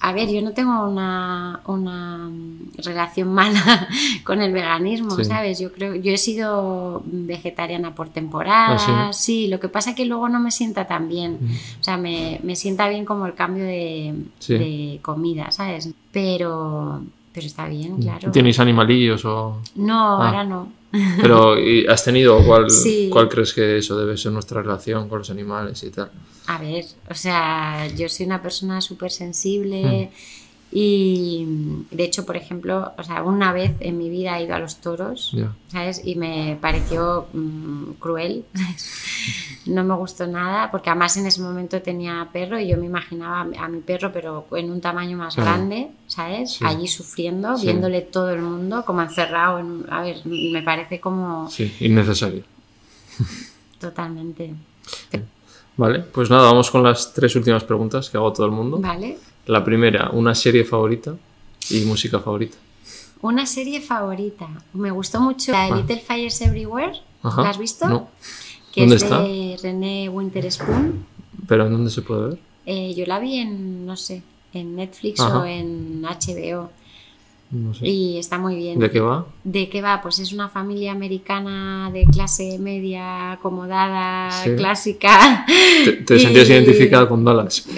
a 0.07 0.13
ver, 0.13 0.31
yo 0.31 0.41
no 0.41 0.53
tengo 0.53 0.89
una, 0.89 1.63
una 1.67 2.31
relación 2.77 3.27
mala 3.27 3.89
con 4.25 4.41
el 4.41 4.53
veganismo, 4.53 5.11
¿sabes? 5.25 5.59
Yo 5.59 5.73
creo, 5.73 5.97
yo 5.97 6.13
he 6.13 6.17
sido 6.17 7.03
vegetariana 7.05 7.93
por 7.93 8.11
temporada, 8.11 8.77
¿Ah, 9.09 9.13
sí? 9.13 9.49
lo 9.49 9.59
que 9.59 9.69
pasa 9.69 9.91
es 9.91 9.97
que 9.97 10.05
luego 10.05 10.29
no 10.29 10.39
me 10.39 10.53
sienta 10.53 10.87
tan 10.87 11.09
bien, 11.09 11.41
o 11.81 11.83
sea, 11.83 11.97
me, 11.97 12.39
me 12.45 12.55
sienta 12.55 12.89
bien 12.89 13.05
como 13.05 13.27
el 13.27 13.35
cambio 13.35 13.65
de, 13.65 14.15
de 14.47 15.01
comida, 15.03 15.51
¿sabes? 15.51 15.91
Pero, 16.13 17.03
pero 17.37 17.49
está 17.49 17.69
bien, 17.69 17.99
claro. 17.99 18.31
¿Tienes 18.31 18.59
animalillos 18.59 19.23
o...? 19.27 19.61
No, 19.75 20.23
ah. 20.23 20.29
ahora 20.29 20.43
no. 20.43 20.73
Pero 21.21 21.55
¿has 21.91 22.03
tenido 22.03 22.43
cuál, 22.47 22.67
cuál 23.11 23.29
crees 23.29 23.53
que 23.53 23.77
eso 23.77 23.99
debe 23.99 24.17
ser 24.17 24.33
nuestra 24.33 24.63
relación 24.63 25.07
con 25.11 25.19
los 25.19 25.29
animales 25.29 25.83
y 25.83 25.91
tal? 25.91 26.11
A 26.47 26.57
ver, 26.57 26.87
o 27.11 27.15
sea, 27.15 27.89
yo 27.95 28.09
soy 28.09 28.25
una 28.25 28.41
persona 28.41 28.81
súper 28.81 29.11
sensible 29.11 30.11
hmm. 30.11 30.46
Y 30.79 31.47
de 31.91 32.05
hecho, 32.05 32.27
por 32.27 32.37
ejemplo, 32.37 32.93
o 32.99 33.03
sea, 33.03 33.23
una 33.23 33.51
vez 33.51 33.73
en 33.81 33.97
mi 33.97 34.11
vida 34.11 34.39
he 34.39 34.45
ido 34.45 34.55
a 34.57 34.59
los 34.59 34.77
toros, 34.77 35.35
¿sabes? 35.69 36.03
Y 36.05 36.17
me 36.17 36.59
pareció 36.61 37.29
mm, 37.33 37.93
cruel, 37.99 38.45
no 39.65 39.85
me 39.85 39.95
gustó 39.95 40.27
nada, 40.27 40.71
porque 40.71 40.91
además 40.91 41.17
en 41.17 41.25
ese 41.25 41.41
momento 41.41 41.81
tenía 41.81 42.29
perro 42.31 42.61
y 42.61 42.69
yo 42.69 42.77
me 42.77 42.85
imaginaba 42.85 43.47
a 43.59 43.69
mi 43.69 43.81
perro, 43.81 44.13
pero 44.13 44.47
en 44.53 44.71
un 44.71 44.83
tamaño 44.83 45.17
más 45.17 45.37
grande, 45.37 45.89
¿sabes? 46.09 46.59
Allí 46.61 46.89
sufriendo, 46.89 47.57
viéndole 47.57 48.03
todo 48.03 48.29
el 48.29 48.43
mundo 48.43 48.85
como 48.85 49.01
encerrado 49.01 49.59
en... 49.59 49.87
A 49.89 50.03
ver, 50.03 50.27
me 50.27 50.63
parece 50.63 51.01
como... 51.01 51.49
Sí, 51.49 51.75
innecesario. 51.81 52.45
Totalmente. 53.81 54.53
Vale, 55.79 56.01
pues 56.01 56.29
nada, 56.29 56.43
vamos 56.43 56.71
con 56.71 56.83
las 56.83 57.15
tres 57.15 57.35
últimas 57.35 57.65
preguntas 57.65 58.11
que 58.11 58.19
hago 58.19 58.29
a 58.29 58.33
todo 58.35 58.45
el 58.45 58.53
mundo. 58.53 58.77
Vale. 58.77 59.17
La 59.47 59.63
primera, 59.65 60.11
una 60.13 60.35
serie 60.35 60.65
favorita 60.65 61.15
y 61.71 61.81
música 61.83 62.19
favorita. 62.21 62.57
Una 63.23 63.47
serie 63.47 63.81
favorita. 63.81 64.49
Me 64.73 64.91
gustó 64.91 65.21
mucho 65.21 65.53
la 65.53 65.67
de 65.67 65.73
ah. 65.73 65.77
Little 65.77 66.01
Fires 66.01 66.41
Everywhere. 66.41 67.01
¿La 67.23 67.51
has 67.51 67.59
visto? 67.59 67.89
No. 67.89 68.09
Que 68.73 68.83
¿Dónde 68.83 68.97
es 68.97 69.03
está? 69.03 69.21
de 69.21 69.59
René 69.63 70.09
Winterspoon. 70.09 71.07
¿Pero 71.47 71.67
en 71.67 71.73
dónde 71.73 71.91
se 71.91 72.03
puede 72.03 72.29
ver? 72.31 72.39
Eh, 72.67 72.95
yo 72.95 73.07
la 73.07 73.19
vi 73.21 73.37
en, 73.37 73.87
no 73.87 73.97
sé, 73.97 74.23
en 74.53 74.77
Netflix 74.77 75.21
o 75.21 75.45
en 75.45 76.03
HBO. 76.03 76.71
Y 77.81 78.19
está 78.19 78.39
muy 78.39 78.57
bien. 78.57 78.79
¿De 78.79 78.91
qué 78.91 79.01
va? 79.01 79.27
¿De 79.45 79.69
qué 79.69 79.81
va? 79.81 80.03
Pues 80.03 80.19
es 80.19 80.33
una 80.33 80.49
familia 80.49 80.91
americana 80.93 81.91
de 81.93 82.05
clase 82.05 82.59
media, 82.59 83.33
acomodada, 83.33 84.31
clásica. 84.57 85.47
Te, 86.07 86.19
sentías 86.19 86.49
identificada 86.49 87.09
con 87.09 87.25
Dallas. 87.25 87.67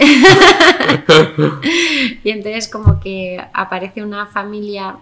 y 2.24 2.30
entonces 2.30 2.68
como 2.68 2.98
que 2.98 3.38
aparece 3.52 4.02
una 4.02 4.26
familia 4.26 4.96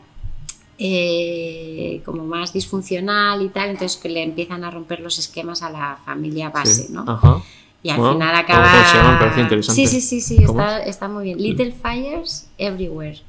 eh, 0.78 2.02
como 2.04 2.24
más 2.24 2.52
disfuncional 2.52 3.42
y 3.42 3.48
tal, 3.48 3.70
entonces 3.70 3.96
que 3.98 4.08
le 4.08 4.22
empiezan 4.22 4.64
a 4.64 4.70
romper 4.70 5.00
los 5.00 5.18
esquemas 5.18 5.62
a 5.62 5.70
la 5.70 5.98
familia 6.04 6.50
base, 6.50 6.88
¿no? 6.90 7.04
Ajá. 7.06 7.40
Y 7.82 7.90
al 7.90 7.96
final 7.98 8.34
acaba... 8.34 8.84
Se 8.84 8.96
llama? 8.96 9.12
Me 9.12 9.18
parece 9.18 9.40
interesante. 9.42 9.80
Sí, 9.80 9.86
sí, 9.86 10.00
sí, 10.00 10.20
sí 10.20 10.42
está, 10.42 10.82
está 10.82 11.08
muy 11.08 11.22
bien. 11.24 11.40
Little 11.40 11.72
Fires 11.72 12.48
Everywhere. 12.58 13.20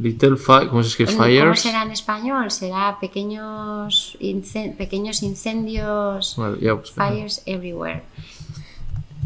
Little 0.00 0.36
Fire, 0.36 0.68
¿cómo 0.68 0.82
se 0.82 0.88
escribe? 0.88 1.12
Fires. 1.12 1.42
¿Cómo 1.42 1.56
será 1.56 1.82
en 1.82 1.90
español? 1.90 2.50
Será 2.50 2.98
pequeños, 2.98 4.16
pequeños 4.78 5.22
incendios, 5.22 6.34
pues, 6.36 6.90
fires 6.92 7.42
everywhere. 7.44 8.02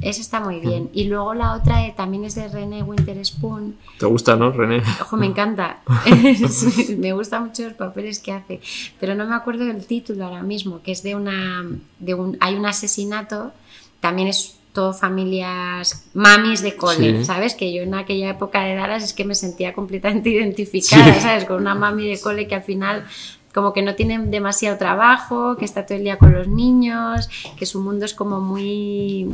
Esa 0.03 0.21
está 0.21 0.41
muy 0.41 0.59
bien. 0.59 0.91
Y 0.93 1.05
luego 1.05 1.33
la 1.35 1.55
otra 1.55 1.87
eh, 1.87 1.95
también 1.97 2.25
es 2.25 2.35
de 2.35 2.49
René 2.49 2.83
Winterspoon. 2.83 3.77
¿Te 3.99 4.07
gusta, 4.07 4.35
no, 4.35 4.51
René? 4.51 4.83
Ojo, 5.01 5.17
me 5.17 5.27
encanta. 5.27 5.79
me 6.99 7.13
gustan 7.13 7.47
mucho 7.47 7.63
los 7.63 7.75
papeles 7.75 8.19
que 8.19 8.33
hace. 8.33 8.61
Pero 8.99 9.15
no 9.15 9.27
me 9.27 9.35
acuerdo 9.37 9.65
del 9.65 9.87
título 9.87 10.25
ahora 10.25 10.43
mismo, 10.43 10.83
que 10.83 10.91
es 10.91 11.05
de 11.05 11.15
una. 11.15 11.65
De 12.01 12.15
un, 12.15 12.37
hay 12.41 12.57
un 12.57 12.67
asesinato. 12.67 13.53
También 14.01 14.29
es 14.29 14.59
todo 14.75 14.93
familias 14.93 16.05
mamis 16.15 16.61
de 16.61 16.77
cole, 16.77 17.25
¿sabes? 17.25 17.55
Que 17.55 17.73
yo 17.73 17.83
en 17.83 17.95
aquella 17.95 18.31
época 18.31 18.65
de 18.65 18.75
Dallas 18.75 19.05
es 19.05 19.15
que 19.15 19.25
me 19.25 19.37
sentía 19.37 19.73
completamente 19.73 20.29
identificada, 20.39 21.15
¿sabes? 21.21 21.45
Con 21.45 21.57
una 21.59 21.77
mami 21.77 22.09
de 22.09 22.21
cole 22.21 22.49
que 22.49 22.57
al 22.57 22.65
final 22.65 23.07
como 23.55 23.73
que 23.73 23.83
no 23.83 23.95
tiene 23.95 24.19
demasiado 24.19 24.77
trabajo, 24.77 25.57
que 25.57 25.65
está 25.65 25.87
todo 25.87 25.97
el 25.97 26.03
día 26.03 26.19
con 26.19 26.33
los 26.33 26.49
niños, 26.49 27.31
que 27.57 27.67
su 27.67 27.81
mundo 27.81 28.05
es 28.05 28.13
como 28.13 28.41
muy, 28.41 29.29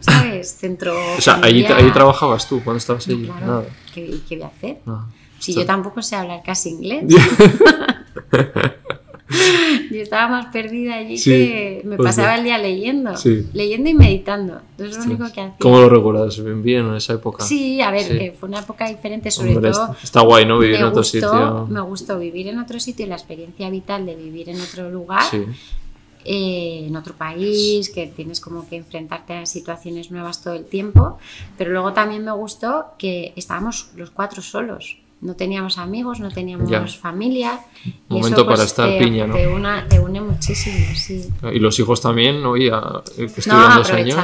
¿sabes? 0.00 0.56
Centro. 0.58 0.96
O 1.16 1.20
sea, 1.20 1.38
ahí, 1.40 1.64
ahí, 1.64 1.92
trabajabas 1.92 2.48
tú 2.48 2.60
cuando 2.64 2.78
estabas 2.78 3.06
allí. 3.06 3.26
Claro. 3.26 3.66
¿Qué, 3.94 4.18
¿Qué, 4.28 4.34
voy 4.34 4.44
a 4.44 4.48
hacer? 4.48 4.78
Si 5.38 5.54
yo 5.54 5.64
tampoco 5.64 6.02
sé 6.02 6.16
hablar 6.16 6.42
casi 6.44 6.70
inglés. 6.70 7.04
Yo 9.90 10.02
estaba 10.02 10.28
más 10.28 10.46
perdida 10.46 10.96
allí 10.96 11.20
que 11.22 11.82
me 11.84 11.96
pasaba 11.96 12.36
el 12.36 12.44
día 12.44 12.58
leyendo, 12.58 13.12
leyendo 13.52 13.90
y 13.90 13.94
meditando. 13.94 14.60
es 14.78 14.96
lo 14.96 15.04
único 15.04 15.24
que 15.32 15.40
hacía. 15.40 15.56
¿Cómo 15.58 15.80
lo 15.80 15.88
recuerdas? 15.88 16.42
¿Bien, 16.42 16.62
bien 16.62 16.86
en 16.86 16.94
esa 16.96 17.14
época? 17.14 17.44
Sí, 17.44 17.80
a 17.80 17.90
ver, 17.90 18.06
que 18.06 18.32
fue 18.32 18.48
una 18.48 18.60
época 18.60 18.88
diferente, 18.88 19.30
sobre 19.30 19.54
todo. 19.54 19.96
Está 20.02 20.20
guay, 20.22 20.46
¿no? 20.46 20.58
Vivir 20.58 20.76
en 20.76 20.84
otro 20.84 21.04
sitio. 21.04 21.66
Me 21.68 21.80
gustó 21.80 22.18
vivir 22.18 22.48
en 22.48 22.58
otro 22.58 22.80
sitio 22.80 23.06
y 23.06 23.08
la 23.08 23.16
experiencia 23.16 23.70
vital 23.70 24.06
de 24.06 24.16
vivir 24.16 24.48
en 24.48 24.60
otro 24.60 24.90
lugar. 24.90 25.24
Eh, 26.22 26.84
en 26.86 26.96
otro 26.96 27.14
país, 27.14 27.88
que 27.88 28.06
tienes 28.06 28.40
como 28.40 28.68
que 28.68 28.76
enfrentarte 28.76 29.32
a 29.32 29.46
situaciones 29.46 30.10
nuevas 30.10 30.42
todo 30.42 30.52
el 30.52 30.66
tiempo, 30.66 31.18
pero 31.56 31.70
luego 31.70 31.94
también 31.94 32.22
me 32.22 32.32
gustó 32.32 32.88
que 32.98 33.32
estábamos 33.36 33.88
los 33.96 34.10
cuatro 34.10 34.42
solos 34.42 34.98
no 35.20 35.34
teníamos 35.36 35.78
amigos, 35.78 36.20
no 36.20 36.30
teníamos 36.30 36.98
familia. 36.98 37.60
Momento 38.08 38.44
para 38.44 38.56
pues, 38.56 38.68
estar 38.68 38.98
piña, 38.98 39.26
¿no? 39.26 39.34
Te, 39.34 39.98
une 39.98 40.20
muchísimo, 40.20 40.94
sí. 40.94 41.28
Y 41.52 41.58
los 41.58 41.78
hijos 41.78 42.00
también, 42.00 42.42
¿no? 42.42 42.56
Ya, 42.56 43.02
que 43.16 43.28
no, 43.46 43.76
dos 43.76 43.90
años. 43.90 44.16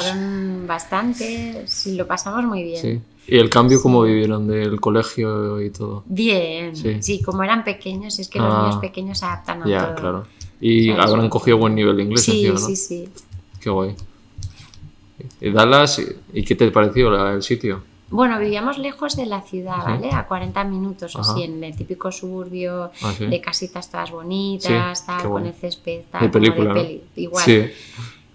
bastante, 0.67 1.65
sí, 1.67 1.97
lo 1.97 2.07
pasamos 2.07 2.45
muy 2.45 2.63
bien. 2.63 2.81
Sí. 2.81 3.01
¿Y 3.29 3.39
el 3.39 3.51
cambio 3.51 3.83
cómo 3.83 4.03
vivieron 4.03 4.47
del 4.47 4.81
colegio 4.81 5.61
y 5.61 5.71
todo? 5.71 6.05
Bien, 6.07 6.75
sí, 7.03 7.23
como 7.23 7.43
eran 7.43 7.65
pequeños, 7.65 8.19
es 8.19 8.29
que 8.29 8.39
los 8.39 8.53
ah. 8.53 8.63
niños 8.63 8.77
pequeños 8.77 9.19
se 9.19 9.27
adaptan 9.27 9.65
a 9.65 9.69
ya, 9.69 9.95
claro. 9.95 10.25
Y 10.61 10.91
habrán 10.91 11.29
cogido 11.29 11.59
buen 11.59 11.75
nivel 11.75 11.97
de 11.99 12.03
inglés, 12.05 12.23
sí, 12.23 12.49
¿no? 12.49 12.57
Sí, 12.57 12.77
sí, 12.77 13.09
Qué 13.61 13.69
guay. 13.69 13.95
¿Y 15.41 15.51
Dallas? 15.51 16.01
¿Y 16.33 16.43
qué 16.45 16.55
te 16.55 16.71
pareció 16.71 17.35
el 17.35 17.43
sitio? 17.43 17.83
Bueno, 18.09 18.39
vivíamos 18.39 18.79
lejos 18.79 19.17
de 19.17 19.27
la 19.27 19.43
ciudad, 19.43 19.85
¿vale? 19.85 20.11
A 20.13 20.27
40 20.27 20.63
minutos 20.65 21.17
así, 21.17 21.43
en 21.43 21.63
el 21.65 21.77
típico 21.77 22.13
suburbio 22.13 22.93
ah, 23.03 23.15
de 23.19 23.41
casitas 23.41 23.91
todas 23.91 24.13
bonitas, 24.13 25.05
tal, 25.05 25.29
con 25.29 25.45
el 25.45 25.55
césped, 25.55 26.03
tal, 26.11 26.23
de 26.23 26.29
película, 26.29 26.75
igual. 27.17 27.73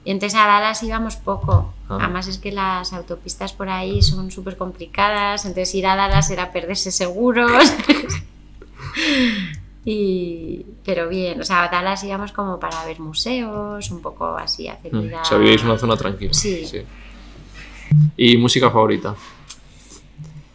Y 0.03 0.11
entonces 0.11 0.38
a 0.38 0.48
Dallas 0.48 0.84
íbamos 0.84 1.15
poco. 1.15 1.73
Ah. 1.88 1.99
Además 2.02 2.27
es 2.27 2.38
que 2.38 2.52
las 2.52 2.91
autopistas 2.91 3.53
por 3.53 3.69
ahí 3.69 4.02
son 4.02 4.30
súper 4.31 4.57
complicadas, 4.57 5.45
entonces 5.45 5.73
ir 5.76 5.88
a 5.88 5.95
Dallas 5.95 6.30
era 6.31 6.52
perderse 6.52 6.91
seguros. 6.91 7.52
y, 9.85 10.65
pero 10.84 11.07
bien, 11.07 11.39
o 11.39 11.45
sea, 11.45 11.64
a 11.64 11.69
Dallas 11.69 12.03
íbamos 12.03 12.34
como 12.34 12.60
para 12.60 12.84
ver 12.85 12.99
museos, 12.99 13.89
un 13.89 14.02
poco 14.02 14.35
así, 14.35 14.68
hacer 14.68 14.93
mm. 14.93 15.02
vida... 15.02 15.22
O 15.22 15.26
sea, 15.26 15.38
vivíais 15.38 15.64
una 15.64 15.77
zona 15.77 15.95
tranquila. 15.95 16.34
sí. 16.34 16.65
¿Y 18.18 18.38
música 18.38 18.72
favorita? 18.72 19.15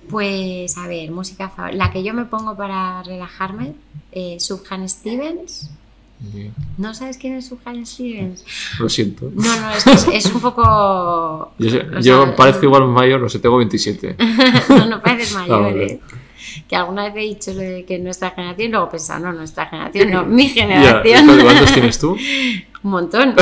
Pues 0.08 0.76
a 0.76 0.86
ver, 0.86 1.10
música 1.10 1.48
favorita. 1.48 1.84
La 1.84 1.90
que 1.90 2.02
yo 2.02 2.14
me 2.14 2.24
pongo 2.24 2.56
para 2.56 3.02
relajarme, 3.02 3.74
eh, 4.12 4.36
Subhan 4.38 4.88
Stevens. 4.88 5.70
¿No 6.78 6.94
sabes 6.94 7.18
quién 7.18 7.34
es 7.34 7.46
Subhan 7.46 7.84
Stevens? 7.84 8.44
Lo 8.78 8.88
siento. 8.88 9.30
No, 9.34 9.60
no, 9.60 9.70
es, 9.70 9.86
es 10.12 10.26
un 10.26 10.40
poco. 10.40 11.52
Yo, 11.58 12.34
parezco 12.34 12.64
igual 12.64 12.86
mayor, 12.88 13.20
no 13.20 13.28
sé, 13.28 13.38
tengo 13.38 13.58
27. 13.58 14.16
no, 14.70 14.86
no 14.86 15.02
pareces 15.02 15.34
mayor, 15.34 15.76
¿eh? 15.76 16.00
Que 16.68 16.76
alguna 16.76 17.04
vez 17.04 17.16
he 17.16 17.20
dicho 17.20 17.52
lo 17.52 17.60
de 17.60 17.84
que 17.84 17.98
nuestra 17.98 18.30
generación, 18.30 18.70
luego 18.70 18.88
pensaba, 18.88 19.18
no, 19.20 19.32
nuestra 19.32 19.66
generación, 19.66 20.10
no, 20.10 20.24
mi 20.24 20.48
generación. 20.48 21.26
¿Cuántos 21.42 21.72
tienes 21.72 21.98
tú? 21.98 22.16
Un 22.82 22.90
montón. 22.90 23.34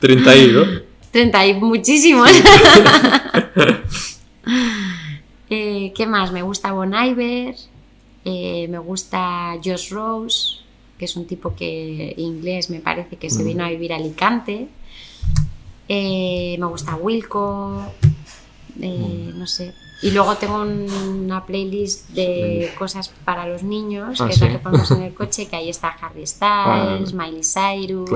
30 0.00 0.36
y, 0.36 0.52
¿no? 0.52 0.62
30 1.10 1.46
y 1.46 1.54
muchísimos. 1.54 2.30
Eh, 5.94 5.96
¿Qué 5.96 6.06
más? 6.06 6.32
Me 6.32 6.42
gusta 6.42 6.72
Bon 6.72 6.92
Iver, 6.92 7.54
eh, 8.24 8.66
me 8.68 8.78
gusta 8.78 9.54
Josh 9.64 9.90
Rose, 9.90 10.56
que 10.98 11.04
es 11.04 11.16
un 11.16 11.26
tipo 11.26 11.54
que 11.54 12.14
inglés 12.16 12.68
me 12.68 12.80
parece 12.80 13.16
que 13.16 13.30
se 13.30 13.42
mm. 13.42 13.46
vino 13.46 13.64
a 13.64 13.68
vivir 13.68 13.92
a 13.92 13.96
Alicante. 13.96 14.68
Eh, 15.88 16.56
me 16.58 16.66
gusta 16.66 16.96
Wilco, 16.96 17.80
mm. 18.76 19.38
no 19.38 19.46
sé, 19.46 19.72
y 20.02 20.10
luego 20.10 20.34
tengo 20.34 20.60
una 20.60 21.46
playlist 21.46 22.10
de 22.10 22.70
cosas 22.78 23.10
para 23.24 23.48
los 23.48 23.62
niños, 23.62 24.20
ah, 24.20 24.26
que 24.26 24.34
es 24.34 24.40
la 24.40 24.50
que 24.50 24.58
ponemos 24.58 24.90
en 24.90 25.02
el 25.02 25.14
coche, 25.20 25.46
que 25.46 25.56
ahí 25.56 25.70
está 25.70 25.88
Harry 25.88 26.26
Styles, 26.26 27.14
Miley 27.14 27.42
Cyrus, 27.42 28.10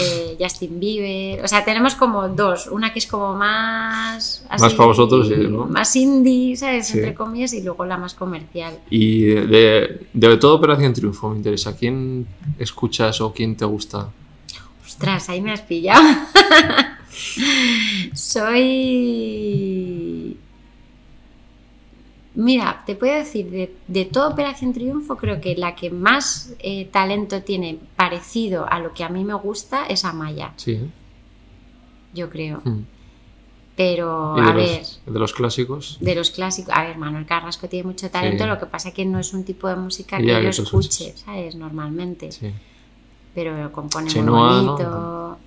eh, 0.00 0.36
Justin 0.40 0.80
Bieber. 0.80 1.44
O 1.44 1.48
sea, 1.48 1.64
tenemos 1.64 1.94
como 1.94 2.28
dos. 2.28 2.66
Una 2.66 2.92
que 2.92 2.98
es 2.98 3.06
como 3.06 3.34
más... 3.34 4.44
más 4.50 4.74
para 4.74 4.86
vosotros, 4.88 5.30
¿no? 5.30 5.66
Más 5.66 5.94
indie, 5.94 6.56
¿sabes? 6.56 6.92
Entre 6.94 7.14
comillas, 7.14 7.52
y 7.52 7.62
luego 7.62 7.84
la 7.84 7.96
más 7.96 8.14
comercial. 8.14 8.78
Y 8.90 9.26
de, 9.26 10.06
de 10.12 10.36
todo 10.38 10.56
Operación 10.56 10.92
Triunfo 10.92 11.30
me 11.30 11.36
interesa. 11.36 11.76
¿Quién 11.76 12.26
escuchas 12.58 13.20
o 13.20 13.32
quién 13.32 13.56
te 13.56 13.64
gusta? 13.64 14.08
Ostras, 14.84 15.28
ahí 15.28 15.40
me 15.40 15.52
has 15.52 15.62
pillado. 15.62 16.02
Soy 18.14 19.42
Mira, 22.34 22.82
te 22.86 22.94
puedo 22.94 23.14
decir, 23.14 23.50
de, 23.50 23.74
de 23.88 24.04
toda 24.06 24.28
Operación 24.28 24.72
Triunfo, 24.72 25.16
creo 25.16 25.40
que 25.40 25.54
la 25.54 25.74
que 25.74 25.90
más 25.90 26.54
eh, 26.60 26.86
talento 26.86 27.42
tiene 27.42 27.78
parecido 27.94 28.66
a 28.70 28.78
lo 28.78 28.94
que 28.94 29.04
a 29.04 29.10
mí 29.10 29.22
me 29.22 29.34
gusta 29.34 29.84
es 29.86 30.04
Amaya. 30.04 30.52
Sí. 30.56 30.80
Yo 32.14 32.30
creo. 32.30 32.62
Hmm. 32.64 32.84
Pero, 33.76 34.36
a 34.36 34.52
ver. 34.52 34.82
¿De 35.06 35.18
los 35.18 35.32
clásicos? 35.32 35.98
De 36.00 36.14
los 36.14 36.30
clásicos. 36.30 36.74
A 36.74 36.84
ver, 36.84 36.98
Manuel 36.98 37.26
Carrasco 37.26 37.68
tiene 37.68 37.86
mucho 37.86 38.10
talento, 38.10 38.46
lo 38.46 38.58
que 38.58 38.66
pasa 38.66 38.88
es 38.88 38.94
que 38.94 39.04
no 39.04 39.18
es 39.18 39.32
un 39.32 39.44
tipo 39.44 39.68
de 39.68 39.76
música 39.76 40.18
que 40.18 40.26
yo 40.26 40.48
escuche, 40.48 41.14
¿sabes? 41.16 41.54
Normalmente. 41.54 42.32
Sí. 42.32 42.52
Pero 43.34 43.72
compone 43.72 44.12
muy 44.14 44.30
bonito. 44.30 45.38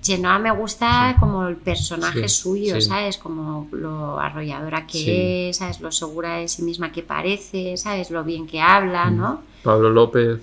Chenoa 0.00 0.38
me 0.38 0.50
gusta 0.50 1.16
como 1.20 1.46
el 1.46 1.56
personaje 1.56 2.28
suyo, 2.28 2.80
¿sabes? 2.80 3.18
Como 3.18 3.68
lo 3.72 4.18
arrolladora 4.18 4.86
que 4.86 5.50
es, 5.50 5.56
¿sabes? 5.56 5.80
Lo 5.80 5.92
segura 5.92 6.36
de 6.36 6.48
sí 6.48 6.62
misma 6.62 6.92
que 6.92 7.02
parece, 7.02 7.76
¿sabes? 7.76 8.10
Lo 8.10 8.24
bien 8.24 8.46
que 8.46 8.60
habla, 8.60 9.10
mm. 9.10 9.16
¿no? 9.16 9.42
Pablo 9.62 9.90
López. 9.90 10.40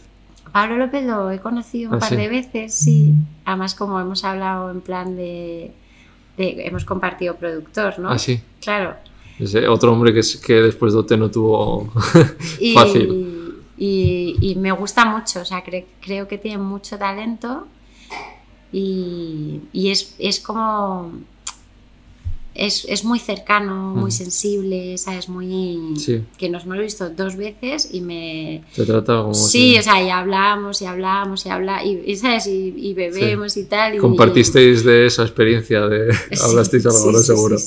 Pablo 0.51 0.77
López 0.77 1.05
lo 1.05 1.31
he 1.31 1.39
conocido 1.39 1.91
un 1.91 1.95
ah, 1.95 1.99
par 1.99 2.15
de 2.15 2.27
veces, 2.27 2.73
sí. 2.75 3.13
Además, 3.45 3.75
como 3.75 3.99
hemos 3.99 4.23
hablado 4.23 4.69
en 4.69 4.81
plan 4.81 5.15
de, 5.15 5.71
hemos 6.37 6.85
compartido 6.85 7.35
productor, 7.35 7.97
¿no? 7.99 8.09
Ah, 8.09 8.19
sí. 8.19 8.39
Claro. 8.61 8.95
otro 9.69 9.91
hombre 9.91 10.13
que, 10.13 10.21
que 10.45 10.53
después 10.61 10.93
de 10.93 10.99
OT 10.99 11.11
no 11.13 11.31
tuvo 11.31 11.91
fácil. 12.75 13.55
Y, 13.77 14.55
me 14.59 14.71
gusta 14.71 15.05
mucho, 15.05 15.41
o 15.41 15.45
sea, 15.45 15.63
creo 16.01 16.27
que 16.27 16.37
tiene 16.37 16.57
mucho 16.57 16.97
talento 16.97 17.67
y, 18.71 19.61
es, 19.73 20.15
es, 20.19 20.39
como... 20.39 21.11
Es, 22.53 22.85
es, 22.87 23.03
muy 23.03 23.19
cercano, 23.19 23.93
muy 23.95 24.11
sensible, 24.11 24.97
¿sabes? 24.97 25.27
Muy... 25.27 25.93
Que 26.37 26.49
nos 26.49 26.63
hemos 26.63 26.79
visto 26.79 27.09
dos 27.09 27.35
veces 27.35 27.89
y 27.91 28.01
me... 28.01 28.63
Te 28.75 28.85
trata 28.85 29.21
como... 29.21 29.33
Sí, 29.33 29.77
o 29.77 29.83
sea, 29.83 30.01
y 30.01 30.09
hablamos 30.09 30.81
y 30.81 30.85
hablamos 30.85 31.45
y 31.45 31.49
hablamos 31.49 31.85
y, 31.85 32.15
¿sabes? 32.15 32.47
Y, 32.47 32.93
bebemos 32.93 33.57
y 33.57 33.65
tal. 33.65 33.97
Compartisteis 33.97 34.83
de 34.83 35.05
esa 35.05 35.23
experiencia, 35.23 35.87
de... 35.87 36.15
hablasteis 36.41 36.85
algo, 36.85 37.19
seguro. 37.19 37.57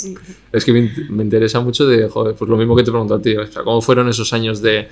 Es 0.53 0.65
que 0.65 0.73
me, 0.73 1.23
interesa 1.23 1.61
mucho 1.61 1.87
de, 1.87 2.09
joder, 2.09 2.35
pues 2.35 2.49
lo 2.49 2.57
mismo 2.57 2.75
que 2.75 2.83
te 2.83 2.91
pregunto 2.91 3.15
a 3.15 3.23
ti, 3.23 3.37
o 3.37 3.47
sea, 3.47 3.63
¿cómo 3.63 3.81
fueron 3.83 4.09
esos 4.09 4.33
años 4.33 4.63
de 4.63 4.89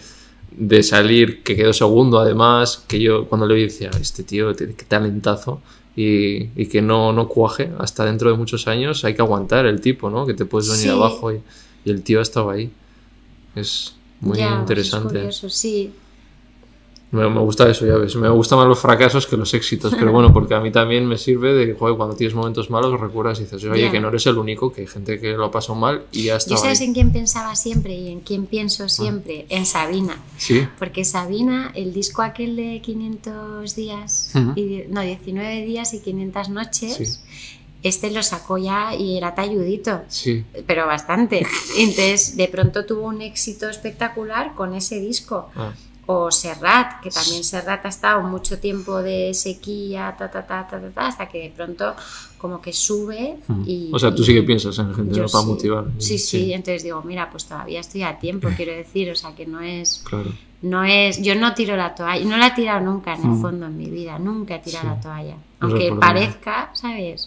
de 0.56 0.82
salir, 0.82 1.42
que 1.42 1.54
quedó 1.54 1.72
segundo 1.72 2.18
además, 2.18 2.84
que 2.88 3.00
yo 3.00 3.26
cuando 3.26 3.46
le 3.46 3.54
decía, 3.56 3.90
este 4.00 4.22
tío, 4.22 4.54
qué 4.54 4.66
talentazo, 4.88 5.60
y, 5.97 6.51
y, 6.55 6.66
que 6.66 6.82
no, 6.82 7.12
no 7.12 7.27
cuaje 7.27 7.73
hasta 7.78 8.05
dentro 8.05 8.31
de 8.31 8.36
muchos 8.36 8.68
años, 8.68 9.05
hay 9.05 9.14
que 9.14 9.23
aguantar 9.23 9.64
el 9.66 9.81
tipo, 9.81 10.10
¿no? 10.10 10.27
Que 10.27 10.35
te 10.35 10.44
puedes 10.44 10.68
venir 10.70 10.90
abajo 10.90 11.32
y, 11.32 11.40
y, 11.85 11.90
el 11.90 12.02
tío 12.02 12.20
estaba 12.20 12.52
ahí. 12.52 12.70
Es 13.55 13.94
muy 14.20 14.40
interesante. 14.40 15.27
Es 15.28 15.36
sí. 15.48 15.93
Me, 17.12 17.26
gusta 17.38 17.70
eso, 17.70 17.86
ya 17.86 17.96
ves. 17.96 18.16
Me 18.16 18.28
gustan 18.28 18.58
más 18.58 18.66
los 18.66 18.80
fracasos 18.80 19.26
que 19.26 19.36
los 19.36 19.54
éxitos, 19.54 19.94
pero 19.98 20.10
bueno, 20.10 20.32
porque 20.32 20.54
a 20.54 20.60
mí 20.60 20.72
también 20.72 21.06
me 21.06 21.16
sirve 21.16 21.54
de 21.54 21.66
que 21.66 21.74
cuando 21.74 22.16
tienes 22.16 22.34
momentos 22.34 22.68
malos 22.68 23.00
recuerdas 23.00 23.38
y 23.38 23.44
dices, 23.44 23.62
oye, 23.64 23.90
que 23.90 24.00
no 24.00 24.08
eres 24.08 24.26
el 24.26 24.38
único, 24.38 24.72
que 24.72 24.82
hay 24.82 24.86
gente 24.88 25.20
que 25.20 25.32
lo 25.32 25.44
ha 25.44 25.50
pasado 25.50 25.76
mal 25.76 26.04
y 26.10 26.24
ya 26.24 26.36
está. 26.36 26.50
Yo 26.50 26.56
sabes 26.56 26.80
en 26.80 26.94
quién 26.94 27.12
pensaba 27.12 27.54
siempre 27.54 27.94
y 27.94 28.08
en 28.08 28.20
quién 28.20 28.46
pienso 28.46 28.84
ah. 28.84 28.88
siempre, 28.88 29.46
en 29.48 29.66
Sabina. 29.66 30.20
Sí. 30.36 30.66
Porque 30.78 31.04
Sabina, 31.04 31.70
el 31.74 31.92
disco 31.92 32.22
aquel 32.22 32.56
de 32.56 32.80
500 32.82 33.76
días, 33.76 34.32
y, 34.56 34.84
no, 34.88 35.00
19 35.00 35.64
días 35.64 35.94
y 35.94 36.00
500 36.00 36.48
noches. 36.48 37.22
este 37.84 38.10
lo 38.10 38.24
sacó 38.24 38.58
ya 38.58 38.96
y 38.96 39.16
era 39.16 39.36
talludito, 39.36 40.02
sí. 40.08 40.44
pero 40.66 40.86
bastante. 40.86 41.46
Entonces, 41.78 42.36
de 42.36 42.48
pronto 42.48 42.84
tuvo 42.84 43.06
un 43.06 43.22
éxito 43.22 43.70
espectacular 43.70 44.56
con 44.56 44.74
ese 44.74 44.98
disco. 44.98 45.50
Ah 45.54 45.72
o 46.08 46.30
Serrat, 46.30 47.00
que 47.02 47.10
también 47.10 47.42
Serrat 47.42 47.84
ha 47.84 47.88
estado 47.88 48.22
mucho 48.22 48.58
tiempo 48.60 49.02
de 49.02 49.34
sequía, 49.34 50.14
ta, 50.16 50.30
ta, 50.30 50.46
ta, 50.46 50.66
ta, 50.68 50.80
ta, 50.80 51.06
hasta 51.08 51.28
que 51.28 51.38
de 51.42 51.50
pronto 51.50 51.94
como 52.38 52.60
que 52.60 52.72
sube 52.72 53.38
Mm. 53.48 53.62
y... 53.66 53.90
O 53.92 53.98
sea, 53.98 54.14
tú 54.14 54.22
sí 54.22 54.32
que 54.32 54.42
piensas 54.44 54.78
en 54.78 54.94
gente 54.94 55.18
¿no? 55.20 55.26
para 55.26 55.42
sí. 55.44 55.48
motivar. 55.50 55.84
Sí, 55.98 56.18
sí, 56.18 56.52
entonces 56.52 56.84
digo, 56.84 57.02
mira, 57.02 57.28
pues 57.30 57.46
todavía 57.46 57.80
estoy 57.80 58.02
a 58.04 58.18
tiempo, 58.18 58.48
quiero 58.56 58.72
decir, 58.72 59.10
o 59.10 59.14
sea, 59.16 59.34
que 59.34 59.46
no 59.46 59.60
es... 59.60 60.02
Claro. 60.08 60.30
No 60.62 60.84
es, 60.84 61.20
yo 61.22 61.34
no 61.34 61.54
tiro 61.54 61.76
la 61.76 61.94
toalla, 61.94 62.24
no 62.24 62.36
la 62.38 62.46
he 62.48 62.50
tirado 62.52 62.80
nunca 62.80 63.14
en 63.14 63.22
el 63.22 63.28
Mm. 63.28 63.42
fondo 63.42 63.66
en 63.66 63.76
mi 63.76 63.90
vida, 63.90 64.18
nunca 64.18 64.54
he 64.56 64.58
tirado 64.60 64.88
Sí. 64.88 64.94
la 64.94 65.00
toalla. 65.00 65.36
Aunque 65.60 65.92
parezca, 65.98 66.70
¿sabes? 66.72 67.26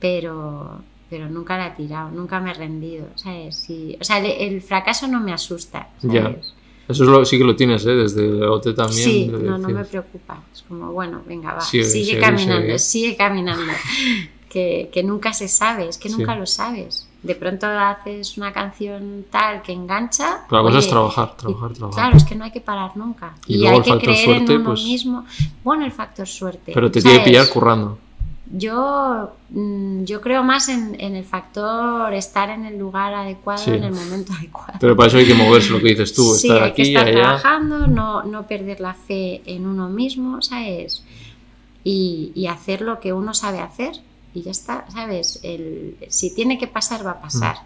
Pero, 0.00 0.80
pero 1.08 1.28
nunca 1.30 1.56
la 1.56 1.68
he 1.68 1.70
tirado, 1.70 2.10
nunca 2.10 2.40
me 2.40 2.50
he 2.50 2.54
rendido, 2.54 3.06
¿sabes? 3.14 3.56
Sí, 3.56 3.96
o 4.00 4.04
sea, 4.04 4.18
el, 4.18 4.26
el 4.54 4.62
fracaso 4.62 5.06
no 5.06 5.20
me 5.20 5.32
asusta. 5.32 5.88
¿sabes? 6.00 6.52
Eso 6.88 7.02
es 7.04 7.08
lo, 7.10 7.24
sí 7.24 7.36
que 7.38 7.44
lo 7.44 7.56
tienes, 7.56 7.84
¿eh? 7.86 7.90
Desde 7.94 8.44
OT 8.46 8.74
también. 8.74 9.04
Sí, 9.04 9.26
no, 9.26 9.58
no 9.58 9.68
me 9.68 9.84
preocupa. 9.84 10.42
Es 10.52 10.62
como, 10.62 10.92
bueno, 10.92 11.22
venga, 11.26 11.54
va, 11.54 11.60
Sigue, 11.60 11.84
sigue, 11.84 12.04
sigue, 12.04 12.20
caminando, 12.20 12.62
sigue. 12.66 12.78
sigue 12.78 13.16
caminando. 13.16 13.72
Que, 14.48 14.88
que 14.90 15.02
nunca 15.02 15.34
se 15.34 15.48
sabe, 15.48 15.86
es 15.88 15.98
que 15.98 16.08
Sí. 16.08 16.16
nunca 16.16 16.34
lo 16.34 16.46
sabes. 16.46 17.06
De 17.22 17.34
pronto 17.34 17.66
haces 17.66 18.38
una 18.38 18.52
canción 18.54 19.26
tal 19.28 19.60
que 19.60 19.72
engancha. 19.72 20.46
Pero 20.48 20.62
la 20.62 20.68
cosa 20.68 20.78
es 20.78 20.88
trabajar, 20.88 21.36
trabajar, 21.36 21.72
y- 21.72 21.74
trabajar. 21.74 22.02
Claro, 22.04 22.16
es 22.16 22.24
que 22.24 22.34
no 22.36 22.44
hay 22.44 22.52
que 22.52 22.60
parar 22.62 22.96
nunca. 22.96 23.34
Y 23.46 23.56
Y, 23.56 23.58
luego 23.58 23.72
hay 23.72 23.76
el 23.78 23.82
que 23.84 23.90
factor 23.90 24.04
creer 24.08 24.24
suerte, 24.24 24.52
en 24.54 24.60
uno 24.60 24.70
pues- 24.70 24.84
mismo. 24.84 25.26
Bueno, 25.62 25.84
el 25.84 25.92
factor 25.92 26.26
suerte. 26.26 26.72
Pero 26.72 26.90
te 26.90 27.02
tiene 27.02 27.18
que 27.18 27.24
¿sabes? 27.24 27.28
pillar 27.28 27.48
currando. 27.52 27.98
Yo, 28.52 29.32
mm, 29.50 30.04
yo 30.04 30.20
creo 30.20 30.44
más 30.44 30.68
en, 30.68 30.96
en 31.00 31.16
el 31.16 31.24
factor 31.24 32.14
estar 32.14 32.48
en 32.50 32.64
el 32.64 32.78
lugar 32.78 33.12
adecuado, 33.12 33.58
Sí. 33.64 33.70
en 33.70 33.82
el 33.84 33.92
momento 33.92 34.32
adecuado. 34.38 34.74
Pero 34.80 34.94
para 34.96 35.08
eso 35.08 35.18
hay 35.18 35.26
que 35.26 35.34
moverse, 35.34 35.70
lo 35.70 35.78
que 35.80 35.88
dices 35.88 36.14
tú, 36.14 36.22
sí, 36.34 36.46
estar 36.48 36.62
hay 36.62 36.70
aquí 36.70 36.82
que 36.84 36.88
estar 36.90 37.06
allá. 37.08 37.16
trabajando, 37.22 37.86
no, 37.86 38.22
no 38.22 38.46
perder 38.46 38.80
la 38.80 38.94
fe 38.94 39.42
en 39.46 39.66
uno 39.66 39.88
mismo, 39.88 40.40
¿sabes? 40.42 41.02
Y, 41.84 42.32
y 42.34 42.46
hacer 42.46 42.82
lo 42.82 43.00
que 43.00 43.12
uno 43.12 43.34
sabe 43.34 43.60
hacer 43.60 43.92
y 44.34 44.42
ya 44.42 44.50
está, 44.50 44.84
¿sabes? 44.90 45.40
El, 45.42 45.96
si 46.08 46.34
tiene 46.34 46.58
que 46.58 46.66
pasar, 46.66 47.04
va 47.06 47.12
a 47.12 47.20
pasar. 47.20 47.56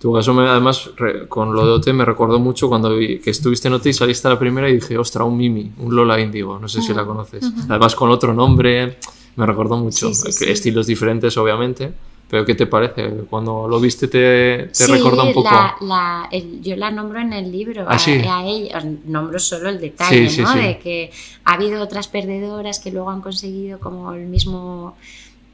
Tu 0.00 0.12
caso, 0.12 0.32
me- 0.32 0.48
además, 0.48 0.90
re- 0.96 1.28
con 1.28 1.52
lo 1.54 1.64
de 1.66 1.72
OT 1.72 1.92
me 1.92 2.04
recordó 2.04 2.38
mucho 2.40 2.68
cuando 2.68 2.96
vi 2.96 3.18
que 3.18 3.30
estuviste 3.30 3.68
en 3.68 3.74
OT 3.74 3.86
y 3.86 3.92
saliste 3.92 4.28
a 4.28 4.32
la 4.32 4.38
primera 4.38 4.68
y 4.68 4.74
dije, 4.74 4.96
ostra, 4.96 5.24
un 5.24 5.36
Mimi, 5.36 5.72
un 5.78 5.94
Lola 5.94 6.18
Índigo, 6.20 6.58
no 6.58 6.68
sé 6.68 6.80
si 6.82 6.94
la 6.94 7.04
conoces. 7.04 7.44
Además, 7.68 7.94
con 7.94 8.10
otro 8.10 8.32
nombre, 8.32 8.98
me 9.36 9.46
recordó 9.46 9.76
mucho. 9.76 10.12
Sí, 10.14 10.32
sí. 10.32 10.44
Estilos 10.50 10.86
diferentes, 10.86 11.36
obviamente. 11.36 11.92
Pero, 12.28 12.44
¿qué 12.46 12.54
te 12.54 12.66
parece? 12.66 13.08
Cuando 13.28 13.66
lo 13.66 13.80
viste, 13.80 14.06
¿te, 14.06 14.68
te 14.68 14.74
Sí, 14.74 14.92
recuerda 14.92 15.24
un 15.24 15.32
poco? 15.32 15.50
la- 15.50 15.74
la- 15.80 16.28
el- 16.30 16.62
yo 16.62 16.76
la 16.76 16.92
nombro 16.92 17.18
en 17.20 17.32
el 17.32 17.50
libro, 17.50 17.84
¿Ah, 17.88 17.94
a, 17.94 17.98
sí? 17.98 18.12
a 18.24 18.44
ella, 18.44 18.78
os 18.78 18.84
nombro 19.06 19.38
solo 19.40 19.68
el 19.68 19.80
detalle, 19.80 20.30
Sí, 20.30 20.40
¿no? 20.42 20.54
De 20.54 20.78
que 20.78 21.10
ha 21.44 21.54
habido 21.54 21.82
otras 21.82 22.06
perdedoras 22.06 22.78
que 22.78 22.92
luego 22.92 23.10
han 23.10 23.20
conseguido 23.20 23.80
como 23.80 24.12
el 24.12 24.26
mismo 24.26 24.96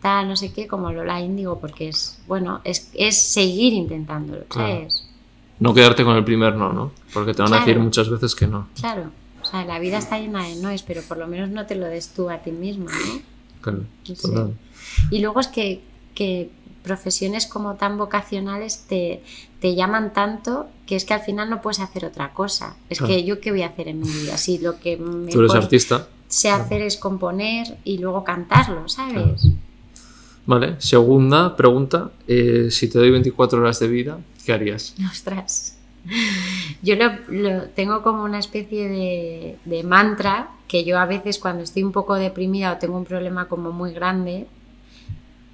tal, 0.03 0.29
no 0.29 0.37
sé 0.37 0.53
qué, 0.53 0.67
como 0.67 0.93
Lola 0.93 1.19
Índigo, 1.23 1.59
porque 1.59 1.89
es, 1.89 2.19
bueno, 2.29 2.61
es, 2.63 2.91
es 2.93 3.23
seguir 3.23 3.73
intentándolo, 3.73 4.45
Claro. 4.49 4.87
No 5.59 5.73
quedarte 5.73 6.05
con 6.05 6.15
el 6.15 6.25
primer 6.25 6.55
no, 6.57 6.75
¿no? 6.75 6.93
Porque 7.15 7.33
te 7.33 7.41
van 7.41 7.55
a 7.55 7.61
decir 7.61 7.73
Claro. 7.73 7.85
muchas 7.85 8.11
veces 8.11 8.35
que 8.35 8.47
no. 8.47 8.69
Claro, 8.79 9.05
o 9.41 9.45
sea, 9.47 9.65
la 9.65 9.79
vida 9.79 9.97
está 9.97 10.19
llena 10.19 10.47
de 10.47 10.57
noes, 10.57 10.83
pero 10.83 11.01
por 11.01 11.17
lo 11.17 11.27
menos 11.27 11.49
no 11.49 11.65
te 11.65 11.75
lo 11.75 11.87
des 11.87 12.11
tú 12.11 12.29
a 12.29 12.37
ti 12.43 12.51
mismo, 12.53 12.85
¿no? 12.85 13.36
Sí. 14.05 14.15
Y 15.11 15.21
luego 15.21 15.41
es 15.41 15.49
que, 15.49 15.83
que 16.15 16.51
profesiones 16.83 17.47
como 17.47 17.75
tan 17.75 17.99
vocacionales 17.99 18.85
te, 18.89 19.23
te 19.61 19.75
llaman 19.75 20.13
tanto 20.13 20.69
que 20.87 20.95
es 20.97 21.05
que 21.05 21.15
al 21.15 21.21
final 21.21 21.51
no 21.51 21.61
puedes 21.63 21.81
hacer 21.81 22.05
otra 22.05 22.33
cosa. 22.33 22.77
Es 22.89 23.01
que 23.01 23.25
yo 23.25 23.41
qué 23.41 23.51
voy 23.51 23.63
a 23.63 23.69
hacer 23.69 23.89
en 23.89 24.01
mi 24.01 24.09
vida 24.09 24.37
si 24.39 24.59
lo 24.59 24.79
que 24.79 24.97
me 24.99 25.31
Tú 25.33 25.41
eres 25.41 25.51
puedo- 25.51 25.63
artista. 25.63 26.09
sé 26.29 26.51
hacer 26.51 26.83
es 26.83 26.97
componer 26.97 27.77
y 27.85 27.99
luego 27.99 28.23
cantarlo, 28.25 28.89
¿sabes? 28.89 29.49
Vale, 30.47 30.77
segunda 30.81 31.57
pregunta. 31.57 32.13
eh, 32.29 32.69
si 32.71 32.89
te 32.89 32.99
doy 32.99 33.11
24 33.11 33.59
horas 33.61 33.81
de 33.81 33.89
vida, 33.89 34.19
¿qué 34.45 34.53
harías? 34.53 34.95
Ostras. 35.11 35.76
Yo 36.83 36.95
lo, 36.97 37.11
lo 37.29 37.63
tengo 37.71 38.03
como 38.03 38.23
una 38.25 38.39
especie 38.39 38.89
de, 38.89 39.57
de 39.65 39.83
mantra 39.83 40.51
que 40.69 40.85
yo 40.85 40.99
a 40.99 41.07
veces 41.07 41.39
cuando 41.39 41.63
estoy 41.63 41.83
un 41.83 41.93
poco 41.93 42.15
deprimida 42.17 42.73
o 42.73 42.77
tengo 42.79 42.97
un 42.97 43.05
problema 43.05 43.47
como 43.49 43.73
muy 43.73 43.93
grande, 43.93 44.47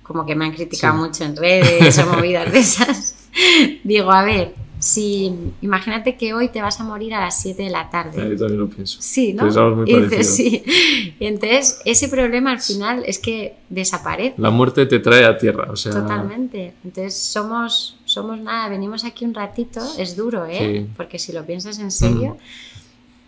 como 0.02 0.26
que 0.26 0.34
me 0.34 0.46
han 0.46 0.52
criticado 0.52 0.94
Sí. 0.94 1.00
mucho 1.00 1.24
en 1.24 1.36
redes 1.36 1.98
o 1.98 2.06
movidas 2.06 2.52
de 2.52 2.58
esas, 2.58 3.28
digo, 3.84 4.10
a 4.10 4.24
ver, 4.24 4.54
si 4.78 5.32
imagínate 5.60 6.16
que 6.16 6.34
hoy 6.34 6.48
te 6.48 6.60
vas 6.60 6.80
a 6.80 6.84
morir 6.84 7.14
a 7.14 7.20
las 7.20 7.40
7 7.40 7.62
de 7.62 7.70
la 7.70 7.88
tarde. 7.88 8.16
yo 8.30 8.36
también 8.36 8.58
lo 8.58 8.68
pienso. 8.68 8.98
Sí, 9.00 9.32
¿no? 9.32 9.44
Muy 9.76 9.88
y 9.88 10.00
dices, 10.00 10.34
sí. 10.34 10.64
Y 11.20 11.26
entonces 11.26 11.80
ese 11.84 12.08
problema 12.08 12.50
al 12.50 12.60
final 12.60 13.04
es 13.06 13.20
que 13.20 13.54
desaparece. 13.68 14.34
La 14.38 14.50
muerte 14.50 14.86
te 14.86 14.98
trae 14.98 15.24
a 15.24 15.38
tierra, 15.38 15.68
o 15.70 15.76
sea... 15.76 15.92
Totalmente. 15.92 16.74
Entonces 16.84 17.16
somos, 17.16 17.96
somos 18.12 18.38
nada, 18.38 18.68
venimos 18.68 19.04
aquí 19.04 19.24
un 19.24 19.34
ratito, 19.34 19.80
es 19.98 20.16
duro, 20.16 20.46
¿eh? 20.46 20.82
Sí. 20.84 20.90
Porque 20.96 21.18
si 21.18 21.32
lo 21.32 21.44
piensas 21.44 21.78
en 21.78 21.90
serio, 21.90 22.36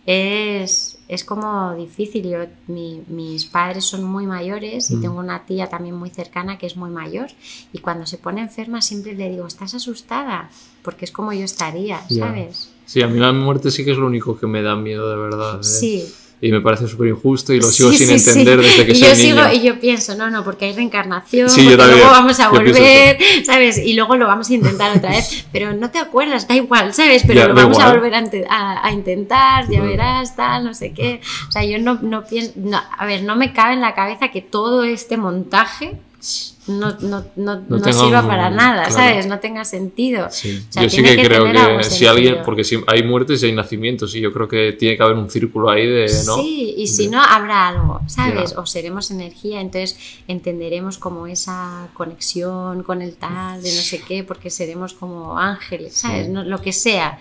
es, 0.06 0.98
es 1.09 1.24
como 1.24 1.74
difícil. 1.74 2.28
Yo, 2.28 2.39
mi- 2.66 3.02
mis 3.09 3.47
padres 3.47 3.85
son 3.85 4.05
muy 4.05 4.27
mayores 4.27 4.90
y 4.90 4.97
Mm. 4.97 5.01
tengo 5.01 5.19
una 5.19 5.47
tía 5.47 5.69
también 5.69 5.94
muy 5.94 6.11
cercana 6.11 6.59
que 6.59 6.66
es 6.66 6.77
muy 6.77 6.90
mayor. 6.90 7.28
Y 7.73 7.78
cuando 7.78 8.05
se 8.06 8.19
pone 8.19 8.43
enferma 8.43 8.82
siempre 8.82 9.15
le 9.15 9.31
digo, 9.31 9.47
¿estás 9.47 9.74
asustada? 9.74 10.51
Porque 10.82 11.05
es 11.06 11.11
como 11.11 11.32
yo 11.32 11.44
estaría. 11.44 12.01
¿sabes? 12.09 12.70
Sí, 12.86 13.01
a 13.02 13.09
mí 13.09 13.19
la 13.19 13.32
muerte 13.32 13.70
sí 13.70 13.85
que 13.85 13.93
es 13.93 13.97
lo 13.97 14.06
único 14.06 14.39
que 14.39 14.47
me 14.47 14.61
da 14.62 14.77
miedo 14.77 15.09
de 15.11 15.16
verdad. 15.16 15.61
¿eh? 15.61 15.65
Sí. 15.65 16.05
Y 16.47 16.53
me 16.53 16.61
parece 16.61 16.87
súper 16.89 17.09
injusto 17.09 17.55
y 17.55 17.61
lo 17.61 17.66
sigo 17.71 17.91
Sí, 17.91 17.99
sin 18.05 18.19
sí, 18.19 18.31
entender 18.31 18.59
sí. 18.62 18.66
desde 18.69 18.87
que 18.87 18.93
y 18.93 18.95
soy 18.97 19.09
yo 19.09 19.15
niño. 19.15 19.45
sigo 19.49 19.55
y 19.55 19.66
yo 19.66 19.81
pienso, 19.81 20.15
no, 20.15 20.29
no, 20.29 20.45
porque 20.45 20.66
hay 20.66 20.75
reencarnación, 20.75 21.49
porque 21.49 21.75
luego 21.77 22.11
vamos 22.11 22.39
a 22.39 22.51
volver, 22.51 23.16
¿sabes? 23.47 23.79
Y 23.79 23.95
luego 23.95 24.16
lo 24.16 24.27
vamos 24.27 24.51
a 24.51 24.55
intentar 24.55 24.95
otra 24.95 25.11
vez, 25.11 25.47
pero 25.53 25.73
no 25.73 25.91
te 25.91 25.99
acuerdas, 25.99 26.47
da 26.47 26.55
igual, 26.55 26.93
¿sabes? 26.93 27.23
Pero 27.27 27.41
Ya, 27.41 27.49
lo 27.49 27.55
vamos 27.55 27.79
a 27.79 27.93
volver 27.95 28.15
a, 28.15 28.19
inte- 28.21 28.45
a- 28.49 28.87
a 28.87 28.93
intentar, 28.93 29.69
ya 29.71 29.79
Vale. 29.81 29.93
verás, 29.93 30.37
tal, 30.37 30.65
no 30.65 30.75
sé 30.75 30.93
qué. 30.93 31.23
O 31.49 31.51
sea, 31.53 31.65
yo 31.65 31.79
no, 31.79 31.99
no 32.03 32.25
pienso, 32.27 32.53
no, 32.57 32.79
a 32.99 33.07
ver, 33.07 33.23
no 33.23 33.37
me 33.37 33.55
cabe 33.55 33.73
en 33.73 33.81
la 33.81 33.95
cabeza 33.95 34.29
que 34.29 34.43
todo 34.43 34.85
este 34.85 35.16
montaje 35.16 35.97
no, 36.66 36.97
no, 37.01 37.24
no, 37.36 37.61
No 37.69 37.93
sirva 37.93 38.20
un- 38.23 38.27
para 38.28 38.49
nada, 38.51 38.85
claro. 38.89 38.93
¿sabes? 38.95 39.27
No 39.27 39.39
tenga 39.39 39.65
sentido. 39.65 40.28
Sí. 40.31 40.65
O 40.69 40.73
sea, 40.73 40.82
yo 40.85 40.89
sí 40.91 41.03
que, 41.03 41.16
que 41.16 41.24
creo 41.24 41.45
que 41.45 41.85
si 41.85 41.91
sentido. 41.91 42.11
alguien, 42.12 42.36
porque 42.45 42.65
si 42.65 42.82
hay 42.86 43.03
muertes 43.03 43.43
y 43.43 43.47
hay 43.47 43.53
nacimientos, 43.53 44.15
y 44.15 44.20
yo 44.20 44.32
creo 44.32 44.49
que 44.49 44.73
tiene 44.73 44.97
que 44.97 45.03
haber 45.03 45.16
un 45.16 45.28
círculo 45.31 45.69
ahí 45.70 45.86
de, 45.86 46.07
¿no? 46.27 46.36
Sí, 46.36 46.74
y 46.78 46.86
si 46.86 47.09
no, 47.09 47.23
habrá 47.23 47.69
algo, 47.69 48.01
¿sabes? 48.07 48.55
O 48.57 48.65
seremos 48.66 49.11
energía, 49.11 49.61
entonces 49.61 49.99
entenderemos 50.28 50.99
como 50.99 51.27
esa 51.27 51.89
conexión 51.95 52.82
con 52.82 53.03
el 53.03 53.16
tal, 53.16 53.62
de 53.62 53.69
no 53.70 53.81
sé 53.82 54.01
qué, 54.01 54.24
porque 54.24 54.51
seremos 54.51 54.95
como 54.95 55.39
ángeles, 55.39 55.95
¿sabes? 55.95 56.27
Sí. 56.27 56.32
No- 56.32 56.45
lo 56.45 56.61
que 56.61 56.73
sea. 56.73 57.19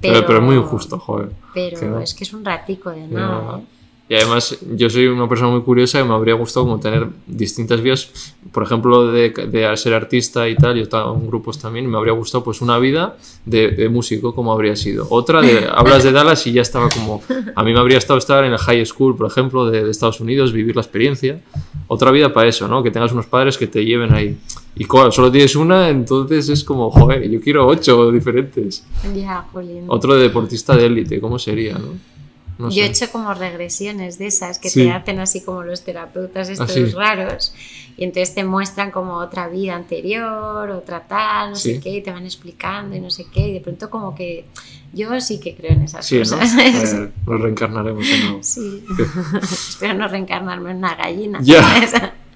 Pero, 0.00 0.14
Pero, 0.14 0.26
pero 0.26 0.38
es 0.40 0.44
muy 0.44 0.56
injusto, 0.56 0.98
joder. 0.98 1.30
Pero 1.54 1.98
que 1.98 2.04
es 2.04 2.14
que 2.14 2.24
es 2.24 2.32
un 2.34 2.44
ratico 2.44 2.90
de 2.90 3.06
nada, 3.08 3.58
¿eh? 3.58 3.62
Y 4.08 4.14
además, 4.14 4.56
yo 4.76 4.88
soy 4.88 5.08
una 5.08 5.28
persona 5.28 5.50
muy 5.50 5.62
curiosa 5.62 5.98
y 6.00 6.04
me 6.04 6.14
habría 6.14 6.34
gustado 6.34 6.64
como 6.66 6.78
tener 6.78 7.08
distintas 7.26 7.80
vías. 7.80 8.34
Por 8.52 8.62
ejemplo, 8.62 9.10
de, 9.10 9.30
de 9.30 9.76
ser 9.76 9.94
artista 9.94 10.48
y 10.48 10.54
tal, 10.54 10.76
yo 10.76 10.82
estaba 10.82 11.12
en 11.12 11.26
grupos 11.26 11.58
también, 11.58 11.86
y 11.86 11.88
me 11.88 11.96
habría 11.98 12.12
gustado 12.12 12.44
pues 12.44 12.60
una 12.60 12.78
vida 12.78 13.16
de, 13.44 13.72
de 13.72 13.88
músico, 13.88 14.32
como 14.32 14.52
habría 14.52 14.76
sido. 14.76 15.08
Otra, 15.10 15.42
de, 15.42 15.66
hablas 15.74 16.04
de 16.04 16.12
Dallas 16.12 16.46
y 16.46 16.52
ya 16.52 16.62
estaba 16.62 16.88
como... 16.88 17.20
A 17.56 17.64
mí 17.64 17.72
me 17.72 17.80
habría 17.80 17.98
estado 17.98 18.18
estar 18.18 18.44
en 18.44 18.52
el 18.52 18.58
high 18.58 18.86
school, 18.86 19.16
por 19.16 19.26
ejemplo, 19.26 19.68
de, 19.68 19.82
de 19.84 19.90
Estados 19.90 20.20
Unidos, 20.20 20.52
vivir 20.52 20.76
la 20.76 20.82
experiencia. 20.82 21.40
Otra 21.88 22.12
vida 22.12 22.32
para 22.32 22.48
eso, 22.48 22.68
¿no? 22.68 22.84
Que 22.84 22.92
tengas 22.92 23.10
unos 23.10 23.26
padres 23.26 23.58
que 23.58 23.66
te 23.66 23.84
lleven 23.84 24.14
ahí. 24.14 24.36
Y 24.76 24.84
claro, 24.84 25.10
solo 25.10 25.32
tienes 25.32 25.56
una, 25.56 25.88
entonces 25.88 26.48
es 26.48 26.62
como, 26.62 26.90
joder, 26.90 27.28
yo 27.28 27.40
quiero 27.40 27.66
ocho 27.66 28.12
diferentes. 28.12 28.84
Ya. 29.14 29.46
Otro 29.88 30.14
de 30.14 30.22
deportista 30.22 30.76
de 30.76 30.86
élite, 30.86 31.20
¿cómo 31.20 31.40
sería, 31.40 31.74
no? 31.74 32.15
No 32.58 32.70
Yo 32.70 32.82
he 32.82 32.86
sé. 32.94 33.04
hecho 33.04 33.12
como 33.12 33.34
regresiones 33.34 34.18
de 34.18 34.26
esas 34.28 34.58
que 34.58 34.70
Sí. 34.70 34.84
te 34.84 34.90
hacen 34.90 35.18
así 35.20 35.42
como 35.42 35.62
los 35.62 35.82
terapeutas 35.84 36.48
estos 36.48 36.72
sí. 36.72 36.84
raros 36.86 37.52
y 37.98 38.04
entonces 38.04 38.34
te 38.34 38.44
muestran 38.44 38.90
como 38.90 39.14
otra 39.18 39.48
vida 39.48 39.74
anterior, 39.76 40.70
otra 40.70 41.06
tal, 41.06 41.50
no 41.50 41.56
Sí. 41.56 41.74
sé 41.74 41.80
qué, 41.80 41.90
y 41.96 42.02
te 42.02 42.10
van 42.12 42.24
explicando 42.24 42.96
y 42.96 43.00
no 43.00 43.10
sé 43.10 43.26
qué, 43.32 43.48
y 43.48 43.52
de 43.54 43.60
pronto 43.60 43.90
como 43.90 44.14
que 44.14 44.46
yo 44.92 45.18
sí 45.20 45.38
que 45.40 45.54
creo 45.54 45.72
en 45.72 45.82
esas 45.82 46.06
Sí, 46.06 46.16
¿no? 46.16 46.20
cosas. 46.22 46.52
Eh, 46.94 47.10
nos 47.26 47.40
reencarnaremos 47.40 48.06
en 48.08 48.22
algo. 48.26 48.38
Sí. 48.42 48.84
Espero 49.42 49.94
no 49.94 50.08
reencarnarme 50.08 50.70
en 50.70 50.76
una 50.78 50.94
gallina. 50.94 51.38
Ya. 51.42 51.62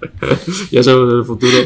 ya 0.70 0.82
sabemos 0.82 1.12
el 1.14 1.24
futuro. 1.24 1.56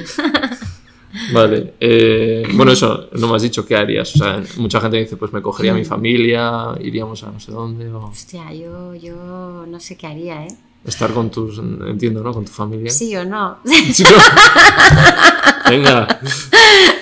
Vale. 1.33 1.75
eh, 1.81 2.43
bueno, 2.55 2.73
eso, 2.73 3.09
no 3.13 3.29
me 3.29 3.37
has 3.37 3.43
dicho 3.43 3.65
qué 3.65 3.77
harías. 3.77 4.15
O 4.15 4.19
sea, 4.19 4.43
mucha 4.57 4.81
gente 4.81 4.99
dice, 4.99 5.17
pues 5.17 5.33
me 5.33 5.43
cogería 5.43 5.73
a 5.73 5.75
mi 5.75 5.85
familia, 5.85 6.75
iríamos 6.81 7.23
a 7.25 7.31
no 7.31 7.41
sé 7.41 7.53
dónde, 7.53 7.93
o 7.93 8.07
Hostia, 8.07 8.53
yo, 8.53 8.95
yo 8.95 9.65
no 9.67 9.81
sé 9.81 9.97
qué 9.97 10.07
haría, 10.07 10.45
¿eh? 10.45 10.57
estar 10.85 11.13
con 11.13 11.31
tus, 11.31 11.59
entiendo, 11.59 12.23
¿no? 12.23 12.33
Con 12.33 12.45
tu 12.45 12.53
familia. 12.53 12.91
Sí 12.91 13.15
o 13.17 13.25
no. 13.25 13.59
Sí, 13.65 14.03
no. 14.05 15.71
Venga. 15.71 16.21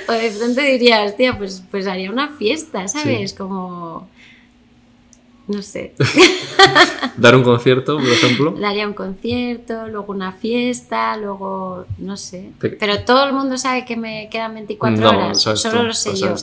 o 0.09 0.13
de 0.13 0.31
pronto 0.31 0.61
diría, 0.61 1.05
hostia, 1.05 1.37
pues, 1.37 1.63
pues 1.71 1.87
haría 1.87 2.11
una 2.11 2.29
fiesta, 2.29 2.87
¿sabes? 2.87 3.35
Como... 3.35 4.09
no 5.53 5.63
sé. 5.63 5.95
Dar 7.17 7.37
un 7.37 7.43
concierto, 7.43 7.99
por 7.99 8.09
ejemplo. 8.09 8.53
Daría 8.53 8.87
un 8.87 8.95
concierto, 8.95 9.87
luego 9.89 10.13
una 10.13 10.33
fiesta, 10.33 11.17
luego, 11.17 11.87
no 11.99 12.17
sé. 12.17 12.53
Pero 12.59 13.05
todo 13.05 13.27
el 13.27 13.35
mundo 13.35 13.59
sabe 13.59 13.85
que 13.85 13.97
me 13.97 14.29
quedan 14.31 14.55
24 14.55 15.09
horas. 15.09 15.41
Solo 15.41 15.85
lo 15.85 15.95
sé 15.95 16.17
yo. 16.17 16.35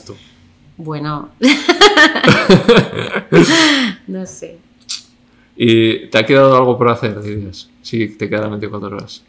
Bueno. 0.76 1.30
no 4.06 4.26
sé. 4.26 4.58
¿Y 5.56 6.06
te 6.06 6.18
ha 6.18 6.24
quedado 6.24 6.56
algo 6.56 6.78
por 6.78 6.88
hacer, 6.88 7.20
dirías? 7.20 7.68
Sí, 7.82 8.08
te 8.08 8.30
quedan 8.30 8.50
24 8.50 8.96
horas. 8.96 9.22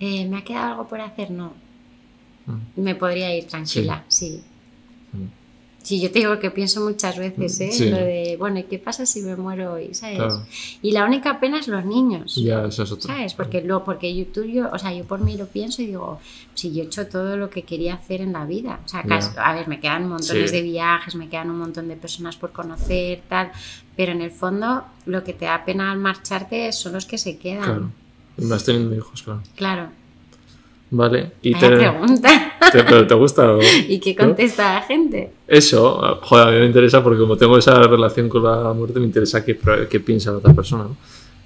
Eh, 0.00 0.26
¿Me 0.26 0.38
ha 0.38 0.44
quedado 0.44 0.72
algo 0.72 0.88
por 0.88 1.00
hacer? 1.00 1.30
No. 1.30 1.54
Mm. 2.46 2.82
Me 2.82 2.94
podría 2.94 3.34
ir 3.34 3.46
tranquila, 3.46 4.04
sí. 4.08 4.42
Sí, 5.88 6.02
yo 6.02 6.10
te 6.10 6.18
digo 6.18 6.38
que 6.38 6.50
pienso 6.50 6.82
muchas 6.82 7.16
veces, 7.16 7.62
¿eh? 7.62 7.90
Lo 7.90 7.96
de, 7.96 8.36
bueno, 8.38 8.58
¿y 8.58 8.64
qué 8.64 8.78
pasa 8.78 9.06
si 9.06 9.22
me 9.22 9.36
muero 9.36 9.72
hoy? 9.72 9.94
¿Sabes? 9.94 10.34
Y 10.82 10.92
la 10.92 11.06
única 11.06 11.40
pena 11.40 11.60
es 11.60 11.66
los 11.66 11.82
niños. 11.82 12.34
Ya, 12.34 12.66
eso 12.66 12.82
es 12.82 12.92
otra. 12.92 13.14
¿Sabes? 13.14 13.32
Porque, 13.32 13.62
lo, 13.62 13.84
porque 13.84 14.14
YouTube, 14.14 14.52
yo, 14.52 14.68
o 14.70 14.78
sea, 14.78 14.92
yo 14.92 15.04
por 15.04 15.20
mí 15.20 15.38
lo 15.38 15.46
pienso 15.46 15.80
y 15.80 15.86
digo, 15.86 16.20
si 16.52 16.74
yo 16.74 16.82
he 16.82 16.86
hecho 16.88 17.06
todo 17.06 17.38
lo 17.38 17.48
que 17.48 17.62
quería 17.62 17.94
hacer 17.94 18.20
en 18.20 18.34
la 18.34 18.44
vida. 18.44 18.80
O 18.84 18.86
sea, 18.86 19.00
a 19.00 19.54
ver, 19.54 19.66
me 19.66 19.80
quedan 19.80 20.10
montones 20.10 20.52
de 20.52 20.60
viajes, 20.60 21.14
me 21.14 21.30
quedan 21.30 21.48
un 21.48 21.56
montón 21.56 21.88
de 21.88 21.96
personas 21.96 22.36
por 22.36 22.52
conocer, 22.52 23.22
tal. 23.26 23.50
Pero 23.96 24.12
en 24.12 24.20
el 24.20 24.30
fondo, 24.30 24.84
lo 25.06 25.24
que 25.24 25.32
te 25.32 25.46
da 25.46 25.64
pena 25.64 25.90
al 25.90 25.98
marcharte 25.98 26.70
son 26.74 26.92
los 26.92 27.06
que 27.06 27.16
se 27.16 27.38
quedan. 27.38 27.64
Claro. 27.64 27.90
Y 28.36 28.44
más 28.44 28.62
teniendo 28.62 28.94
hijos, 28.94 29.22
claro. 29.22 29.42
Claro. 29.56 29.88
Vale. 30.90 31.32
Y 31.42 31.54
te, 31.54 31.68
pregunta. 31.68 32.58
¿Pero 32.72 33.06
te 33.06 33.14
gusta? 33.14 33.56
¿Y 33.88 33.98
qué 34.00 34.16
contesta 34.16 34.74
la 34.74 34.82
gente? 34.82 35.30
Eso, 35.46 36.18
joder, 36.22 36.48
a 36.48 36.50
mí 36.50 36.58
me 36.58 36.66
interesa 36.66 37.02
porque 37.02 37.20
como 37.20 37.36
tengo 37.36 37.58
esa 37.58 37.82
relación 37.82 38.28
con 38.28 38.44
la 38.44 38.72
muerte, 38.72 38.98
me 39.00 39.06
interesa 39.06 39.44
qué, 39.44 39.58
qué 39.90 40.00
piensa 40.00 40.30
la 40.30 40.38
otra 40.38 40.54
persona. 40.54 40.84
¿no? 40.84 40.96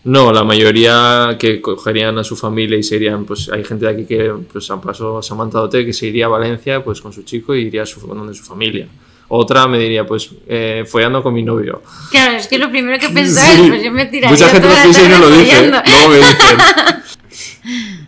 No, 0.05 0.33
la 0.33 0.43
mayoría 0.43 1.37
que 1.39 1.61
cogerían 1.61 2.19
a 2.19 2.25
su 2.25 2.35
familia 2.35 2.77
y 2.77 2.83
se 2.83 2.97
irían, 2.97 3.25
pues 3.25 3.49
hay 3.49 3.63
gente 3.63 3.87
de 3.87 3.93
aquí 3.93 4.05
que 4.05 4.33
pues 4.53 4.69
han 4.71 4.81
pasado 4.81 5.23
Samantha 5.23 5.61
Dote 5.61 5.87
que 5.87 5.93
se 5.93 6.07
iría 6.07 6.27
a 6.27 6.29
Valencia 6.29 6.83
pues 6.83 7.01
con 7.01 7.13
su 7.13 7.23
chico 7.23 7.55
y 7.55 7.63
iría 7.63 7.83
a 7.83 7.87
su, 7.87 8.01
donde 8.01 8.35
su 8.35 8.43
familia. 8.43 8.89
Otra 9.29 9.67
me 9.67 9.79
diría, 9.79 10.05
pues, 10.05 10.29
eh, 10.47 10.85
follando 10.87 11.23
con 11.23 11.33
mi 11.33 11.43
novio. 11.43 11.83
Claro, 12.11 12.37
es 12.37 12.49
que 12.49 12.59
lo 12.59 12.69
primero 12.69 12.99
que 12.99 13.09
pensaba 13.15 13.51
es, 13.51 13.61
pues 13.67 13.83
yo 13.83 13.91
me 13.91 14.05
tiraría 14.07 14.37
Mucha 14.37 14.49
gente 14.49 14.69
lo 14.69 14.75
piensa 14.75 15.03
y 15.05 15.09
no 15.09 15.19
lo 15.21 15.31
dice, 15.31 15.69
luego 15.69 16.09
me 16.11 16.17
dicen. 16.17 16.37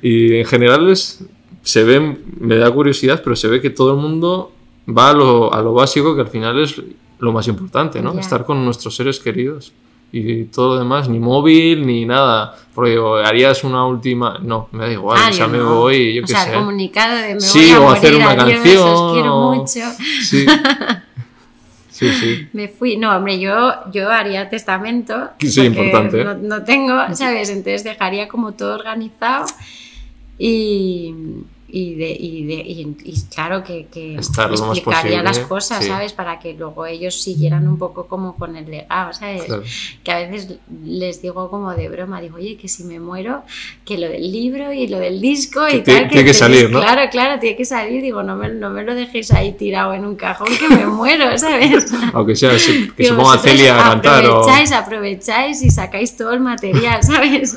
Y 0.05 0.37
en 0.37 0.45
general 0.45 0.95
se 0.95 1.83
ve, 1.83 2.19
me 2.39 2.57
da 2.57 2.71
curiosidad, 2.71 3.23
pero 3.25 3.35
se 3.35 3.49
ve 3.49 3.63
que 3.63 3.71
todo 3.71 3.93
el 3.93 3.97
mundo 3.97 4.53
va 4.87 5.09
a 5.09 5.13
lo, 5.15 5.55
a 5.55 5.63
lo 5.63 5.73
básico, 5.73 6.15
que 6.15 6.21
al 6.21 6.29
final 6.29 6.63
es 6.63 6.79
lo 7.19 7.33
más 7.33 7.49
importante, 7.49 8.03
¿no? 8.03 8.13
Estar 8.19 8.45
con 8.45 8.63
nuestros 8.67 8.95
seres 8.95 9.19
queridos. 9.19 9.73
Y 10.13 10.45
todo 10.45 10.75
lo 10.75 10.79
demás, 10.79 11.09
ni 11.09 11.19
móvil, 11.19 11.87
ni 11.87 12.05
nada. 12.05 12.55
Porque 12.75 13.01
harías 13.25 13.65
una 13.65 13.87
última. 13.87 14.39
No, 14.43 14.69
me 14.73 14.85
da 14.85 14.93
igual, 14.93 15.19
ah, 15.25 15.31
ya 15.31 15.49
me 15.49 15.63
voy, 15.63 16.13
yo 16.17 16.23
o 16.23 16.27
qué 16.27 16.33
sea, 16.35 16.45
sé. 16.45 16.53
comunicado 16.53 17.17
de 17.17 17.35
me 17.37 17.41
sí, 17.41 17.61
voy 17.61 17.71
a 17.71 17.81
o 17.81 17.85
morir, 17.85 17.97
hacer 17.97 18.15
una 18.15 18.31
adiós, 18.31 18.47
canción. 18.47 18.89
Os 18.89 19.13
quiero 19.15 19.41
mucho. 19.53 19.81
Sí. 20.23 20.47
Sí, 21.95 22.11
sí. 22.11 22.49
Me 22.53 22.67
fui. 22.67 22.97
No, 22.97 23.17
hombre, 23.17 23.39
yo, 23.39 23.73
yo 23.93 24.11
haría 24.11 24.49
testamento. 24.49 25.31
Sí, 25.39 25.61
importante. 25.63 26.25
No, 26.25 26.35
no 26.35 26.65
tengo, 26.65 26.93
¿sabes? 27.15 27.51
Entonces 27.51 27.85
dejaría 27.85 28.27
como 28.27 28.51
todo 28.53 28.75
organizado 28.75 29.47
y, 30.39 31.15
y, 31.75 31.95
de, 31.97 32.11
y, 32.11 32.47
de, 32.47 32.55
y, 32.55 33.15
claro 33.35 33.65
que, 33.65 33.87
que 33.93 34.15
explicaría 34.15 35.25
las 35.25 35.41
cosas, 35.41 35.85
¿sabes? 35.85 36.13
Para 36.13 36.39
que 36.39 36.55
luego 36.55 36.87
ellos 36.87 37.21
siguieran 37.21 37.67
un 37.67 37.79
poco 37.79 38.07
como 38.07 38.37
con 38.37 38.55
el 38.55 38.71
legado, 38.71 39.13
¿sabes? 39.13 39.45
Que 40.05 40.13
a 40.13 40.19
veces 40.19 40.59
les 40.85 41.21
digo 41.21 41.51
como 41.51 41.75
de 41.75 41.89
broma, 41.89 42.21
digo, 42.21 42.37
oye, 42.37 42.57
que 42.57 42.69
si 42.69 42.85
me 42.85 43.01
muero, 43.01 43.43
que 43.85 43.99
lo 43.99 44.09
del 44.09 44.31
libro 44.31 44.73
y 44.73 44.87
lo 44.87 45.01
del 45.01 45.21
disco 45.21 45.67
y 45.69 45.83
tal. 45.83 46.09
Tiene 46.09 46.25
que, 46.25 46.33
salir, 46.33 46.71
¿no? 46.71 46.81
Claro, 46.81 47.11
claro, 47.11 47.41
tiene 47.41 47.57
que 47.57 47.65
salir. 47.65 48.01
Digo, 48.03 48.23
no 48.23 48.37
me, 48.37 48.51
no 48.51 48.71
me 48.71 48.85
lo 48.85 48.95
dejéis 48.95 49.33
ahí 49.33 49.53
tirado 49.55 49.95
en 49.95 50.05
un 50.05 50.15
cajón 50.15 50.47
que 50.57 50.69
me 50.69 50.87
muero, 50.87 51.37
¿sabes? 51.39 51.93
Aunque 52.13 52.37
sea, 52.37 52.53
que 52.53 53.05
se 53.05 53.15
ponga 53.15 53.37
Celia 53.39 53.81
a 53.81 53.91
cantar. 53.91 54.25
Aprovecháis, 54.25 54.71
aprovecháis 54.71 55.63
y 55.63 55.71
sacáis 55.71 56.17
todo 56.17 56.33
el 56.33 56.41
material, 56.41 57.03
¿sabes? 57.03 57.57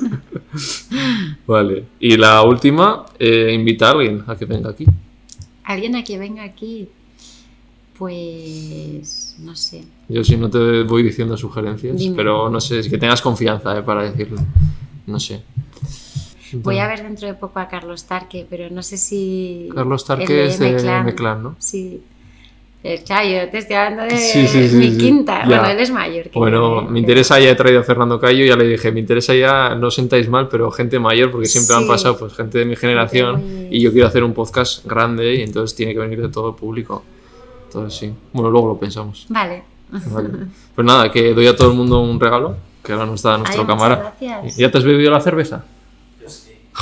vale. 1.47 1.85
Y 1.99 2.17
la 2.17 2.41
última, 2.43 3.05
eh, 3.19 3.51
invita 3.53 3.87
a 3.87 3.91
alguien 3.91 4.23
a 4.27 4.35
que 4.35 4.45
venga 4.45 4.69
aquí. 4.69 4.85
¿Alguien 5.63 5.95
a 5.95 6.03
que 6.03 6.17
venga 6.17 6.43
aquí? 6.43 6.89
Pues 7.97 9.35
no 9.39 9.55
sé. 9.55 9.83
Yo 10.07 10.23
sí 10.23 10.37
no 10.37 10.49
te 10.49 10.83
voy 10.83 11.03
diciendo 11.03 11.35
sugerencias, 11.35 12.01
pero 12.15 12.49
no 12.49 12.61
sé, 12.61 12.79
es 12.79 12.89
que 12.89 12.97
tengas 12.97 13.21
confianza 13.21 13.77
eh, 13.77 13.81
para 13.81 14.03
decirlo. 14.03 14.39
No 15.05 15.19
sé. 15.19 15.41
Voy 16.53 16.77
a 16.79 16.87
ver 16.87 17.03
dentro 17.03 17.27
de 17.27 17.33
poco 17.33 17.59
a 17.59 17.67
Carlos 17.67 18.05
Tarque, 18.05 18.45
pero 18.49 18.69
no 18.69 18.81
sé 18.83 18.97
si... 18.97 19.69
Carlos 19.73 20.05
Tarque 20.05 20.45
es 20.45 20.59
de 20.59 21.01
Meclán, 21.03 21.43
¿no? 21.43 21.55
Sí. 21.59 22.01
Claro, 23.05 23.27
yo 23.27 23.49
te 23.49 23.57
estoy 23.57 23.75
hablando 23.75 24.03
de 24.03 24.69
mi 24.73 24.97
quinta. 24.97 25.43
Bueno, 25.45 25.65
él 25.65 25.79
es 25.79 25.91
mayor. 25.91 26.29
Que 26.29 26.39
bueno, 26.39 26.83
me 26.83 26.99
interesa, 26.99 27.39
ya 27.39 27.49
he 27.49 27.55
traído 27.55 27.81
a 27.81 27.83
Fernando 27.83 28.19
Cayo, 28.19 28.45
ya 28.45 28.55
le 28.55 28.65
dije, 28.65 28.91
me 28.91 28.99
interesa 28.99 29.35
ya, 29.35 29.75
no 29.75 29.91
sentáis 29.91 30.29
mal, 30.29 30.47
pero 30.47 30.71
gente 30.71 30.97
mayor, 30.99 31.31
porque 31.31 31.47
siempre 31.47 31.75
han 31.75 31.87
pasado 31.87 32.17
pues 32.17 32.33
gente 32.33 32.59
de 32.59 32.65
mi 32.65 32.75
generación 32.75 33.67
y 33.69 33.81
yo 33.81 33.91
quiero 33.91 34.07
hacer 34.07 34.23
un 34.23 34.33
podcast 34.33 34.85
grande 34.85 35.35
y 35.35 35.41
entonces 35.41 35.75
tiene 35.75 35.93
que 35.93 35.99
venir 35.99 36.21
de 36.21 36.29
todo 36.29 36.49
el 36.49 36.55
público. 36.55 37.03
Entonces 37.65 37.99
sí, 37.99 38.13
bueno, 38.31 38.49
luego 38.49 38.69
lo 38.69 38.79
pensamos. 38.79 39.25
Vale. 39.29 39.63
Pues 39.89 40.85
nada, 40.85 41.11
que 41.11 41.33
doy 41.33 41.47
a 41.47 41.55
todo 41.55 41.71
el 41.71 41.77
mundo 41.77 41.99
un 41.99 42.19
regalo, 42.19 42.55
que 42.83 42.93
ahora 42.93 43.05
nos 43.05 43.15
está 43.15 43.37
nuestra 43.37 43.65
cámara. 43.65 44.15
¿Ya 44.55 44.71
te 44.71 44.77
has 44.77 44.83
bebido 44.83 45.11
la 45.11 45.19
cerveza? 45.19 45.65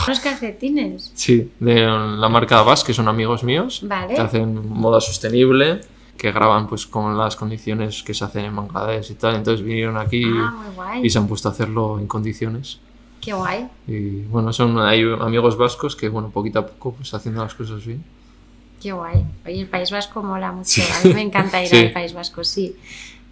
¿Los 0.07 0.19
calcetines? 0.19 1.11
Sí, 1.15 1.51
de 1.59 1.85
la 1.85 2.29
marca 2.29 2.61
Bass, 2.61 2.83
que 2.83 2.93
son 2.93 3.07
amigos 3.07 3.43
míos, 3.43 3.81
vale. 3.83 4.13
que 4.13 4.21
hacen 4.21 4.69
moda 4.69 5.01
sostenible 5.01 5.81
que 6.17 6.31
graban 6.31 6.67
pues 6.67 6.85
con 6.87 7.17
las 7.17 7.35
condiciones 7.35 8.01
que 8.03 8.13
se 8.13 8.23
hacen 8.23 8.45
en 8.45 8.55
Bangladesh 8.55 9.11
y 9.11 9.15
tal. 9.15 9.35
Entonces 9.35 9.65
vinieron 9.65 9.97
aquí 9.97 10.23
ah, 10.25 10.99
y 11.01 11.09
se 11.09 11.17
han 11.17 11.27
puesto 11.27 11.49
a 11.49 11.51
hacerlo 11.51 11.99
en 11.99 12.07
condiciones. 12.07 12.79
Qué 13.21 13.33
guay. 13.33 13.67
Y 13.87 14.21
bueno, 14.23 14.53
son 14.53 14.79
hay 14.79 15.03
amigos 15.19 15.57
vascos 15.57 15.95
que 15.95 16.09
bueno, 16.09 16.29
poquito 16.29 16.59
a 16.59 16.67
poco 16.67 16.93
pues 16.93 17.13
haciendo 17.13 17.43
las 17.43 17.53
cosas 17.53 17.85
bien. 17.85 18.03
Qué 18.81 18.91
guay. 18.91 19.25
Oye, 19.45 19.61
el 19.61 19.67
País 19.67 19.89
Vasco 19.89 20.21
mola 20.21 20.51
mucho. 20.51 20.81
A 20.81 21.07
mí 21.07 21.13
me 21.13 21.21
encanta 21.21 21.63
ir 21.63 21.73
al 21.73 21.91
País 21.93 22.13
Vasco, 22.13 22.43
sí. 22.43 22.75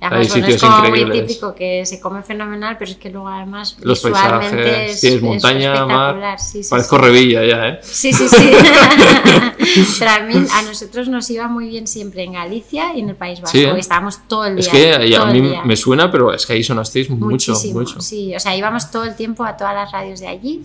Además, 0.04 0.30
bueno, 0.30 0.48
es 0.48 0.62
como 0.62 0.90
muy 0.90 1.12
típico 1.12 1.56
que 1.56 1.86
se 1.86 2.00
come 2.02 2.24
fenomenal, 2.24 2.76
pero 2.78 2.92
es 2.92 2.98
que 2.98 3.10
luego 3.10 3.30
además 3.30 3.78
Los 3.82 4.04
visualmente 4.04 4.92
es, 4.92 5.04
es, 5.04 5.22
montaña, 5.22 5.86
mar. 5.86 6.38
Parezco 6.70 6.98
revilla 6.98 7.46
ya, 7.46 7.68
¿eh? 7.70 7.80
Sí, 7.82 8.12
sí, 8.12 8.28
sí. 8.28 8.52
pero 10.00 10.12
a, 10.12 10.20
mí, 10.20 10.36
a 10.36 10.62
nosotros 10.64 11.08
nos 11.08 11.30
iba 11.30 11.48
muy 11.48 11.70
bien 11.70 11.88
siempre 11.88 12.24
en 12.24 12.34
Galicia 12.34 12.94
y 12.96 13.00
en 13.00 13.10
el 13.10 13.16
País 13.16 13.40
Vasco. 13.40 13.58
¿Sí? 13.58 13.64
Estábamos 13.64 14.28
todo 14.28 14.46
el 14.46 14.58
día. 14.58 14.66
Es 14.66 14.70
que 14.70 15.16
a 15.16 15.26
mí 15.26 15.42
me 15.64 15.76
suena, 15.78 16.12
pero 16.12 16.34
es 16.34 16.46
que 16.46 16.54
ahí 16.54 16.64
sonasteis 16.64 17.10
mucho, 17.10 17.54
mucho. 17.74 18.02
Sí, 18.02 18.36
o 18.36 18.40
sea, 18.40 18.56
íbamos 18.56 18.92
todo 18.92 19.06
el 19.06 19.16
tiempo 19.16 19.46
a 19.46 19.56
todas 19.56 19.74
las 19.74 19.92
radios 19.92 20.20
de 20.20 20.28
allí 20.28 20.62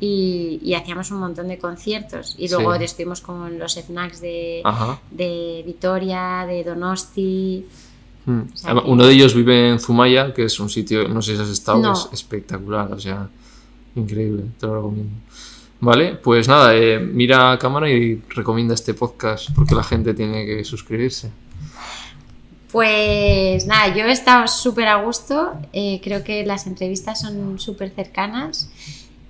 y, 0.00 0.60
y, 0.62 0.74
hacíamos 0.74 1.10
un 1.10 1.18
montón 1.18 1.48
de 1.48 1.58
conciertos. 1.58 2.34
Y 2.38 2.48
luego 2.48 2.74
estuvimos 2.74 3.20
con 3.20 3.58
los 3.58 3.74
snacks 3.74 4.20
de, 4.20 4.62
de 5.10 5.62
Vitoria, 5.64 6.44
de 6.46 6.64
Donosti. 6.64 7.66
Hmm. 8.26 8.42
Uno 8.86 9.06
de 9.06 9.14
ellos 9.14 9.34
vive 9.34 9.70
en 9.70 9.78
Zumaya, 9.78 10.34
que 10.34 10.44
es 10.44 10.60
un 10.60 10.68
sitio, 10.68 11.08
no 11.08 11.22
sé 11.22 11.36
si 11.36 11.42
has 11.42 11.48
estado, 11.48 11.92
es 11.92 12.08
espectacular, 12.12 12.92
o 12.92 13.00
sea, 13.00 13.28
increíble, 13.94 14.44
te 14.58 14.66
lo 14.66 14.76
recomiendo. 14.76 15.12
Vale, 15.80 16.14
pues 16.16 16.46
nada, 16.46 16.76
eh, 16.76 16.98
mira 16.98 17.52
a 17.52 17.58
cámara 17.58 17.88
y 17.88 18.22
recomienda 18.28 18.74
este 18.74 18.92
podcast 18.92 19.48
porque 19.54 19.74
la 19.74 19.82
gente 19.82 20.12
tiene 20.12 20.44
que 20.44 20.62
suscribirse. 20.64 21.30
Pues 22.70 23.66
nada, 23.66 23.94
yo 23.94 24.04
he 24.04 24.12
estado 24.12 24.46
súper 24.46 24.88
a 24.88 24.96
gusto, 25.02 25.54
eh, 25.72 26.00
creo 26.04 26.22
que 26.22 26.44
las 26.44 26.66
entrevistas 26.66 27.20
son 27.20 27.58
súper 27.58 27.90
cercanas. 27.90 28.70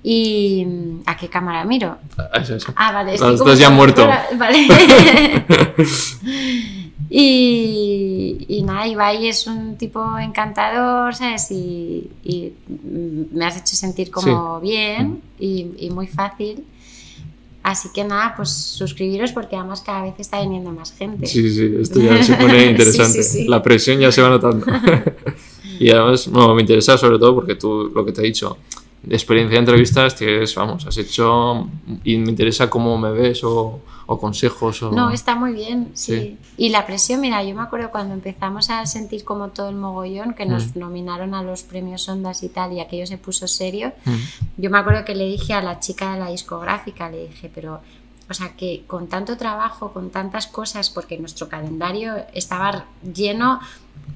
¿Y 0.03 0.67
a 1.05 1.15
qué 1.19 1.29
cámara 1.29 1.63
miro? 1.65 1.99
Ah, 2.17 2.41
eso, 2.41 2.57
eso. 2.57 2.73
Ah, 2.75 2.91
vale. 2.91 3.15
estás 3.15 3.59
ya 3.59 3.69
muerto. 3.69 4.09
Vale. 4.39 4.67
Y, 7.13 8.47
y 8.47 8.63
nada, 8.63 8.87
Ibai 8.87 9.27
es 9.27 9.49
un 9.49 9.77
tipo 9.77 10.17
encantador, 10.17 11.13
¿sabes? 11.13 11.51
Y, 11.51 12.09
me 13.33 13.45
has 13.45 13.57
hecho 13.57 13.75
sentir 13.75 14.13
como 14.13 14.61
bien 14.61 15.21
y, 15.39 15.91
muy 15.93 16.07
fácil. 16.07 16.65
Así 17.65 17.89
que 17.93 18.05
nada, 18.05 18.35
pues 18.37 18.51
suscribiros 18.51 19.33
porque 19.33 19.57
además 19.57 19.83
cada 19.83 20.03
vez 20.03 20.15
está 20.19 20.41
viniendo 20.41 20.71
más 20.71 20.93
gente. 20.93 21.27
Sí, 21.27 21.53
sí, 21.53 21.75
esto 21.81 22.01
ya 22.01 22.23
se 22.23 22.35
pone 22.37 22.67
interesante. 22.71 23.45
La 23.47 23.63
presión 23.63 23.99
ya 23.99 24.13
se 24.13 24.23
va 24.23 24.31
notando. 24.31 24.65
y 25.81 25.91
además, 25.91 26.29
no, 26.29 26.55
me 26.55 26.63
interesa 26.63 26.97
sobre 26.97 27.19
todo 27.19 27.35
porque 27.35 27.57
tú, 27.57 27.91
lo 27.93 28.05
que 28.05 28.13
te 28.13 28.23
he 28.23 28.25
dicho, 28.25 28.57
experiencia 29.09 29.55
de 29.55 29.61
entrevistas 29.61 30.15
tienes, 30.15 30.55
vamos, 30.55 30.87
has 30.87 30.97
hecho 30.99 31.69
y 32.05 32.19
me 32.19 32.31
interesa 32.31 32.69
cómo 32.69 32.99
me 32.99 33.11
ves 33.11 33.43
o, 33.45 33.81
consejos. 34.21 34.83
O... 34.83 34.91
No, 34.91 35.11
está 35.11 35.37
muy 35.37 35.53
bien, 35.53 35.93
sí. 35.95 36.37
Y 36.57 36.71
la 36.71 36.85
presión, 36.85 37.21
mira, 37.21 37.43
yo 37.45 37.55
me 37.55 37.63
acuerdo 37.63 37.91
cuando 37.91 38.13
empezamos 38.13 38.69
a 38.69 38.85
sentir 38.85 39.25
como 39.25 39.49
todo 39.49 39.69
el 39.69 39.77
mogollón, 39.77 40.35
que 40.35 40.47
nos 40.47 40.75
mm. 40.75 40.81
nominaron 40.81 41.35
a 41.35 41.43
los 41.43 41.63
premios 41.63 42.09
Ondas 42.09 42.43
y 42.43 42.49
tal, 42.49 42.73
y 42.73 42.81
aquello 42.81 43.07
se 43.07 43.19
puso 43.19 43.47
serio, 43.47 43.93
mm. 44.05 44.15
yo 44.59 44.71
me 44.71 44.79
acuerdo 44.79 45.05
que 45.05 45.15
le 45.15 45.27
dije 45.27 45.55
a 45.55 45.63
la 45.63 45.79
chica 45.79 46.13
de 46.15 46.19
la 46.19 46.31
discográfica, 46.31 47.09
le 47.09 47.29
dije, 47.29 47.51
pero 47.55 47.81
o 48.31 48.35
sea, 48.35 48.57
que 48.57 48.85
con 48.87 49.09
tanto 49.09 49.37
trabajo, 49.37 49.93
con 49.93 50.11
tantas 50.11 50.47
cosas, 50.47 50.89
porque 50.89 51.19
nuestro 51.19 51.49
calendario 51.49 52.15
estaba 52.33 52.85
lleno, 53.03 53.59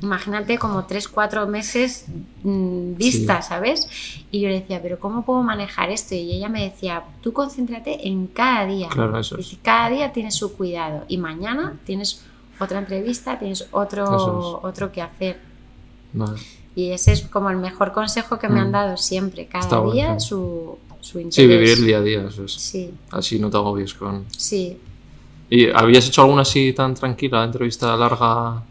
imagínate 0.01 0.57
como 0.57 0.85
tres, 0.85 1.09
cuatro 1.09 1.49
meses 1.49 2.07
mm, 2.45 2.95
vista, 2.95 3.43
¿sabes? 3.43 3.89
Y 4.31 4.41
yo 4.41 4.49
le 4.49 4.61
decía, 4.61 4.81
pero 4.81 5.01
¿cómo 5.01 5.25
puedo 5.25 5.43
manejar 5.43 5.91
esto? 5.91 6.15
Y 6.15 6.33
ella 6.33 6.49
me 6.49 6.63
decía, 6.63 7.03
tú 7.23 7.33
concéntrate 7.33 8.07
en 8.07 8.29
cada 8.29 8.67
día. 8.67 8.89
Claro, 8.89 9.19
eso 9.19 9.37
es. 9.37 9.59
cada 9.63 9.91
día 9.91 10.13
tienes 10.13 10.37
su 10.37 10.57
cuidado 10.57 11.05
y 11.09 11.19
mañana 11.19 11.77
tienes 11.85 12.25
otra 12.61 12.79
entrevista, 12.79 13.41
tienes 13.41 13.67
otro, 13.73 14.61
otro 14.63 14.93
que 14.93 15.03
hacer. 15.03 15.41
Y 16.77 16.91
ese 16.91 17.13
es 17.13 17.23
como 17.23 17.51
el 17.51 17.57
mejor 17.57 17.91
consejo 17.91 18.39
que 18.39 18.49
me 18.49 18.61
han 18.61 18.69
mm. 18.69 18.73
dado 18.73 18.97
siempre, 18.97 19.47
cada 19.47 19.91
día 19.91 20.21
su, 20.21 20.79
Sí, 21.05 21.47
vivir 21.47 21.79
el 21.79 21.87
día 21.87 21.99
a 21.99 22.01
día, 22.01 22.25
eso 22.29 22.45
es. 22.45 22.53
Sí. 22.53 22.91
Así 23.11 23.39
no 23.39 23.51
te 23.51 23.59
agobies 23.59 23.93
con... 23.95 24.25
Sí. 24.37 24.79
¿Y 25.51 25.69
habías 25.71 26.09
hecho 26.09 26.23
alguna 26.23 26.43
así 26.43 26.73
tan 26.73 26.95
tranquila, 26.95 27.45
entrevista 27.45 27.95
larga? 27.97 28.63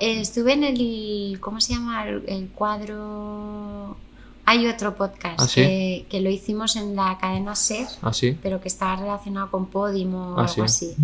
Eh, 0.00 0.20
estuve 0.20 0.54
en 0.54 0.64
el... 0.64 1.38
¿Cómo 1.40 1.60
se 1.60 1.74
llama? 1.74 2.06
El, 2.08 2.48
cuadro... 2.54 3.96
Hay 4.44 4.66
otro 4.66 4.96
podcast 4.96 5.40
¿Ah, 5.40 5.46
que, 5.54 6.20
lo 6.20 6.28
hicimos 6.28 6.74
en 6.74 6.96
la 6.96 7.16
cadena 7.20 7.54
SER, 7.54 7.86
¿Ah, 8.02 8.10
pero 8.42 8.60
que 8.60 8.66
estaba 8.66 8.96
relacionado 8.96 9.52
con 9.52 9.66
Podimo 9.66 10.34
o 10.34 10.40
¿Ah, 10.40 10.46
algo 10.46 10.64
así. 10.64 10.96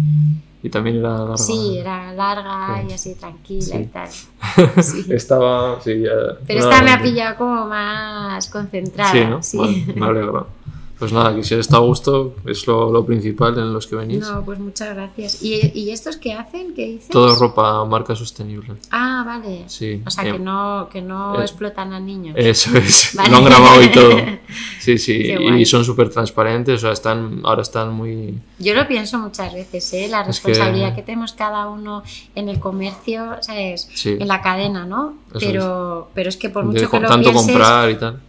Y 0.61 0.71
también 0.71 0.97
era 0.97 1.19
larga. 1.19 1.37
Sí, 1.37 1.79
era 1.79 2.13
larga 2.15 2.83
y 2.89 2.93
así 2.93 3.15
tranquila 3.15 3.77
y 3.79 3.87
tal. 3.87 4.09
estaba, 5.11 5.81
sí, 5.81 6.01
ya... 6.01 6.11
Pero 6.49 6.59
esta 6.59 6.83
me 6.83 6.91
ha 6.91 7.01
pillado 7.01 7.37
como 7.37 7.67
más 7.67 8.49
concentrada. 8.49 9.13
Sí, 9.13 9.25
¿no? 9.25 9.41
Sí. 9.41 9.87
me 9.95 10.07
alegro. 10.07 10.58
Pues 10.99 11.13
nada, 11.13 11.35
que 11.35 11.45
si 11.45 11.55
está 11.55 11.77
a 11.77 11.81
gusto 11.81 12.35
es 12.45 12.67
lo, 12.67 13.07
principal 13.07 13.57
en 13.57 13.73
los 13.73 13.87
que 13.87 13.95
venís. 13.95 14.21
No, 14.21 14.45
pues 14.45 14.59
muchas 14.59 14.95
gracias. 14.95 15.43
¿Y, 15.43 15.91
estos 15.91 16.17
qué 16.17 16.35
hacen? 16.35 16.75
¿Qué 16.75 16.87
dices? 16.87 17.09
Todo 17.09 17.37
ropa 17.37 17.85
marca 17.85 18.17
sostenible. 18.17 18.75
Ah, 18.91 19.23
vale. 19.25 19.65
Sí. 19.69 20.03
O 20.05 20.11
sea, 20.11 20.25
que 20.25 20.31
em, 20.31 20.43
no, 20.43 20.89
que 20.91 21.01
no 21.01 21.39
eh, 21.39 21.43
explotan 21.43 21.93
a 21.93 22.01
niños. 22.01 22.35
Eso 22.37 22.77
es. 22.77 23.15
Lo 23.31 23.37
han 23.37 23.45
grabado 23.45 23.83
y 23.83 23.93
todo. 23.93 24.17
Sí, 24.81 24.97
sí. 24.97 25.13
y 25.13 25.67
son 25.67 25.85
súper 25.85 26.09
transparentes. 26.09 26.77
O 26.77 26.79
sea, 26.79 26.93
están, 26.93 27.43
ahora 27.45 27.61
están 27.61 27.93
muy... 27.93 28.39
Yo 28.59 28.75
lo 28.75 28.89
pienso 28.89 29.19
muchas 29.19 29.53
veces, 29.53 29.93
¿eh? 29.93 30.09
La 30.09 30.23
responsabilidad 30.23 30.95
que... 30.95 31.03
tenemos 31.03 31.35
cada 31.35 31.69
uno 31.69 32.03
en 32.35 32.49
el 32.49 32.59
comercio, 32.59 33.37
¿sabes? 33.43 33.87
Sí. 33.93 34.17
En 34.19 34.27
la 34.27 34.41
cadena, 34.41 34.87
¿no? 34.87 35.19
pero, 35.39 36.09
pero 36.15 36.31
es 36.31 36.39
que 36.39 36.49
por 36.49 36.65
mucho 36.65 36.91
que 36.91 37.01
lo 37.01 37.09
tanto 37.09 37.35
comprar 37.35 37.91
y 37.91 37.97
tal. 37.97 38.21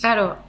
Claro. 0.00 0.45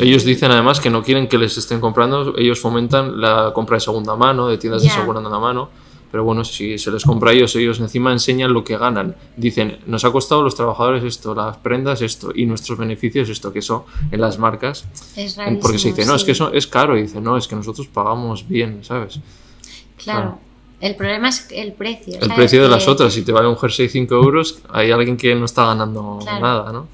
Ellos 0.00 0.24
dicen 0.24 0.50
además 0.50 0.80
que 0.80 0.90
no 0.90 1.02
quieren 1.02 1.28
que 1.28 1.38
les 1.38 1.56
estén 1.56 1.80
comprando, 1.80 2.34
ellos 2.36 2.60
fomentan 2.60 3.20
la 3.20 3.52
compra 3.54 3.76
de 3.76 3.80
segunda 3.80 4.16
mano, 4.16 4.48
de 4.48 4.58
tiendas 4.58 4.82
de 4.82 4.90
segunda 4.90 5.38
mano, 5.38 5.70
pero 6.10 6.22
bueno, 6.22 6.44
si 6.44 6.78
se 6.78 6.90
les 6.92 7.02
compra 7.04 7.30
a 7.30 7.34
ellos, 7.34 7.56
ellos 7.56 7.80
encima 7.80 8.12
enseñan 8.12 8.52
lo 8.52 8.62
que 8.62 8.76
ganan. 8.76 9.16
Dicen, 9.36 9.78
nos 9.86 10.04
ha 10.04 10.12
costado 10.12 10.42
a 10.42 10.44
los 10.44 10.54
trabajadores 10.54 11.02
esto, 11.02 11.34
las 11.34 11.56
prendas 11.56 12.02
esto, 12.02 12.30
y 12.34 12.46
nuestros 12.46 12.78
beneficios 12.78 13.28
esto, 13.28 13.52
que 13.52 13.58
eso 13.58 13.86
en 14.12 14.20
las 14.20 14.38
marcas. 14.38 14.84
Es 15.16 15.36
porque 15.60 15.78
se 15.78 15.88
dice, 15.88 16.06
no, 16.06 16.14
es 16.14 16.22
que 16.22 16.30
eso 16.30 16.52
es 16.52 16.68
caro, 16.68 16.96
y 16.96 17.02
dicen, 17.02 17.24
no, 17.24 17.36
es 17.36 17.48
que 17.48 17.56
nosotros 17.56 17.88
pagamos 17.88 18.46
bien, 18.46 18.84
¿sabes? 18.84 19.18
Claro. 19.96 20.38
El 20.80 20.96
problema 20.96 21.30
es 21.30 21.48
el 21.50 21.72
precio. 21.72 22.20
El 22.20 22.32
precio 22.34 22.62
de 22.62 22.68
las 22.68 22.86
otras, 22.86 23.12
si 23.12 23.22
te 23.22 23.32
vale 23.32 23.48
un 23.48 23.56
jersey 23.56 23.88
5 23.88 24.14
euros, 24.14 24.60
hay 24.68 24.90
alguien 24.90 25.16
que 25.16 25.34
no 25.34 25.46
está 25.46 25.64
ganando 25.66 26.18
nada, 26.24 26.70
¿no? 26.72 26.86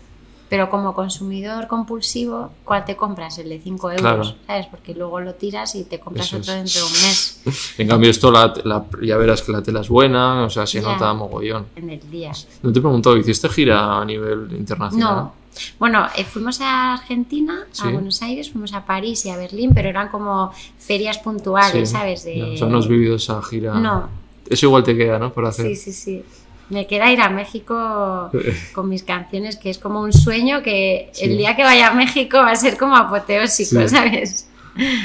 Pero 0.50 0.68
como 0.68 0.94
consumidor 0.94 1.68
compulsivo, 1.68 2.50
¿cuál 2.64 2.84
te 2.84 2.96
compras? 2.96 3.38
El 3.38 3.50
de 3.50 3.60
5 3.60 3.92
euros, 3.92 4.34
¿sabes? 4.48 4.66
Porque 4.66 4.94
luego 4.94 5.20
lo 5.20 5.34
tiras 5.34 5.76
y 5.76 5.84
te 5.84 6.00
compras 6.00 6.34
otro 6.34 6.52
dentro 6.52 6.80
de 6.80 6.86
un 6.86 6.92
mes. 6.92 7.42
en 7.78 7.86
cambio, 7.86 8.10
esto 8.10 8.32
la, 8.32 8.52
ya 9.00 9.16
verás 9.16 9.42
que 9.42 9.52
la 9.52 9.62
tela 9.62 9.82
es 9.82 9.88
buena, 9.88 10.42
o 10.42 10.50
sea, 10.50 10.66
se 10.66 10.80
nota 10.80 11.14
mogollón. 11.14 11.66
En 11.76 11.90
el 11.90 12.10
día. 12.10 12.32
No 12.64 12.72
te 12.72 12.80
he 12.80 12.82
preguntado, 12.82 13.16
¿hiciste 13.16 13.48
gira 13.48 14.00
a 14.00 14.04
nivel 14.04 14.48
internacional? 14.50 15.14
No. 15.14 15.32
Bueno, 15.78 16.06
eh, 16.16 16.24
fuimos 16.24 16.60
a 16.60 16.94
Argentina, 16.94 17.66
a 17.80 17.90
Buenos 17.90 18.20
Aires, 18.20 18.50
fuimos 18.50 18.72
a 18.72 18.84
París 18.84 19.24
y 19.26 19.30
a 19.30 19.36
Berlín, 19.36 19.70
pero 19.72 19.88
eran 19.88 20.08
como 20.08 20.52
ferias 20.78 21.18
puntuales, 21.18 21.90
¿sabes? 21.90 22.24
De... 22.24 22.54
o 22.54 22.56
sea, 22.56 22.66
no 22.66 22.78
has 22.78 22.88
vivido 22.88 23.14
esa 23.14 23.40
gira. 23.40 23.74
No. 23.74 24.08
Eso 24.48 24.66
igual 24.66 24.82
te 24.82 24.96
queda, 24.96 25.16
¿no? 25.16 25.32
Por 25.32 25.46
hacer. 25.46 25.66
Sí, 25.66 25.76
sí, 25.76 25.92
sí 25.92 26.24
me 26.70 26.86
queda 26.86 27.12
ir 27.12 27.20
a 27.20 27.28
México 27.28 28.30
con 28.72 28.88
mis 28.88 29.02
canciones, 29.02 29.56
que 29.56 29.70
es 29.70 29.78
como 29.78 30.00
un 30.00 30.12
sueño 30.12 30.62
que 30.62 31.10
el 31.20 31.36
día 31.36 31.54
que 31.56 31.62
vaya 31.62 31.88
a 31.88 31.94
México 31.94 32.38
va 32.38 32.52
a 32.52 32.56
ser 32.56 32.76
como 32.76 32.96
apoteósico, 32.96 33.86
¿sabes? 33.88 34.48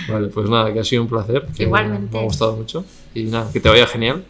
Vale, 0.08 0.28
pues 0.28 0.50
nada, 0.50 0.72
que 0.72 0.80
ha 0.80 0.84
sido 0.84 1.02
un 1.02 1.10
placer. 1.10 1.48
Igualmente. 1.58 2.14
Me 2.14 2.20
ha 2.20 2.24
gustado 2.24 2.56
mucho. 2.56 2.86
Y 3.14 3.24
nada, 3.24 3.52
que 3.52 3.60
te 3.60 3.70
vaya 3.70 3.88
genial. 3.88 4.24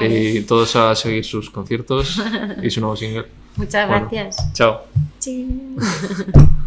Y 0.00 0.40
todos 0.42 0.74
a 0.76 0.94
seguir 0.94 1.24
sus 1.24 1.50
conciertos 1.50 2.20
y 2.62 2.70
su 2.70 2.80
nuevo 2.80 2.96
single. 2.96 3.26
Muchas 3.56 3.88
gracias. 3.88 4.52
Chao. 4.54 4.82
Sí. 5.18 5.48